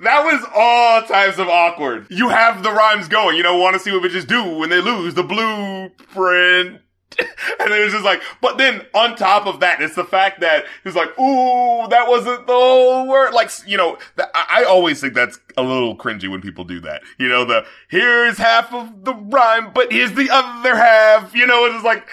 that 0.00 0.24
was 0.24 0.44
all 0.54 1.02
types 1.02 1.38
of 1.38 1.48
awkward. 1.48 2.06
You 2.10 2.28
have 2.28 2.62
the 2.62 2.72
rhymes 2.72 3.08
going, 3.08 3.36
you 3.36 3.42
know, 3.42 3.56
want 3.58 3.74
to 3.74 3.80
see 3.80 3.92
what 3.92 4.02
bitches 4.02 4.26
do 4.26 4.58
when 4.58 4.70
they 4.70 4.80
lose 4.80 5.14
the 5.14 5.22
blueprint. 5.22 6.80
And 7.60 7.72
it 7.72 7.82
was 7.82 7.92
just 7.92 8.04
like, 8.04 8.22
but 8.40 8.58
then 8.58 8.82
on 8.94 9.16
top 9.16 9.46
of 9.46 9.60
that, 9.60 9.82
it's 9.82 9.96
the 9.96 10.04
fact 10.04 10.40
that 10.40 10.66
he's 10.84 10.94
like, 10.94 11.08
ooh, 11.18 11.88
that 11.88 12.06
wasn't 12.06 12.46
the 12.46 12.52
whole 12.52 13.08
word. 13.08 13.32
Like, 13.32 13.50
you 13.66 13.76
know, 13.76 13.96
th- 14.16 14.28
I 14.34 14.60
I 14.60 14.64
always 14.64 15.00
think 15.00 15.14
that's 15.14 15.40
a 15.56 15.62
little 15.62 15.96
cringy 15.96 16.30
when 16.30 16.40
people 16.40 16.62
do 16.62 16.78
that. 16.80 17.02
You 17.18 17.28
know, 17.28 17.44
the, 17.44 17.64
here's 17.88 18.38
half 18.38 18.72
of 18.72 19.04
the 19.04 19.14
rhyme, 19.14 19.72
but 19.74 19.90
here's 19.90 20.12
the 20.12 20.28
other 20.30 20.76
half. 20.76 21.34
You 21.34 21.46
know, 21.46 21.64
it's 21.64 21.84
like, 21.84 22.06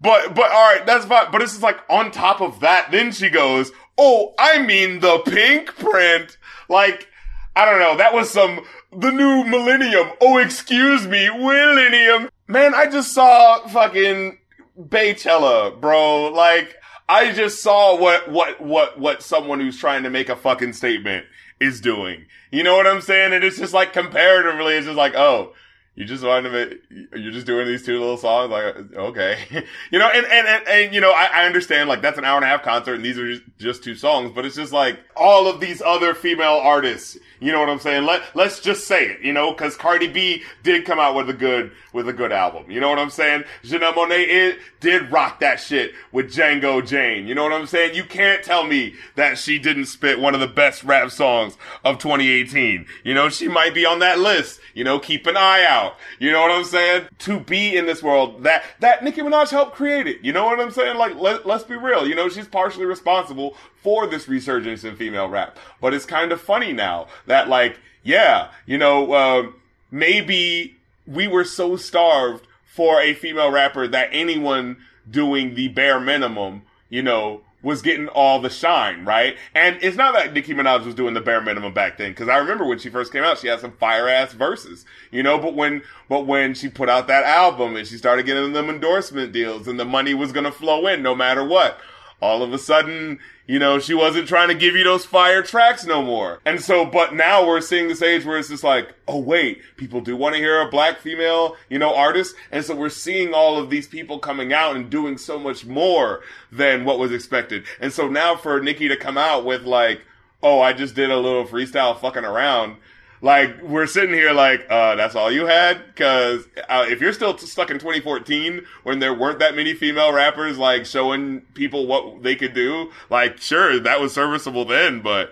But 0.00 0.34
but 0.34 0.50
all 0.50 0.74
right, 0.74 0.84
that's 0.84 1.06
fine. 1.06 1.30
But 1.32 1.42
it's 1.42 1.52
just 1.52 1.62
like 1.62 1.78
on 1.88 2.10
top 2.10 2.40
of 2.40 2.60
that, 2.60 2.90
then 2.90 3.12
she 3.12 3.30
goes, 3.30 3.72
"Oh, 3.96 4.34
I 4.38 4.60
mean 4.62 5.00
the 5.00 5.18
pink 5.20 5.74
print." 5.76 6.36
Like 6.68 7.08
I 7.54 7.64
don't 7.64 7.78
know. 7.78 7.96
That 7.96 8.12
was 8.12 8.30
some 8.30 8.60
the 8.92 9.10
new 9.10 9.44
millennium. 9.44 10.10
Oh, 10.20 10.38
excuse 10.38 11.06
me, 11.06 11.28
millennium. 11.30 12.28
Man, 12.46 12.74
I 12.74 12.86
just 12.86 13.12
saw 13.12 13.66
fucking 13.68 14.38
Beychella, 14.78 15.80
bro. 15.80 16.26
Like 16.26 16.76
I 17.08 17.32
just 17.32 17.62
saw 17.62 17.96
what 17.98 18.30
what 18.30 18.60
what 18.60 18.98
what 18.98 19.22
someone 19.22 19.60
who's 19.60 19.78
trying 19.78 20.02
to 20.02 20.10
make 20.10 20.28
a 20.28 20.36
fucking 20.36 20.74
statement 20.74 21.24
is 21.60 21.80
doing. 21.80 22.26
You 22.50 22.62
know 22.62 22.76
what 22.76 22.86
I'm 22.86 23.00
saying? 23.00 23.32
And 23.32 23.42
it's 23.42 23.58
just 23.58 23.74
like 23.74 23.92
comparatively, 23.92 24.74
it's 24.74 24.86
just 24.86 24.96
like, 24.96 25.14
oh, 25.14 25.54
you 25.96 26.04
just 26.04 26.22
wanted 26.22 26.50
to 26.50 26.50
make, 26.50 27.10
you're 27.16 27.32
just 27.32 27.46
doing 27.46 27.66
these 27.66 27.84
two 27.84 27.98
little 27.98 28.18
songs 28.18 28.50
like 28.50 28.76
okay. 28.94 29.38
You 29.90 29.98
know 29.98 30.08
and 30.08 30.26
and 30.26 30.46
and, 30.46 30.68
and 30.68 30.94
you 30.94 31.00
know 31.00 31.10
I, 31.10 31.42
I, 31.42 31.46
understand 31.46 31.88
like 31.88 32.02
that's 32.02 32.18
an 32.18 32.24
hour 32.24 32.36
and 32.36 32.44
a 32.44 32.48
half 32.48 32.62
concert 32.62 32.94
and 32.94 33.04
these 33.04 33.18
are 33.18 33.32
just, 33.32 33.42
just 33.58 33.84
two 33.84 33.94
songs 33.94 34.32
but 34.34 34.44
it's 34.44 34.56
just 34.56 34.72
like 34.72 35.00
all 35.16 35.46
of 35.48 35.60
these 35.60 35.80
other 35.80 36.14
female 36.14 36.60
artists 36.62 37.16
you 37.40 37.52
know 37.52 37.60
what 37.60 37.68
i'm 37.68 37.78
saying 37.78 38.04
let 38.04 38.22
let's 38.34 38.60
just 38.60 38.86
say 38.86 39.06
it 39.06 39.20
you 39.20 39.32
know 39.32 39.52
because 39.52 39.76
cardi 39.76 40.08
b 40.08 40.42
did 40.62 40.84
come 40.84 40.98
out 40.98 41.14
with 41.14 41.28
a 41.28 41.32
good 41.32 41.72
with 41.92 42.08
a 42.08 42.12
good 42.12 42.32
album 42.32 42.70
you 42.70 42.80
know 42.80 42.88
what 42.88 42.98
i'm 42.98 43.10
saying 43.10 43.44
janelle 43.62 43.94
monae 43.94 44.56
did 44.80 45.10
rock 45.10 45.40
that 45.40 45.56
shit 45.60 45.92
with 46.12 46.26
django 46.32 46.86
jane 46.86 47.26
you 47.26 47.34
know 47.34 47.42
what 47.42 47.52
i'm 47.52 47.66
saying 47.66 47.94
you 47.94 48.04
can't 48.04 48.42
tell 48.42 48.64
me 48.64 48.94
that 49.14 49.38
she 49.38 49.58
didn't 49.58 49.86
spit 49.86 50.20
one 50.20 50.34
of 50.34 50.40
the 50.40 50.46
best 50.46 50.84
rap 50.84 51.10
songs 51.10 51.56
of 51.84 51.98
2018 51.98 52.86
you 53.04 53.14
know 53.14 53.28
she 53.28 53.48
might 53.48 53.74
be 53.74 53.84
on 53.84 53.98
that 53.98 54.18
list 54.18 54.60
you 54.74 54.84
know 54.84 54.98
keep 54.98 55.26
an 55.26 55.36
eye 55.36 55.64
out 55.64 55.96
you 56.18 56.32
know 56.32 56.40
what 56.40 56.50
I'm 56.50 56.64
saying? 56.64 57.06
To 57.20 57.40
be 57.40 57.76
in 57.76 57.86
this 57.86 58.02
world 58.02 58.42
that 58.44 58.64
that 58.80 59.04
Nicki 59.04 59.20
Minaj 59.20 59.50
helped 59.50 59.74
create 59.74 60.06
it. 60.06 60.20
You 60.22 60.32
know 60.32 60.44
what 60.44 60.60
I'm 60.60 60.70
saying? 60.70 60.96
Like 60.96 61.16
let, 61.16 61.46
let's 61.46 61.64
be 61.64 61.76
real. 61.76 62.06
You 62.06 62.14
know 62.14 62.28
she's 62.28 62.48
partially 62.48 62.86
responsible 62.86 63.56
for 63.86 64.08
this 64.08 64.26
resurgence 64.26 64.82
in 64.82 64.96
female 64.96 65.28
rap. 65.28 65.56
But 65.80 65.94
it's 65.94 66.04
kind 66.04 66.32
of 66.32 66.40
funny 66.40 66.72
now 66.72 67.06
that 67.26 67.48
like 67.48 67.78
yeah, 68.02 68.50
you 68.66 68.78
know 68.78 69.12
uh, 69.12 69.52
maybe 69.92 70.74
we 71.06 71.28
were 71.28 71.44
so 71.44 71.76
starved 71.76 72.48
for 72.64 73.00
a 73.00 73.14
female 73.14 73.52
rapper 73.52 73.86
that 73.86 74.08
anyone 74.10 74.78
doing 75.08 75.54
the 75.54 75.68
bare 75.68 76.00
minimum, 76.00 76.62
you 76.88 77.00
know, 77.00 77.42
was 77.62 77.80
getting 77.80 78.08
all 78.08 78.40
the 78.40 78.50
shine, 78.50 79.04
right? 79.04 79.36
And 79.54 79.78
it's 79.82 79.96
not 79.96 80.14
that 80.14 80.32
Nicki 80.32 80.52
Minaj 80.52 80.84
was 80.84 80.94
doing 80.96 81.14
the 81.14 81.20
bare 81.20 81.40
minimum 81.40 81.72
back 81.72 81.96
then, 81.96 82.10
because 82.10 82.28
I 82.28 82.38
remember 82.38 82.64
when 82.64 82.80
she 82.80 82.90
first 82.90 83.12
came 83.12 83.22
out, 83.22 83.38
she 83.38 83.46
had 83.46 83.60
some 83.60 83.72
fire 83.72 84.08
ass 84.08 84.32
verses, 84.32 84.84
you 85.12 85.22
know. 85.22 85.38
But 85.38 85.54
when, 85.54 85.82
but 86.08 86.26
when 86.26 86.54
she 86.54 86.68
put 86.68 86.88
out 86.88 87.06
that 87.06 87.22
album 87.22 87.76
and 87.76 87.86
she 87.86 87.98
started 87.98 88.26
getting 88.26 88.52
them 88.52 88.68
endorsement 88.68 89.32
deals, 89.32 89.68
and 89.68 89.78
the 89.78 89.84
money 89.84 90.12
was 90.12 90.32
gonna 90.32 90.50
flow 90.50 90.88
in 90.88 91.02
no 91.02 91.14
matter 91.14 91.44
what, 91.44 91.78
all 92.20 92.42
of 92.42 92.52
a 92.52 92.58
sudden, 92.58 93.18
you 93.46 93.58
know, 93.58 93.78
she 93.78 93.94
wasn't 93.94 94.26
trying 94.26 94.48
to 94.48 94.54
give 94.54 94.74
you 94.74 94.82
those 94.82 95.04
fire 95.04 95.42
tracks 95.42 95.84
no 95.84 96.02
more. 96.02 96.40
And 96.44 96.60
so, 96.60 96.84
but 96.84 97.14
now 97.14 97.46
we're 97.46 97.60
seeing 97.60 97.88
this 97.88 98.02
age 98.02 98.24
where 98.24 98.38
it's 98.38 98.48
just 98.48 98.64
like, 98.64 98.94
oh 99.06 99.20
wait, 99.20 99.60
people 99.76 100.00
do 100.00 100.16
want 100.16 100.34
to 100.34 100.40
hear 100.40 100.60
a 100.60 100.70
black 100.70 100.98
female, 100.98 101.56
you 101.68 101.78
know, 101.78 101.94
artist. 101.94 102.34
And 102.50 102.64
so 102.64 102.74
we're 102.74 102.88
seeing 102.88 103.34
all 103.34 103.58
of 103.58 103.70
these 103.70 103.86
people 103.86 104.18
coming 104.18 104.52
out 104.52 104.76
and 104.76 104.90
doing 104.90 105.18
so 105.18 105.38
much 105.38 105.66
more 105.66 106.22
than 106.50 106.84
what 106.84 106.98
was 106.98 107.12
expected. 107.12 107.64
And 107.80 107.92
so 107.92 108.08
now 108.08 108.34
for 108.34 108.60
Nicki 108.60 108.88
to 108.88 108.96
come 108.96 109.18
out 109.18 109.44
with 109.44 109.62
like, 109.62 110.00
oh, 110.42 110.60
I 110.60 110.72
just 110.72 110.94
did 110.94 111.10
a 111.10 111.18
little 111.18 111.46
freestyle 111.46 111.98
fucking 111.98 112.24
around 112.24 112.76
like 113.22 113.62
we're 113.62 113.86
sitting 113.86 114.14
here 114.14 114.32
like 114.32 114.66
uh, 114.70 114.94
that's 114.96 115.14
all 115.14 115.30
you 115.30 115.46
had? 115.46 115.86
Because 115.86 116.46
uh, 116.68 116.84
if 116.88 117.00
you're 117.00 117.12
still 117.12 117.34
t- 117.34 117.46
stuck 117.46 117.70
in 117.70 117.78
2014 117.78 118.64
when 118.82 118.98
there 118.98 119.14
weren't 119.14 119.38
that 119.38 119.56
many 119.56 119.74
female 119.74 120.12
rappers 120.12 120.58
like 120.58 120.86
showing 120.86 121.40
people 121.54 121.86
what 121.86 122.22
they 122.22 122.36
could 122.36 122.54
do 122.54 122.90
like 123.10 123.38
sure 123.38 123.78
that 123.80 124.00
was 124.00 124.12
serviceable 124.12 124.64
then 124.64 125.00
but 125.00 125.30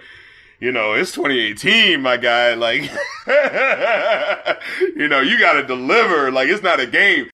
you 0.60 0.72
know 0.72 0.92
it's 0.94 1.12
2018 1.12 2.00
my 2.00 2.16
guy 2.16 2.54
like 2.54 2.82
you 4.96 5.08
know 5.08 5.20
you 5.20 5.38
gotta 5.38 5.64
deliver. 5.66 6.30
Like 6.30 6.48
it's 6.48 6.62
not 6.62 6.80
a 6.80 6.86
game. 6.86 7.30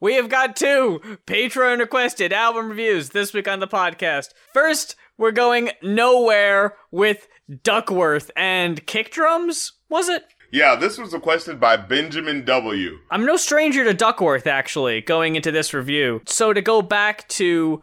We 0.00 0.16
have 0.16 0.28
got 0.28 0.54
two 0.54 1.00
Patreon 1.26 1.78
requested 1.78 2.30
album 2.32 2.68
reviews 2.68 3.10
this 3.10 3.32
week 3.32 3.48
on 3.48 3.60
the 3.60 3.66
podcast. 3.66 4.34
First, 4.52 4.96
we're 5.18 5.32
going 5.32 5.70
nowhere 5.82 6.76
with 6.90 7.28
Duckwrth 7.50 8.30
and 8.36 8.84
kick 8.86 9.10
drums, 9.10 9.72
was 9.88 10.08
it? 10.08 10.24
Yeah, 10.50 10.76
this 10.76 10.98
was 10.98 11.12
requested 11.12 11.58
by 11.58 11.76
Benjamin 11.76 12.44
W. 12.44 12.98
I'm 13.10 13.26
no 13.26 13.36
stranger 13.36 13.84
to 13.84 13.92
Duckwrth, 13.94 14.46
actually, 14.46 15.00
going 15.00 15.34
into 15.36 15.50
this 15.50 15.74
review. 15.74 16.22
So 16.26 16.52
to 16.52 16.62
go 16.62 16.80
back 16.80 17.26
to 17.30 17.82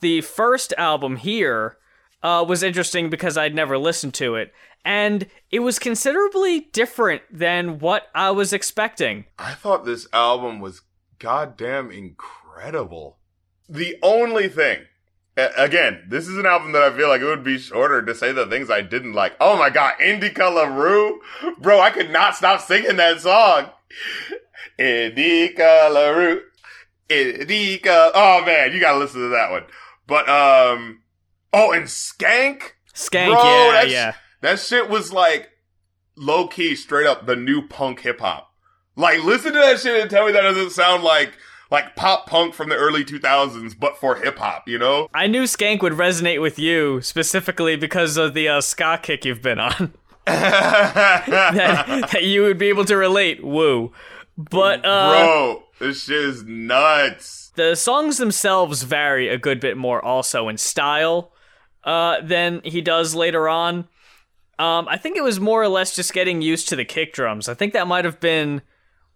the 0.00 0.20
first 0.22 0.74
album 0.76 1.16
here 1.16 1.76
uh, 2.22 2.44
was 2.46 2.62
interesting 2.62 3.08
because 3.08 3.36
I'd 3.36 3.54
never 3.54 3.78
listened 3.78 4.14
to 4.14 4.34
it. 4.34 4.52
And 4.84 5.26
it 5.50 5.60
was 5.60 5.78
considerably 5.78 6.60
different 6.72 7.22
than 7.30 7.78
what 7.78 8.08
I 8.14 8.30
was 8.30 8.52
expecting. 8.52 9.26
I 9.38 9.54
thought 9.54 9.84
this 9.84 10.08
album 10.12 10.60
was 10.60 10.82
goddamn 11.18 11.90
incredible. 11.90 13.18
The 13.68 13.96
only 14.02 14.48
thing, 14.48 14.80
again, 15.56 16.04
this 16.08 16.26
is 16.26 16.36
an 16.36 16.46
album 16.46 16.72
that 16.72 16.82
I 16.82 16.96
feel 16.96 17.08
like 17.08 17.20
it 17.20 17.26
would 17.26 17.44
be 17.44 17.58
shorter 17.58 18.02
to 18.02 18.14
say 18.14 18.32
the 18.32 18.46
things 18.46 18.70
I 18.70 18.80
didn't 18.80 19.12
like. 19.12 19.36
Oh 19.40 19.56
my 19.56 19.70
god, 19.70 20.00
Indica 20.00 20.46
LaRue? 20.46 21.20
Bro, 21.58 21.80
I 21.80 21.90
could 21.90 22.10
not 22.10 22.34
stop 22.34 22.60
singing 22.60 22.96
that 22.96 23.20
song. 23.20 23.70
Indica 24.78 25.88
LaRue. 25.92 26.42
Indica. 27.08 28.10
Oh 28.14 28.44
man, 28.44 28.72
you 28.72 28.80
gotta 28.80 28.98
listen 28.98 29.20
to 29.20 29.28
that 29.28 29.50
one. 29.50 29.64
But, 30.06 30.28
um, 30.28 31.02
oh, 31.52 31.72
and 31.72 31.84
Skank? 31.84 32.62
Skank, 32.94 33.32
Bro, 33.32 33.42
yeah, 33.42 33.72
that 33.72 33.90
yeah. 33.90 34.14
that 34.40 34.58
shit 34.58 34.88
was 34.88 35.12
like 35.12 35.50
low 36.16 36.48
key, 36.48 36.74
straight 36.74 37.06
up 37.06 37.26
the 37.26 37.36
new 37.36 37.66
punk 37.66 38.00
hip 38.00 38.20
hop. 38.20 38.50
Like, 38.96 39.22
listen 39.22 39.52
to 39.52 39.58
that 39.58 39.78
shit 39.78 40.00
and 40.00 40.10
tell 40.10 40.26
me 40.26 40.32
that 40.32 40.40
doesn't 40.40 40.70
sound 40.70 41.04
like 41.04 41.32
like 41.70 41.96
pop 41.96 42.26
punk 42.26 42.54
from 42.54 42.68
the 42.68 42.76
early 42.76 43.04
2000s, 43.04 43.78
but 43.78 43.98
for 43.98 44.16
hip 44.16 44.38
hop, 44.38 44.68
you 44.68 44.78
know? 44.78 45.08
I 45.12 45.26
knew 45.26 45.42
Skank 45.44 45.82
would 45.82 45.92
resonate 45.92 46.40
with 46.40 46.58
you 46.58 47.00
specifically 47.02 47.76
because 47.76 48.16
of 48.16 48.34
the 48.34 48.48
uh, 48.48 48.60
ska 48.60 48.98
kick 49.02 49.24
you've 49.24 49.42
been 49.42 49.58
on. 49.58 49.94
that, 50.26 51.24
that, 52.12 52.24
you 52.24 52.42
would 52.42 52.58
be 52.58 52.68
able 52.68 52.84
to 52.86 52.96
relate. 52.96 53.44
Woo. 53.44 53.92
But, 54.36 54.84
uh. 54.84 55.10
Bro, 55.10 55.62
this 55.78 56.04
shit 56.04 56.16
is 56.16 56.44
nuts. 56.44 57.52
The 57.54 57.74
songs 57.74 58.18
themselves 58.18 58.82
vary 58.82 59.28
a 59.28 59.38
good 59.38 59.60
bit 59.60 59.76
more 59.76 60.02
also 60.04 60.48
in 60.48 60.56
style 60.56 61.32
uh, 61.84 62.20
than 62.22 62.60
he 62.64 62.80
does 62.80 63.14
later 63.14 63.48
on. 63.48 63.88
Um, 64.58 64.88
I 64.88 64.96
think 64.96 65.16
it 65.16 65.22
was 65.22 65.38
more 65.38 65.62
or 65.62 65.68
less 65.68 65.94
just 65.94 66.12
getting 66.12 66.42
used 66.42 66.68
to 66.68 66.76
the 66.76 66.84
kick 66.84 67.12
drums. 67.12 67.48
I 67.48 67.54
think 67.54 67.72
that 67.74 67.86
might 67.86 68.04
have 68.04 68.20
been 68.20 68.62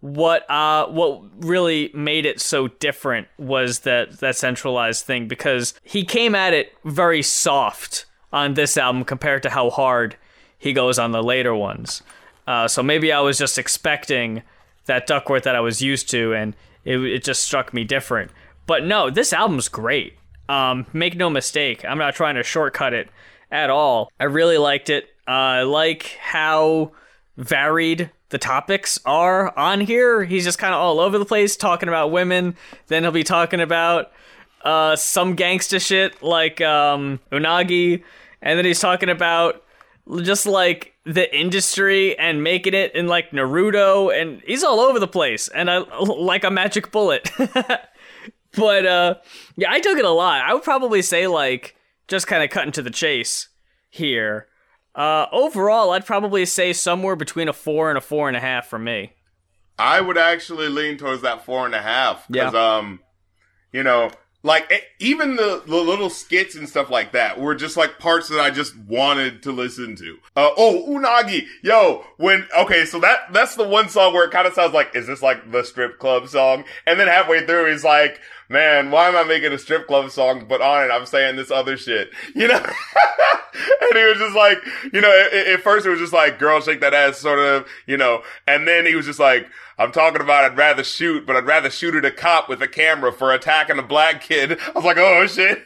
what 0.03 0.49
uh 0.51 0.85
what 0.87 1.21
really 1.45 1.89
made 1.93 2.25
it 2.25 2.41
so 2.41 2.67
different 2.67 3.25
was 3.37 3.79
that 3.79 4.19
that 4.19 4.35
centralized 4.35 5.05
thing 5.05 5.29
because 5.29 5.73
he 5.81 6.03
came 6.03 6.35
at 6.35 6.53
it 6.53 6.73
very 6.83 7.21
soft 7.21 8.05
on 8.33 8.55
this 8.55 8.75
album 8.75 9.05
compared 9.05 9.41
to 9.41 9.49
how 9.49 9.69
hard 9.69 10.17
he 10.57 10.73
goes 10.73 10.99
on 10.99 11.11
the 11.11 11.23
later 11.23 11.55
ones. 11.55 12.01
Uh, 12.45 12.67
so 12.67 12.83
maybe 12.83 13.13
I 13.13 13.21
was 13.21 13.37
just 13.37 13.57
expecting 13.57 14.43
that 14.87 15.07
Duckwrth 15.07 15.43
that 15.43 15.55
I 15.55 15.61
was 15.61 15.81
used 15.81 16.09
to, 16.09 16.33
and 16.33 16.53
it, 16.83 16.97
it 16.97 17.23
just 17.23 17.43
struck 17.43 17.73
me 17.73 17.85
different. 17.85 18.31
But 18.65 18.85
no, 18.85 19.09
this 19.09 19.31
album's 19.31 19.69
great. 19.69 20.17
Um, 20.49 20.85
make 20.91 21.15
no 21.15 21.29
mistake, 21.29 21.85
I'm 21.85 21.97
not 21.97 22.15
trying 22.15 22.35
to 22.35 22.43
shortcut 22.43 22.93
it 22.93 23.09
at 23.51 23.69
all. 23.69 24.11
I 24.19 24.25
really 24.25 24.57
liked 24.57 24.89
it. 24.89 25.05
Uh, 25.25 25.31
I 25.31 25.61
like 25.63 26.17
how 26.19 26.91
varied 27.37 28.09
the 28.33 28.39
topics 28.39 28.99
are 29.05 29.55
on 29.55 29.79
here. 29.79 30.23
He's 30.23 30.43
just 30.43 30.57
kind 30.57 30.73
of 30.73 30.79
all 30.79 30.99
over 30.99 31.19
the 31.19 31.25
place 31.25 31.55
talking 31.55 31.87
about 31.87 32.09
women. 32.09 32.55
Then 32.87 33.03
he'll 33.03 33.11
be 33.11 33.23
talking 33.23 33.61
about 33.61 34.11
uh, 34.63 34.95
some 34.95 35.35
gangsta 35.35 35.79
shit 35.79 36.23
like 36.23 36.59
um, 36.59 37.19
Unagi, 37.31 38.03
and 38.41 38.57
then 38.57 38.65
he's 38.65 38.79
talking 38.79 39.09
about 39.09 39.63
just 40.23 40.47
like 40.47 40.95
the 41.05 41.31
industry 41.37 42.17
and 42.17 42.43
making 42.43 42.73
it 42.73 42.95
in 42.95 43.05
like 43.05 43.29
Naruto, 43.29 44.11
and 44.11 44.41
he's 44.47 44.63
all 44.63 44.79
over 44.79 44.97
the 44.99 45.07
place. 45.07 45.47
And 45.49 45.69
I 45.69 45.77
like 45.77 46.43
a 46.43 46.49
magic 46.49 46.91
bullet. 46.91 47.29
but 48.57 48.85
uh, 48.87 49.15
yeah, 49.55 49.71
I 49.71 49.79
took 49.79 49.99
it 49.99 50.05
a 50.05 50.09
lot. 50.09 50.41
I 50.41 50.55
would 50.55 50.63
probably 50.63 51.03
say 51.03 51.27
like 51.27 51.75
just 52.07 52.25
kind 52.25 52.43
of 52.43 52.49
cutting 52.49 52.71
to 52.71 52.81
the 52.81 52.89
chase 52.89 53.49
here. 53.91 54.47
Uh, 54.95 55.25
overall, 55.31 55.91
I'd 55.91 56.05
probably 56.05 56.45
say 56.45 56.73
somewhere 56.73 57.15
between 57.15 57.47
a 57.47 57.53
four 57.53 57.89
and 57.89 57.97
a 57.97 58.01
four 58.01 58.27
and 58.27 58.37
a 58.37 58.39
half 58.39 58.67
for 58.67 58.77
me. 58.77 59.13
I 59.79 60.01
would 60.01 60.17
actually 60.17 60.69
lean 60.69 60.97
towards 60.97 61.23
that 61.23 61.43
four 61.45 61.65
and 61.65 61.73
a 61.73 61.81
half 61.81 62.27
because, 62.27 62.53
yeah. 62.53 62.75
um, 62.77 62.99
you 63.71 63.81
know, 63.81 64.11
Like 64.43 64.69
e- 64.71 64.81
even 64.99 65.37
the, 65.37 65.63
the 65.65 65.77
little 65.77 66.09
skits 66.09 66.55
and 66.55 66.67
stuff 66.67 66.89
like 66.89 67.13
that 67.13 67.39
were 67.39 67.55
just 67.55 67.77
like 67.77 67.97
parts 67.97 68.27
that 68.27 68.41
I 68.41 68.51
just 68.51 68.77
wanted 68.77 69.41
to 69.43 69.51
listen 69.53 69.95
to. 69.95 70.17
Uh, 70.35 70.49
oh, 70.57 70.85
Unagi, 70.89 71.47
yo, 71.63 72.05
when 72.17 72.45
okay, 72.57 72.83
so 72.85 72.99
that 72.99 73.31
that's 73.31 73.55
the 73.55 73.67
one 73.67 73.87
song 73.87 74.13
where 74.13 74.25
it 74.25 74.31
kind 74.31 74.45
of 74.45 74.53
sounds 74.53 74.73
like 74.73 74.93
is 74.95 75.07
this 75.07 75.21
like 75.21 75.51
the 75.51 75.63
strip 75.63 75.97
club 75.97 76.27
song? 76.27 76.65
And 76.85 76.99
then 76.99 77.07
halfway 77.07 77.45
through, 77.45 77.71
he's 77.71 77.85
like, 77.85 78.19
man, 78.49 78.91
why 78.91 79.07
am 79.07 79.15
I 79.15 79.23
making 79.23 79.51
a 79.51 79.57
strip 79.57 79.87
club 79.87 80.11
song? 80.11 80.45
But 80.47 80.61
on 80.61 80.85
it, 80.85 80.91
I'm 80.91 81.05
saying 81.05 81.35
this 81.35 81.51
other 81.51 81.77
shit, 81.77 82.11
you 82.35 82.47
know. 82.47 82.55
and 83.81 83.97
he 83.97 84.03
was 84.03 84.17
just 84.17 84.35
like, 84.35 84.59
you 84.91 85.01
know, 85.01 85.29
at, 85.31 85.61
first 85.61 85.85
it 85.85 85.89
was 85.89 85.99
just 85.99 86.13
like, 86.13 86.39
girl, 86.39 86.61
shake 86.61 86.81
that 86.81 86.93
ass, 86.93 87.17
sort 87.17 87.39
of, 87.39 87.67
you 87.85 87.97
know. 87.97 88.23
And 88.47 88.67
then 88.67 88.85
he 88.85 88.95
was 88.95 89.05
just 89.05 89.19
like, 89.19 89.47
I'm 89.77 89.91
talking 89.91 90.21
about 90.21 90.45
I'd 90.45 90.57
rather 90.57 90.83
shoot, 90.83 91.25
but 91.25 91.35
I'd 91.35 91.45
rather 91.45 91.69
shoot 91.69 91.95
at 91.95 92.05
a 92.05 92.11
cop 92.11 92.49
with 92.49 92.61
a 92.61 92.67
camera 92.67 93.11
for 93.11 93.33
attacking 93.33 93.79
a 93.79 93.83
black 93.83 94.21
kid. 94.21 94.59
I 94.67 94.71
was 94.73 94.85
like, 94.85 94.97
oh 94.97 95.27
shit. 95.27 95.63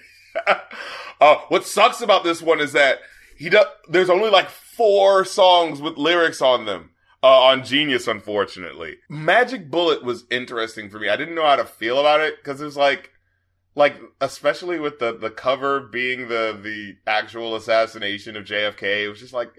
uh, 1.22 1.38
what 1.50 1.66
sucks 1.66 2.02
about 2.02 2.24
this 2.24 2.42
one 2.42 2.60
is 2.60 2.74
that 2.74 3.00
he 3.36 3.50
does, 3.50 3.66
there's 3.88 4.10
only 4.10 4.30
like 4.30 4.50
four 4.50 5.26
songs 5.26 5.82
with 5.82 5.98
lyrics 5.98 6.42
on 6.42 6.66
them. 6.66 6.92
Uh, 7.24 7.42
on 7.46 7.64
Genius, 7.64 8.08
unfortunately. 8.08 8.98
Magic 9.10 9.72
Bullet 9.72 10.04
was 10.04 10.26
interesting 10.30 10.90
for 10.90 11.00
me. 11.00 11.10
I 11.10 11.16
didn't 11.16 11.34
know 11.34 11.46
how 11.46 11.56
to 11.56 11.66
feel 11.66 12.00
about 12.00 12.22
it 12.22 12.36
because 12.38 12.62
it 12.62 12.66
was 12.66 12.78
like, 12.78 13.12
like 13.74 14.00
especially 14.22 14.80
with 14.80 15.00
the 15.00 15.18
the 15.18 15.32
cover 15.32 15.80
being 15.80 16.28
the 16.28 16.58
the 16.62 16.96
actual 17.08 17.56
assassination 17.56 18.36
of 18.36 18.46
JFK. 18.46 19.04
It 19.06 19.10
was 19.10 19.20
just 19.20 19.34
like 19.34 19.50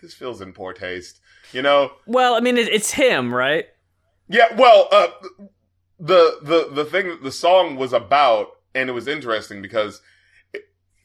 this 0.00 0.14
feels 0.14 0.40
in 0.40 0.52
poor 0.52 0.72
taste, 0.72 1.20
you 1.52 1.60
know. 1.60 1.92
Well, 2.06 2.34
I 2.34 2.40
mean, 2.40 2.56
it, 2.56 2.68
it's 2.68 2.92
him, 2.92 3.34
right? 3.34 3.66
Yeah, 4.28 4.54
well, 4.56 4.88
uh, 4.90 5.08
the 5.98 6.38
the 6.42 6.70
the 6.72 6.84
thing 6.84 7.08
that 7.08 7.22
the 7.22 7.32
song 7.32 7.76
was 7.76 7.92
about, 7.92 8.48
and 8.74 8.88
it 8.88 8.92
was 8.92 9.06
interesting 9.06 9.62
because 9.62 10.00
it, 10.52 10.62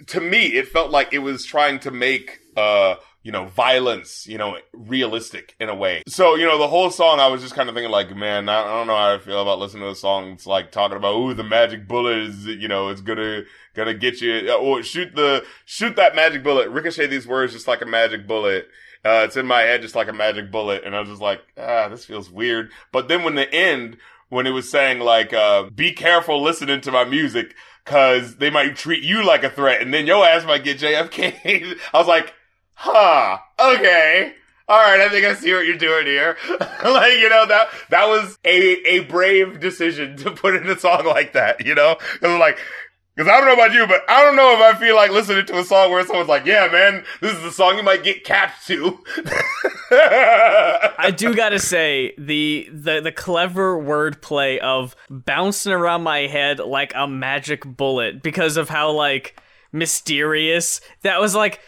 to 0.08 0.20
me 0.20 0.48
it 0.48 0.68
felt 0.68 0.90
like 0.90 1.14
it 1.14 1.20
was 1.20 1.46
trying 1.46 1.80
to 1.80 1.92
make 1.92 2.40
uh 2.56 2.96
you 3.28 3.34
know 3.34 3.44
violence 3.44 4.26
you 4.26 4.38
know 4.38 4.58
realistic 4.72 5.54
in 5.60 5.68
a 5.68 5.76
way. 5.76 6.02
So 6.08 6.36
you 6.36 6.46
know 6.46 6.58
the 6.58 6.70
whole 6.70 6.90
song, 6.90 7.20
I 7.20 7.28
was 7.28 7.42
just 7.42 7.54
kind 7.54 7.68
of 7.68 7.76
thinking 7.76 7.92
like, 7.92 8.16
man, 8.16 8.48
I, 8.48 8.64
don't 8.64 8.88
know 8.88 8.96
how 8.96 9.16
I 9.16 9.18
feel 9.18 9.42
about 9.42 9.60
listening 9.60 9.84
to 9.84 9.90
a 9.90 9.96
song. 9.96 10.32
It's 10.32 10.48
like 10.48 10.72
talking 10.72 10.96
about, 10.96 11.18
ooh, 11.18 11.34
the 11.34 11.44
magic 11.44 11.90
bullet 11.90 12.20
is 12.20 12.46
you 12.46 12.70
know 12.70 12.88
it's 12.88 13.02
gonna 13.02 13.44
gonna 13.74 13.94
get 13.94 14.22
you 14.22 14.50
or 14.54 14.82
shoot 14.82 15.14
the 15.14 15.46
shoot 15.66 15.98
that 15.98 16.16
magic 16.16 16.42
bullet, 16.42 16.70
ricochet 16.70 17.08
these 17.08 17.28
words 17.28 17.52
just 17.52 17.68
like 17.68 17.82
a 17.82 17.86
magic 17.86 18.26
bullet. 18.26 18.70
Uh, 19.04 19.24
it's 19.26 19.36
in 19.36 19.46
my 19.46 19.60
head 19.60 19.82
just 19.82 19.94
like 19.94 20.08
a 20.08 20.14
magic 20.14 20.50
bullet, 20.50 20.86
and 20.86 20.96
I 20.96 21.02
was 21.02 21.10
just 21.10 21.22
like, 21.22 21.42
ah, 21.58 21.90
this 21.90 22.06
feels 22.06 22.32
weird. 22.32 22.72
But 22.94 23.10
then 23.10 23.24
when 23.24 23.36
the 23.36 23.54
end, 23.54 23.98
when 24.30 24.48
it 24.48 24.52
was 24.52 24.72
saying 24.72 25.00
like, 25.00 25.34
uh, 25.34 25.70
be 25.70 25.92
careful 25.92 26.42
listening 26.42 26.80
to 26.80 26.94
my 26.94 27.04
music, 27.04 27.56
cause 27.84 28.38
they 28.38 28.50
might 28.50 28.78
treat 28.78 29.04
you 29.04 29.26
like 29.26 29.44
a 29.44 29.50
threat, 29.50 29.82
and 29.82 29.94
then 29.94 30.08
your 30.08 30.26
ass 30.26 30.46
might 30.46 30.64
get 30.64 30.80
JFK. 30.80 31.78
I 31.94 31.98
was 31.98 32.08
like, 32.08 32.34
huh, 32.78 33.40
okay. 33.60 34.34
All 34.70 34.78
right, 34.78 35.00
I 35.00 35.10
think 35.10 35.26
I 35.26 35.34
see 35.34 35.54
what 35.54 35.66
you're 35.66 35.78
doing 35.78 36.06
here. 36.06 36.38
like, 36.84 37.18
you 37.20 37.30
know, 37.30 37.46
that 37.48 37.70
that 37.90 38.08
was 38.08 38.38
a 38.44 38.96
a 38.96 39.00
brave 39.06 39.60
decision 39.60 40.18
to 40.18 40.32
put 40.32 40.56
in 40.56 40.68
a 40.68 40.78
song 40.78 41.06
like 41.06 41.34
that, 41.34 41.66
you 41.66 41.74
know? 41.74 41.96
Cuz 42.20 42.40
like 42.40 42.60
because 43.18 43.32
I 43.32 43.38
don't 43.38 43.48
know 43.48 43.54
about 43.54 43.74
you, 43.74 43.88
but 43.88 44.04
I 44.08 44.22
don't 44.24 44.36
know 44.36 44.54
if 44.54 44.60
I 44.60 44.78
feel 44.78 44.96
like 44.96 45.10
listening 45.10 45.46
to 45.48 45.58
a 45.58 45.64
song 45.64 45.90
where 45.90 46.06
someone's 46.06 46.30
like, 46.30 46.46
yeah, 46.46 46.68
man, 46.72 47.04
this 47.20 47.36
is 47.36 47.42
the 47.42 47.52
song 47.52 47.78
you 47.78 47.82
might 47.82 48.04
get 48.04 48.24
capped 48.24 48.68
to. 48.68 49.00
I 49.92 51.12
do 51.16 51.34
gotta 51.34 51.58
say 51.58 52.14
the 52.18 52.70
the 52.72 53.00
the 53.00 53.12
clever 53.12 53.82
wordplay 53.82 54.60
of 54.60 54.96
bouncing 55.10 55.72
around 55.72 56.04
my 56.04 56.28
head 56.28 56.60
like 56.60 56.92
a 56.94 57.08
magic 57.08 57.64
bullet 57.66 58.22
because 58.22 58.56
of 58.58 58.70
how 58.70 58.92
like 58.92 59.42
mysterious 59.72 60.80
that 61.02 61.20
was 61.20 61.34
like 61.34 61.60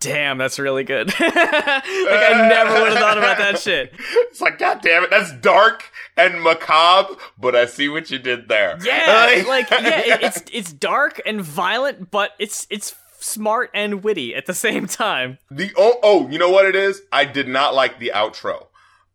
damn 0.00 0.38
that's 0.38 0.58
really 0.58 0.84
good 0.84 1.08
like 1.20 1.34
i 1.34 2.46
never 2.48 2.72
would 2.80 2.90
have 2.92 2.98
thought 2.98 3.18
about 3.18 3.36
that 3.38 3.58
shit 3.60 3.92
It's 4.30 4.40
like, 4.40 4.58
God 4.58 4.80
damn 4.82 5.02
it, 5.04 5.10
that's 5.10 5.32
dark 5.32 5.90
and 6.16 6.42
macabre, 6.42 7.14
but 7.38 7.54
I 7.56 7.66
see 7.66 7.88
what 7.88 8.10
you 8.10 8.18
did 8.18 8.48
there. 8.48 8.78
yeah 8.82 9.42
like 9.48 9.70
yeah 9.70 10.00
it, 10.00 10.22
it's 10.22 10.42
it's 10.52 10.72
dark 10.72 11.20
and 11.26 11.40
violent 11.40 12.10
but 12.10 12.32
it's 12.38 12.66
it's 12.70 12.94
smart 13.20 13.70
and 13.74 14.04
witty 14.04 14.34
at 14.34 14.46
the 14.46 14.54
same 14.54 14.86
time 14.86 15.38
The 15.50 15.72
oh 15.76 15.98
oh, 16.02 16.28
you 16.28 16.38
know 16.38 16.50
what 16.50 16.64
it 16.66 16.76
is? 16.76 17.02
I 17.10 17.24
did 17.24 17.48
not 17.48 17.74
like 17.74 17.98
the 17.98 18.12
outro. 18.14 18.66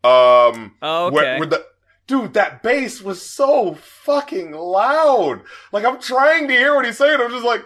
Um 0.03 0.75
Oh, 0.81 1.09
where, 1.11 1.23
okay. 1.35 1.39
where 1.39 1.47
the 1.47 1.65
dude, 2.07 2.33
that 2.33 2.61
bass 2.61 3.01
was 3.01 3.21
so 3.21 3.75
fucking 3.75 4.51
loud. 4.51 5.41
Like 5.71 5.85
I'm 5.85 6.01
trying 6.01 6.49
to 6.49 6.53
hear 6.53 6.75
what 6.75 6.83
he's 6.85 6.97
saying. 6.97 7.19
I'm 7.21 7.31
just 7.31 7.45
like 7.45 7.63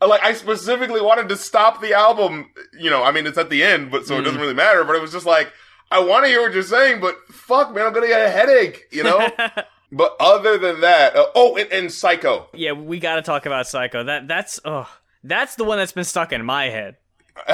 like 0.00 0.22
I 0.22 0.34
specifically 0.34 1.00
wanted 1.00 1.28
to 1.30 1.36
stop 1.36 1.80
the 1.80 1.94
album, 1.94 2.50
you 2.78 2.90
know, 2.90 3.02
I 3.02 3.12
mean 3.12 3.26
it's 3.26 3.38
at 3.38 3.50
the 3.50 3.62
end, 3.62 3.90
but 3.90 4.06
so 4.06 4.16
it 4.16 4.20
Mm. 4.20 4.24
doesn't 4.24 4.40
really 4.40 4.54
matter, 4.54 4.84
but 4.84 4.96
it 4.96 5.02
was 5.02 5.12
just 5.12 5.26
like 5.26 5.52
I 5.90 6.00
want 6.00 6.24
to 6.24 6.28
hear 6.28 6.42
what 6.42 6.52
you're 6.54 6.62
saying, 6.62 7.00
but 7.00 7.16
fuck 7.28 7.74
man, 7.74 7.86
I'm 7.86 7.94
to 7.94 8.00
get 8.00 8.26
a 8.26 8.30
headache, 8.30 8.84
you 8.90 9.04
know? 9.04 9.28
but 9.92 10.16
other 10.18 10.58
than 10.58 10.80
that, 10.80 11.14
uh, 11.14 11.26
oh, 11.34 11.56
and, 11.56 11.70
and 11.72 11.92
Psycho. 11.92 12.48
yeah 12.52 12.72
we 12.72 12.98
gotta 12.98 13.22
talk 13.22 13.46
about 13.46 13.66
psycho 13.66 14.04
that 14.04 14.26
that's 14.28 14.60
oh 14.64 14.88
that's 15.22 15.54
the 15.56 15.64
one 15.64 15.78
that's 15.78 15.92
been 15.92 16.04
stuck 16.04 16.32
in 16.32 16.44
my 16.44 16.68
head 16.68 16.96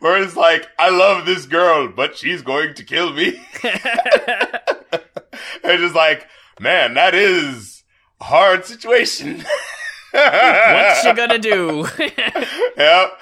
Where 0.00 0.22
it's 0.22 0.36
like, 0.36 0.66
I 0.78 0.90
love 0.90 1.26
this 1.26 1.46
girl, 1.46 1.88
but 1.88 2.16
she's 2.16 2.42
going 2.42 2.74
to 2.74 2.84
kill 2.84 3.12
me. 3.12 3.40
it's 3.62 3.82
just 5.82 5.94
like, 5.94 6.26
man, 6.58 6.94
that 6.94 7.14
is 7.14 7.84
a 8.20 8.24
hard 8.24 8.64
situation. 8.64 9.44
What 10.12 11.04
you 11.04 11.14
gonna 11.14 11.38
do 11.38 11.86
yep. 12.76 13.12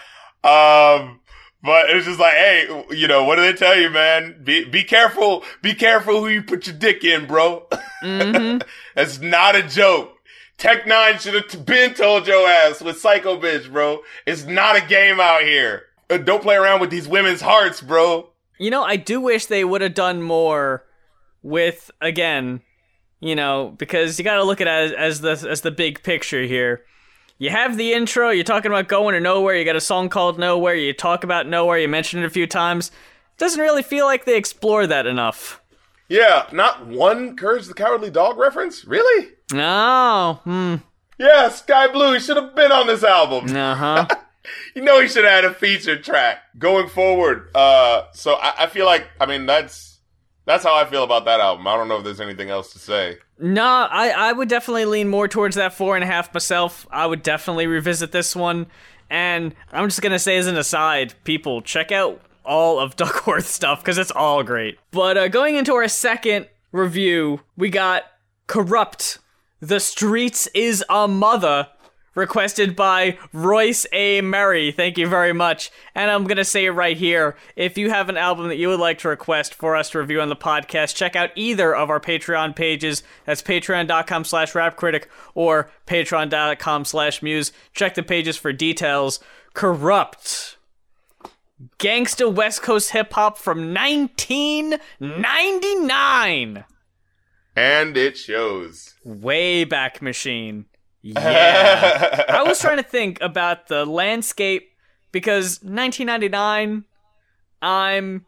Um, 0.44 1.20
but 1.62 1.90
it's 1.90 2.06
just 2.06 2.20
like, 2.20 2.34
hey, 2.34 2.84
you 2.90 3.08
know, 3.08 3.24
what 3.24 3.36
do 3.36 3.42
they 3.42 3.52
tell 3.52 3.78
you, 3.78 3.90
man? 3.90 4.40
Be 4.42 4.64
be 4.64 4.84
careful. 4.84 5.44
Be 5.62 5.74
careful 5.74 6.20
who 6.20 6.28
you 6.28 6.42
put 6.42 6.66
your 6.66 6.76
dick 6.76 7.04
in, 7.04 7.26
bro. 7.26 7.66
Mm-hmm. 8.02 8.58
That's 8.94 9.18
not 9.20 9.56
a 9.56 9.62
joke. 9.62 10.14
Tech 10.56 10.84
N9ne 10.84 11.20
should 11.20 11.34
have 11.34 11.66
been 11.66 11.94
told 11.94 12.26
your 12.26 12.48
ass 12.48 12.80
with 12.80 12.98
Psycho 12.98 13.40
Bitch, 13.40 13.70
bro. 13.70 14.00
It's 14.26 14.44
not 14.44 14.76
a 14.76 14.80
game 14.84 15.20
out 15.20 15.42
here. 15.42 15.84
Uh, 16.10 16.18
Don't 16.18 16.42
play 16.42 16.56
around 16.56 16.80
with 16.80 16.90
these 16.90 17.06
women's 17.06 17.40
hearts, 17.40 17.80
bro. 17.80 18.30
You 18.58 18.70
know, 18.70 18.82
I 18.82 18.96
do 18.96 19.20
wish 19.20 19.46
they 19.46 19.64
would 19.64 19.82
have 19.82 19.94
done 19.94 20.20
more 20.20 20.84
with 21.42 21.92
again, 22.00 22.60
you 23.20 23.34
know, 23.34 23.74
because 23.78 24.18
you 24.18 24.24
got 24.24 24.36
to 24.36 24.44
look 24.44 24.60
at 24.60 24.66
it 24.66 24.94
as, 24.94 25.20
as 25.22 25.42
the 25.42 25.48
as 25.50 25.60
the 25.62 25.70
big 25.70 26.02
picture 26.02 26.42
here. 26.42 26.84
You 27.40 27.50
have 27.50 27.76
the 27.76 27.92
intro, 27.92 28.30
you're 28.30 28.42
talking 28.42 28.70
about 28.70 28.88
going 28.88 29.14
to 29.14 29.20
nowhere, 29.20 29.54
you 29.54 29.64
got 29.64 29.76
a 29.76 29.80
song 29.80 30.08
called 30.08 30.40
Nowhere, 30.40 30.74
you 30.74 30.92
talk 30.92 31.22
about 31.22 31.46
nowhere, 31.46 31.78
you 31.78 31.86
mention 31.86 32.20
it 32.20 32.26
a 32.26 32.30
few 32.30 32.48
times. 32.48 32.90
Doesn't 33.36 33.60
really 33.60 33.84
feel 33.84 34.06
like 34.06 34.24
they 34.24 34.36
explore 34.36 34.88
that 34.88 35.06
enough. 35.06 35.62
Yeah, 36.08 36.46
not 36.52 36.88
one 36.88 37.36
Courage 37.36 37.66
the 37.66 37.74
Cowardly 37.74 38.10
Dog 38.10 38.38
reference? 38.38 38.84
Really? 38.84 39.28
Oh, 39.54 40.40
hmm. 40.42 40.76
Yeah, 41.16 41.48
Sky 41.50 41.86
Blue 41.88 42.14
He 42.14 42.20
should 42.20 42.36
have 42.36 42.56
been 42.56 42.72
on 42.72 42.86
this 42.86 43.04
album. 43.04 43.54
Uh-huh. 43.56 44.06
You 44.74 44.82
know 44.82 44.98
he 45.00 45.08
should 45.08 45.24
have 45.24 45.44
had 45.44 45.44
a 45.44 45.52
feature 45.52 46.00
track 46.00 46.38
going 46.58 46.88
forward. 46.88 47.50
Uh, 47.54 48.04
so 48.14 48.34
I, 48.34 48.64
I 48.64 48.66
feel 48.66 48.86
like, 48.86 49.06
I 49.20 49.26
mean, 49.26 49.44
that's 49.44 49.87
that's 50.48 50.64
how 50.64 50.74
I 50.74 50.86
feel 50.86 51.04
about 51.04 51.26
that 51.26 51.40
album. 51.40 51.66
I 51.66 51.76
don't 51.76 51.88
know 51.88 51.98
if 51.98 52.04
there's 52.04 52.22
anything 52.22 52.48
else 52.48 52.72
to 52.72 52.78
say. 52.78 53.18
No, 53.38 53.62
I, 53.62 54.08
I 54.08 54.32
would 54.32 54.48
definitely 54.48 54.86
lean 54.86 55.10
more 55.10 55.28
towards 55.28 55.56
that 55.56 55.74
four 55.74 55.94
and 55.94 56.02
a 56.02 56.06
half 56.06 56.32
myself. 56.32 56.86
I 56.90 57.04
would 57.04 57.22
definitely 57.22 57.66
revisit 57.66 58.12
this 58.12 58.34
one. 58.34 58.66
And 59.10 59.54
I'm 59.72 59.88
just 59.88 60.00
gonna 60.00 60.18
say 60.18 60.38
as 60.38 60.46
an 60.46 60.56
aside, 60.56 61.12
people, 61.24 61.60
check 61.60 61.92
out 61.92 62.22
all 62.46 62.78
of 62.78 62.96
Duckwrth 62.96 63.44
stuff, 63.44 63.80
because 63.80 63.98
it's 63.98 64.10
all 64.10 64.42
great. 64.42 64.78
But 64.90 65.18
uh, 65.18 65.28
going 65.28 65.56
into 65.56 65.74
our 65.74 65.86
second 65.86 66.48
review, 66.72 67.40
we 67.54 67.68
got 67.68 68.04
Kurupt. 68.48 69.18
The 69.60 69.76
Streetz 69.76 70.48
Iz 70.54 70.82
a 70.88 71.06
Mutha. 71.06 71.68
Requested 72.18 72.74
by 72.74 73.16
Royce 73.32 73.86
A. 73.92 74.20
Murray. 74.22 74.72
Thank 74.72 74.98
you 74.98 75.06
very 75.06 75.32
much. 75.32 75.70
And 75.94 76.10
I'm 76.10 76.24
going 76.24 76.38
to 76.38 76.44
say 76.44 76.64
it 76.64 76.72
right 76.72 76.96
here. 76.96 77.36
If 77.54 77.78
you 77.78 77.90
have 77.90 78.08
an 78.08 78.16
album 78.16 78.48
that 78.48 78.56
you 78.56 78.66
would 78.66 78.80
like 78.80 78.98
to 78.98 79.08
request 79.08 79.54
for 79.54 79.76
us 79.76 79.90
to 79.90 80.00
review 80.00 80.20
on 80.20 80.28
the 80.28 80.34
podcast, 80.34 80.96
check 80.96 81.14
out 81.14 81.30
either 81.36 81.72
of 81.72 81.90
our 81.90 82.00
Patreon 82.00 82.56
pages. 82.56 83.04
That's 83.24 83.40
patreon.com 83.40 84.24
slash 84.24 84.54
rapcritic 84.54 85.04
or 85.36 85.70
patreon.com 85.86 86.86
slash 86.86 87.22
muse. 87.22 87.52
Check 87.72 87.94
the 87.94 88.02
pages 88.02 88.36
for 88.36 88.52
details. 88.52 89.20
Kurupt. 89.54 90.56
Gangsta 91.78 92.34
West 92.34 92.62
Coast 92.62 92.90
hip 92.90 93.12
hop 93.12 93.38
from 93.38 93.72
1999. 93.72 96.64
And 97.54 97.96
it 97.96 98.16
shows. 98.16 98.96
Way 99.04 99.62
back 99.62 100.02
Machine. 100.02 100.66
Yeah. 101.02 102.24
I 102.28 102.42
was 102.42 102.60
trying 102.60 102.78
to 102.78 102.82
think 102.82 103.20
about 103.20 103.68
the 103.68 103.84
landscape 103.86 104.70
because 105.12 105.62
1999, 105.62 106.84
I'm 107.62 108.26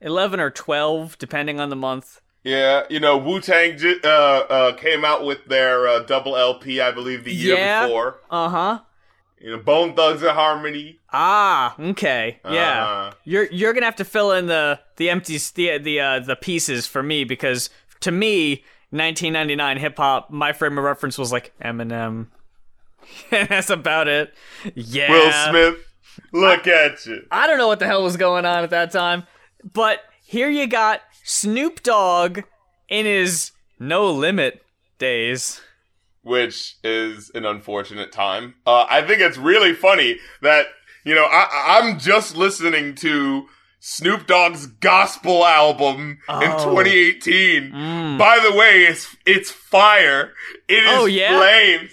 11 0.00 0.40
or 0.40 0.50
12, 0.50 1.18
depending 1.18 1.60
on 1.60 1.70
the 1.70 1.76
month. 1.76 2.20
Yeah, 2.44 2.84
you 2.88 3.00
know, 3.00 3.16
Wu 3.18 3.40
Tang 3.40 3.76
uh, 4.04 4.06
uh, 4.08 4.72
came 4.74 5.04
out 5.04 5.24
with 5.26 5.46
their 5.46 5.88
uh, 5.88 5.98
double 6.00 6.36
LP, 6.36 6.80
I 6.80 6.92
believe, 6.92 7.24
the 7.24 7.34
year 7.34 7.56
Yeah. 7.56 7.86
before. 7.86 8.20
Uh 8.30 8.48
huh. 8.48 8.78
You 9.40 9.50
know, 9.50 9.58
Bone 9.62 9.94
Thugs 9.94 10.22
and 10.22 10.30
Harmony. 10.30 11.00
Ah, 11.12 11.74
okay. 11.78 12.38
Yeah. 12.48 12.84
Uh, 12.86 13.12
You're 13.24 13.46
you're 13.50 13.72
gonna 13.72 13.86
have 13.86 13.96
to 13.96 14.04
fill 14.04 14.30
in 14.32 14.46
the 14.46 14.78
the 14.96 15.10
empty 15.10 15.38
the 15.54 15.78
the 15.78 16.00
uh, 16.00 16.20
the 16.20 16.36
pieces 16.36 16.86
for 16.86 17.02
me 17.02 17.24
because 17.24 17.68
to 18.00 18.12
me, 18.12 18.64
1999 18.90 19.78
hip 19.78 19.96
hop, 19.96 20.30
my 20.30 20.52
frame 20.52 20.78
of 20.78 20.84
reference 20.84 21.18
was 21.18 21.32
like 21.32 21.52
Eminem. 21.62 22.28
That's 23.30 23.70
about 23.70 24.08
it. 24.08 24.32
Yeah. 24.74 25.10
Will 25.10 25.32
Smith, 25.50 25.86
look 26.32 26.66
at 26.66 27.04
you. 27.06 27.22
I 27.30 27.46
don't 27.46 27.58
know 27.58 27.68
what 27.68 27.78
the 27.78 27.86
hell 27.86 28.02
was 28.02 28.16
going 28.16 28.44
on 28.44 28.64
at 28.64 28.70
that 28.70 28.90
time, 28.90 29.24
but 29.72 30.00
here 30.24 30.48
you 30.48 30.66
got 30.66 31.02
Snoop 31.24 31.82
Dogg 31.82 32.40
in 32.88 33.06
his 33.06 33.52
No 33.78 34.10
Limit 34.10 34.62
days. 34.98 35.60
which 36.22 36.76
is 36.82 37.30
an 37.34 37.44
unfortunate 37.44 38.10
time. 38.12 38.54
Uh, 38.66 38.86
I 38.88 39.02
think 39.02 39.20
it's 39.20 39.36
really 39.38 39.72
funny 39.74 40.18
that 40.42 40.66
you 41.04 41.14
know 41.14 41.24
I, 41.24 41.78
I'm 41.80 41.98
just 41.98 42.36
listening 42.36 42.94
to 42.96 43.46
Snoop 43.88 44.26
Dogg's 44.26 44.66
gospel 44.66 45.44
album 45.46 46.18
in 46.28 46.50
Oh. 46.50 46.64
2018. 46.74 47.70
Mm. 47.70 48.18
By 48.18 48.40
the 48.40 48.56
way, 48.56 48.84
it's 48.84 49.14
it's 49.24 49.52
fire. 49.52 50.32
It 50.66 50.82
is 50.82 50.90
Oh, 50.90 51.04
yeah? 51.06 51.38
flames. 51.38 51.92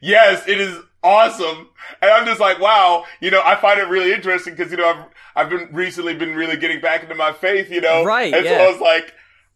Yes, 0.00 0.42
it 0.48 0.58
is 0.58 0.78
awesome. 1.02 1.68
And 2.00 2.10
I'm 2.10 2.24
just 2.24 2.40
like, 2.40 2.60
wow. 2.60 3.04
You 3.20 3.30
know, 3.30 3.42
I 3.44 3.56
find 3.56 3.78
it 3.78 3.88
really 3.88 4.12
interesting 4.14 4.54
because 4.54 4.70
you 4.72 4.78
know 4.78 4.88
I've 4.88 5.04
I've 5.36 5.50
been 5.50 5.68
recently 5.72 6.14
been 6.14 6.34
really 6.34 6.56
getting 6.56 6.80
back 6.80 7.02
into 7.02 7.14
my 7.14 7.32
faith. 7.34 7.70
You 7.70 7.82
know, 7.82 8.04
Right, 8.04 8.32
And 8.32 8.46
so 8.46 8.50
yeah. 8.50 8.62
I 8.62 8.70
was 8.70 8.80
like. 8.80 9.12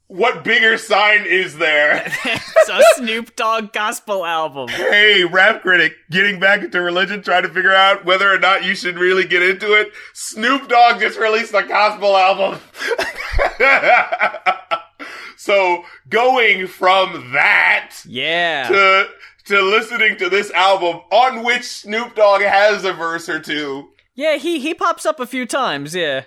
What 0.09 0.43
bigger 0.43 0.79
sign 0.79 1.27
is 1.27 1.59
there? 1.59 2.03
it's 2.25 2.69
a 2.71 2.81
Snoop 2.95 3.37
Dogg 3.37 3.73
gospel 3.75 4.25
album. 4.25 4.69
Hey, 4.69 5.25
rap 5.25 5.61
critic, 5.61 5.97
getting 6.11 6.41
back 6.41 6.63
into 6.63 6.81
religion, 6.81 7.21
trying 7.23 7.43
to 7.43 7.51
figure 7.51 7.75
out 7.75 8.07
whether 8.07 8.33
or 8.33 8.39
not 8.39 8.65
you 8.65 8.75
should 8.75 8.97
really 8.99 9.27
get 9.27 9.43
into 9.43 9.75
it. 9.75 9.93
Snoop 10.15 10.67
Dogg 10.69 10.99
just 11.01 11.19
released 11.19 11.53
a 11.53 11.63
gospel 11.63 12.17
album. 12.17 12.59
so 15.37 15.85
going 16.09 16.67
from 16.67 17.33
that 17.35 17.95
Yeah. 18.07 18.67
to 18.69 19.09
to 19.47 19.63
listening 19.63 20.17
to 20.19 20.29
this 20.29 20.51
album 20.53 21.01
on 21.11 21.43
which 21.45 21.65
Snoop 21.65 22.15
Dogg 22.15 22.43
has 22.43 22.85
a 22.85 22.93
verse 22.95 23.29
or 23.29 23.41
two, 23.41 23.89
Yeah, 24.15 24.37
he 24.37 24.59
he 24.61 24.73
pops 24.75 25.05
up 25.07 25.21
a 25.21 25.27
few 25.27 25.45
times, 25.47 25.95
yeah. 25.95 26.25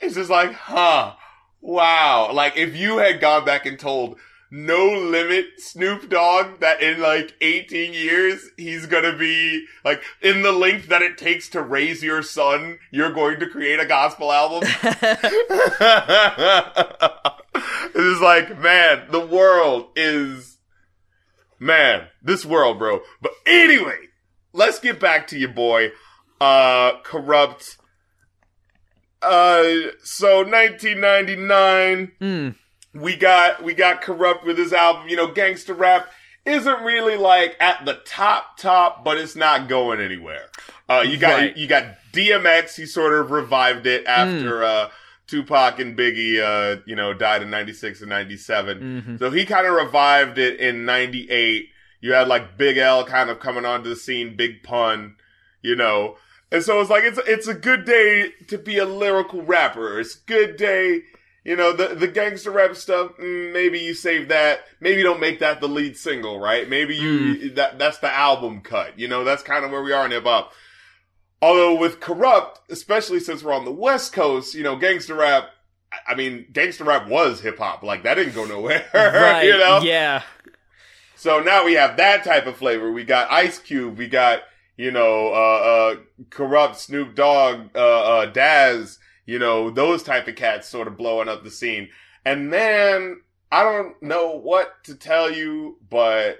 it's 0.00 0.14
just 0.14 0.30
like, 0.30 0.52
huh, 0.52 1.14
wow. 1.60 2.30
Like 2.32 2.56
if 2.56 2.76
you 2.76 2.98
had 2.98 3.20
gone 3.20 3.44
back 3.44 3.66
and 3.66 3.78
told 3.78 4.18
no 4.50 4.86
limit 4.86 5.46
Snoop 5.58 6.08
Dogg 6.08 6.60
that 6.60 6.82
in 6.82 7.00
like 7.00 7.34
18 7.42 7.92
years 7.92 8.48
he's 8.56 8.86
gonna 8.86 9.14
be 9.14 9.66
like 9.84 10.02
in 10.22 10.40
the 10.40 10.52
length 10.52 10.88
that 10.88 11.02
it 11.02 11.18
takes 11.18 11.50
to 11.50 11.60
raise 11.62 12.02
your 12.02 12.22
son, 12.22 12.78
you're 12.90 13.12
going 13.12 13.40
to 13.40 13.48
create 13.48 13.78
a 13.78 13.86
gospel 13.86 14.32
album. 14.32 14.66
it 17.94 17.94
is 17.94 18.20
like, 18.20 18.58
man, 18.58 19.06
the 19.10 19.24
world 19.24 19.88
is 19.96 20.58
man, 21.58 22.08
this 22.22 22.44
world, 22.44 22.78
bro. 22.78 23.00
But 23.20 23.32
anyway, 23.46 24.08
let's 24.52 24.78
get 24.78 25.00
back 25.00 25.26
to 25.28 25.38
your 25.38 25.50
boy, 25.50 25.92
uh, 26.40 27.00
Kurupt. 27.02 27.76
Uh, 29.22 29.90
so 30.02 30.42
1999 30.44 32.12
Hmm. 32.20 32.50
we 33.00 33.16
got 33.16 33.62
we 33.62 33.74
got 33.74 34.02
Kurupt 34.02 34.44
with 34.44 34.58
his 34.58 34.72
album. 34.72 35.08
You 35.08 35.16
know, 35.16 35.26
gangster 35.28 35.74
rap 35.74 36.10
isn't 36.44 36.82
really 36.82 37.16
like 37.16 37.56
at 37.60 37.84
the 37.84 37.94
top 38.06 38.56
top, 38.58 39.04
but 39.04 39.18
it's 39.18 39.36
not 39.36 39.68
going 39.68 40.00
anywhere. 40.00 40.46
Uh, 40.88 41.04
you 41.06 41.16
got 41.18 41.38
Right. 41.38 41.56
you 41.56 41.66
got 41.66 41.84
DMX. 42.12 42.76
He 42.76 42.86
sort 42.86 43.12
of 43.12 43.30
revived 43.30 43.86
it 43.86 44.06
after 44.06 44.64
uh, 44.64 44.88
Tupac 45.26 45.78
and 45.78 45.96
Biggie, 45.98 46.40
uh, 46.40 46.80
you 46.86 46.96
know, 46.96 47.12
died 47.12 47.42
in 47.42 47.50
'96 47.50 48.00
and 48.00 48.08
'97. 48.08 49.02
Mhm. 49.06 49.18
So 49.18 49.30
he 49.30 49.44
kind 49.44 49.66
of 49.66 49.74
revived 49.74 50.38
it 50.38 50.58
in 50.60 50.84
'98. 50.86 51.68
You 52.00 52.12
had 52.12 52.28
like 52.28 52.56
Big 52.56 52.78
L 52.78 53.04
kind 53.04 53.28
of 53.28 53.40
coming 53.40 53.64
onto 53.66 53.88
the 53.90 53.96
scene, 53.96 54.36
Big 54.36 54.62
Pun, 54.62 55.16
you 55.60 55.74
know. 55.76 56.16
And 56.50 56.62
so 56.62 56.80
it's 56.80 56.88
like 56.90 57.04
it's 57.04 57.18
it's 57.26 57.46
a 57.46 57.54
good 57.54 57.84
day 57.84 58.32
to 58.48 58.56
be 58.58 58.78
a 58.78 58.86
lyrical 58.86 59.42
rapper. 59.42 60.00
It's 60.00 60.16
a 60.16 60.18
good 60.26 60.56
day, 60.56 61.02
you 61.44 61.54
know. 61.56 61.72
The 61.72 61.94
the 61.94 62.08
gangster 62.08 62.50
rap 62.50 62.74
stuff. 62.74 63.12
mm, 63.20 63.52
Maybe 63.52 63.78
you 63.80 63.92
save 63.92 64.28
that. 64.28 64.60
Maybe 64.80 65.02
don't 65.02 65.20
make 65.20 65.40
that 65.40 65.60
the 65.60 65.68
lead 65.68 65.96
single, 65.96 66.40
right? 66.40 66.68
Maybe 66.68 66.96
you 66.96 67.50
that 67.50 67.78
that's 67.78 67.98
the 67.98 68.10
album 68.10 68.62
cut. 68.62 68.98
You 68.98 69.08
know, 69.08 69.24
that's 69.24 69.42
kind 69.42 69.64
of 69.64 69.70
where 69.70 69.82
we 69.82 69.92
are 69.92 70.04
in 70.06 70.10
hip 70.10 70.24
hop. 70.24 70.52
Although 71.42 71.74
with 71.76 72.00
Kurupt, 72.00 72.56
especially 72.70 73.20
since 73.20 73.42
we're 73.44 73.52
on 73.52 73.64
the 73.64 73.70
West 73.70 74.12
Coast, 74.12 74.54
you 74.54 74.62
know, 74.62 74.76
gangster 74.76 75.14
rap. 75.14 75.44
I- 75.92 76.12
I 76.12 76.14
mean, 76.14 76.46
gangster 76.52 76.84
rap 76.84 77.08
was 77.08 77.40
hip 77.40 77.58
hop. 77.58 77.82
Like 77.82 78.02
that 78.04 78.14
didn't 78.14 78.34
go 78.34 78.44
nowhere. 78.46 78.86
Right. 78.94 79.44
you 79.44 79.56
know. 79.58 79.80
Yeah. 79.82 80.22
So 81.16 81.40
now 81.40 81.64
we 81.64 81.74
have 81.74 81.96
that 81.98 82.24
type 82.24 82.46
of 82.46 82.56
flavor. 82.56 82.90
We 82.92 83.04
got 83.04 83.30
Ice 83.30 83.58
Cube. 83.58 83.98
We 83.98 84.06
got, 84.06 84.42
you 84.78 84.92
know, 84.92 85.28
uh, 85.34 85.92
uh, 85.92 85.96
Kurupt 86.30 86.76
Snoop 86.76 87.14
Dogg, 87.14 87.70
uh, 87.74 87.78
uh, 87.78 88.26
Daz, 88.26 88.98
you 89.26 89.38
know, 89.38 89.70
those 89.70 90.02
type 90.02 90.28
of 90.28 90.36
cats 90.36 90.68
sort 90.68 90.88
of 90.88 90.96
blowing 90.96 91.28
up 91.28 91.44
the 91.44 91.50
scene. 91.50 91.90
And 92.24 92.52
then 92.52 93.20
I 93.52 93.64
don't 93.64 94.00
know 94.02 94.38
what 94.38 94.84
to 94.84 94.94
tell 94.94 95.30
you, 95.30 95.78
but 95.90 96.38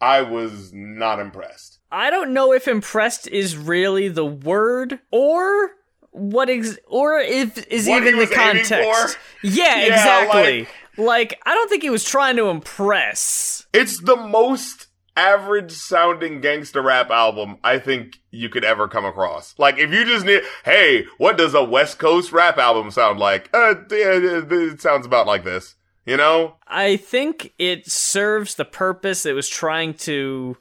I 0.00 0.22
was 0.22 0.72
not 0.74 1.20
impressed. 1.20 1.78
I 1.92 2.10
don't 2.10 2.34
know 2.34 2.52
if 2.52 2.66
impressed 2.66 3.28
is 3.28 3.56
really 3.56 4.08
the 4.08 4.26
word 4.26 4.98
or 5.12 5.70
what 6.10 6.50
ex- 6.50 6.78
or 6.88 7.18
if 7.20 7.56
is 7.68 7.86
What 7.86 8.02
even 8.02 8.18
the 8.18 8.26
context. 8.26 9.16
Yeah, 9.42 9.78
Yeah, 9.78 9.86
exactly. 9.86 10.68
Like, 10.96 11.40
I 11.44 11.54
don't 11.54 11.68
think 11.68 11.82
he 11.82 11.90
was 11.90 12.04
trying 12.04 12.36
to 12.36 12.48
impress. 12.48 13.66
It's 13.72 14.00
the 14.00 14.16
most 14.16 14.86
average 15.16 15.72
sounding 15.72 16.40
gangster 16.40 16.82
rap 16.82 17.10
album 17.10 17.58
I 17.62 17.78
think 17.78 18.18
you 18.30 18.48
could 18.48 18.64
ever 18.64 18.88
come 18.88 19.04
across. 19.04 19.54
Like 19.58 19.78
if 19.78 19.92
you 19.92 20.04
just 20.04 20.26
need, 20.26 20.42
hey, 20.64 21.06
what 21.18 21.38
does 21.38 21.54
a 21.54 21.62
West 21.62 21.98
Coast 21.98 22.32
rap 22.32 22.58
album 22.58 22.90
sound 22.90 23.18
like? 23.18 23.48
Uh, 23.52 23.74
it 23.90 24.80
sounds 24.80 25.06
about 25.06 25.26
like 25.26 25.44
this. 25.44 25.76
You 26.06 26.18
know? 26.18 26.56
I 26.66 26.96
think 26.96 27.54
it 27.58 27.90
serves 27.90 28.56
the 28.56 28.66
purpose 28.66 29.24
it 29.24 29.32
was 29.32 29.48
trying 29.48 29.94
to 29.94 30.56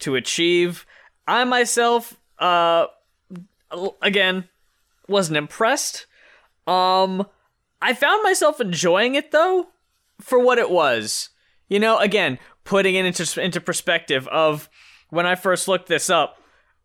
to 0.00 0.14
achieve. 0.14 0.86
I 1.26 1.44
myself, 1.44 2.16
uh, 2.38 2.86
again, 4.00 4.48
wasn't 5.08 5.36
impressed. 5.36 6.06
Um, 6.66 7.26
I 7.82 7.92
found 7.94 8.22
myself 8.22 8.60
enjoying 8.60 9.14
it 9.14 9.30
though, 9.30 9.68
for 10.20 10.38
what 10.38 10.58
it 10.58 10.70
was. 10.70 11.30
You 11.68 11.78
know, 11.78 11.98
again, 11.98 12.38
putting 12.68 12.94
it 12.94 13.06
into 13.06 13.42
into 13.42 13.60
perspective 13.60 14.28
of 14.28 14.68
when 15.08 15.24
I 15.24 15.36
first 15.36 15.68
looked 15.68 15.88
this 15.88 16.10
up 16.10 16.38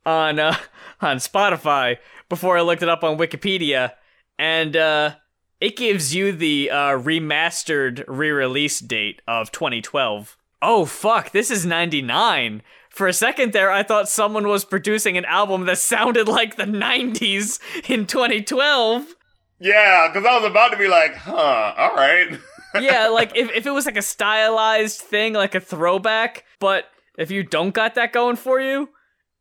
on 0.05 0.39
uh, 0.39 0.55
on 1.01 1.17
Spotify 1.17 1.97
before 2.29 2.57
I 2.57 2.61
looked 2.61 2.81
it 2.81 2.89
up 2.89 3.03
on 3.03 3.17
Wikipedia, 3.17 3.91
and 4.39 4.75
uh, 4.75 5.15
it 5.59 5.75
gives 5.75 6.15
you 6.15 6.31
the 6.31 6.71
uh, 6.71 6.77
remastered 6.97 8.03
re-release 8.07 8.79
date 8.79 9.21
of 9.27 9.51
2012. 9.51 10.37
Oh 10.61 10.85
fuck, 10.85 11.31
this 11.31 11.51
is 11.51 11.65
99. 11.65 12.61
For 12.89 13.07
a 13.07 13.13
second 13.13 13.51
there, 13.51 13.71
I 13.71 13.83
thought 13.83 14.07
someone 14.07 14.47
was 14.47 14.63
producing 14.63 15.17
an 15.17 15.25
album 15.25 15.65
that 15.65 15.79
sounded 15.79 16.27
like 16.29 16.55
the 16.55 16.63
90s 16.63 17.59
in 17.89 18.05
2012. 18.05 19.15
Yeah, 19.59 20.07
because 20.07 20.25
I 20.25 20.37
was 20.37 20.49
about 20.49 20.69
to 20.69 20.77
be 20.77 20.87
like, 20.87 21.15
huh, 21.15 21.73
all 21.77 21.95
right. 21.95 22.39
yeah, 22.79 23.07
like 23.07 23.35
if, 23.35 23.51
if 23.51 23.65
it 23.65 23.71
was 23.71 23.85
like 23.85 23.97
a 23.97 24.01
stylized 24.01 25.01
thing, 25.01 25.33
like 25.33 25.55
a 25.55 25.59
throwback, 25.59 26.45
but 26.59 26.85
if 27.17 27.31
you 27.31 27.43
don't 27.43 27.71
got 27.73 27.95
that 27.95 28.11
going 28.13 28.35
for 28.35 28.59
you, 28.59 28.89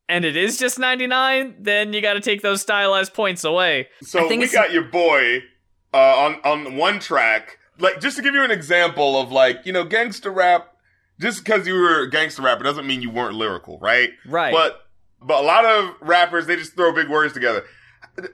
and 0.09 0.25
it 0.25 0.37
is 0.37 0.59
just 0.59 0.79
99, 0.79 1.57
then 1.61 1.93
you 1.93 2.01
gotta 2.03 2.21
take 2.21 2.43
those 2.43 2.61
stylized 2.61 3.15
points 3.15 3.45
away. 3.45 3.89
So 4.03 4.19
I 4.25 4.29
think 4.29 4.41
we 4.41 4.47
it's- 4.47 4.53
got 4.55 4.73
your 4.73 4.85
boy 4.85 5.43
uh, 5.95 5.97
on 5.97 6.41
on 6.45 6.77
one 6.77 6.99
track. 6.99 7.59
Like 7.79 8.01
just 8.01 8.17
to 8.17 8.23
give 8.23 8.35
you 8.35 8.43
an 8.45 8.51
example 8.51 9.19
of 9.21 9.33
like 9.33 9.65
you 9.65 9.73
know 9.73 9.85
gangster 9.85 10.31
rap. 10.31 10.69
Just 11.21 11.45
because 11.45 11.67
you 11.67 11.75
were 11.75 12.03
a 12.03 12.11
gangster 12.11 12.43
rapper 12.43 12.65
doesn't 12.65 12.87
mean 12.87 13.01
you 13.01 13.11
weren't 13.11 13.35
lyrical, 13.37 13.79
right? 13.79 14.11
Right. 14.27 14.53
But 14.53 14.81
but 15.21 15.43
a 15.43 15.47
lot 15.47 15.65
of 15.65 15.95
rappers 16.01 16.47
they 16.47 16.57
just 16.57 16.75
throw 16.75 16.93
big 16.93 17.09
words 17.09 17.33
together. 17.33 17.65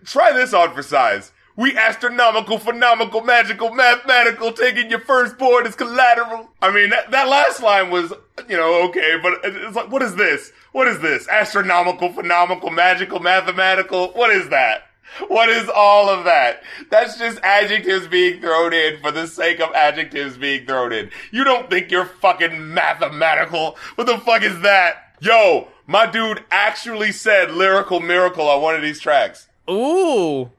Try 0.05 0.33
this 0.33 0.55
on 0.55 0.75
for 0.75 0.83
size. 0.83 1.33
We 1.59 1.77
astronomical, 1.77 2.61
phenomenal, 2.61 3.21
magical, 3.23 3.75
mathematical. 3.75 4.53
Taking 4.53 4.91
your 4.91 5.01
firstborn 5.01 5.67
as 5.67 5.75
collateral. 5.75 6.51
I 6.63 6.71
mean 6.71 6.91
that 6.91 7.11
that 7.11 7.27
last 7.27 7.61
line 7.61 7.91
was 7.91 8.13
you 8.49 8.57
know 8.57 8.89
okay, 8.89 9.19
but 9.21 9.41
it's 9.43 9.75
like 9.75 9.91
what 9.91 10.01
is 10.01 10.15
this? 10.15 10.53
What 10.71 10.87
is 10.87 11.01
this? 11.01 11.27
Astronomical, 11.27 12.13
phenomenal, 12.13 12.71
magical, 12.71 13.19
mathematical. 13.19 14.13
What 14.13 14.31
is 14.31 14.51
that? 14.51 14.83
What 15.27 15.49
is 15.49 15.69
all 15.69 16.09
of 16.09 16.27
that? 16.27 16.63
That's 16.91 17.19
just 17.19 17.41
adjectives 17.43 18.07
being 18.07 18.41
thrown 18.41 18.73
in 18.73 19.01
for 19.01 19.11
the 19.11 19.27
sake 19.27 19.59
of 19.59 19.75
adjectives 19.75 20.37
being 20.37 20.65
thrown 20.65 20.93
in. 20.93 21.11
You 21.33 21.43
don't 21.43 21.69
think 21.69 21.91
you're 21.91 22.05
fucking 22.07 22.73
mathematical? 22.73 23.77
What 23.97 24.07
the 24.07 24.19
fuck 24.19 24.45
is 24.45 24.61
that? 24.61 25.17
Yo, 25.21 25.67
my 25.89 26.07
dude 26.09 26.45
actually 26.53 27.11
said 27.11 27.51
lyrical 27.51 27.99
miracle 27.99 28.49
on 28.49 28.63
one 28.63 28.77
of 28.77 28.83
these 28.83 29.01
tracks. 29.01 29.49
Ooh. 29.69 30.53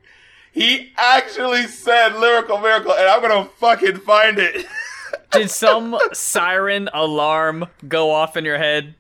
He 0.60 0.92
actually 0.98 1.68
said 1.68 2.18
lyrical 2.18 2.58
miracle, 2.58 2.92
and 2.92 3.08
I'm 3.08 3.22
gonna 3.22 3.46
fucking 3.46 4.00
find 4.00 4.38
it. 4.38 4.66
Did 5.32 5.50
some 5.50 5.98
siren 6.12 6.90
alarm 6.94 7.68
go 7.88 8.12
off 8.12 8.36
in 8.36 8.44
your 8.44 8.58
head 8.58 8.96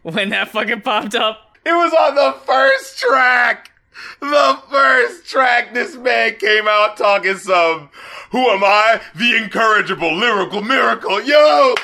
when 0.00 0.30
that 0.30 0.48
fucking 0.48 0.80
popped 0.80 1.14
up? 1.14 1.58
It 1.66 1.72
was 1.72 1.92
on 1.92 2.14
the 2.14 2.32
first 2.46 2.98
track. 2.98 3.72
The 4.20 4.58
first 4.70 5.26
track, 5.26 5.74
this 5.74 5.96
man 5.96 6.36
came 6.36 6.66
out 6.66 6.96
talking 6.96 7.36
some, 7.36 7.90
who 8.30 8.48
am 8.48 8.64
I? 8.64 9.02
The 9.14 9.36
incorrigible 9.36 10.16
lyrical 10.16 10.62
miracle. 10.62 11.20
Yo! 11.20 11.74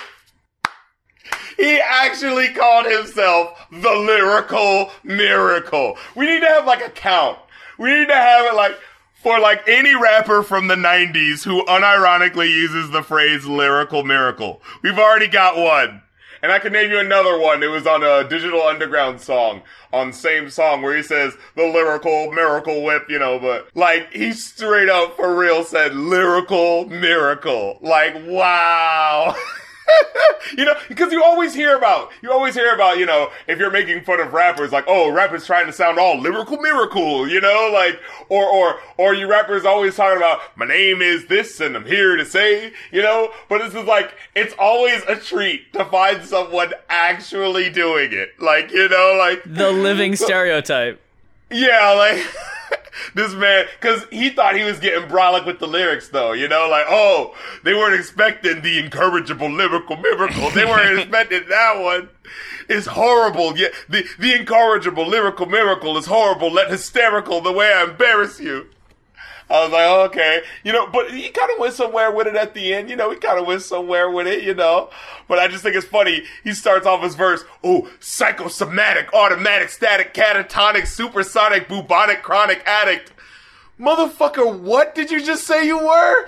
He 1.58 1.78
actually 1.78 2.48
called 2.54 2.86
himself 2.86 3.66
the 3.70 3.90
lyrical 3.90 4.90
miracle. 5.04 5.98
We 6.16 6.24
need 6.24 6.40
to 6.40 6.48
have 6.48 6.64
like 6.64 6.80
a 6.80 6.88
count. 6.88 7.38
We 7.78 7.90
need 7.90 8.08
to 8.08 8.14
have 8.14 8.46
it 8.46 8.56
like, 8.56 8.78
for 9.18 9.40
like 9.40 9.66
any 9.66 9.94
rapper 9.94 10.42
from 10.42 10.68
the 10.68 10.76
90s 10.76 11.44
who 11.44 11.64
unironically 11.66 12.48
uses 12.48 12.90
the 12.90 13.02
phrase 13.02 13.46
lyrical 13.46 14.04
miracle. 14.04 14.62
We've 14.82 14.98
already 14.98 15.28
got 15.28 15.56
one. 15.56 16.02
And 16.40 16.52
I 16.52 16.60
can 16.60 16.72
name 16.72 16.90
you 16.90 17.00
another 17.00 17.36
one. 17.36 17.62
It 17.64 17.66
was 17.66 17.84
on 17.84 18.04
a 18.04 18.28
Digital 18.28 18.62
Underground 18.62 19.20
song, 19.20 19.62
on 19.92 20.12
same 20.12 20.50
song 20.50 20.82
where 20.82 20.96
he 20.96 21.02
says 21.02 21.36
the 21.56 21.64
lyrical 21.64 22.30
miracle 22.30 22.84
whip, 22.84 23.06
you 23.08 23.18
know, 23.18 23.40
but 23.40 23.68
like 23.74 24.12
he 24.12 24.32
straight 24.32 24.88
up 24.88 25.16
for 25.16 25.34
real 25.34 25.64
said 25.64 25.96
lyrical 25.96 26.88
miracle. 26.88 27.78
Like, 27.82 28.14
wow. 28.24 29.34
you 30.56 30.64
know, 30.64 30.74
because 30.88 31.12
you 31.12 31.22
always 31.22 31.54
hear 31.54 31.76
about, 31.76 32.10
you 32.22 32.32
always 32.32 32.54
hear 32.54 32.74
about, 32.74 32.98
you 32.98 33.06
know, 33.06 33.30
if 33.46 33.58
you're 33.58 33.70
making 33.70 34.02
fun 34.04 34.20
of 34.20 34.32
rappers, 34.32 34.72
like, 34.72 34.84
oh, 34.86 35.10
rappers 35.10 35.46
trying 35.46 35.66
to 35.66 35.72
sound 35.72 35.98
all 35.98 36.18
lyrical 36.18 36.58
miracle, 36.58 37.28
you 37.28 37.40
know, 37.40 37.70
like, 37.72 38.00
or, 38.28 38.44
or, 38.44 38.80
or 38.96 39.14
you 39.14 39.28
rappers 39.28 39.64
always 39.64 39.96
talking 39.96 40.16
about, 40.18 40.40
my 40.56 40.66
name 40.66 41.02
is 41.02 41.26
this 41.26 41.60
and 41.60 41.76
I'm 41.76 41.86
here 41.86 42.16
to 42.16 42.24
say, 42.24 42.72
you 42.90 43.02
know, 43.02 43.30
but 43.48 43.58
this 43.58 43.74
is 43.74 43.86
like, 43.86 44.14
it's 44.34 44.54
always 44.58 45.02
a 45.04 45.16
treat 45.16 45.72
to 45.72 45.84
find 45.84 46.24
someone 46.24 46.72
actually 46.88 47.70
doing 47.70 48.12
it. 48.12 48.40
Like, 48.40 48.70
you 48.72 48.88
know, 48.88 49.16
like, 49.18 49.42
The 49.44 49.70
living 49.70 50.16
stereotype. 50.16 51.00
Yeah, 51.50 51.92
like 51.92 52.24
this 53.14 53.34
man, 53.34 53.66
because 53.80 54.04
he 54.10 54.30
thought 54.30 54.56
he 54.56 54.64
was 54.64 54.78
getting 54.78 55.08
brolic 55.08 55.46
with 55.46 55.58
the 55.58 55.66
lyrics, 55.66 56.08
though. 56.08 56.32
You 56.32 56.48
know, 56.48 56.68
like 56.68 56.86
oh, 56.88 57.34
they 57.64 57.74
weren't 57.74 57.98
expecting 57.98 58.62
the 58.62 58.78
incorrigible 58.78 59.50
lyrical 59.50 59.96
miracle. 59.96 60.50
They 60.50 60.64
weren't 60.64 60.98
expecting 61.00 61.48
that 61.48 61.80
one. 61.80 62.08
It's 62.68 62.86
horrible. 62.86 63.56
Yeah, 63.56 63.68
the 63.88 64.04
the 64.18 64.34
incorrigible 64.34 65.06
lyrical 65.06 65.46
miracle 65.46 65.96
is 65.96 66.06
horrible. 66.06 66.52
Let 66.52 66.70
hysterical 66.70 67.40
the 67.40 67.52
way 67.52 67.72
I 67.72 67.84
embarrass 67.84 68.40
you. 68.40 68.68
I 69.50 69.62
was 69.62 69.72
like, 69.72 69.86
oh, 69.86 70.02
okay, 70.04 70.42
you 70.62 70.72
know, 70.72 70.86
but 70.88 71.10
he 71.10 71.30
kind 71.30 71.50
of 71.50 71.58
went 71.58 71.72
somewhere 71.74 72.10
with 72.12 72.26
it 72.26 72.36
at 72.36 72.52
the 72.52 72.74
end, 72.74 72.90
you 72.90 72.96
know, 72.96 73.10
he 73.10 73.16
kind 73.16 73.38
of 73.38 73.46
went 73.46 73.62
somewhere 73.62 74.10
with 74.10 74.26
it, 74.26 74.42
you 74.42 74.54
know. 74.54 74.90
But 75.26 75.38
I 75.38 75.48
just 75.48 75.62
think 75.62 75.74
it's 75.74 75.86
funny. 75.86 76.24
He 76.44 76.52
starts 76.52 76.86
off 76.86 77.02
his 77.02 77.14
verse, 77.14 77.44
oh, 77.64 77.90
psychosomatic, 78.00 79.12
automatic, 79.14 79.70
static, 79.70 80.12
catatonic, 80.12 80.86
supersonic, 80.86 81.66
bubonic, 81.68 82.22
chronic 82.22 82.62
addict. 82.66 83.12
Motherfucker, 83.80 84.58
what 84.58 84.94
did 84.94 85.10
you 85.10 85.24
just 85.24 85.46
say 85.46 85.64
you 85.64 85.78
were? 85.78 86.26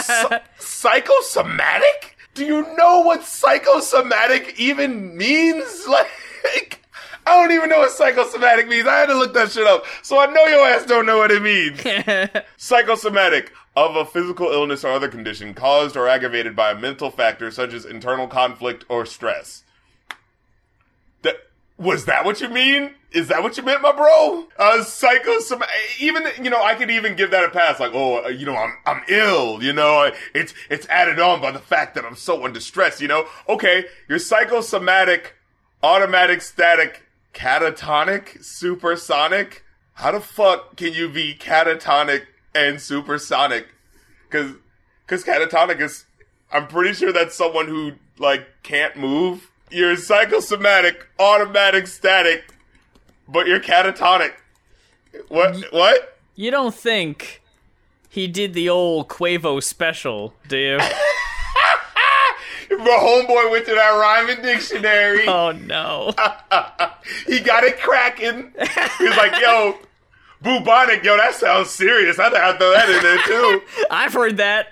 Psy- 0.00 0.40
psychosomatic? 0.58 2.16
Do 2.34 2.44
you 2.46 2.74
know 2.76 3.00
what 3.00 3.24
psychosomatic 3.24 4.54
even 4.58 5.16
means? 5.16 5.86
Like, 6.44 6.83
I 7.26 7.40
don't 7.40 7.52
even 7.52 7.70
know 7.70 7.78
what 7.78 7.90
psychosomatic 7.90 8.68
means. 8.68 8.86
I 8.86 8.98
had 9.00 9.06
to 9.06 9.14
look 9.14 9.32
that 9.34 9.50
shit 9.50 9.66
up. 9.66 9.84
So 10.02 10.18
I 10.18 10.26
know 10.26 10.44
your 10.44 10.66
ass 10.66 10.84
don't 10.84 11.06
know 11.06 11.18
what 11.18 11.30
it 11.30 11.42
means. 11.42 11.80
Psychosomatic 12.56 13.52
of 13.76 13.96
a 13.96 14.04
physical 14.04 14.48
illness 14.48 14.84
or 14.84 14.92
other 14.92 15.08
condition 15.08 15.54
caused 15.54 15.96
or 15.96 16.08
aggravated 16.08 16.54
by 16.54 16.70
a 16.70 16.78
mental 16.78 17.10
factor 17.10 17.50
such 17.50 17.72
as 17.72 17.84
internal 17.84 18.28
conflict 18.28 18.84
or 18.88 19.06
stress. 19.06 19.64
That 21.22 21.36
was 21.78 22.04
that 22.04 22.24
what 22.24 22.40
you 22.40 22.48
mean? 22.48 22.94
Is 23.10 23.28
that 23.28 23.42
what 23.42 23.56
you 23.56 23.62
meant, 23.62 23.80
my 23.80 23.92
bro? 23.92 24.48
Uh, 24.58 24.82
psychosomatic. 24.82 25.74
Even 26.00 26.26
you 26.42 26.50
know, 26.50 26.62
I 26.62 26.74
could 26.74 26.90
even 26.90 27.16
give 27.16 27.30
that 27.30 27.44
a 27.44 27.48
pass. 27.48 27.80
Like, 27.80 27.92
oh, 27.94 28.24
uh, 28.24 28.28
you 28.28 28.44
know, 28.44 28.56
I'm 28.56 28.76
I'm 28.86 29.02
ill. 29.08 29.62
You 29.62 29.72
know, 29.72 30.10
it's 30.34 30.52
it's 30.68 30.86
added 30.88 31.18
on 31.18 31.40
by 31.40 31.50
the 31.50 31.58
fact 31.58 31.94
that 31.94 32.04
I'm 32.04 32.16
so 32.16 32.44
under 32.44 32.60
stress. 32.60 33.00
You 33.00 33.08
know, 33.08 33.26
okay, 33.48 33.86
you're 34.08 34.18
psychosomatic, 34.18 35.34
automatic, 35.82 36.42
static, 36.42 37.03
catatonic, 37.34 38.42
supersonic. 38.42 39.64
How 39.94 40.12
the 40.12 40.20
fuck 40.20 40.76
can 40.76 40.92
you 40.92 41.08
be 41.08 41.34
catatonic 41.34 42.22
and 42.54 42.80
supersonic? 42.80 43.68
Cause, 44.30 44.52
cause 45.06 45.24
catatonic 45.24 45.80
is, 45.80 46.04
I'm 46.52 46.66
pretty 46.66 46.94
sure 46.94 47.12
that's 47.12 47.34
someone 47.34 47.66
who, 47.68 47.92
like, 48.18 48.46
can't 48.62 48.96
move. 48.96 49.50
You're 49.70 49.96
psychosomatic, 49.96 51.06
automatic, 51.18 51.86
static, 51.86 52.54
but 53.28 53.46
you're 53.46 53.60
catatonic. 53.60 54.32
What, 55.28 55.56
what? 55.72 56.18
You 56.34 56.50
don't 56.50 56.74
think 56.74 57.42
he 58.08 58.26
did 58.26 58.54
the 58.54 58.68
old 58.68 59.08
Quavo 59.08 59.62
special, 59.62 60.34
do 60.48 60.56
you? 60.56 60.78
My 62.78 62.98
homeboy 63.00 63.50
went 63.50 63.66
to 63.66 63.74
that 63.74 63.90
rhyming 63.90 64.42
dictionary. 64.42 65.26
oh 65.28 65.52
no. 65.52 66.12
he 67.26 67.40
got 67.40 67.64
it 67.64 67.78
cracking. 67.78 68.52
He 68.98 69.04
was 69.04 69.16
like, 69.16 69.40
yo, 69.40 69.78
bubonic, 70.42 71.04
yo, 71.04 71.16
that 71.16 71.34
sounds 71.34 71.70
serious. 71.70 72.18
I 72.18 72.24
have 72.24 72.32
to 72.32 72.58
throw 72.58 72.70
that 72.72 72.88
in 72.88 73.02
there 73.02 73.18
too. 73.22 73.62
I've 73.90 74.12
heard 74.12 74.36
that. 74.38 74.68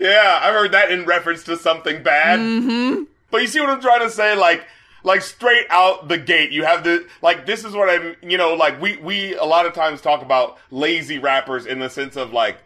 Yeah, 0.00 0.40
I've 0.42 0.54
heard 0.54 0.72
that 0.72 0.90
in 0.90 1.04
reference 1.04 1.44
to 1.44 1.56
something 1.56 2.02
bad. 2.02 2.40
Mm-hmm. 2.40 3.04
But 3.30 3.42
you 3.42 3.46
see 3.46 3.60
what 3.60 3.70
I'm 3.70 3.80
trying 3.80 4.00
to 4.00 4.10
say? 4.10 4.36
Like, 4.36 4.64
like 5.02 5.22
straight 5.22 5.66
out 5.70 6.08
the 6.08 6.18
gate, 6.18 6.52
you 6.52 6.64
have 6.64 6.84
the 6.84 7.06
like. 7.22 7.46
This 7.46 7.64
is 7.64 7.74
what 7.74 7.88
I'm. 7.88 8.16
You 8.22 8.38
know, 8.38 8.54
like 8.54 8.80
we 8.80 8.98
we 8.98 9.34
a 9.34 9.44
lot 9.44 9.66
of 9.66 9.72
times 9.72 10.00
talk 10.00 10.22
about 10.22 10.58
lazy 10.70 11.18
rappers 11.18 11.66
in 11.66 11.78
the 11.78 11.90
sense 11.90 12.16
of 12.16 12.32
like. 12.32 12.58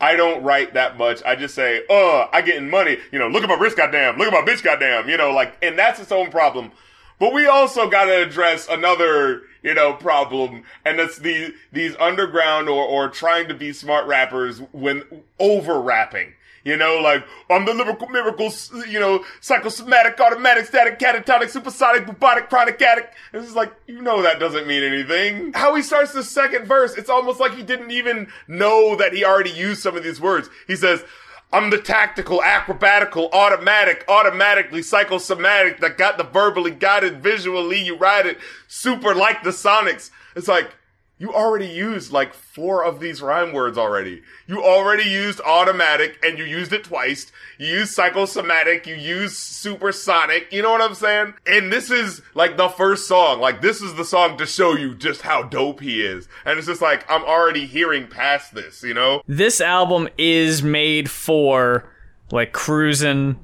I 0.00 0.14
don't 0.14 0.42
write 0.42 0.74
that 0.74 0.98
much. 0.98 1.22
I 1.24 1.36
just 1.36 1.54
say, 1.54 1.82
uh, 1.88 2.26
I 2.32 2.42
getting 2.42 2.68
money. 2.68 2.98
You 3.12 3.18
know, 3.18 3.28
look 3.28 3.42
at 3.42 3.48
my 3.48 3.54
wrist, 3.54 3.76
goddamn. 3.76 4.18
Look 4.18 4.30
at 4.30 4.32
my 4.32 4.50
bitch, 4.50 4.62
goddamn. 4.62 5.08
You 5.08 5.16
know, 5.16 5.32
like, 5.32 5.56
and 5.62 5.78
that's 5.78 5.98
its 5.98 6.12
own 6.12 6.30
problem. 6.30 6.72
But 7.18 7.32
we 7.32 7.46
also 7.46 7.88
gotta 7.88 8.22
address 8.22 8.68
another, 8.68 9.42
you 9.62 9.72
know, 9.72 9.94
problem, 9.94 10.64
and 10.84 10.98
that's 10.98 11.16
the, 11.16 11.54
these 11.72 11.96
underground 11.98 12.68
or, 12.68 12.84
or 12.84 13.08
trying 13.08 13.48
to 13.48 13.54
be 13.54 13.72
smart 13.72 14.06
rappers 14.06 14.60
when 14.72 15.02
over 15.38 15.80
rapping. 15.80 16.34
You 16.66 16.76
know, 16.76 16.98
like, 16.98 17.24
I'm 17.48 17.64
the 17.64 17.72
lyrical 17.72 18.08
miracle, 18.08 18.52
you 18.88 18.98
know, 18.98 19.24
psychosomatic, 19.40 20.18
automatic, 20.18 20.66
static, 20.66 20.98
catatonic, 20.98 21.48
supersonic, 21.48 22.06
bubonic, 22.06 22.48
chronic 22.48 22.82
addict. 22.82 23.14
It's 23.32 23.44
just 23.44 23.56
like, 23.56 23.72
you 23.86 24.02
know 24.02 24.20
that 24.22 24.40
doesn't 24.40 24.66
mean 24.66 24.82
anything. 24.82 25.52
How 25.52 25.76
he 25.76 25.82
starts 25.82 26.12
the 26.12 26.24
second 26.24 26.66
verse, 26.66 26.96
it's 26.96 27.08
almost 27.08 27.38
like 27.38 27.54
he 27.54 27.62
didn't 27.62 27.92
even 27.92 28.32
know 28.48 28.96
that 28.96 29.12
he 29.12 29.24
already 29.24 29.52
used 29.52 29.80
some 29.80 29.96
of 29.96 30.02
these 30.02 30.20
words. 30.20 30.50
He 30.66 30.74
says, 30.74 31.04
I'm 31.52 31.70
the 31.70 31.78
tactical, 31.78 32.40
acrobatical, 32.40 33.32
automatic, 33.32 34.04
automatically 34.08 34.82
psychosomatic 34.82 35.78
that 35.82 35.96
got 35.96 36.18
the 36.18 36.24
verbally 36.24 36.72
guided 36.72 37.22
visually. 37.22 37.80
You 37.80 37.96
ride 37.96 38.26
it 38.26 38.38
super 38.66 39.14
like 39.14 39.44
the 39.44 39.50
Sonics. 39.50 40.10
It's 40.34 40.48
like, 40.48 40.74
you 41.18 41.32
already 41.32 41.66
used 41.66 42.12
like 42.12 42.34
four 42.34 42.84
of 42.84 43.00
these 43.00 43.22
rhyme 43.22 43.54
words 43.54 43.78
already. 43.78 44.22
You 44.46 44.62
already 44.62 45.08
used 45.08 45.40
automatic 45.40 46.18
and 46.22 46.38
you 46.38 46.44
used 46.44 46.74
it 46.74 46.84
twice. 46.84 47.32
You 47.58 47.68
used 47.68 47.94
psychosomatic, 47.94 48.86
you 48.86 48.96
used 48.96 49.36
supersonic, 49.36 50.52
you 50.52 50.60
know 50.60 50.72
what 50.72 50.82
I'm 50.82 50.94
saying? 50.94 51.32
And 51.46 51.72
this 51.72 51.90
is 51.90 52.20
like 52.34 52.58
the 52.58 52.68
first 52.68 53.08
song. 53.08 53.40
Like 53.40 53.62
this 53.62 53.80
is 53.80 53.94
the 53.94 54.04
song 54.04 54.36
to 54.36 54.44
show 54.44 54.76
you 54.76 54.94
just 54.94 55.22
how 55.22 55.44
dope 55.44 55.80
he 55.80 56.02
is. 56.02 56.28
And 56.44 56.58
it's 56.58 56.66
just 56.66 56.82
like, 56.82 57.10
I'm 57.10 57.24
already 57.24 57.64
hearing 57.64 58.08
past 58.08 58.54
this, 58.54 58.82
you 58.82 58.92
know? 58.92 59.22
This 59.26 59.62
album 59.62 60.08
is 60.18 60.62
made 60.62 61.10
for 61.10 61.90
like 62.30 62.52
cruising, 62.52 63.38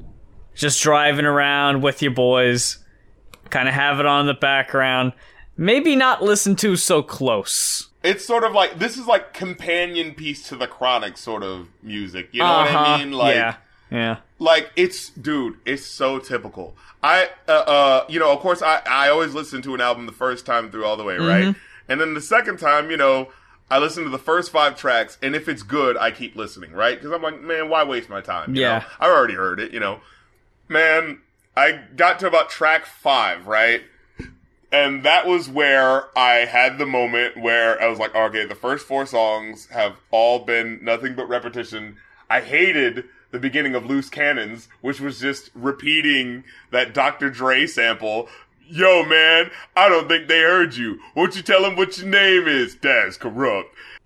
just 0.54 0.82
driving 0.82 1.24
around 1.24 1.82
with 1.82 2.02
your 2.02 2.12
boys, 2.12 2.84
kind 3.48 3.66
of 3.66 3.72
have 3.72 3.98
it 3.98 4.04
on 4.04 4.26
the 4.26 4.34
background. 4.34 5.14
Maybe 5.56 5.94
not 5.96 6.22
listen 6.22 6.56
to 6.56 6.76
so 6.76 7.02
close. 7.02 7.88
It's 8.02 8.24
sort 8.24 8.42
of 8.42 8.52
like, 8.52 8.78
this 8.78 8.96
is 8.96 9.06
like 9.06 9.32
companion 9.32 10.14
piece 10.14 10.48
to 10.48 10.56
the 10.56 10.66
chronic 10.66 11.16
sort 11.16 11.42
of 11.42 11.68
music. 11.82 12.30
You 12.32 12.40
know 12.42 12.52
what 12.52 12.74
I 12.74 12.98
mean? 12.98 13.12
Like, 13.12 13.36
Uh-huh. 13.36 13.56
yeah, 13.90 13.98
yeah. 13.98 14.16
like 14.38 14.70
it's 14.76 15.10
dude 15.10 15.58
it's 15.66 15.84
so 15.84 16.18
typical 16.18 16.74
i 17.02 17.28
uh, 17.46 17.52
uh 17.52 18.04
you 18.08 18.18
know 18.18 18.32
of 18.32 18.38
course 18.40 18.62
i 18.62 18.80
i 18.86 19.08
always 19.10 19.34
listen 19.34 19.60
to 19.60 19.74
an 19.74 19.82
album 19.82 20.06
the 20.06 20.12
first 20.12 20.46
time 20.46 20.70
through 20.70 20.86
all 20.86 20.96
the 20.96 21.04
way 21.04 21.18
right 21.18 21.54
and 21.88 22.00
then 22.00 22.14
the 22.14 22.20
second 22.20 22.58
time 22.58 22.90
you 22.90 22.96
know 22.96 23.28
I 23.70 23.78
listen 23.78 24.04
to 24.04 24.10
the 24.10 24.18
first 24.18 24.50
five 24.50 24.76
tracks, 24.76 25.16
and 25.22 25.34
if 25.34 25.48
it's 25.48 25.62
good, 25.62 25.96
I 25.96 26.10
keep 26.10 26.36
listening, 26.36 26.72
right? 26.72 26.94
Because 26.98 27.10
I'm 27.10 27.22
like, 27.22 27.40
man, 27.40 27.70
why 27.70 27.82
waste 27.84 28.10
my 28.10 28.20
time? 28.20 28.54
you 28.54 28.60
Yeah. 28.60 28.80
know? 28.80 28.84
I've 29.00 29.10
already 29.10 29.32
heard 29.32 29.60
it, 29.60 29.72
you 29.72 29.80
know. 29.80 30.00
Man, 30.68 31.20
I 31.56 31.80
got 31.96 32.18
to 32.18 32.26
about 32.26 32.50
track 32.50 32.84
five, 32.84 33.46
right? 33.46 33.80
And 34.72 35.02
that 35.02 35.26
was 35.26 35.50
where 35.50 36.06
I 36.18 36.46
had 36.46 36.78
the 36.78 36.86
moment 36.86 37.36
where 37.36 37.80
I 37.80 37.88
was 37.88 37.98
like, 37.98 38.14
okay, 38.14 38.46
the 38.46 38.54
first 38.54 38.86
four 38.86 39.04
songs 39.04 39.66
have 39.66 39.96
all 40.10 40.38
been 40.46 40.82
nothing 40.82 41.14
but 41.14 41.28
repetition. 41.28 41.98
I 42.30 42.40
hated 42.40 43.04
the 43.32 43.38
beginning 43.38 43.74
of 43.74 43.84
Loose 43.84 44.08
Cannons, 44.08 44.68
which 44.80 44.98
was 44.98 45.20
just 45.20 45.50
repeating 45.54 46.44
that 46.70 46.94
Dr. 46.94 47.28
Dre 47.28 47.66
sample. 47.66 48.28
Yo, 48.66 49.04
man, 49.04 49.50
I 49.76 49.90
don't 49.90 50.08
think 50.08 50.28
they 50.28 50.40
heard 50.40 50.74
you. 50.74 50.98
Won't 51.14 51.36
you 51.36 51.42
tell 51.42 51.62
them 51.62 51.76
what 51.76 51.98
your 51.98 52.08
name 52.08 52.48
is? 52.48 52.74
Daz 52.74 53.18
Kurupt. 53.18 53.64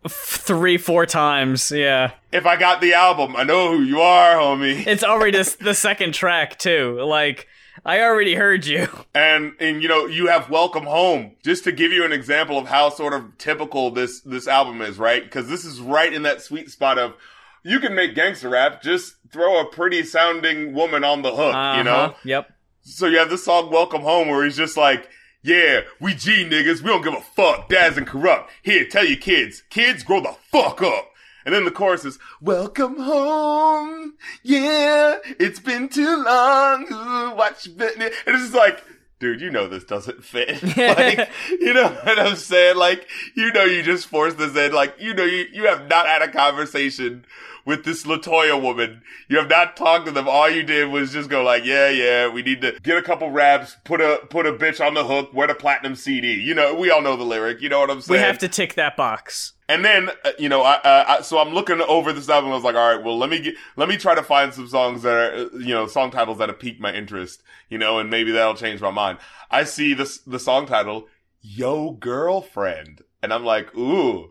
Three, 0.08 0.78
four 0.78 1.06
times. 1.06 1.70
Yeah. 1.70 2.12
If 2.32 2.46
I 2.46 2.56
got 2.56 2.80
the 2.80 2.94
album, 2.94 3.36
I 3.36 3.44
know 3.44 3.76
who 3.76 3.82
you 3.84 4.00
are, 4.00 4.34
homie. 4.36 4.84
It's 4.86 5.04
already 5.04 5.42
the 5.42 5.74
second 5.74 6.14
track, 6.14 6.58
too. 6.58 7.00
Like, 7.02 7.46
I 7.86 8.00
already 8.02 8.34
heard 8.34 8.66
you. 8.66 8.88
and 9.14 9.54
and 9.60 9.80
you 9.82 9.88
know 9.88 10.06
you 10.06 10.26
have 10.26 10.50
welcome 10.50 10.84
home 10.84 11.36
just 11.44 11.64
to 11.64 11.72
give 11.72 11.92
you 11.92 12.04
an 12.04 12.12
example 12.12 12.58
of 12.58 12.66
how 12.66 12.88
sort 12.90 13.12
of 13.14 13.38
typical 13.38 13.90
this 13.92 14.20
this 14.22 14.48
album 14.48 14.82
is 14.82 14.98
right 14.98 15.22
because 15.22 15.48
this 15.48 15.64
is 15.64 15.80
right 15.80 16.12
in 16.12 16.22
that 16.24 16.42
sweet 16.42 16.68
spot 16.70 16.98
of 16.98 17.14
you 17.62 17.78
can 17.80 17.94
make 17.94 18.14
gangster 18.14 18.48
rap 18.48 18.82
just 18.82 19.14
throw 19.32 19.60
a 19.60 19.64
pretty 19.70 20.02
sounding 20.02 20.74
woman 20.74 21.04
on 21.04 21.22
the 21.22 21.30
hook 21.30 21.54
you 21.78 21.84
know 21.84 21.94
Uh-huh. 21.96 22.14
Yep. 22.24 22.50
so 22.82 23.06
you 23.06 23.18
have 23.18 23.30
this 23.30 23.44
song 23.44 23.70
welcome 23.70 24.02
home 24.02 24.28
where 24.28 24.44
he's 24.44 24.56
just 24.56 24.76
like 24.76 25.08
yeah 25.42 25.82
we 26.00 26.12
g 26.14 26.44
niggas 26.44 26.82
we 26.82 26.88
don't 26.88 27.02
give 27.04 27.14
a 27.14 27.20
fuck 27.20 27.68
daz 27.68 27.96
and 27.96 28.06
Kurupt 28.06 28.48
here 28.62 28.84
tell 28.88 29.04
your 29.04 29.16
kids 29.18 29.62
kids 29.70 30.02
grow 30.02 30.20
the 30.20 30.34
fuck 30.50 30.82
up 30.82 31.10
and 31.46 31.54
then 31.54 31.64
the 31.64 31.70
chorus 31.70 32.04
is, 32.04 32.18
Welcome 32.40 32.98
home. 32.98 34.14
Yeah, 34.42 35.18
it's 35.38 35.60
been 35.60 35.88
too 35.88 36.22
long. 36.22 36.84
Ooh, 36.92 37.36
watch. 37.36 37.66
And 37.66 37.78
it's 37.78 38.26
just 38.26 38.54
like, 38.54 38.84
dude, 39.20 39.40
you 39.40 39.50
know 39.50 39.68
this 39.68 39.84
doesn't 39.84 40.24
fit. 40.24 40.60
like, 40.76 41.30
you 41.48 41.72
know 41.72 41.88
what 41.88 42.18
I'm 42.18 42.36
saying? 42.36 42.76
Like, 42.76 43.08
you 43.36 43.52
know 43.52 43.64
you 43.64 43.82
just 43.84 44.08
forced 44.08 44.38
this 44.38 44.56
in. 44.56 44.72
Like, 44.72 44.96
you 44.98 45.14
know 45.14 45.24
you, 45.24 45.46
you 45.52 45.66
have 45.66 45.88
not 45.88 46.06
had 46.06 46.20
a 46.20 46.28
conversation 46.28 47.24
with 47.64 47.84
this 47.84 48.04
Latoya 48.04 48.60
woman. 48.60 49.02
You 49.28 49.38
have 49.38 49.48
not 49.48 49.76
talked 49.76 50.06
to 50.06 50.12
them. 50.12 50.28
All 50.28 50.50
you 50.50 50.64
did 50.64 50.88
was 50.88 51.12
just 51.12 51.30
go 51.30 51.42
like, 51.42 51.64
yeah, 51.64 51.90
yeah, 51.90 52.28
we 52.28 52.42
need 52.42 52.60
to 52.62 52.78
get 52.82 52.96
a 52.96 53.02
couple 53.02 53.30
raps, 53.30 53.76
put 53.84 54.00
a, 54.00 54.20
put 54.30 54.46
a 54.46 54.52
bitch 54.52 54.84
on 54.84 54.94
the 54.94 55.04
hook, 55.04 55.32
wear 55.32 55.46
the 55.46 55.54
platinum 55.54 55.94
CD. 55.94 56.34
You 56.34 56.54
know, 56.54 56.74
we 56.74 56.90
all 56.90 57.02
know 57.02 57.16
the 57.16 57.24
lyric. 57.24 57.60
You 57.60 57.68
know 57.68 57.80
what 57.80 57.90
I'm 57.90 58.00
saying? 58.00 58.20
We 58.20 58.26
have 58.26 58.38
to 58.38 58.48
tick 58.48 58.74
that 58.74 58.96
box. 58.96 59.52
And 59.68 59.84
then, 59.84 60.10
uh, 60.24 60.30
you 60.38 60.48
know, 60.48 60.62
I, 60.62 60.78
I, 60.84 61.20
so 61.22 61.38
I'm 61.38 61.52
looking 61.52 61.80
over 61.80 62.12
this 62.12 62.28
album. 62.28 62.50
I 62.52 62.54
was 62.54 62.62
like, 62.62 62.76
all 62.76 62.94
right, 62.94 63.04
well, 63.04 63.18
let 63.18 63.30
me 63.30 63.40
get, 63.40 63.56
let 63.76 63.88
me 63.88 63.96
try 63.96 64.14
to 64.14 64.22
find 64.22 64.54
some 64.54 64.68
songs 64.68 65.02
that 65.02 65.12
are, 65.12 65.34
uh, 65.34 65.58
you 65.58 65.74
know, 65.74 65.88
song 65.88 66.12
titles 66.12 66.38
that 66.38 66.48
have 66.48 66.60
piqued 66.60 66.80
my 66.80 66.92
interest, 66.94 67.42
you 67.68 67.76
know, 67.76 67.98
and 67.98 68.08
maybe 68.08 68.30
that'll 68.30 68.54
change 68.54 68.80
my 68.80 68.92
mind. 68.92 69.18
I 69.50 69.64
see 69.64 69.92
this, 69.92 70.18
the 70.18 70.38
song 70.38 70.66
title, 70.66 71.08
Yo 71.40 71.92
Girlfriend. 71.92 73.02
And 73.22 73.32
I'm 73.32 73.44
like, 73.44 73.74
ooh, 73.76 74.30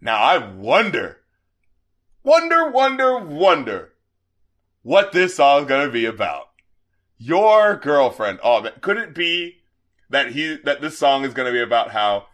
now 0.00 0.18
I 0.18 0.38
wonder, 0.38 1.18
wonder, 2.22 2.70
wonder, 2.70 3.18
wonder 3.18 3.92
what 4.82 5.10
this 5.10 5.34
song's 5.34 5.66
gonna 5.66 5.90
be 5.90 6.04
about. 6.04 6.46
Your 7.18 7.76
girlfriend. 7.76 8.38
Oh, 8.42 8.62
man, 8.62 8.72
could 8.80 8.98
it 8.98 9.14
be 9.14 9.58
that 10.10 10.32
he, 10.32 10.56
that 10.64 10.80
this 10.80 10.96
song 10.96 11.24
is 11.24 11.34
gonna 11.34 11.52
be 11.52 11.60
about 11.60 11.90
how 11.90 12.26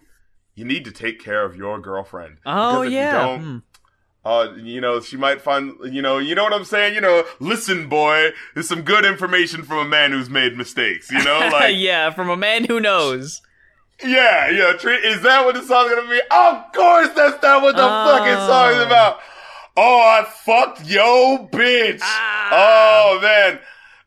you 0.57 0.65
need 0.65 0.85
to 0.87 0.91
take 0.91 1.23
care 1.23 1.45
of 1.45 1.55
your 1.55 1.79
girlfriend. 1.79 2.39
Oh, 2.45 2.81
Because 2.83 2.87
if 2.87 2.91
you 2.93 2.97
yeah. 2.99 3.13
don't, 3.13 3.41
Hmm. 3.43 3.59
uh, 4.25 4.49
you 4.57 4.81
know, 4.81 5.01
she 5.01 5.17
might 5.17 5.41
find, 5.41 5.75
you 5.95 6.03
know, 6.03 6.19
you 6.19 6.35
know 6.35 6.43
what 6.43 6.53
I'm 6.53 6.65
saying? 6.65 6.95
You 6.95 7.01
know, 7.01 7.25
listen, 7.39 7.89
boy, 7.89 8.31
there's 8.55 8.67
some 8.69 8.83
good 8.83 9.05
information 9.05 9.63
from 9.63 9.79
a 9.79 9.85
man 9.85 10.11
who's 10.11 10.29
made 10.29 10.57
mistakes, 10.57 11.11
you 11.13 11.23
know? 11.23 11.49
Like, 11.53 11.77
yeah, 11.77 12.11
from 12.11 12.29
a 12.31 12.37
man 12.37 12.65
who 12.65 12.81
knows. 12.81 13.41
yeah, 14.05 14.51
yeah, 14.51 14.73
is 14.75 15.23
that 15.23 15.45
what 15.45 15.55
the 15.55 15.63
song's 15.63 15.95
gonna 15.95 16.09
be? 16.11 16.21
Of 16.31 16.73
course 16.75 17.09
that's 17.15 17.41
not 17.43 17.63
what 17.63 17.77
the 17.77 17.83
Oh. 17.85 18.17
fucking 18.19 18.47
song 18.47 18.73
is 18.73 18.83
about. 18.87 19.21
Oh, 19.79 20.01
I 20.01 20.25
fucked 20.25 20.87
yo 20.89 21.49
bitch. 21.53 22.01
Ah. 22.03 22.49
Oh, 23.13 23.21
man. 23.21 23.59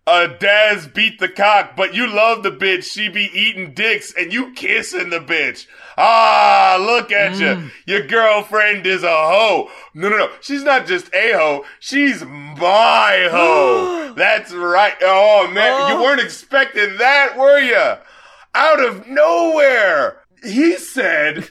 Uh, 0.08 0.26
Daz 0.40 0.88
beat 0.88 1.20
the 1.20 1.30
cock, 1.30 1.76
but 1.76 1.94
you 1.94 2.08
love 2.08 2.42
the 2.42 2.50
bitch. 2.52 2.86
She 2.92 3.10
be 3.10 3.30
eating 3.32 3.76
dicks 3.76 4.12
and 4.16 4.34
you 4.34 4.52
kissing 4.54 5.12
the 5.12 5.20
bitch. 5.20 5.68
Ah, 6.02 6.78
look 6.80 7.12
at 7.12 7.38
you. 7.40 7.70
Your 7.86 8.08
girlfriend 8.08 8.88
is 8.88 9.04
a 9.04 9.08
hoe. 9.10 9.70
No, 9.94 10.08
no, 10.10 10.18
no. 10.18 10.30
She's 10.42 10.64
not 10.64 10.88
just 10.88 11.14
a 11.14 11.34
hoe. 11.34 11.66
She's 11.80 12.24
my 12.24 13.28
hoe. 13.30 14.14
That's 14.18 14.54
right. 14.54 14.94
Oh, 15.02 15.48
man. 15.52 15.90
You 15.92 15.98
Oh. 15.98 16.04
weren't 16.04 16.22
expecting 16.22 16.98
that, 16.98 17.38
were 17.38 17.60
you? 17.60 17.96
Out 18.56 18.84
of 18.84 19.08
nowhere. 19.08 20.22
He 20.44 20.78
said 20.78 21.50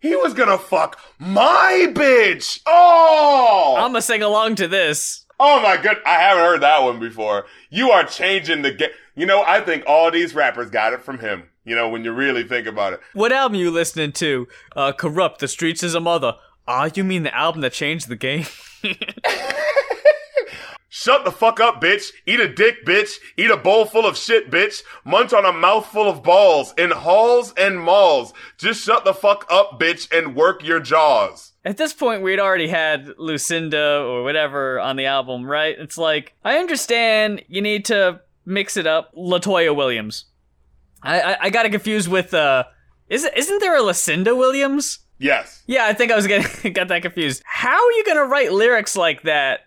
he 0.00 0.16
was 0.16 0.32
gonna 0.32 0.56
fuck 0.58 0.98
my 1.18 1.86
bitch. 1.92 2.60
Oh! 2.66 3.74
I'm 3.78 3.90
gonna 3.90 4.00
sing 4.02 4.22
along 4.22 4.54
to 4.56 4.66
this. 4.66 5.26
Oh 5.38 5.60
my 5.62 5.76
god, 5.76 5.98
I 6.06 6.14
haven't 6.14 6.42
heard 6.44 6.62
that 6.62 6.82
one 6.82 6.98
before. 7.00 7.44
You 7.68 7.90
are 7.90 8.04
changing 8.04 8.62
the 8.62 8.72
game. 8.72 8.90
You 9.14 9.26
know, 9.26 9.42
I 9.42 9.60
think 9.60 9.84
all 9.86 10.10
these 10.10 10.34
rappers 10.34 10.70
got 10.70 10.94
it 10.94 11.02
from 11.02 11.18
him. 11.18 11.49
You 11.64 11.76
know, 11.76 11.88
when 11.88 12.04
you 12.04 12.12
really 12.12 12.44
think 12.44 12.66
about 12.66 12.94
it. 12.94 13.00
What 13.12 13.32
album 13.32 13.56
you 13.56 13.70
listening 13.70 14.12
to? 14.12 14.48
Uh, 14.74 14.92
Kurupt, 14.92 15.38
The 15.38 15.46
Streetz 15.46 15.82
Iz 15.82 15.94
a 15.94 16.00
Mutha. 16.00 16.36
Ah, 16.66 16.88
you 16.94 17.04
mean 17.04 17.22
the 17.22 17.34
album 17.34 17.60
that 17.62 17.72
changed 17.72 18.08
the 18.08 18.16
game? 18.16 18.46
Shut 20.92 21.24
the 21.24 21.30
fuck 21.30 21.60
up, 21.60 21.80
bitch. 21.80 22.10
Eat 22.26 22.40
a 22.40 22.52
dick, 22.52 22.84
bitch. 22.84 23.18
Eat 23.36 23.50
a 23.50 23.56
bowl 23.56 23.84
full 23.84 24.04
of 24.04 24.18
shit, 24.18 24.50
bitch. 24.50 24.82
Munch 25.04 25.32
on 25.32 25.44
a 25.44 25.52
mouthful 25.52 26.08
of 26.08 26.22
balls 26.22 26.74
in 26.76 26.90
halls 26.90 27.54
and 27.56 27.80
malls. 27.80 28.32
Just 28.58 28.84
shut 28.84 29.04
the 29.04 29.14
fuck 29.14 29.46
up, 29.48 29.78
bitch, 29.78 30.10
and 30.12 30.34
work 30.34 30.64
your 30.64 30.80
jaws. 30.80 31.52
At 31.64 31.76
this 31.76 31.92
point, 31.92 32.22
we'd 32.22 32.40
already 32.40 32.66
had 32.66 33.12
Lucinda 33.18 34.00
or 34.00 34.24
whatever 34.24 34.80
on 34.80 34.96
the 34.96 35.06
album, 35.06 35.44
right? 35.48 35.76
It's 35.78 35.96
like, 35.96 36.34
I 36.44 36.56
understand 36.56 37.44
you 37.46 37.62
need 37.62 37.84
to 37.86 38.20
mix 38.44 38.76
it 38.76 38.86
up. 38.86 39.14
Latoya 39.14 39.74
Williams. 39.74 40.24
I, 41.02 41.20
I, 41.20 41.36
I 41.42 41.50
got 41.50 41.66
it 41.66 41.70
confused 41.70 42.08
with, 42.08 42.34
uh, 42.34 42.64
is, 43.08 43.24
isn't 43.24 43.58
there 43.60 43.76
a 43.76 43.82
Lucinda 43.82 44.36
Williams? 44.36 45.00
Yes. 45.18 45.62
Yeah, 45.66 45.86
I 45.86 45.92
think 45.92 46.10
I 46.10 46.16
was 46.16 46.26
getting 46.28 46.72
got 46.72 46.88
that 46.88 47.02
confused. 47.02 47.42
How 47.44 47.76
are 47.76 47.92
you 47.92 48.04
gonna 48.04 48.24
write 48.24 48.52
lyrics 48.52 48.96
like 48.96 49.22
that 49.22 49.60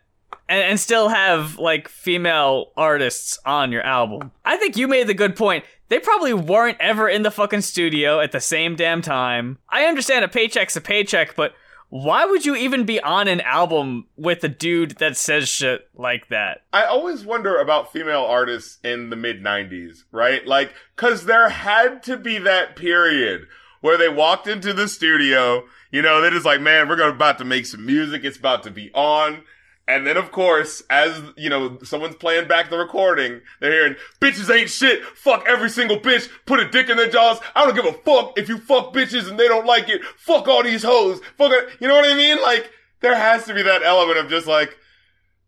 and, 0.49 0.63
and 0.63 0.79
still 0.79 1.09
have 1.09 1.57
like 1.57 1.87
female 1.87 2.71
artists 2.75 3.39
on 3.45 3.71
your 3.71 3.83
album? 3.83 4.31
I 4.43 4.57
think 4.57 4.75
you 4.75 4.87
made 4.87 5.07
the 5.07 5.13
good 5.13 5.35
point. 5.35 5.63
They 5.89 5.99
probably 5.99 6.33
weren't 6.33 6.77
ever 6.79 7.07
in 7.07 7.21
the 7.21 7.29
fucking 7.29 7.61
studio 7.61 8.19
at 8.19 8.31
the 8.31 8.39
same 8.39 8.75
damn 8.75 9.01
time. 9.01 9.59
I 9.69 9.85
understand 9.85 10.25
a 10.25 10.27
paycheck's 10.27 10.75
a 10.75 10.81
paycheck, 10.81 11.35
but 11.35 11.53
why 11.93 12.25
would 12.25 12.43
you 12.43 12.55
even 12.55 12.85
be 12.85 12.99
on 13.01 13.27
an 13.27 13.39
album 13.41 14.07
with 14.17 14.43
a 14.43 14.49
dude 14.49 14.97
that 14.97 15.15
says 15.15 15.47
shit 15.47 15.87
like 15.93 16.27
that? 16.29 16.63
I 16.73 16.85
always 16.85 17.23
wonder 17.23 17.57
about 17.57 17.91
female 17.93 18.23
artists 18.23 18.79
in 18.83 19.11
the 19.11 19.15
mid 19.15 19.43
90s, 19.43 20.05
right? 20.11 20.43
Like, 20.47 20.73
cause 20.95 21.25
there 21.25 21.49
had 21.49 22.01
to 22.03 22.17
be 22.17 22.39
that 22.39 22.75
period 22.75 23.45
where 23.81 23.95
they 23.95 24.09
walked 24.09 24.47
into 24.47 24.73
the 24.73 24.87
studio, 24.87 25.65
you 25.91 26.01
know, 26.01 26.19
they're 26.19 26.31
just 26.31 26.47
like, 26.47 26.61
man, 26.61 26.89
we're 26.89 26.95
gonna 26.95 27.13
about 27.13 27.37
to 27.37 27.45
make 27.45 27.67
some 27.67 27.85
music, 27.85 28.23
it's 28.23 28.37
about 28.37 28.63
to 28.63 28.71
be 28.71 28.89
on. 28.95 29.43
And 29.87 30.07
then, 30.07 30.15
of 30.15 30.31
course, 30.31 30.81
as, 30.89 31.21
you 31.35 31.49
know, 31.49 31.77
someone's 31.83 32.15
playing 32.15 32.47
back 32.47 32.69
the 32.69 32.77
recording, 32.77 33.41
they're 33.59 33.71
hearing, 33.71 33.95
bitches 34.21 34.53
ain't 34.53 34.69
shit, 34.69 35.03
fuck 35.03 35.43
every 35.45 35.69
single 35.69 35.99
bitch, 35.99 36.29
put 36.45 36.61
a 36.61 36.69
dick 36.69 36.89
in 36.89 36.95
their 36.95 37.09
jaws, 37.09 37.39
I 37.53 37.65
don't 37.65 37.75
give 37.75 37.85
a 37.85 37.91
fuck 37.91 38.37
if 38.37 38.47
you 38.47 38.57
fuck 38.59 38.93
bitches 38.93 39.29
and 39.29 39.37
they 39.37 39.49
don't 39.49 39.65
like 39.65 39.89
it, 39.89 40.01
fuck 40.17 40.47
all 40.47 40.63
these 40.63 40.83
hoes, 40.83 41.19
fuck 41.37 41.51
it, 41.51 41.69
you 41.81 41.89
know 41.89 41.95
what 41.95 42.09
I 42.09 42.15
mean? 42.15 42.41
Like, 42.41 42.71
there 43.01 43.15
has 43.15 43.43
to 43.45 43.53
be 43.53 43.61
that 43.61 43.83
element 43.83 44.19
of 44.19 44.29
just 44.29 44.47
like, 44.47 44.77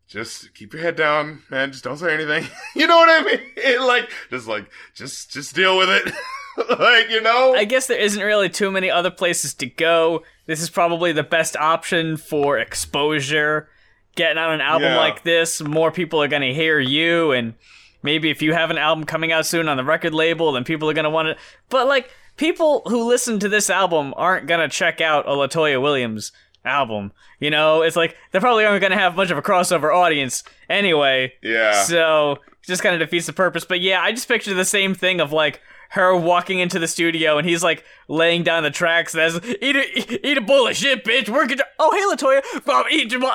just 0.07 0.53
keep 0.53 0.73
your 0.73 0.81
head 0.81 0.95
down, 0.95 1.41
man. 1.49 1.71
Just 1.71 1.83
don't 1.83 1.97
say 1.97 2.13
anything. 2.13 2.47
you 2.75 2.85
know 2.85 2.97
what 2.97 3.09
I 3.09 3.23
mean? 3.23 3.39
Like, 3.87 4.09
just 4.29 4.47
like, 4.47 4.69
just, 4.93 5.31
just 5.31 5.55
deal 5.55 5.77
with 5.77 5.89
it. 5.89 6.13
like, 6.79 7.09
you 7.09 7.21
know? 7.21 7.55
I 7.55 7.65
guess 7.65 7.87
there 7.87 7.97
isn't 7.97 8.21
really 8.21 8.49
too 8.49 8.69
many 8.69 8.91
other 8.91 9.09
places 9.09 9.53
to 9.55 9.65
go. 9.65 10.23
This 10.45 10.61
is 10.61 10.69
probably 10.69 11.11
the 11.11 11.23
best 11.23 11.55
option 11.55 12.17
for 12.17 12.57
exposure. 12.57 13.69
Getting 14.15 14.37
on 14.37 14.53
an 14.53 14.61
album 14.61 14.89
Yeah. 14.89 14.97
like 14.97 15.23
this, 15.23 15.61
more 15.61 15.91
people 15.91 16.21
are 16.21 16.27
gonna 16.27 16.53
hear 16.53 16.79
you, 16.79 17.31
and 17.31 17.53
maybe 18.01 18.29
if 18.29 18.41
you 18.41 18.53
have 18.53 18.71
an 18.71 18.77
album 18.77 19.03
coming 19.05 19.31
out 19.31 19.45
soon 19.45 19.67
on 19.67 19.77
the 19.77 19.83
record 19.83 20.13
label, 20.13 20.51
then 20.53 20.63
people 20.63 20.89
are 20.89 20.93
gonna 20.93 21.09
want 21.09 21.27
it. 21.29 21.37
But 21.69 21.87
like, 21.87 22.09
people 22.37 22.81
who 22.85 23.07
listen 23.07 23.39
to 23.39 23.49
this 23.49 23.69
album 23.69 24.13
aren't 24.17 24.47
gonna 24.47 24.69
check 24.69 25.01
out 25.01 25.25
a 25.27 25.31
Latoya 25.31 25.81
Williams 25.81 26.31
album. 26.63 27.11
You 27.39 27.49
know, 27.49 27.81
it's 27.81 27.95
like 27.95 28.15
they 28.31 28.39
probably 28.39 28.65
aren't 28.65 28.81
gonna 28.81 28.97
have 28.97 29.15
much 29.15 29.31
of 29.31 29.37
a 29.37 29.41
crossover 29.41 29.93
audience 29.95 30.43
anyway. 30.69 31.33
yeah. 31.43 31.83
So 31.83 32.39
just 32.65 32.81
kind 32.81 32.95
of 32.95 32.99
defeats 33.07 33.27
the 33.27 33.33
purpose. 33.33 33.65
But 33.65 33.81
yeah, 33.81 34.01
I 34.01 34.11
just 34.11 34.27
picture 34.27 34.53
the 34.53 34.65
same 34.65 34.95
thing 34.95 35.19
of 35.19 35.31
like 35.31 35.61
her 35.95 36.15
walking 36.15 36.59
into 36.59 36.77
the 36.77 36.87
studio 36.87 37.37
and 37.37 37.47
he's 37.47 37.63
like 37.63 37.83
laying 38.07 38.43
down 38.43 38.63
the 38.63 38.69
tracks 38.69 39.13
and 39.13 39.23
as 39.23 39.35
eat 39.61 39.75
a 39.75 40.27
eat 40.27 40.37
a 40.37 40.41
bowl 40.41 40.67
of 40.67 40.75
shit, 40.75 41.03
bitch. 41.05 41.29
Work 41.29 41.51
it. 41.51 41.61
Oh 41.79 41.91
hey 41.91 42.03
Latoya, 42.13 42.65
Bob, 42.65 42.85
eat 42.91 43.11
your. 43.11 43.21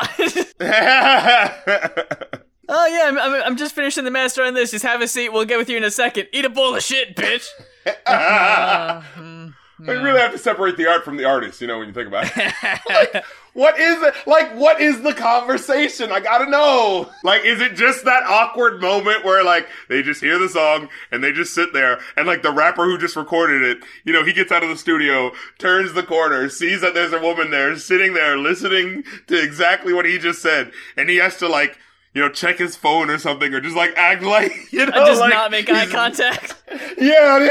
oh 2.69 2.87
yeah, 2.87 3.09
I'm, 3.09 3.19
I'm 3.19 3.43
I'm 3.43 3.57
just 3.57 3.75
finishing 3.75 4.05
the 4.05 4.11
master 4.11 4.43
on 4.43 4.53
this. 4.55 4.71
Just 4.71 4.85
have 4.85 5.01
a 5.01 5.09
seat. 5.09 5.33
We'll 5.33 5.47
get 5.47 5.59
with 5.59 5.71
you 5.71 5.79
in 5.79 5.85
a 5.85 5.91
second. 5.91 6.29
Eat 6.33 6.45
a 6.45 6.51
bowl 6.51 6.77
of 6.77 6.83
shit, 6.83 7.17
bitch. 7.17 7.47
Uh-huh. 8.07 9.01
Hmm. 9.15 9.49
You 9.87 10.03
really 10.03 10.21
have 10.21 10.33
to 10.33 10.39
separate 10.39 10.77
the 10.77 10.87
art 10.87 11.05
from 11.05 11.17
the 11.17 11.25
artist, 11.25 11.61
you 11.61 11.67
know, 11.67 11.79
when 11.79 11.89
you 11.89 11.95
think 11.95 12.09
about 12.09 12.31
it. 12.37 12.55
like, 12.89 13.25
what 13.55 13.79
is 13.79 14.03
it? 14.03 14.15
Like, 14.27 14.55
what 14.55 14.81
is 14.81 15.03
the 15.03 15.13
conversation? 15.15 16.13
I 16.13 16.21
gotta 16.21 16.49
know. 16.51 17.11
Like, 17.25 17.45
is 17.45 17.61
it 17.61 17.75
just 17.75 18.05
that 18.05 18.23
awkward 18.25 18.81
moment 18.81 19.25
where, 19.25 19.45
like, 19.45 19.69
they 19.89 20.03
just 20.03 20.21
hear 20.21 20.39
the 20.39 20.49
song 20.49 20.89
and 21.11 21.23
they 21.25 21.33
just 21.33 21.55
sit 21.55 21.73
there 21.73 21.99
and, 22.17 22.27
like, 22.27 22.43
the 22.43 22.53
rapper 22.53 22.85
who 22.85 22.99
just 22.99 23.17
recorded 23.17 23.63
it, 23.63 23.79
you 24.05 24.13
know, 24.13 24.25
he 24.25 24.33
gets 24.33 24.53
out 24.53 24.63
of 24.63 24.69
the 24.69 24.77
studio, 24.77 25.33
turns 25.59 25.93
the 25.93 26.03
corner, 26.03 26.49
sees 26.49 26.81
that 26.81 26.95
there's 26.95 27.13
a 27.13 27.21
woman 27.21 27.51
there 27.51 27.77
sitting 27.77 28.15
there 28.15 28.37
listening 28.37 29.05
to 29.27 29.43
exactly 29.43 29.93
what 29.93 30.05
he 30.05 30.19
just 30.19 30.43
said, 30.43 30.73
and 30.97 31.09
he 31.09 31.17
has 31.17 31.37
to, 31.39 31.49
like, 31.49 31.79
you 32.15 32.21
know, 32.21 32.29
check 32.29 32.59
his 32.59 32.77
phone 32.77 33.09
or 33.09 33.19
something, 33.19 33.55
or 33.55 33.61
just 33.61 33.77
like 33.77 33.93
act 33.97 34.23
like 34.25 34.53
you 34.73 34.85
know, 34.87 35.07
just 35.07 35.21
like, 35.21 35.33
not 35.33 35.51
make 35.51 35.71
eye 35.71 35.87
contact. 35.87 36.57
Yeah. 36.99 37.49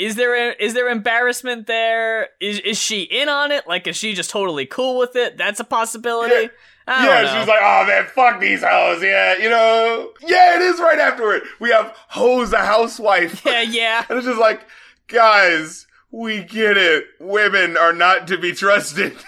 Is 0.00 0.16
there 0.16 0.52
is 0.52 0.72
there 0.72 0.88
embarrassment 0.88 1.66
there? 1.66 2.28
Is 2.40 2.58
is 2.60 2.78
she 2.78 3.02
in 3.02 3.28
on 3.28 3.52
it? 3.52 3.66
Like, 3.66 3.86
is 3.86 3.98
she 3.98 4.14
just 4.14 4.30
totally 4.30 4.64
cool 4.64 4.98
with 4.98 5.14
it? 5.14 5.36
That's 5.36 5.60
a 5.60 5.64
possibility. 5.64 6.34
Yeah. 6.34 6.48
Yeah, 6.88 7.38
she's 7.38 7.46
like, 7.46 7.60
oh 7.62 7.84
man, 7.86 8.06
fuck 8.06 8.40
these 8.40 8.64
hoes. 8.64 9.02
Yeah, 9.02 9.36
you 9.36 9.50
know. 9.50 10.10
Yeah, 10.26 10.56
it 10.56 10.62
is 10.62 10.80
right 10.80 10.98
after 10.98 11.32
it. 11.34 11.44
We 11.60 11.70
have 11.70 11.94
Hoes, 12.08 12.52
a 12.52 12.64
housewife. 12.64 13.44
yeah, 13.46 13.60
yeah. 13.60 14.04
And 14.08 14.18
it's 14.18 14.26
just 14.26 14.40
like, 14.40 14.66
guys, 15.06 15.86
we 16.10 16.42
get 16.42 16.76
it. 16.76 17.04
Women 17.20 17.76
are 17.76 17.92
not 17.92 18.26
to 18.28 18.38
be 18.38 18.52
trusted. 18.52 19.16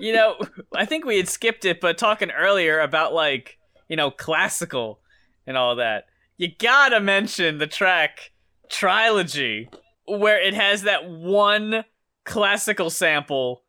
You 0.00 0.14
know, 0.14 0.36
I 0.74 0.84
think 0.84 1.04
we 1.04 1.16
had 1.16 1.28
skipped 1.28 1.64
it, 1.64 1.80
but 1.80 1.96
talking 1.96 2.32
earlier 2.32 2.80
about 2.80 3.14
like, 3.14 3.56
you 3.88 3.94
know, 3.94 4.10
classical 4.10 4.98
and 5.46 5.56
all 5.56 5.76
that, 5.76 6.06
you 6.36 6.48
gotta 6.58 6.98
mention 6.98 7.58
the 7.58 7.68
track 7.68 8.32
Trilogy, 8.68 9.68
where 10.06 10.40
it 10.40 10.54
has 10.54 10.82
that 10.82 11.08
one 11.08 11.84
classical 12.24 12.90
sample 12.90 13.62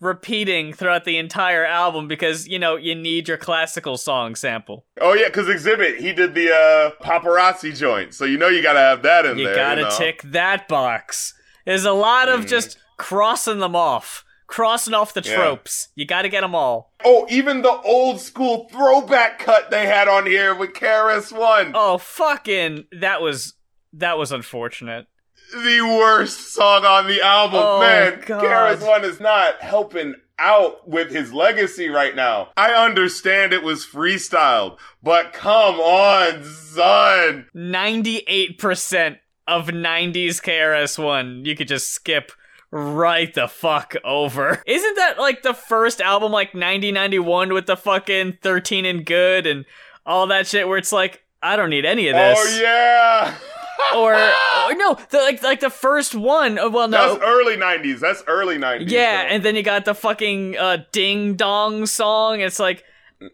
repeating 0.00 0.72
throughout 0.72 1.04
the 1.04 1.16
entire 1.16 1.64
album 1.64 2.08
because, 2.08 2.46
you 2.46 2.58
know, 2.58 2.76
you 2.76 2.94
need 2.94 3.26
your 3.28 3.36
classical 3.38 3.96
song 3.96 4.34
sample. 4.34 4.84
oh 5.00 5.14
yeah, 5.14 5.28
because 5.28 5.46
Xzibit, 5.46 5.96
he 5.98 6.12
did 6.12 6.34
the 6.34 6.50
uh, 6.52 6.90
paparazzi 7.04 7.74
joint, 7.76 8.12
so 8.12 8.24
you 8.24 8.36
know 8.36 8.48
you 8.48 8.62
gotta 8.62 8.80
have 8.80 9.02
that 9.02 9.24
in 9.24 9.36
there. 9.36 9.38
You 9.38 9.44
there. 9.46 9.56
gotta 9.56 9.80
you 9.82 9.86
know? 9.88 9.96
tick 9.96 10.22
that 10.24 10.68
box. 10.68 11.32
There's 11.64 11.84
a 11.84 11.92
lot 11.92 12.28
Mm. 12.28 12.34
of 12.34 12.46
just 12.46 12.76
crossing 12.98 13.60
them 13.60 13.74
off. 13.74 14.24
Crossing 14.46 14.92
off 14.92 15.14
the 15.14 15.22
Yeah. 15.24 15.36
tropes. 15.36 15.88
You 15.94 16.04
gotta 16.04 16.28
get 16.28 16.42
them 16.42 16.54
all. 16.54 16.92
Oh, 17.04 17.26
even 17.30 17.62
the 17.62 17.72
old 17.72 18.20
school 18.20 18.68
throwback 18.70 19.38
cut 19.38 19.70
they 19.70 19.86
had 19.86 20.06
on 20.06 20.26
here 20.26 20.54
with 20.54 20.74
KRS 20.74 21.32
One, 21.32 21.72
Oh, 21.74 21.96
fucking. 21.98 22.84
That 22.92 23.22
was. 23.22 23.54
That 23.94 24.18
was 24.18 24.32
unfortunate. 24.32 25.06
The 25.54 25.80
worst 25.82 26.52
song 26.52 26.84
on 26.84 27.06
the 27.06 27.20
album. 27.20 27.60
Oh, 27.62 27.80
Man, 27.80 28.22
God. 28.26 28.42
KRS 28.42 28.86
One 28.86 29.04
is 29.04 29.20
not 29.20 29.60
helping 29.60 30.14
out 30.38 30.88
with 30.88 31.10
his 31.10 31.32
legacy 31.32 31.88
right 31.88 32.14
now. 32.14 32.50
I 32.56 32.72
understand 32.72 33.52
it 33.52 33.62
was 33.62 33.86
freestyled, 33.86 34.78
but 35.02 35.32
come 35.32 35.76
on, 35.76 36.44
son. 36.44 37.46
98% 37.54 39.18
of 39.46 39.66
90s 39.68 40.40
KRS1 40.40 41.44
you 41.44 41.54
could 41.54 41.68
just 41.68 41.90
skip 41.90 42.32
right 42.70 43.32
the 43.34 43.46
fuck 43.46 43.94
over. 44.04 44.62
Isn't 44.66 44.96
that 44.96 45.18
like 45.18 45.42
the 45.42 45.54
first 45.54 46.00
album 46.00 46.32
like 46.32 46.54
9091 46.54 47.52
with 47.52 47.66
the 47.66 47.76
fucking 47.76 48.38
13 48.42 48.86
and 48.86 49.04
good 49.04 49.46
and 49.46 49.64
all 50.06 50.26
that 50.28 50.46
shit 50.46 50.66
where 50.66 50.78
it's 50.78 50.92
like 50.92 51.22
I 51.42 51.56
don't 51.56 51.70
need 51.70 51.84
any 51.84 52.08
of 52.08 52.16
oh, 52.16 52.18
this. 52.18 52.38
Oh 52.40 52.62
yeah. 52.62 53.34
Or, 53.94 54.14
or 54.14 54.74
no, 54.74 54.96
the, 55.10 55.18
like 55.18 55.42
like 55.42 55.60
the 55.60 55.70
first 55.70 56.14
one. 56.14 56.58
uh, 56.58 56.68
Well, 56.70 56.88
no. 56.88 57.14
That's 57.14 57.24
early 57.24 57.56
'90s. 57.56 58.00
That's 58.00 58.22
early 58.26 58.56
'90s. 58.56 58.90
Yeah, 58.90 59.22
though. 59.24 59.28
and 59.34 59.42
then 59.44 59.56
you 59.56 59.62
got 59.62 59.84
the 59.84 59.94
fucking 59.94 60.56
uh, 60.56 60.78
ding 60.92 61.34
dong 61.34 61.86
song. 61.86 62.40
It's 62.40 62.58
like 62.58 62.84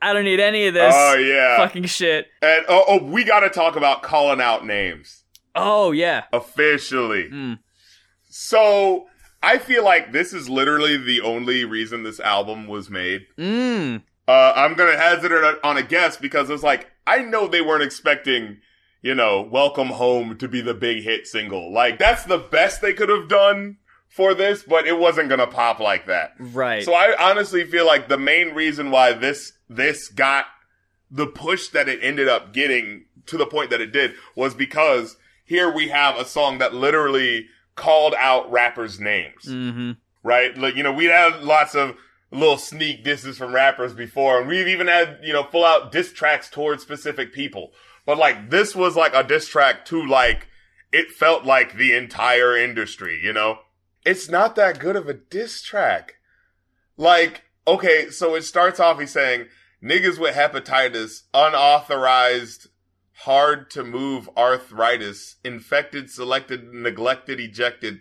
I 0.02 0.12
don't 0.12 0.24
need 0.24 0.40
any 0.40 0.66
of 0.66 0.74
this. 0.74 0.94
oh 0.96 1.14
yeah, 1.14 1.56
fucking 1.58 1.84
shit. 1.84 2.26
and 2.42 2.64
oh, 2.68 2.84
oh, 2.88 3.02
we 3.04 3.24
got 3.24 3.40
to 3.40 3.50
talk 3.50 3.76
about 3.76 4.02
calling 4.02 4.40
out 4.40 4.64
names 4.66 5.24
Oh 5.54 5.90
yeah. 5.92 6.24
officially. 6.32 7.28
Mm. 7.30 7.58
So 8.28 9.06
I 9.42 9.58
feel 9.58 9.84
like 9.84 10.12
this 10.12 10.32
is 10.32 10.48
literally 10.48 10.96
the 10.96 11.20
only 11.22 11.64
reason 11.64 12.02
this 12.02 12.20
album 12.20 12.66
was 12.66 12.90
made. 12.90 13.26
Mm. 13.38 14.02
Uh, 14.28 14.52
I'm 14.54 14.74
gonna 14.74 14.96
hazard 14.96 15.32
it 15.32 15.58
on 15.64 15.76
a 15.76 15.82
guess 15.82 16.16
because 16.16 16.50
it's 16.50 16.62
like 16.62 16.88
I 17.06 17.18
know 17.22 17.48
they 17.48 17.60
weren't 17.62 17.82
expecting, 17.82 18.58
you 19.02 19.14
know, 19.14 19.40
"Welcome 19.42 19.88
Home" 19.88 20.36
to 20.38 20.48
be 20.48 20.60
the 20.60 20.74
big 20.74 21.02
hit 21.02 21.26
single. 21.26 21.72
Like 21.72 21.98
that's 21.98 22.24
the 22.24 22.38
best 22.38 22.80
they 22.80 22.92
could 22.92 23.08
have 23.08 23.28
done 23.28 23.78
for 24.08 24.34
this, 24.34 24.62
but 24.62 24.86
it 24.86 24.98
wasn't 24.98 25.28
gonna 25.28 25.46
pop 25.46 25.80
like 25.80 26.06
that. 26.06 26.32
Right. 26.38 26.84
So 26.84 26.94
I 26.94 27.14
honestly 27.18 27.64
feel 27.64 27.86
like 27.86 28.08
the 28.08 28.18
main 28.18 28.54
reason 28.54 28.90
why 28.90 29.12
this 29.12 29.52
this 29.68 30.08
got 30.08 30.46
the 31.10 31.26
push 31.26 31.68
that 31.68 31.88
it 31.88 32.00
ended 32.02 32.28
up 32.28 32.52
getting 32.52 33.06
to 33.26 33.36
the 33.36 33.46
point 33.46 33.70
that 33.70 33.80
it 33.80 33.92
did 33.92 34.14
was 34.34 34.54
because 34.54 35.16
here 35.44 35.72
we 35.72 35.88
have 35.88 36.16
a 36.16 36.24
song 36.24 36.58
that 36.58 36.74
literally 36.74 37.48
called 37.74 38.14
out 38.18 38.50
rappers' 38.50 39.00
names 39.00 39.46
mm-hmm. 39.46 39.92
right? 40.22 40.56
Like, 40.56 40.76
you 40.76 40.82
know, 40.82 40.92
we'd 40.92 41.10
had 41.10 41.42
lots 41.42 41.74
of 41.74 41.96
little 42.30 42.58
sneak 42.58 43.02
disses 43.02 43.38
from 43.38 43.52
rappers 43.52 43.94
before, 43.94 44.38
and 44.38 44.48
we've 44.48 44.68
even 44.68 44.86
had, 44.86 45.18
you 45.22 45.32
know, 45.32 45.42
full 45.42 45.64
out 45.64 45.90
diss 45.90 46.12
tracks 46.12 46.48
towards 46.48 46.82
specific 46.82 47.32
people. 47.32 47.72
But 48.06 48.18
like, 48.18 48.50
this 48.50 48.74
was 48.74 48.96
like 48.96 49.14
a 49.14 49.24
diss 49.24 49.48
track 49.48 49.84
to 49.86 50.04
like, 50.04 50.48
it 50.92 51.10
felt 51.10 51.44
like 51.44 51.76
the 51.76 51.94
entire 51.94 52.56
industry, 52.56 53.20
you 53.22 53.32
know? 53.32 53.60
It's 54.04 54.28
not 54.28 54.56
that 54.56 54.78
good 54.78 54.96
of 54.96 55.08
a 55.08 55.14
diss 55.14 55.62
track. 55.62 56.14
Like, 56.96 57.44
okay, 57.66 58.10
so 58.10 58.34
it 58.34 58.42
starts 58.42 58.80
off, 58.80 58.98
he's 58.98 59.12
saying, 59.12 59.46
niggas 59.82 60.18
with 60.18 60.34
hepatitis, 60.34 61.22
unauthorized, 61.32 62.68
hard 63.12 63.70
to 63.70 63.84
move 63.84 64.28
arthritis, 64.36 65.36
infected, 65.44 66.10
selected, 66.10 66.72
neglected, 66.72 67.38
ejected, 67.38 68.00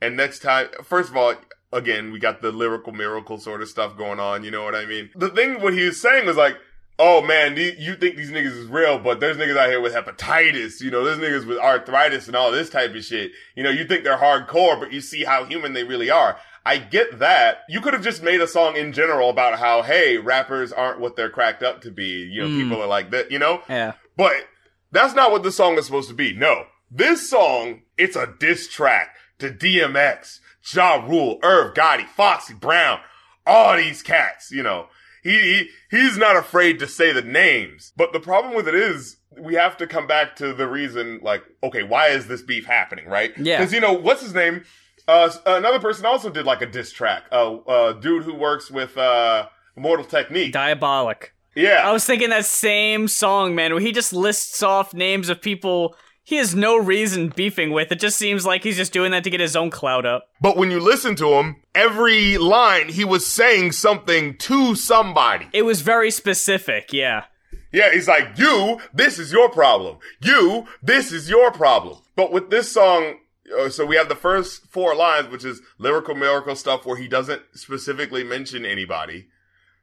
and 0.00 0.16
next 0.16 0.40
time, 0.40 0.68
first 0.82 1.10
of 1.10 1.16
all, 1.16 1.34
again, 1.72 2.10
we 2.10 2.18
got 2.18 2.42
the 2.42 2.50
lyrical 2.50 2.92
miracle 2.92 3.38
sort 3.38 3.62
of 3.62 3.68
stuff 3.68 3.96
going 3.96 4.18
on. 4.18 4.42
You 4.42 4.50
know 4.50 4.64
what 4.64 4.74
I 4.74 4.84
mean? 4.84 5.10
The 5.14 5.30
thing 5.30 5.60
what 5.60 5.74
he 5.74 5.84
was 5.84 6.00
saying 6.00 6.26
was 6.26 6.36
like, 6.36 6.56
oh 7.04 7.20
man, 7.20 7.56
you 7.56 7.96
think 7.96 8.14
these 8.14 8.30
niggas 8.30 8.56
is 8.56 8.68
real, 8.68 8.96
but 8.96 9.18
there's 9.18 9.36
niggas 9.36 9.56
out 9.56 9.68
here 9.68 9.80
with 9.80 9.92
hepatitis. 9.92 10.80
You 10.80 10.92
know, 10.92 11.04
there's 11.04 11.18
niggas 11.18 11.48
with 11.48 11.58
arthritis 11.58 12.28
and 12.28 12.36
all 12.36 12.52
this 12.52 12.70
type 12.70 12.94
of 12.94 13.04
shit. 13.04 13.32
You 13.56 13.64
know, 13.64 13.70
you 13.70 13.84
think 13.84 14.04
they're 14.04 14.16
hardcore, 14.18 14.78
but 14.78 14.92
you 14.92 15.00
see 15.00 15.24
how 15.24 15.44
human 15.44 15.72
they 15.72 15.82
really 15.82 16.10
are. 16.10 16.36
I 16.64 16.78
get 16.78 17.18
that. 17.18 17.62
You 17.68 17.80
could 17.80 17.92
have 17.92 18.04
just 18.04 18.22
made 18.22 18.40
a 18.40 18.46
song 18.46 18.76
in 18.76 18.92
general 18.92 19.30
about 19.30 19.58
how, 19.58 19.82
hey, 19.82 20.18
rappers 20.18 20.72
aren't 20.72 21.00
what 21.00 21.16
they're 21.16 21.28
cracked 21.28 21.64
up 21.64 21.80
to 21.80 21.90
be. 21.90 22.04
You 22.30 22.42
know, 22.42 22.48
Mm. 22.48 22.62
people 22.62 22.80
are 22.82 22.86
like 22.86 23.10
that, 23.10 23.32
you 23.32 23.38
know? 23.40 23.62
Yeah. 23.68 23.94
But 24.16 24.46
that's 24.92 25.12
not 25.14 25.32
what 25.32 25.42
the 25.42 25.50
song 25.50 25.76
is 25.78 25.86
supposed 25.86 26.08
to 26.08 26.14
be. 26.14 26.32
No. 26.32 26.66
This 26.88 27.28
song, 27.28 27.82
it's 27.98 28.14
a 28.14 28.32
diss 28.38 28.68
track 28.68 29.16
to 29.40 29.50
DMX, 29.50 30.38
Ja 30.72 31.04
Rule, 31.04 31.40
Irv 31.42 31.74
Gotti, 31.74 32.06
Foxy 32.06 32.54
Brown, 32.54 33.00
all 33.44 33.76
these 33.76 34.02
cats, 34.02 34.52
you 34.52 34.62
know. 34.62 34.86
He, 35.22 35.30
he 35.40 35.70
he's 35.90 36.18
not 36.18 36.36
afraid 36.36 36.78
to 36.80 36.86
say 36.88 37.12
the 37.12 37.22
names. 37.22 37.92
But 37.96 38.12
the 38.12 38.20
problem 38.20 38.54
with 38.54 38.68
it 38.68 38.74
is 38.74 39.18
we 39.38 39.54
have 39.54 39.76
to 39.78 39.86
come 39.86 40.06
back 40.06 40.36
to 40.36 40.52
the 40.52 40.66
reason 40.66 41.20
like, 41.22 41.42
okay, 41.62 41.82
why 41.82 42.08
is 42.08 42.26
this 42.26 42.42
beef 42.42 42.66
happening, 42.66 43.06
right? 43.06 43.32
Yeah. 43.38 43.58
Cuz 43.58 43.72
you 43.72 43.80
know, 43.80 43.92
what's 43.92 44.22
his 44.22 44.34
name? 44.34 44.64
Uh 45.08 45.30
another 45.46 45.80
person 45.80 46.06
also 46.06 46.30
did 46.30 46.44
like 46.44 46.62
a 46.62 46.66
diss 46.66 46.92
track. 46.92 47.24
A 47.32 47.36
uh, 47.36 47.54
uh, 47.66 47.92
dude 47.92 48.24
who 48.24 48.34
works 48.34 48.70
with 48.70 48.96
uh 48.98 49.46
Mortal 49.76 50.04
Technique. 50.04 50.52
Diabolic. 50.52 51.32
yeah. 51.54 51.82
I 51.88 51.92
was 51.92 52.04
thinking 52.04 52.30
that 52.30 52.44
same 52.44 53.08
song, 53.08 53.54
man, 53.54 53.72
where 53.72 53.80
he 53.80 53.92
just 53.92 54.12
lists 54.12 54.62
off 54.62 54.92
names 54.92 55.28
of 55.28 55.40
people 55.40 55.96
he 56.24 56.36
has 56.36 56.54
no 56.54 56.76
reason 56.76 57.28
beefing 57.28 57.72
with. 57.72 57.90
It 57.90 58.00
just 58.00 58.16
seems 58.16 58.46
like 58.46 58.62
he's 58.62 58.76
just 58.76 58.92
doing 58.92 59.10
that 59.10 59.24
to 59.24 59.30
get 59.30 59.40
his 59.40 59.56
own 59.56 59.70
clout 59.70 60.06
up. 60.06 60.28
But 60.40 60.56
when 60.56 60.70
you 60.70 60.80
listen 60.80 61.16
to 61.16 61.34
him, 61.34 61.56
every 61.74 62.38
line 62.38 62.88
he 62.88 63.04
was 63.04 63.26
saying 63.26 63.72
something 63.72 64.36
to 64.38 64.74
somebody. 64.74 65.48
It 65.52 65.62
was 65.62 65.82
very 65.82 66.10
specific, 66.10 66.92
yeah. 66.92 67.24
Yeah, 67.72 67.90
he's 67.92 68.08
like, 68.08 68.38
you, 68.38 68.80
this 68.92 69.18
is 69.18 69.32
your 69.32 69.48
problem. 69.48 69.98
You, 70.20 70.66
this 70.82 71.10
is 71.10 71.28
your 71.28 71.50
problem. 71.50 71.98
But 72.14 72.30
with 72.30 72.50
this 72.50 72.70
song, 72.70 73.14
uh, 73.58 73.70
so 73.70 73.84
we 73.84 73.96
have 73.96 74.08
the 74.08 74.14
first 74.14 74.66
four 74.66 74.94
lines, 74.94 75.28
which 75.28 75.44
is 75.44 75.60
lyrical 75.78 76.14
miracle 76.14 76.54
stuff 76.54 76.86
where 76.86 76.96
he 76.96 77.08
doesn't 77.08 77.42
specifically 77.54 78.24
mention 78.24 78.64
anybody. 78.64 79.28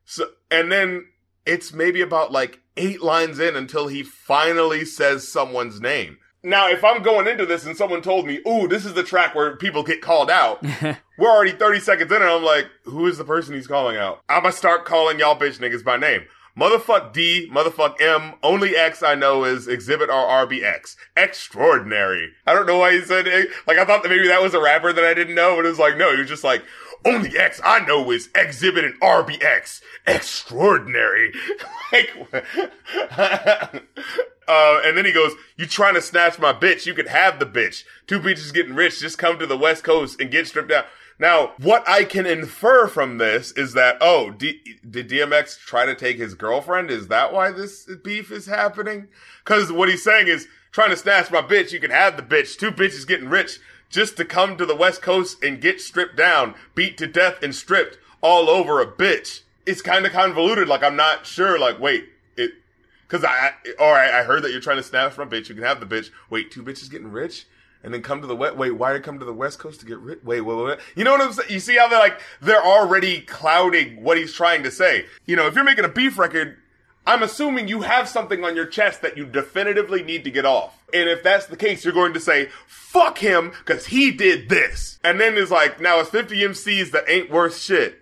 So, 0.05 0.29
and 0.49 0.71
then 0.71 1.07
it's 1.45 1.73
maybe 1.73 2.01
about 2.01 2.31
like 2.31 2.59
eight 2.77 3.01
lines 3.01 3.39
in 3.39 3.55
until 3.55 3.87
he 3.87 4.03
finally 4.03 4.85
says 4.85 5.27
someone's 5.27 5.81
name. 5.81 6.17
Now, 6.43 6.69
if 6.69 6.83
I'm 6.85 7.03
going 7.03 7.27
into 7.27 7.45
this 7.45 7.65
and 7.65 7.75
someone 7.75 8.01
told 8.01 8.25
me, 8.25 8.41
"Ooh, 8.47 8.67
this 8.67 8.85
is 8.85 8.93
the 8.93 9.03
track 9.03 9.35
where 9.35 9.55
people 9.57 9.83
get 9.83 10.01
called 10.01 10.29
out," 10.29 10.63
we're 11.17 11.29
already 11.29 11.51
30 11.51 11.79
seconds 11.81 12.11
in, 12.11 12.21
and 12.21 12.31
I'm 12.31 12.43
like, 12.43 12.67
"Who 12.85 13.07
is 13.07 13.17
the 13.17 13.25
person 13.25 13.55
he's 13.55 13.67
calling 13.67 13.97
out?" 13.97 14.21
I'm 14.29 14.43
gonna 14.43 14.53
start 14.53 14.85
calling 14.85 15.19
y'all 15.19 15.37
bitch 15.37 15.59
niggas 15.59 15.83
by 15.83 15.97
name. 15.97 16.21
Motherfuck 16.57 17.13
D, 17.13 17.49
motherfuck 17.53 18.01
M. 18.01 18.33
Only 18.41 18.75
X 18.75 19.03
I 19.03 19.15
know 19.15 19.43
is 19.43 19.67
Xzibit 19.67 20.07
or 20.09 20.47
RBX. 20.47 20.95
Extraordinary. 21.15 22.31
I 22.47 22.53
don't 22.53 22.65
know 22.65 22.79
why 22.79 22.93
he 22.93 23.01
said 23.01 23.27
it. 23.27 23.49
Like 23.67 23.77
I 23.77 23.85
thought 23.85 24.03
that 24.03 24.09
maybe 24.09 24.27
that 24.27 24.41
was 24.41 24.53
a 24.53 24.61
rapper 24.61 24.93
that 24.93 25.05
I 25.05 25.13
didn't 25.13 25.35
know, 25.35 25.55
but 25.55 25.65
it 25.65 25.69
was 25.69 25.79
like 25.79 25.97
no, 25.97 26.11
he 26.13 26.19
was 26.19 26.29
just 26.29 26.43
like. 26.43 26.63
Only 27.05 27.37
X 27.37 27.61
I 27.63 27.79
know 27.85 28.11
is 28.11 28.27
Xzibit 28.29 28.83
and 28.83 28.99
RBX. 28.99 29.79
Extraordinary. 30.05 31.31
like, 31.93 32.13
uh, 34.49 34.81
and 34.83 34.97
then 34.97 35.05
he 35.05 35.11
goes, 35.11 35.33
"You 35.55 35.65
trying 35.67 35.93
to 35.93 36.01
snatch 36.01 36.39
my 36.39 36.51
bitch? 36.51 36.85
You 36.85 36.93
could 36.93 37.07
have 37.07 37.39
the 37.39 37.45
bitch. 37.45 37.83
Two 38.07 38.19
bitches 38.19 38.53
getting 38.53 38.73
rich. 38.73 38.99
Just 38.99 39.17
come 39.17 39.39
to 39.39 39.45
the 39.45 39.57
West 39.57 39.83
Coast 39.83 40.19
and 40.19 40.31
get 40.31 40.47
stripped 40.47 40.69
down." 40.69 40.83
Now, 41.19 41.51
what 41.59 41.87
I 41.87 42.05
can 42.05 42.25
infer 42.25 42.87
from 42.87 43.17
this 43.17 43.51
is 43.51 43.73
that 43.73 43.97
oh, 44.01 44.31
D- 44.31 44.77
did 44.89 45.09
DMX 45.09 45.59
try 45.59 45.85
to 45.85 45.93
take 45.93 46.17
his 46.17 46.33
girlfriend? 46.33 46.89
Is 46.89 47.09
that 47.09 47.33
why 47.33 47.51
this 47.51 47.89
beef 48.03 48.31
is 48.31 48.45
happening? 48.45 49.09
Because 49.43 49.71
what 49.71 49.89
he's 49.89 50.03
saying 50.03 50.27
is 50.27 50.47
trying 50.71 50.89
to 50.91 50.97
snatch 50.97 51.29
my 51.29 51.41
bitch. 51.41 51.71
You 51.73 51.79
can 51.79 51.91
have 51.91 52.15
the 52.15 52.23
bitch. 52.23 52.57
Two 52.57 52.71
bitches 52.71 53.05
getting 53.05 53.29
rich 53.29 53.59
just 53.89 54.15
to 54.17 54.25
come 54.25 54.55
to 54.55 54.65
the 54.65 54.75
West 54.75 55.01
Coast 55.01 55.43
and 55.43 55.61
get 55.61 55.81
stripped 55.81 56.15
down, 56.15 56.55
beat 56.73 56.97
to 56.99 57.07
death, 57.07 57.43
and 57.43 57.53
stripped 57.53 57.97
all 58.21 58.49
over 58.49 58.81
a 58.81 58.87
bitch. 58.87 59.41
It's 59.65 59.81
kind 59.81 60.05
of 60.05 60.13
convoluted. 60.13 60.67
Like 60.67 60.83
I'm 60.83 60.95
not 60.95 61.25
sure. 61.25 61.59
Like 61.59 61.79
wait, 61.79 62.03
it 62.03 62.09
because 63.09 63.25
I, 63.25 63.53
all 63.79 63.91
right, 63.91 64.11
I 64.11 64.23
heard 64.23 64.43
that 64.43 64.51
you're 64.51 64.61
trying 64.61 64.77
to 64.77 64.83
snatch 64.83 65.13
from 65.13 65.27
a 65.27 65.31
bitch. 65.31 65.49
You 65.49 65.55
can 65.55 65.63
have 65.63 65.79
the 65.79 65.85
bitch. 65.87 66.11
Wait, 66.29 66.51
two 66.51 66.61
bitches 66.61 66.91
getting 66.91 67.11
rich? 67.11 67.47
And 67.83 67.93
then 67.93 68.01
come 68.01 68.21
to 68.21 68.27
the 68.27 68.35
west. 68.35 68.55
Wait, 68.55 68.71
why 68.71 68.93
you 68.93 68.99
come 68.99 69.19
to 69.19 69.25
the 69.25 69.33
West 69.33 69.57
Coast 69.57 69.79
to 69.79 69.85
get 69.85 69.97
rich? 69.99 70.19
Wait, 70.23 70.41
wait, 70.41 70.55
wait. 70.55 70.79
You 70.95 71.05
know 71.05 71.11
what 71.11 71.21
I'm 71.21 71.31
saying? 71.31 71.49
You 71.49 71.59
see 71.59 71.77
how 71.77 71.87
they're 71.87 71.97
like, 71.97 72.19
they're 72.41 72.63
already 72.63 73.21
clouding 73.21 74.03
what 74.03 74.17
he's 74.17 74.33
trying 74.33 74.63
to 74.63 74.71
say. 74.71 75.05
You 75.25 75.37
know, 75.37 75.47
if 75.47 75.55
you're 75.55 75.63
making 75.63 75.85
a 75.85 75.89
beef 75.89 76.19
record, 76.19 76.57
I'm 77.07 77.23
assuming 77.23 77.67
you 77.67 77.81
have 77.81 78.07
something 78.07 78.43
on 78.43 78.55
your 78.55 78.65
chest 78.65 79.01
that 79.01 79.17
you 79.17 79.25
definitively 79.25 80.03
need 80.03 80.25
to 80.25 80.31
get 80.31 80.45
off. 80.45 80.77
And 80.93 81.09
if 81.09 81.23
that's 81.23 81.47
the 81.47 81.57
case, 81.57 81.83
you're 81.83 81.93
going 81.93 82.13
to 82.13 82.19
say, 82.19 82.49
fuck 82.67 83.17
him, 83.17 83.53
cause 83.65 83.87
he 83.87 84.11
did 84.11 84.49
this. 84.49 84.99
And 85.03 85.19
then 85.19 85.37
it's 85.37 85.49
like, 85.49 85.79
now 85.79 85.99
it's 85.99 86.09
50 86.09 86.35
MCs 86.35 86.91
that 86.91 87.09
ain't 87.09 87.31
worth 87.31 87.57
shit. 87.57 87.99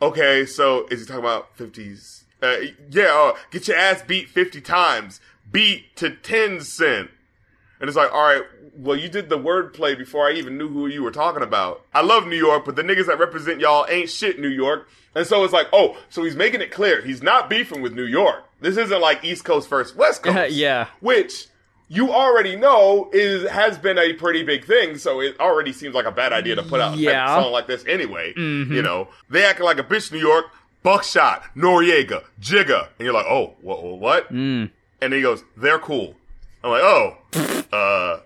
Okay, 0.00 0.46
so 0.46 0.86
is 0.86 1.00
he 1.00 1.06
talking 1.06 1.20
about 1.20 1.56
50s? 1.58 2.22
Uh, 2.42 2.56
yeah, 2.90 3.12
uh, 3.32 3.36
get 3.50 3.66
your 3.68 3.76
ass 3.76 4.02
beat 4.06 4.28
50 4.28 4.60
times. 4.60 5.20
Beat 5.50 5.96
to 5.96 6.10
10 6.10 6.60
cent. 6.60 7.10
And 7.80 7.88
it's 7.88 7.96
like, 7.96 8.12
all 8.12 8.22
right, 8.22 8.42
well, 8.76 8.96
you 8.96 9.08
did 9.08 9.28
the 9.28 9.38
wordplay 9.38 9.96
before 9.96 10.26
I 10.28 10.32
even 10.32 10.56
knew 10.58 10.68
who 10.68 10.86
you 10.86 11.02
were 11.02 11.10
talking 11.10 11.42
about. 11.42 11.82
I 11.94 12.02
love 12.02 12.26
New 12.26 12.36
York, 12.36 12.64
but 12.64 12.76
the 12.76 12.82
niggas 12.82 13.06
that 13.06 13.18
represent 13.18 13.60
y'all 13.60 13.86
ain't 13.88 14.10
shit 14.10 14.38
New 14.38 14.48
York. 14.48 14.88
And 15.14 15.26
so 15.26 15.44
it's 15.44 15.52
like, 15.52 15.68
oh, 15.72 15.96
so 16.10 16.24
he's 16.24 16.36
making 16.36 16.60
it 16.60 16.70
clear 16.70 17.00
he's 17.02 17.22
not 17.22 17.48
beefing 17.48 17.80
with 17.82 17.94
New 17.94 18.04
York. 18.04 18.44
This 18.60 18.76
isn't 18.76 19.00
like 19.00 19.24
East 19.24 19.44
Coast 19.44 19.68
versus 19.68 19.94
West 19.96 20.22
Coast. 20.22 20.52
yeah. 20.52 20.88
Which 21.00 21.46
you 21.88 22.10
already 22.12 22.56
know 22.56 23.08
is 23.12 23.48
has 23.48 23.78
been 23.78 23.96
a 23.98 24.12
pretty 24.14 24.42
big 24.42 24.64
thing, 24.64 24.98
so 24.98 25.20
it 25.20 25.38
already 25.38 25.72
seems 25.72 25.94
like 25.94 26.04
a 26.06 26.10
bad 26.12 26.32
idea 26.32 26.56
to 26.56 26.62
put 26.62 26.80
out 26.80 26.98
Yeah. 26.98 27.38
a 27.38 27.42
song 27.42 27.52
like 27.52 27.66
this 27.66 27.84
anyway. 27.86 28.32
You 28.36 28.82
know, 28.82 29.08
they 29.30 29.44
acting 29.44 29.64
like 29.64 29.78
a 29.78 29.84
bitch 29.84 30.10
New 30.12 30.18
York, 30.18 30.46
Buckshot, 30.86 31.42
Noriega, 31.56 32.22
Jigga, 32.40 32.86
and 32.96 33.04
you're 33.04 33.12
like, 33.12 33.26
oh, 33.26 33.56
what, 33.60 33.82
what? 33.82 34.30
And 35.00 35.12
he 35.12 35.20
goes, 35.20 35.42
they're 35.56 35.80
cool. 35.80 36.14
I'm 36.62 36.70
like, 36.70 36.82
oh, 36.84 37.16
uh, 37.72 38.20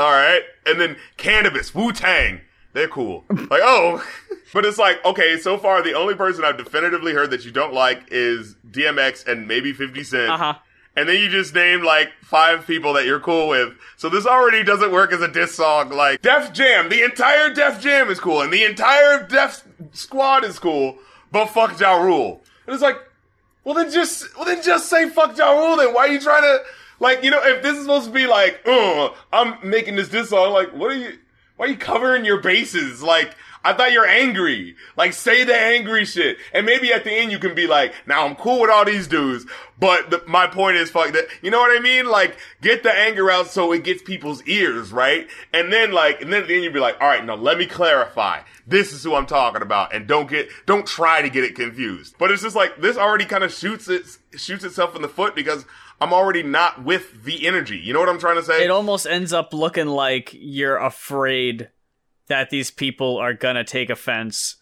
all 0.00 0.12
right. 0.12 0.42
And 0.64 0.80
then 0.80 0.96
Canibus, 1.16 1.74
Wu 1.74 1.90
Tang, 1.90 2.42
they're 2.72 2.86
cool. 2.86 3.24
Like, 3.28 3.62
oh, 3.64 4.00
but 4.54 4.64
it's 4.64 4.78
like, 4.78 5.04
okay, 5.04 5.38
so 5.38 5.58
far 5.58 5.82
the 5.82 5.94
only 5.94 6.14
person 6.14 6.44
I've 6.44 6.56
definitively 6.56 7.14
heard 7.14 7.32
that 7.32 7.44
you 7.44 7.50
don't 7.50 7.74
like 7.74 8.04
is 8.12 8.54
DMX 8.70 9.26
and 9.26 9.48
maybe 9.48 9.72
50 9.72 10.04
Cent. 10.04 10.30
Uh 10.30 10.36
huh. 10.36 10.54
And 10.94 11.08
then 11.08 11.20
you 11.20 11.28
just 11.28 11.52
name 11.52 11.82
like 11.82 12.12
five 12.22 12.64
people 12.64 12.92
that 12.92 13.06
you're 13.06 13.18
cool 13.18 13.48
with. 13.48 13.74
So 13.96 14.08
this 14.08 14.24
already 14.24 14.62
doesn't 14.62 14.92
work 14.92 15.12
as 15.12 15.20
a 15.20 15.28
diss 15.28 15.56
song. 15.56 15.90
Like 15.90 16.22
Def 16.22 16.52
Jam, 16.52 16.90
the 16.90 17.02
entire 17.02 17.52
Def 17.52 17.80
Jam 17.80 18.08
is 18.08 18.20
cool, 18.20 18.40
and 18.40 18.52
the 18.52 18.64
entire 18.64 19.26
Def 19.26 19.64
Squad 19.92 20.44
is 20.44 20.60
cool, 20.60 20.96
but 21.30 21.46
fuck 21.46 21.78
Ja 21.78 22.00
Rule. 22.00 22.40
And 22.66 22.74
it's 22.74 22.82
like, 22.82 22.98
well 23.64 23.74
then 23.74 23.90
just 23.90 24.36
well 24.36 24.44
then 24.44 24.62
just 24.62 24.88
say 24.88 25.08
fuck 25.08 25.36
Ja 25.36 25.50
Rule. 25.52 25.76
Then 25.76 25.94
why 25.94 26.08
are 26.08 26.08
you 26.08 26.20
trying 26.20 26.42
to 26.42 26.62
like 27.00 27.22
you 27.22 27.30
know 27.30 27.40
if 27.42 27.62
this 27.62 27.76
is 27.76 27.82
supposed 27.82 28.06
to 28.06 28.12
be 28.12 28.26
like, 28.26 28.60
uh, 28.66 29.10
I'm 29.32 29.56
making 29.68 29.96
this 29.96 30.08
diss 30.08 30.30
song. 30.30 30.52
Like 30.52 30.72
what 30.74 30.92
are 30.92 30.96
you? 30.96 31.18
Why 31.56 31.66
are 31.66 31.68
you 31.70 31.76
covering 31.76 32.24
your 32.24 32.40
bases? 32.40 33.02
Like, 33.02 33.34
I 33.64 33.72
thought 33.72 33.92
you're 33.92 34.06
angry. 34.06 34.76
Like, 34.96 35.12
say 35.12 35.44
the 35.44 35.54
angry 35.54 36.04
shit. 36.04 36.38
And 36.52 36.64
maybe 36.64 36.92
at 36.92 37.04
the 37.04 37.12
end 37.12 37.32
you 37.32 37.38
can 37.38 37.54
be 37.54 37.66
like, 37.66 37.92
now 38.06 38.26
I'm 38.26 38.36
cool 38.36 38.60
with 38.60 38.70
all 38.70 38.84
these 38.84 39.06
dudes, 39.06 39.46
but 39.78 40.10
the, 40.10 40.22
my 40.26 40.46
point 40.46 40.76
is 40.76 40.90
fuck 40.90 41.12
that. 41.12 41.26
You 41.42 41.50
know 41.50 41.58
what 41.58 41.76
I 41.76 41.80
mean? 41.80 42.06
Like, 42.06 42.36
get 42.60 42.82
the 42.82 42.92
anger 42.92 43.30
out 43.30 43.48
so 43.48 43.72
it 43.72 43.84
gets 43.84 44.02
people's 44.02 44.42
ears, 44.44 44.92
right? 44.92 45.28
And 45.52 45.72
then 45.72 45.92
like, 45.92 46.22
and 46.22 46.32
then 46.32 46.42
at 46.42 46.48
the 46.48 46.54
end 46.54 46.64
you'd 46.64 46.72
be 46.72 46.80
like, 46.80 47.00
all 47.00 47.08
right, 47.08 47.24
now 47.24 47.34
let 47.34 47.58
me 47.58 47.66
clarify. 47.66 48.40
This 48.66 48.92
is 48.92 49.02
who 49.02 49.14
I'm 49.14 49.26
talking 49.26 49.62
about. 49.62 49.94
And 49.94 50.06
don't 50.06 50.28
get, 50.28 50.48
don't 50.66 50.86
try 50.86 51.22
to 51.22 51.30
get 51.30 51.44
it 51.44 51.54
confused. 51.54 52.16
But 52.18 52.30
it's 52.30 52.42
just 52.42 52.56
like, 52.56 52.80
this 52.80 52.96
already 52.96 53.24
kind 53.24 53.44
of 53.44 53.52
shoots 53.52 53.88
it, 53.88 54.06
shoots 54.36 54.64
itself 54.64 54.94
in 54.94 55.02
the 55.02 55.08
foot 55.08 55.34
because 55.34 55.64
I'm 56.00 56.12
already 56.12 56.42
not 56.42 56.84
with 56.84 57.24
the 57.24 57.46
energy. 57.46 57.76
You 57.76 57.92
know 57.92 58.00
what 58.00 58.08
I'm 58.08 58.20
trying 58.20 58.36
to 58.36 58.42
say? 58.42 58.64
It 58.64 58.70
almost 58.70 59.06
ends 59.06 59.32
up 59.32 59.52
looking 59.52 59.86
like 59.86 60.30
you're 60.32 60.76
afraid 60.76 61.70
that 62.28 62.50
these 62.50 62.70
people 62.70 63.16
are 63.16 63.34
gonna 63.34 63.64
take 63.64 63.90
offense. 63.90 64.56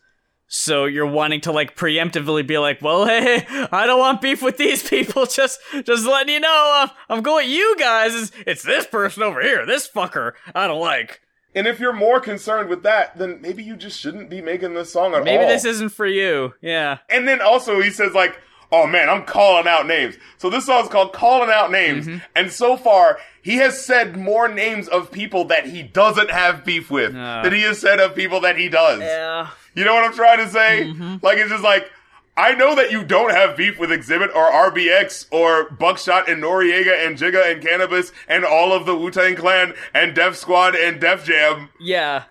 So 0.48 0.84
you're 0.84 1.06
wanting 1.06 1.40
to 1.42 1.52
like 1.52 1.76
preemptively 1.76 2.46
be 2.46 2.58
like, 2.58 2.80
well, 2.80 3.04
hey, 3.06 3.44
I 3.72 3.86
don't 3.86 3.98
want 3.98 4.20
beef 4.20 4.42
with 4.42 4.56
these 4.58 4.88
people. 4.88 5.26
Just, 5.36 5.60
just 5.84 6.06
letting 6.06 6.34
you 6.34 6.40
know, 6.40 6.72
uh, 6.84 6.88
I'm 7.08 7.22
going 7.22 7.46
with 7.46 7.54
you 7.54 7.76
guys. 7.78 8.14
It's, 8.14 8.32
it's 8.46 8.62
this 8.62 8.86
person 8.86 9.22
over 9.24 9.42
here, 9.42 9.66
this 9.66 9.88
fucker. 9.88 10.32
I 10.54 10.68
don't 10.68 10.80
like. 10.80 11.20
And 11.54 11.66
if 11.66 11.80
you're 11.80 11.92
more 11.92 12.20
concerned 12.20 12.68
with 12.68 12.82
that, 12.84 13.16
then 13.16 13.40
maybe 13.40 13.64
you 13.64 13.76
just 13.76 13.98
shouldn't 13.98 14.28
be 14.28 14.42
making 14.42 14.74
this 14.74 14.92
song 14.92 15.14
at 15.14 15.24
Maybe 15.24 15.42
all. 15.42 15.48
this 15.48 15.64
isn't 15.64 15.88
for 15.88 16.06
you. 16.06 16.52
Yeah. 16.60 16.98
And 17.08 17.26
then 17.26 17.40
also 17.40 17.80
he 17.80 17.90
says 17.90 18.12
like, 18.12 18.38
"Oh 18.72 18.86
man, 18.86 19.08
I'm 19.08 19.24
calling 19.24 19.66
out 19.66 19.86
names." 19.86 20.16
So 20.38 20.50
this 20.50 20.66
song's 20.66 20.88
called 20.88 21.12
"Calling 21.12 21.50
Out 21.50 21.70
Names," 21.70 22.06
Mm-hmm. 22.06 22.18
and 22.34 22.50
so 22.52 22.76
far 22.76 23.18
he 23.42 23.56
has 23.56 23.84
said 23.84 24.16
more 24.16 24.48
names 24.48 24.88
of 24.88 25.10
people 25.12 25.44
that 25.46 25.66
he 25.66 25.82
doesn't 25.82 26.30
have 26.30 26.64
beef 26.64 26.90
with 26.90 27.14
Ah. 27.16 27.42
than 27.42 27.52
he 27.52 27.62
has 27.62 27.78
said 27.80 28.00
of 28.00 28.14
people 28.14 28.40
that 28.40 28.56
he 28.58 28.68
does. 28.68 29.00
Yeah. 29.00 29.48
You 29.74 29.84
know 29.84 29.94
what 29.94 30.04
I'm 30.04 30.14
trying 30.14 30.38
to 30.38 30.48
say? 30.48 30.84
Mm-hmm. 30.84 31.16
Like 31.22 31.38
it's 31.38 31.50
just 31.50 31.64
like. 31.64 31.90
I 32.38 32.52
know 32.52 32.74
that 32.74 32.90
you 32.92 33.02
don't 33.02 33.30
have 33.30 33.56
beef 33.56 33.78
with 33.78 33.88
Xzibit 33.88 34.28
or 34.36 34.50
RBX 34.70 35.24
or 35.30 35.70
Buckshot 35.70 36.28
and 36.28 36.42
Noriega 36.42 37.06
and 37.06 37.16
Jigga 37.16 37.50
and 37.50 37.62
Canibus 37.62 38.12
and 38.28 38.44
all 38.44 38.74
of 38.74 38.84
the 38.84 38.94
Wu 38.94 39.10
Tang 39.10 39.36
Clan 39.36 39.72
and 39.94 40.14
Def 40.14 40.36
Squad 40.36 40.74
and 40.76 41.00
Def 41.00 41.24
Jam. 41.24 41.70
Yeah. 41.80 42.24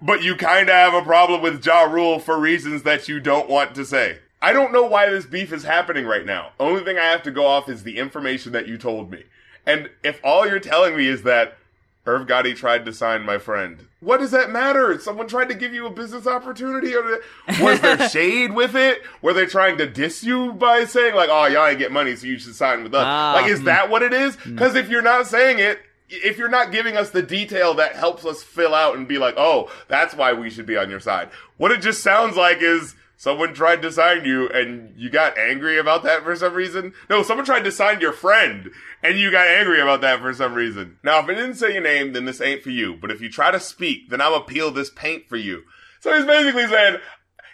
But 0.00 0.22
you 0.22 0.36
kind 0.36 0.70
of 0.70 0.74
have 0.74 0.94
a 0.94 1.02
problem 1.02 1.42
with 1.42 1.62
Ja 1.66 1.82
Rule 1.82 2.18
for 2.18 2.38
reasons 2.38 2.82
that 2.84 3.08
you 3.08 3.20
don't 3.20 3.46
want 3.50 3.74
to 3.74 3.84
say. 3.84 4.20
I 4.46 4.52
don't 4.52 4.70
know 4.72 4.86
why 4.86 5.10
this 5.10 5.26
beef 5.26 5.52
is 5.52 5.64
happening 5.64 6.06
right 6.06 6.24
now. 6.24 6.52
Only 6.60 6.84
thing 6.84 6.98
I 6.98 7.06
have 7.06 7.24
to 7.24 7.32
go 7.32 7.46
off 7.46 7.68
is 7.68 7.82
the 7.82 7.98
information 7.98 8.52
that 8.52 8.68
you 8.68 8.78
told 8.78 9.10
me. 9.10 9.24
And 9.66 9.90
if 10.04 10.20
all 10.22 10.46
you're 10.46 10.60
telling 10.60 10.96
me 10.96 11.08
is 11.08 11.24
that 11.24 11.58
Irv 12.06 12.28
Gotti 12.28 12.54
tried 12.54 12.84
to 12.84 12.92
sign 12.92 13.22
my 13.22 13.38
friend, 13.38 13.88
what 13.98 14.20
does 14.20 14.30
that 14.30 14.50
matter? 14.50 15.00
Someone 15.00 15.26
tried 15.26 15.48
to 15.48 15.56
give 15.56 15.74
you 15.74 15.84
a 15.86 15.90
business 15.90 16.28
opportunity? 16.28 16.94
Or 16.94 17.18
was 17.60 17.80
there 17.80 18.08
shade 18.08 18.52
with 18.52 18.76
it? 18.76 19.02
Were 19.20 19.32
they 19.32 19.46
trying 19.46 19.78
to 19.78 19.86
diss 19.88 20.22
you 20.22 20.52
by 20.52 20.84
saying 20.84 21.16
like, 21.16 21.28
"Oh, 21.28 21.46
y'all 21.46 21.66
ain't 21.66 21.80
get 21.80 21.90
money, 21.90 22.14
so 22.14 22.28
you 22.28 22.38
should 22.38 22.54
sign 22.54 22.84
with 22.84 22.94
us"? 22.94 23.04
Ah, 23.04 23.32
like, 23.34 23.50
is 23.50 23.58
hmm. 23.58 23.64
that 23.64 23.90
what 23.90 24.04
it 24.04 24.12
is? 24.12 24.36
Because 24.36 24.76
if 24.76 24.88
you're 24.88 25.02
not 25.02 25.26
saying 25.26 25.58
it, 25.58 25.80
if 26.08 26.38
you're 26.38 26.48
not 26.48 26.70
giving 26.70 26.96
us 26.96 27.10
the 27.10 27.20
detail 27.20 27.74
that 27.74 27.96
helps 27.96 28.24
us 28.24 28.44
fill 28.44 28.76
out 28.76 28.96
and 28.96 29.08
be 29.08 29.18
like, 29.18 29.34
oh, 29.36 29.72
that's 29.88 30.14
why 30.14 30.32
we 30.32 30.50
should 30.50 30.66
be 30.66 30.76
on 30.76 30.88
your 30.88 31.00
side. 31.00 31.30
What 31.56 31.72
it 31.72 31.82
just 31.82 32.00
sounds 32.00 32.36
like 32.36 32.58
is 32.60 32.94
someone 33.16 33.54
tried 33.54 33.82
to 33.82 33.92
sign 33.92 34.24
you 34.24 34.48
and 34.48 34.94
you 34.96 35.10
got 35.10 35.38
angry 35.38 35.78
about 35.78 36.02
that 36.04 36.22
for 36.22 36.36
some 36.36 36.54
reason. 36.54 36.92
No, 37.08 37.22
someone 37.22 37.46
tried 37.46 37.64
to 37.64 37.72
sign 37.72 38.00
your 38.00 38.12
friend 38.12 38.70
and 39.02 39.18
you 39.18 39.30
got 39.30 39.46
angry 39.46 39.80
about 39.80 40.00
that 40.02 40.20
for 40.20 40.32
some 40.34 40.54
reason. 40.54 40.98
Now, 41.02 41.20
if 41.20 41.28
it 41.28 41.34
didn't 41.34 41.54
say 41.54 41.72
your 41.72 41.82
name, 41.82 42.12
then 42.12 42.24
this 42.24 42.40
ain't 42.40 42.62
for 42.62 42.70
you. 42.70 42.96
But 43.00 43.10
if 43.10 43.20
you 43.20 43.30
try 43.30 43.50
to 43.50 43.60
speak, 43.60 44.10
then 44.10 44.20
I'll 44.20 44.42
peel 44.42 44.70
this 44.70 44.90
paint 44.90 45.28
for 45.28 45.36
you. 45.36 45.62
So 46.00 46.14
he's 46.14 46.26
basically 46.26 46.66
saying, 46.66 46.98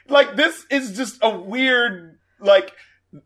like, 0.08 0.36
this 0.36 0.66
is 0.70 0.96
just 0.96 1.18
a 1.22 1.30
weird, 1.30 2.18
like, 2.40 2.72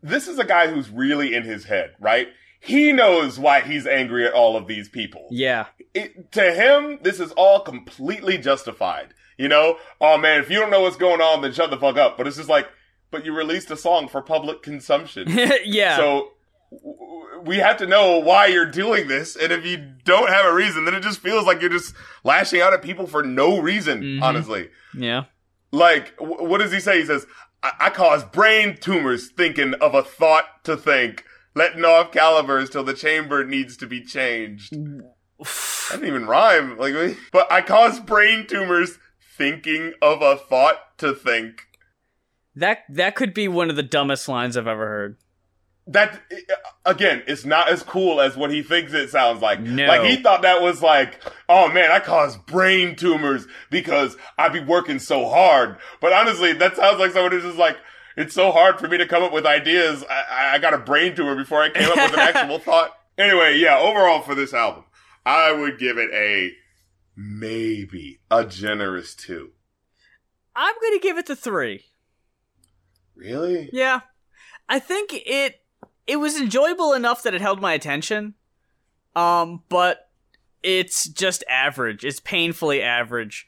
this 0.01 0.27
is 0.27 0.37
a 0.37 0.45
guy 0.45 0.67
who's 0.67 0.89
really 0.89 1.33
in 1.33 1.43
his 1.43 1.65
head, 1.65 1.95
right? 1.99 2.27
He 2.59 2.91
knows 2.91 3.39
why 3.39 3.61
he's 3.61 3.87
angry 3.87 4.25
at 4.25 4.33
all 4.33 4.57
of 4.57 4.67
these 4.67 4.89
people. 4.89 5.27
Yeah. 5.31 5.67
It, 5.93 6.31
to 6.33 6.53
him, 6.53 6.99
this 7.01 7.19
is 7.19 7.31
all 7.33 7.61
completely 7.61 8.37
justified. 8.37 9.13
You 9.37 9.47
know, 9.47 9.77
oh 10.01 10.17
man, 10.17 10.39
if 10.41 10.49
you 10.49 10.59
don't 10.59 10.71
know 10.71 10.81
what's 10.81 10.97
going 10.97 11.21
on, 11.21 11.41
then 11.41 11.53
shut 11.53 11.69
the 11.69 11.77
fuck 11.77 11.97
up. 11.97 12.17
But 12.17 12.25
it's 12.27 12.37
just 12.37 12.49
like, 12.49 12.67
but 13.11 13.23
you 13.25 13.33
released 13.35 13.69
a 13.71 13.77
song 13.77 14.07
for 14.07 14.21
public 14.21 14.61
consumption. 14.63 15.27
yeah. 15.63 15.95
So, 15.95 16.29
w- 16.71 16.97
w- 16.97 17.41
we 17.45 17.57
have 17.57 17.77
to 17.77 17.85
know 17.87 18.17
why 18.17 18.47
you're 18.47 18.65
doing 18.69 19.07
this. 19.07 19.35
And 19.35 19.53
if 19.53 19.65
you 19.65 19.77
don't 20.03 20.29
have 20.29 20.45
a 20.45 20.53
reason, 20.53 20.85
then 20.85 20.95
it 20.95 21.03
just 21.03 21.19
feels 21.19 21.45
like 21.45 21.61
you're 21.61 21.69
just 21.69 21.93
lashing 22.23 22.61
out 22.61 22.73
at 22.73 22.81
people 22.81 23.05
for 23.07 23.21
no 23.23 23.59
reason, 23.61 24.01
Mhm. 24.01 24.21
honestly. 24.23 24.69
Yeah. 24.95 25.25
Like, 25.71 26.15
wh- 26.17 26.41
what 26.41 26.57
does 26.59 26.71
he 26.71 26.79
say? 26.79 26.99
He 26.99 27.05
says, 27.05 27.27
I-, 27.61 27.73
I 27.79 27.89
cause 27.91 28.23
brain 28.23 28.75
tumors 28.79 29.29
thinking 29.29 29.75
of 29.75 29.93
a 29.93 30.01
thought 30.03 30.63
to 30.63 30.75
think, 30.75 31.23
letting 31.55 31.85
off 31.85 32.11
calibers 32.11 32.69
till 32.71 32.83
the 32.83 32.93
chamber 32.95 33.43
needs 33.45 33.77
to 33.77 33.85
be 33.87 34.03
changed. 34.03 34.73
That 35.89 36.01
didn't 36.01 36.07
even 36.09 36.25
rhyme. 36.27 36.77
Like, 36.77 36.93
but 37.31 37.49
I 37.49 37.61
cause 37.61 37.99
brain 38.01 38.45
tumors 38.47 38.97
thinking 39.37 39.93
of 40.01 40.21
a 40.21 40.35
thought 40.37 40.97
to 40.99 41.13
think. 41.13 41.63
That 42.55 42.79
that 42.89 43.15
could 43.15 43.33
be 43.33 43.47
one 43.47 43.69
of 43.69 43.75
the 43.75 43.83
dumbest 43.83 44.27
lines 44.27 44.57
I've 44.57 44.67
ever 44.67 44.87
heard. 44.87 45.17
That 45.85 46.19
uh, 46.31 46.53
again, 46.85 47.23
it's 47.27 47.45
not 47.45 47.69
as 47.69 47.83
cool 47.83 48.19
as 48.19 48.35
what 48.35 48.51
he 48.51 48.61
thinks 48.63 48.93
it 48.93 49.09
sounds 49.09 49.41
like. 49.41 49.61
No. 49.61 49.85
Like 49.87 50.01
he 50.09 50.17
thought 50.17 50.41
that 50.41 50.61
was 50.61 50.81
like, 50.81 51.21
oh 51.47 51.71
man, 51.71 51.91
I 51.91 51.99
cause 51.99 52.35
brain 52.35 52.95
tumors 52.95 53.45
because 53.69 54.17
I 54.37 54.49
be 54.49 54.59
working 54.59 54.99
so 54.99 55.29
hard. 55.29 55.77
But 56.01 56.13
honestly, 56.13 56.51
that 56.53 56.75
sounds 56.75 56.99
like 56.99 57.11
someone 57.11 57.31
who's 57.31 57.43
just 57.43 57.57
like, 57.59 57.77
it's 58.17 58.33
so 58.33 58.51
hard 58.51 58.79
for 58.79 58.87
me 58.87 58.97
to 58.97 59.05
come 59.07 59.21
up 59.23 59.31
with 59.31 59.45
ideas. 59.45 60.03
I, 60.09 60.23
I- 60.29 60.53
I 60.55 60.59
got 60.59 60.73
a 60.73 60.77
brain 60.79 61.15
tumor 61.15 61.35
before 61.35 61.61
I 61.61 61.69
came 61.69 61.87
up 61.89 61.95
with 61.95 62.13
an 62.13 62.19
actual 62.35 62.57
thought. 62.59 62.91
Anyway, 63.17 63.57
yeah, 63.57 63.77
overall 63.77 64.21
for 64.21 64.33
this 64.35 64.53
album, 64.53 64.83
I 65.25 65.51
would 65.51 65.77
give 65.79 65.97
it 65.97 66.09
a 66.13 66.51
maybe 67.17 68.19
a 68.31 68.45
generous 68.45 69.13
two. 69.15 69.51
I'm 70.55 70.75
gonna 70.81 70.99
give 70.99 71.17
it 71.17 71.25
the 71.25 71.35
three. 71.35 71.85
Really? 73.15 73.69
Yeah. 73.73 74.01
I 74.69 74.79
think 74.79 75.11
it 75.13 75.61
it 76.05 76.17
was 76.17 76.39
enjoyable 76.39 76.93
enough 76.93 77.23
that 77.23 77.33
it 77.33 77.41
held 77.41 77.59
my 77.59 77.73
attention. 77.73 78.35
Um, 79.15 79.63
but 79.67 80.09
it's 80.63 81.07
just 81.07 81.43
average. 81.49 82.05
It's 82.05 82.19
painfully 82.19 82.81
average. 82.81 83.47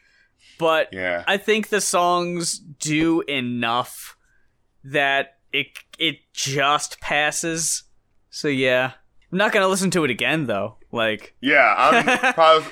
But 0.58 0.90
Yeah. 0.92 1.24
I 1.28 1.38
think 1.38 1.70
the 1.70 1.82
songs 1.82 2.58
do 2.60 3.22
enough 3.22 4.18
that 4.84 5.38
it 5.54 5.68
it 6.00 6.18
just 6.34 7.00
passes. 7.02 7.84
So 8.32 8.48
yeah. 8.48 8.94
I'm 9.32 9.38
not 9.38 9.52
gonna 9.52 9.68
listen 9.68 9.92
to 9.92 10.04
it 10.04 10.10
again 10.12 10.48
though. 10.48 10.78
Like 10.92 11.36
Yeah, 11.40 11.76
I'm 11.78 12.34
pos- 12.34 12.72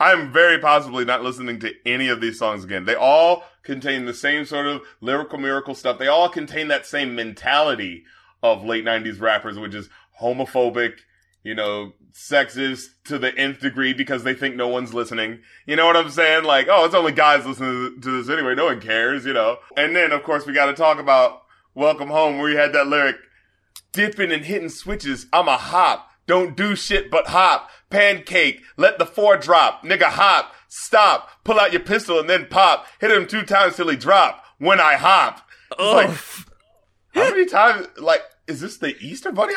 I'm 0.00 0.32
very 0.32 0.58
possibly 0.58 1.04
not 1.04 1.22
listening 1.22 1.58
to 1.60 1.72
any 1.84 2.08
of 2.08 2.20
these 2.20 2.38
songs 2.38 2.64
again. 2.64 2.84
They 2.84 2.94
all 2.94 3.44
contain 3.62 4.04
the 4.04 4.14
same 4.14 4.44
sort 4.44 4.66
of 4.66 4.82
lyrical 5.00 5.38
miracle 5.38 5.74
stuff. 5.74 5.98
They 5.98 6.06
all 6.06 6.28
contain 6.28 6.68
that 6.68 6.86
same 6.86 7.14
mentality 7.14 8.04
of 8.42 8.64
late 8.64 8.84
90s 8.84 9.20
rappers, 9.20 9.58
which 9.58 9.74
is 9.74 9.88
homophobic, 10.20 10.98
you 11.42 11.54
know, 11.54 11.94
sexist 12.12 12.86
to 13.04 13.18
the 13.18 13.36
nth 13.36 13.60
degree 13.60 13.92
because 13.92 14.24
they 14.24 14.34
think 14.34 14.56
no 14.56 14.68
one's 14.68 14.94
listening. 14.94 15.40
You 15.66 15.76
know 15.76 15.86
what 15.86 15.96
I'm 15.96 16.10
saying? 16.10 16.44
Like, 16.44 16.68
oh, 16.70 16.84
it's 16.84 16.94
only 16.94 17.12
guys 17.12 17.44
listening 17.44 18.00
to 18.00 18.22
this 18.22 18.30
anyway. 18.30 18.54
No 18.54 18.66
one 18.66 18.80
cares, 18.80 19.24
you 19.24 19.32
know. 19.32 19.58
And 19.76 19.94
then, 19.94 20.12
of 20.12 20.22
course, 20.22 20.46
we 20.46 20.52
got 20.52 20.66
to 20.66 20.74
talk 20.74 20.98
about 20.98 21.42
Welcome 21.74 22.08
Home, 22.08 22.38
where 22.38 22.50
you 22.50 22.56
had 22.56 22.72
that 22.72 22.86
lyric, 22.86 23.16
dipping 23.92 24.32
and 24.32 24.44
hitting 24.44 24.68
switches. 24.68 25.26
I'm 25.32 25.48
a 25.48 25.56
hop. 25.56 26.10
Don't 26.26 26.56
do 26.56 26.76
shit 26.76 27.10
but 27.10 27.28
hop. 27.28 27.70
Pancake. 27.90 28.62
Let 28.76 28.98
the 28.98 29.06
four 29.06 29.36
drop. 29.36 29.84
Nigga 29.84 30.04
hop. 30.04 30.54
Stop. 30.68 31.30
Pull 31.44 31.58
out 31.58 31.72
your 31.72 31.82
pistol 31.82 32.18
and 32.18 32.28
then 32.28 32.46
pop. 32.46 32.86
Hit 33.00 33.10
him 33.10 33.26
two 33.26 33.42
times 33.42 33.76
till 33.76 33.88
he 33.88 33.96
drop. 33.96 34.44
When 34.58 34.80
I 34.80 34.94
hop. 34.94 35.46
Like, 35.78 36.10
how 37.14 37.30
many 37.30 37.46
times, 37.46 37.86
like, 37.98 38.22
is 38.46 38.60
this 38.60 38.78
the 38.78 38.96
Easter 38.98 39.30
Bunny? 39.30 39.54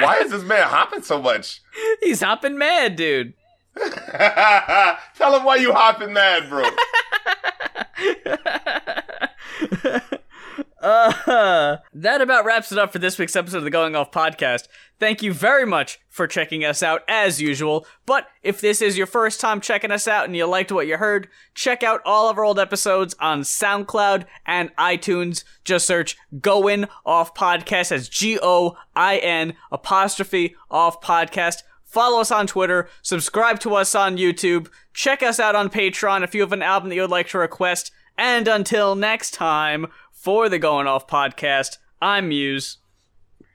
Why 0.00 0.20
is 0.22 0.30
this 0.30 0.42
man 0.42 0.68
hopping 0.68 1.02
so 1.02 1.20
much? 1.20 1.62
he's 2.02 2.20
hopping 2.20 2.58
mad, 2.58 2.96
dude. 2.96 3.34
Tell 3.76 5.36
him 5.36 5.44
why 5.44 5.56
you 5.56 5.72
hopping 5.72 6.12
mad, 6.12 6.48
bro. 6.48 6.64
Uh, 10.86 11.78
that 11.92 12.20
about 12.20 12.44
wraps 12.44 12.70
it 12.70 12.78
up 12.78 12.92
for 12.92 13.00
this 13.00 13.18
week's 13.18 13.34
episode 13.34 13.58
of 13.58 13.64
the 13.64 13.70
Going 13.70 13.96
Off 13.96 14.12
podcast. 14.12 14.68
Thank 15.00 15.20
you 15.20 15.32
very 15.32 15.66
much 15.66 15.98
for 16.08 16.28
checking 16.28 16.64
us 16.64 16.80
out 16.80 17.02
as 17.08 17.40
usual. 17.40 17.84
But 18.06 18.28
if 18.44 18.60
this 18.60 18.80
is 18.80 18.96
your 18.96 19.08
first 19.08 19.40
time 19.40 19.60
checking 19.60 19.90
us 19.90 20.06
out 20.06 20.26
and 20.26 20.36
you 20.36 20.46
liked 20.46 20.70
what 20.70 20.86
you 20.86 20.96
heard, 20.96 21.28
check 21.54 21.82
out 21.82 22.02
all 22.04 22.30
of 22.30 22.38
our 22.38 22.44
old 22.44 22.60
episodes 22.60 23.16
on 23.18 23.40
SoundCloud 23.40 24.26
and 24.46 24.74
iTunes. 24.76 25.42
Just 25.64 25.88
search 25.88 26.16
Going 26.40 26.84
Off 27.04 27.34
Podcast 27.34 27.90
as 27.90 28.08
G 28.08 28.38
O 28.40 28.76
I 28.94 29.16
N 29.16 29.54
apostrophe 29.72 30.54
off 30.70 31.00
podcast. 31.00 31.64
Follow 31.82 32.20
us 32.20 32.30
on 32.30 32.46
Twitter, 32.46 32.88
subscribe 33.02 33.58
to 33.60 33.74
us 33.74 33.96
on 33.96 34.18
YouTube, 34.18 34.68
check 34.94 35.22
us 35.22 35.40
out 35.40 35.56
on 35.56 35.68
Patreon 35.68 36.22
if 36.22 36.32
you 36.32 36.42
have 36.42 36.52
an 36.52 36.62
album 36.62 36.90
that 36.90 36.94
you 36.94 37.00
would 37.00 37.10
like 37.10 37.28
to 37.30 37.38
request. 37.38 37.90
And 38.18 38.48
until 38.48 38.94
next 38.94 39.34
time, 39.34 39.88
for 40.26 40.48
the 40.48 40.58
Going 40.58 40.88
Off 40.88 41.06
podcast, 41.06 41.78
I'm 42.02 42.30
Muse. 42.30 42.78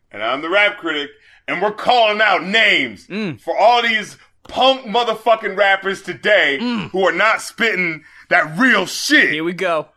and 0.09 0.23
I'm 0.23 0.41
the 0.41 0.47
rap 0.47 0.77
critic, 0.77 1.09
and 1.45 1.61
we're 1.61 1.73
calling 1.73 2.21
out 2.21 2.45
names 2.45 3.07
Mm. 3.07 3.41
for 3.41 3.57
all 3.57 3.81
these 3.81 4.17
punk 4.47 4.85
motherfucking 4.85 5.57
rappers 5.57 6.01
today 6.01 6.59
who 6.93 7.05
are 7.05 7.11
not 7.11 7.41
spitting 7.41 8.05
that 8.29 8.57
real 8.57 8.85
shit. 8.85 9.31
Here 9.33 9.43
we 9.43 9.51
go. 9.51 9.89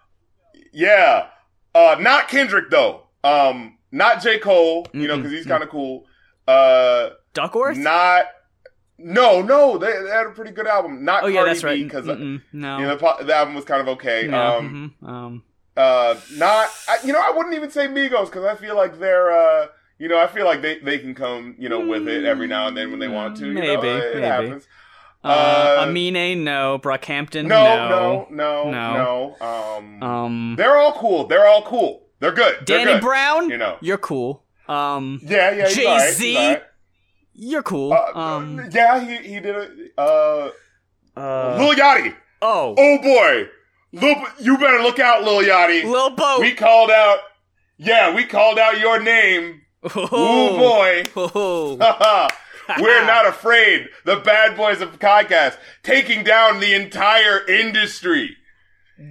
Yeah. 0.72 1.28
Uh, 1.76 1.94
not 2.00 2.26
Kendrick 2.26 2.70
though. 2.70 3.06
Um, 3.22 3.78
not 3.92 4.20
J. 4.20 4.40
Cole, 4.40 4.88
you 4.92 5.06
know, 5.06 5.16
Mm-mm, 5.18 5.22
cause 5.22 5.30
he's 5.30 5.46
kind 5.46 5.62
of 5.62 5.68
cool. 5.68 6.06
Uh, 6.48 7.10
Duckwrth? 7.34 7.76
not, 7.76 8.26
no, 8.98 9.42
no, 9.42 9.78
they, 9.78 9.92
they 10.02 10.10
had 10.10 10.26
a 10.26 10.30
pretty 10.30 10.50
good 10.50 10.66
album. 10.66 11.04
Not 11.04 11.22
oh, 11.22 11.28
yeah, 11.28 11.44
that's 11.44 11.62
right. 11.62 11.80
B, 11.80 11.88
cause, 11.88 12.08
uh, 12.08 12.16
no. 12.16 12.78
you 12.78 12.84
know, 12.84 12.96
the, 12.96 13.24
the 13.26 13.32
album 13.36 13.54
was 13.54 13.64
kind 13.64 13.80
of 13.80 13.86
okay. 13.90 14.26
no. 14.28 14.58
Um, 14.58 14.92
mhm, 15.00 15.08
um, 15.08 15.42
uh, 15.76 16.14
not, 16.32 16.68
I, 16.88 16.98
you 17.04 17.12
know, 17.12 17.20
I 17.20 17.32
wouldn't 17.36 17.54
even 17.54 17.70
say 17.70 17.86
Migos, 17.88 18.30
cause 18.30 18.44
I 18.44 18.54
feel 18.54 18.76
like 18.76 18.98
they're, 18.98 19.32
uh, 19.32 19.66
you 19.98 20.08
know, 20.08 20.18
I 20.18 20.26
feel 20.26 20.44
like 20.44 20.62
they, 20.62 20.78
they 20.80 20.98
can 20.98 21.14
come, 21.14 21.54
you 21.58 21.68
know, 21.68 21.80
with 21.86 22.08
it 22.08 22.24
every 22.24 22.46
now 22.46 22.68
and 22.68 22.76
then 22.76 22.90
when 22.90 23.00
they 23.00 23.08
want 23.08 23.36
to. 23.38 23.46
You 23.46 23.54
know, 23.54 23.60
Maybe, 23.60 23.88
it, 23.88 24.02
it 24.02 24.14
maybe. 24.16 24.26
happens. 24.26 24.66
uh, 25.24 25.28
uh, 25.28 25.86
Amine, 25.88 26.44
no. 26.44 26.78
Brockhampton, 26.78 27.46
No, 27.46 27.64
no. 27.88 28.26
no, 28.30 28.70
no, 28.70 29.36
No. 29.40 29.46
Um, 29.46 30.02
Um, 30.02 30.54
they're 30.56 30.76
all 30.76 30.92
cool. 30.94 31.26
They're 31.26 31.46
all 31.46 31.62
cool. 31.62 32.02
They're 32.20 32.32
good. 32.32 32.66
They're 32.66 32.78
Danny 32.78 32.92
good. 32.94 33.00
Brown, 33.02 33.50
you 33.50 33.56
know. 33.58 33.76
you're 33.80 33.98
cool. 33.98 34.42
Um, 34.68 35.20
Yeah, 35.22 35.50
yeah, 35.50 35.64
alright, 35.64 35.66
he's 35.68 35.76
Jay-Z? 35.76 36.36
alright. 36.36 36.62
you're 37.34 37.62
cool. 37.62 37.92
Uh, 37.92 38.18
um, 38.18 38.68
yeah, 38.72 39.00
he 39.00 39.16
he 39.28 39.40
did 39.40 39.54
a 39.56 40.00
uh, 40.00 40.50
uh, 41.16 41.56
Lil 41.58 41.74
Yachty. 41.74 42.14
oh, 42.42 42.74
Oh 42.78 42.98
boy, 43.02 43.48
Lil, 43.94 44.16
you 44.40 44.58
better 44.58 44.82
look 44.82 44.98
out, 44.98 45.22
Lil 45.24 45.42
Yachty. 45.42 45.84
Lil 45.84 46.10
Boat. 46.10 46.40
we 46.40 46.52
called 46.54 46.90
out. 46.90 47.18
Yeah, 47.76 48.14
we 48.14 48.24
called 48.24 48.58
out 48.58 48.78
your 48.78 49.00
name. 49.02 49.62
oh, 49.94 50.54
Ooh 50.54 50.58
boy. 50.58 51.02
Oh. 51.16 52.28
We're 52.80 53.04
not 53.06 53.26
afraid. 53.26 53.88
The 54.06 54.16
bad 54.16 54.56
boys 54.56 54.80
of 54.80 54.98
podcast 54.98 55.58
taking 55.82 56.24
down 56.24 56.60
the 56.60 56.72
entire 56.74 57.44
industry. 57.46 58.36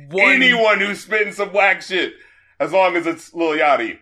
One- 0.10 0.32
Anyone 0.36 0.80
who's 0.80 1.02
spitting 1.02 1.34
some 1.34 1.54
whack 1.54 1.82
shit, 1.84 2.14
as 2.60 2.72
long 2.72 2.96
as 2.96 3.06
it's 3.06 3.32
Lil 3.34 3.52
Yachty. 3.60 4.00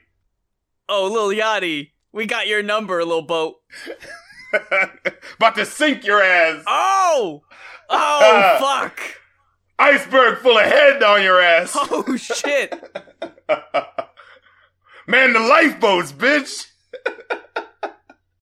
Oh, 0.88 1.08
Lil 1.12 1.38
Yachty, 1.38 1.92
we 2.14 2.26
got 2.26 2.48
your 2.48 2.64
number, 2.64 3.04
Lil 3.04 3.24
Boat. 3.24 3.56
About 5.38 5.56
to 5.56 5.66
sink 5.66 6.06
your 6.06 6.22
ass. 6.24 6.64
Oh! 6.68 7.42
Oh, 7.90 8.58
fuck! 8.60 9.00
Iceberg 9.82 10.38
full 10.40 10.60
of 10.60 10.66
head 10.66 11.02
on 11.02 11.24
your 11.24 11.42
ass. 11.42 11.76
Oh, 11.92 12.16
shit! 12.16 12.72
Man, 15.08 15.34
the 15.34 15.40
lifeboats, 15.40 16.12
bitch. 16.12 16.68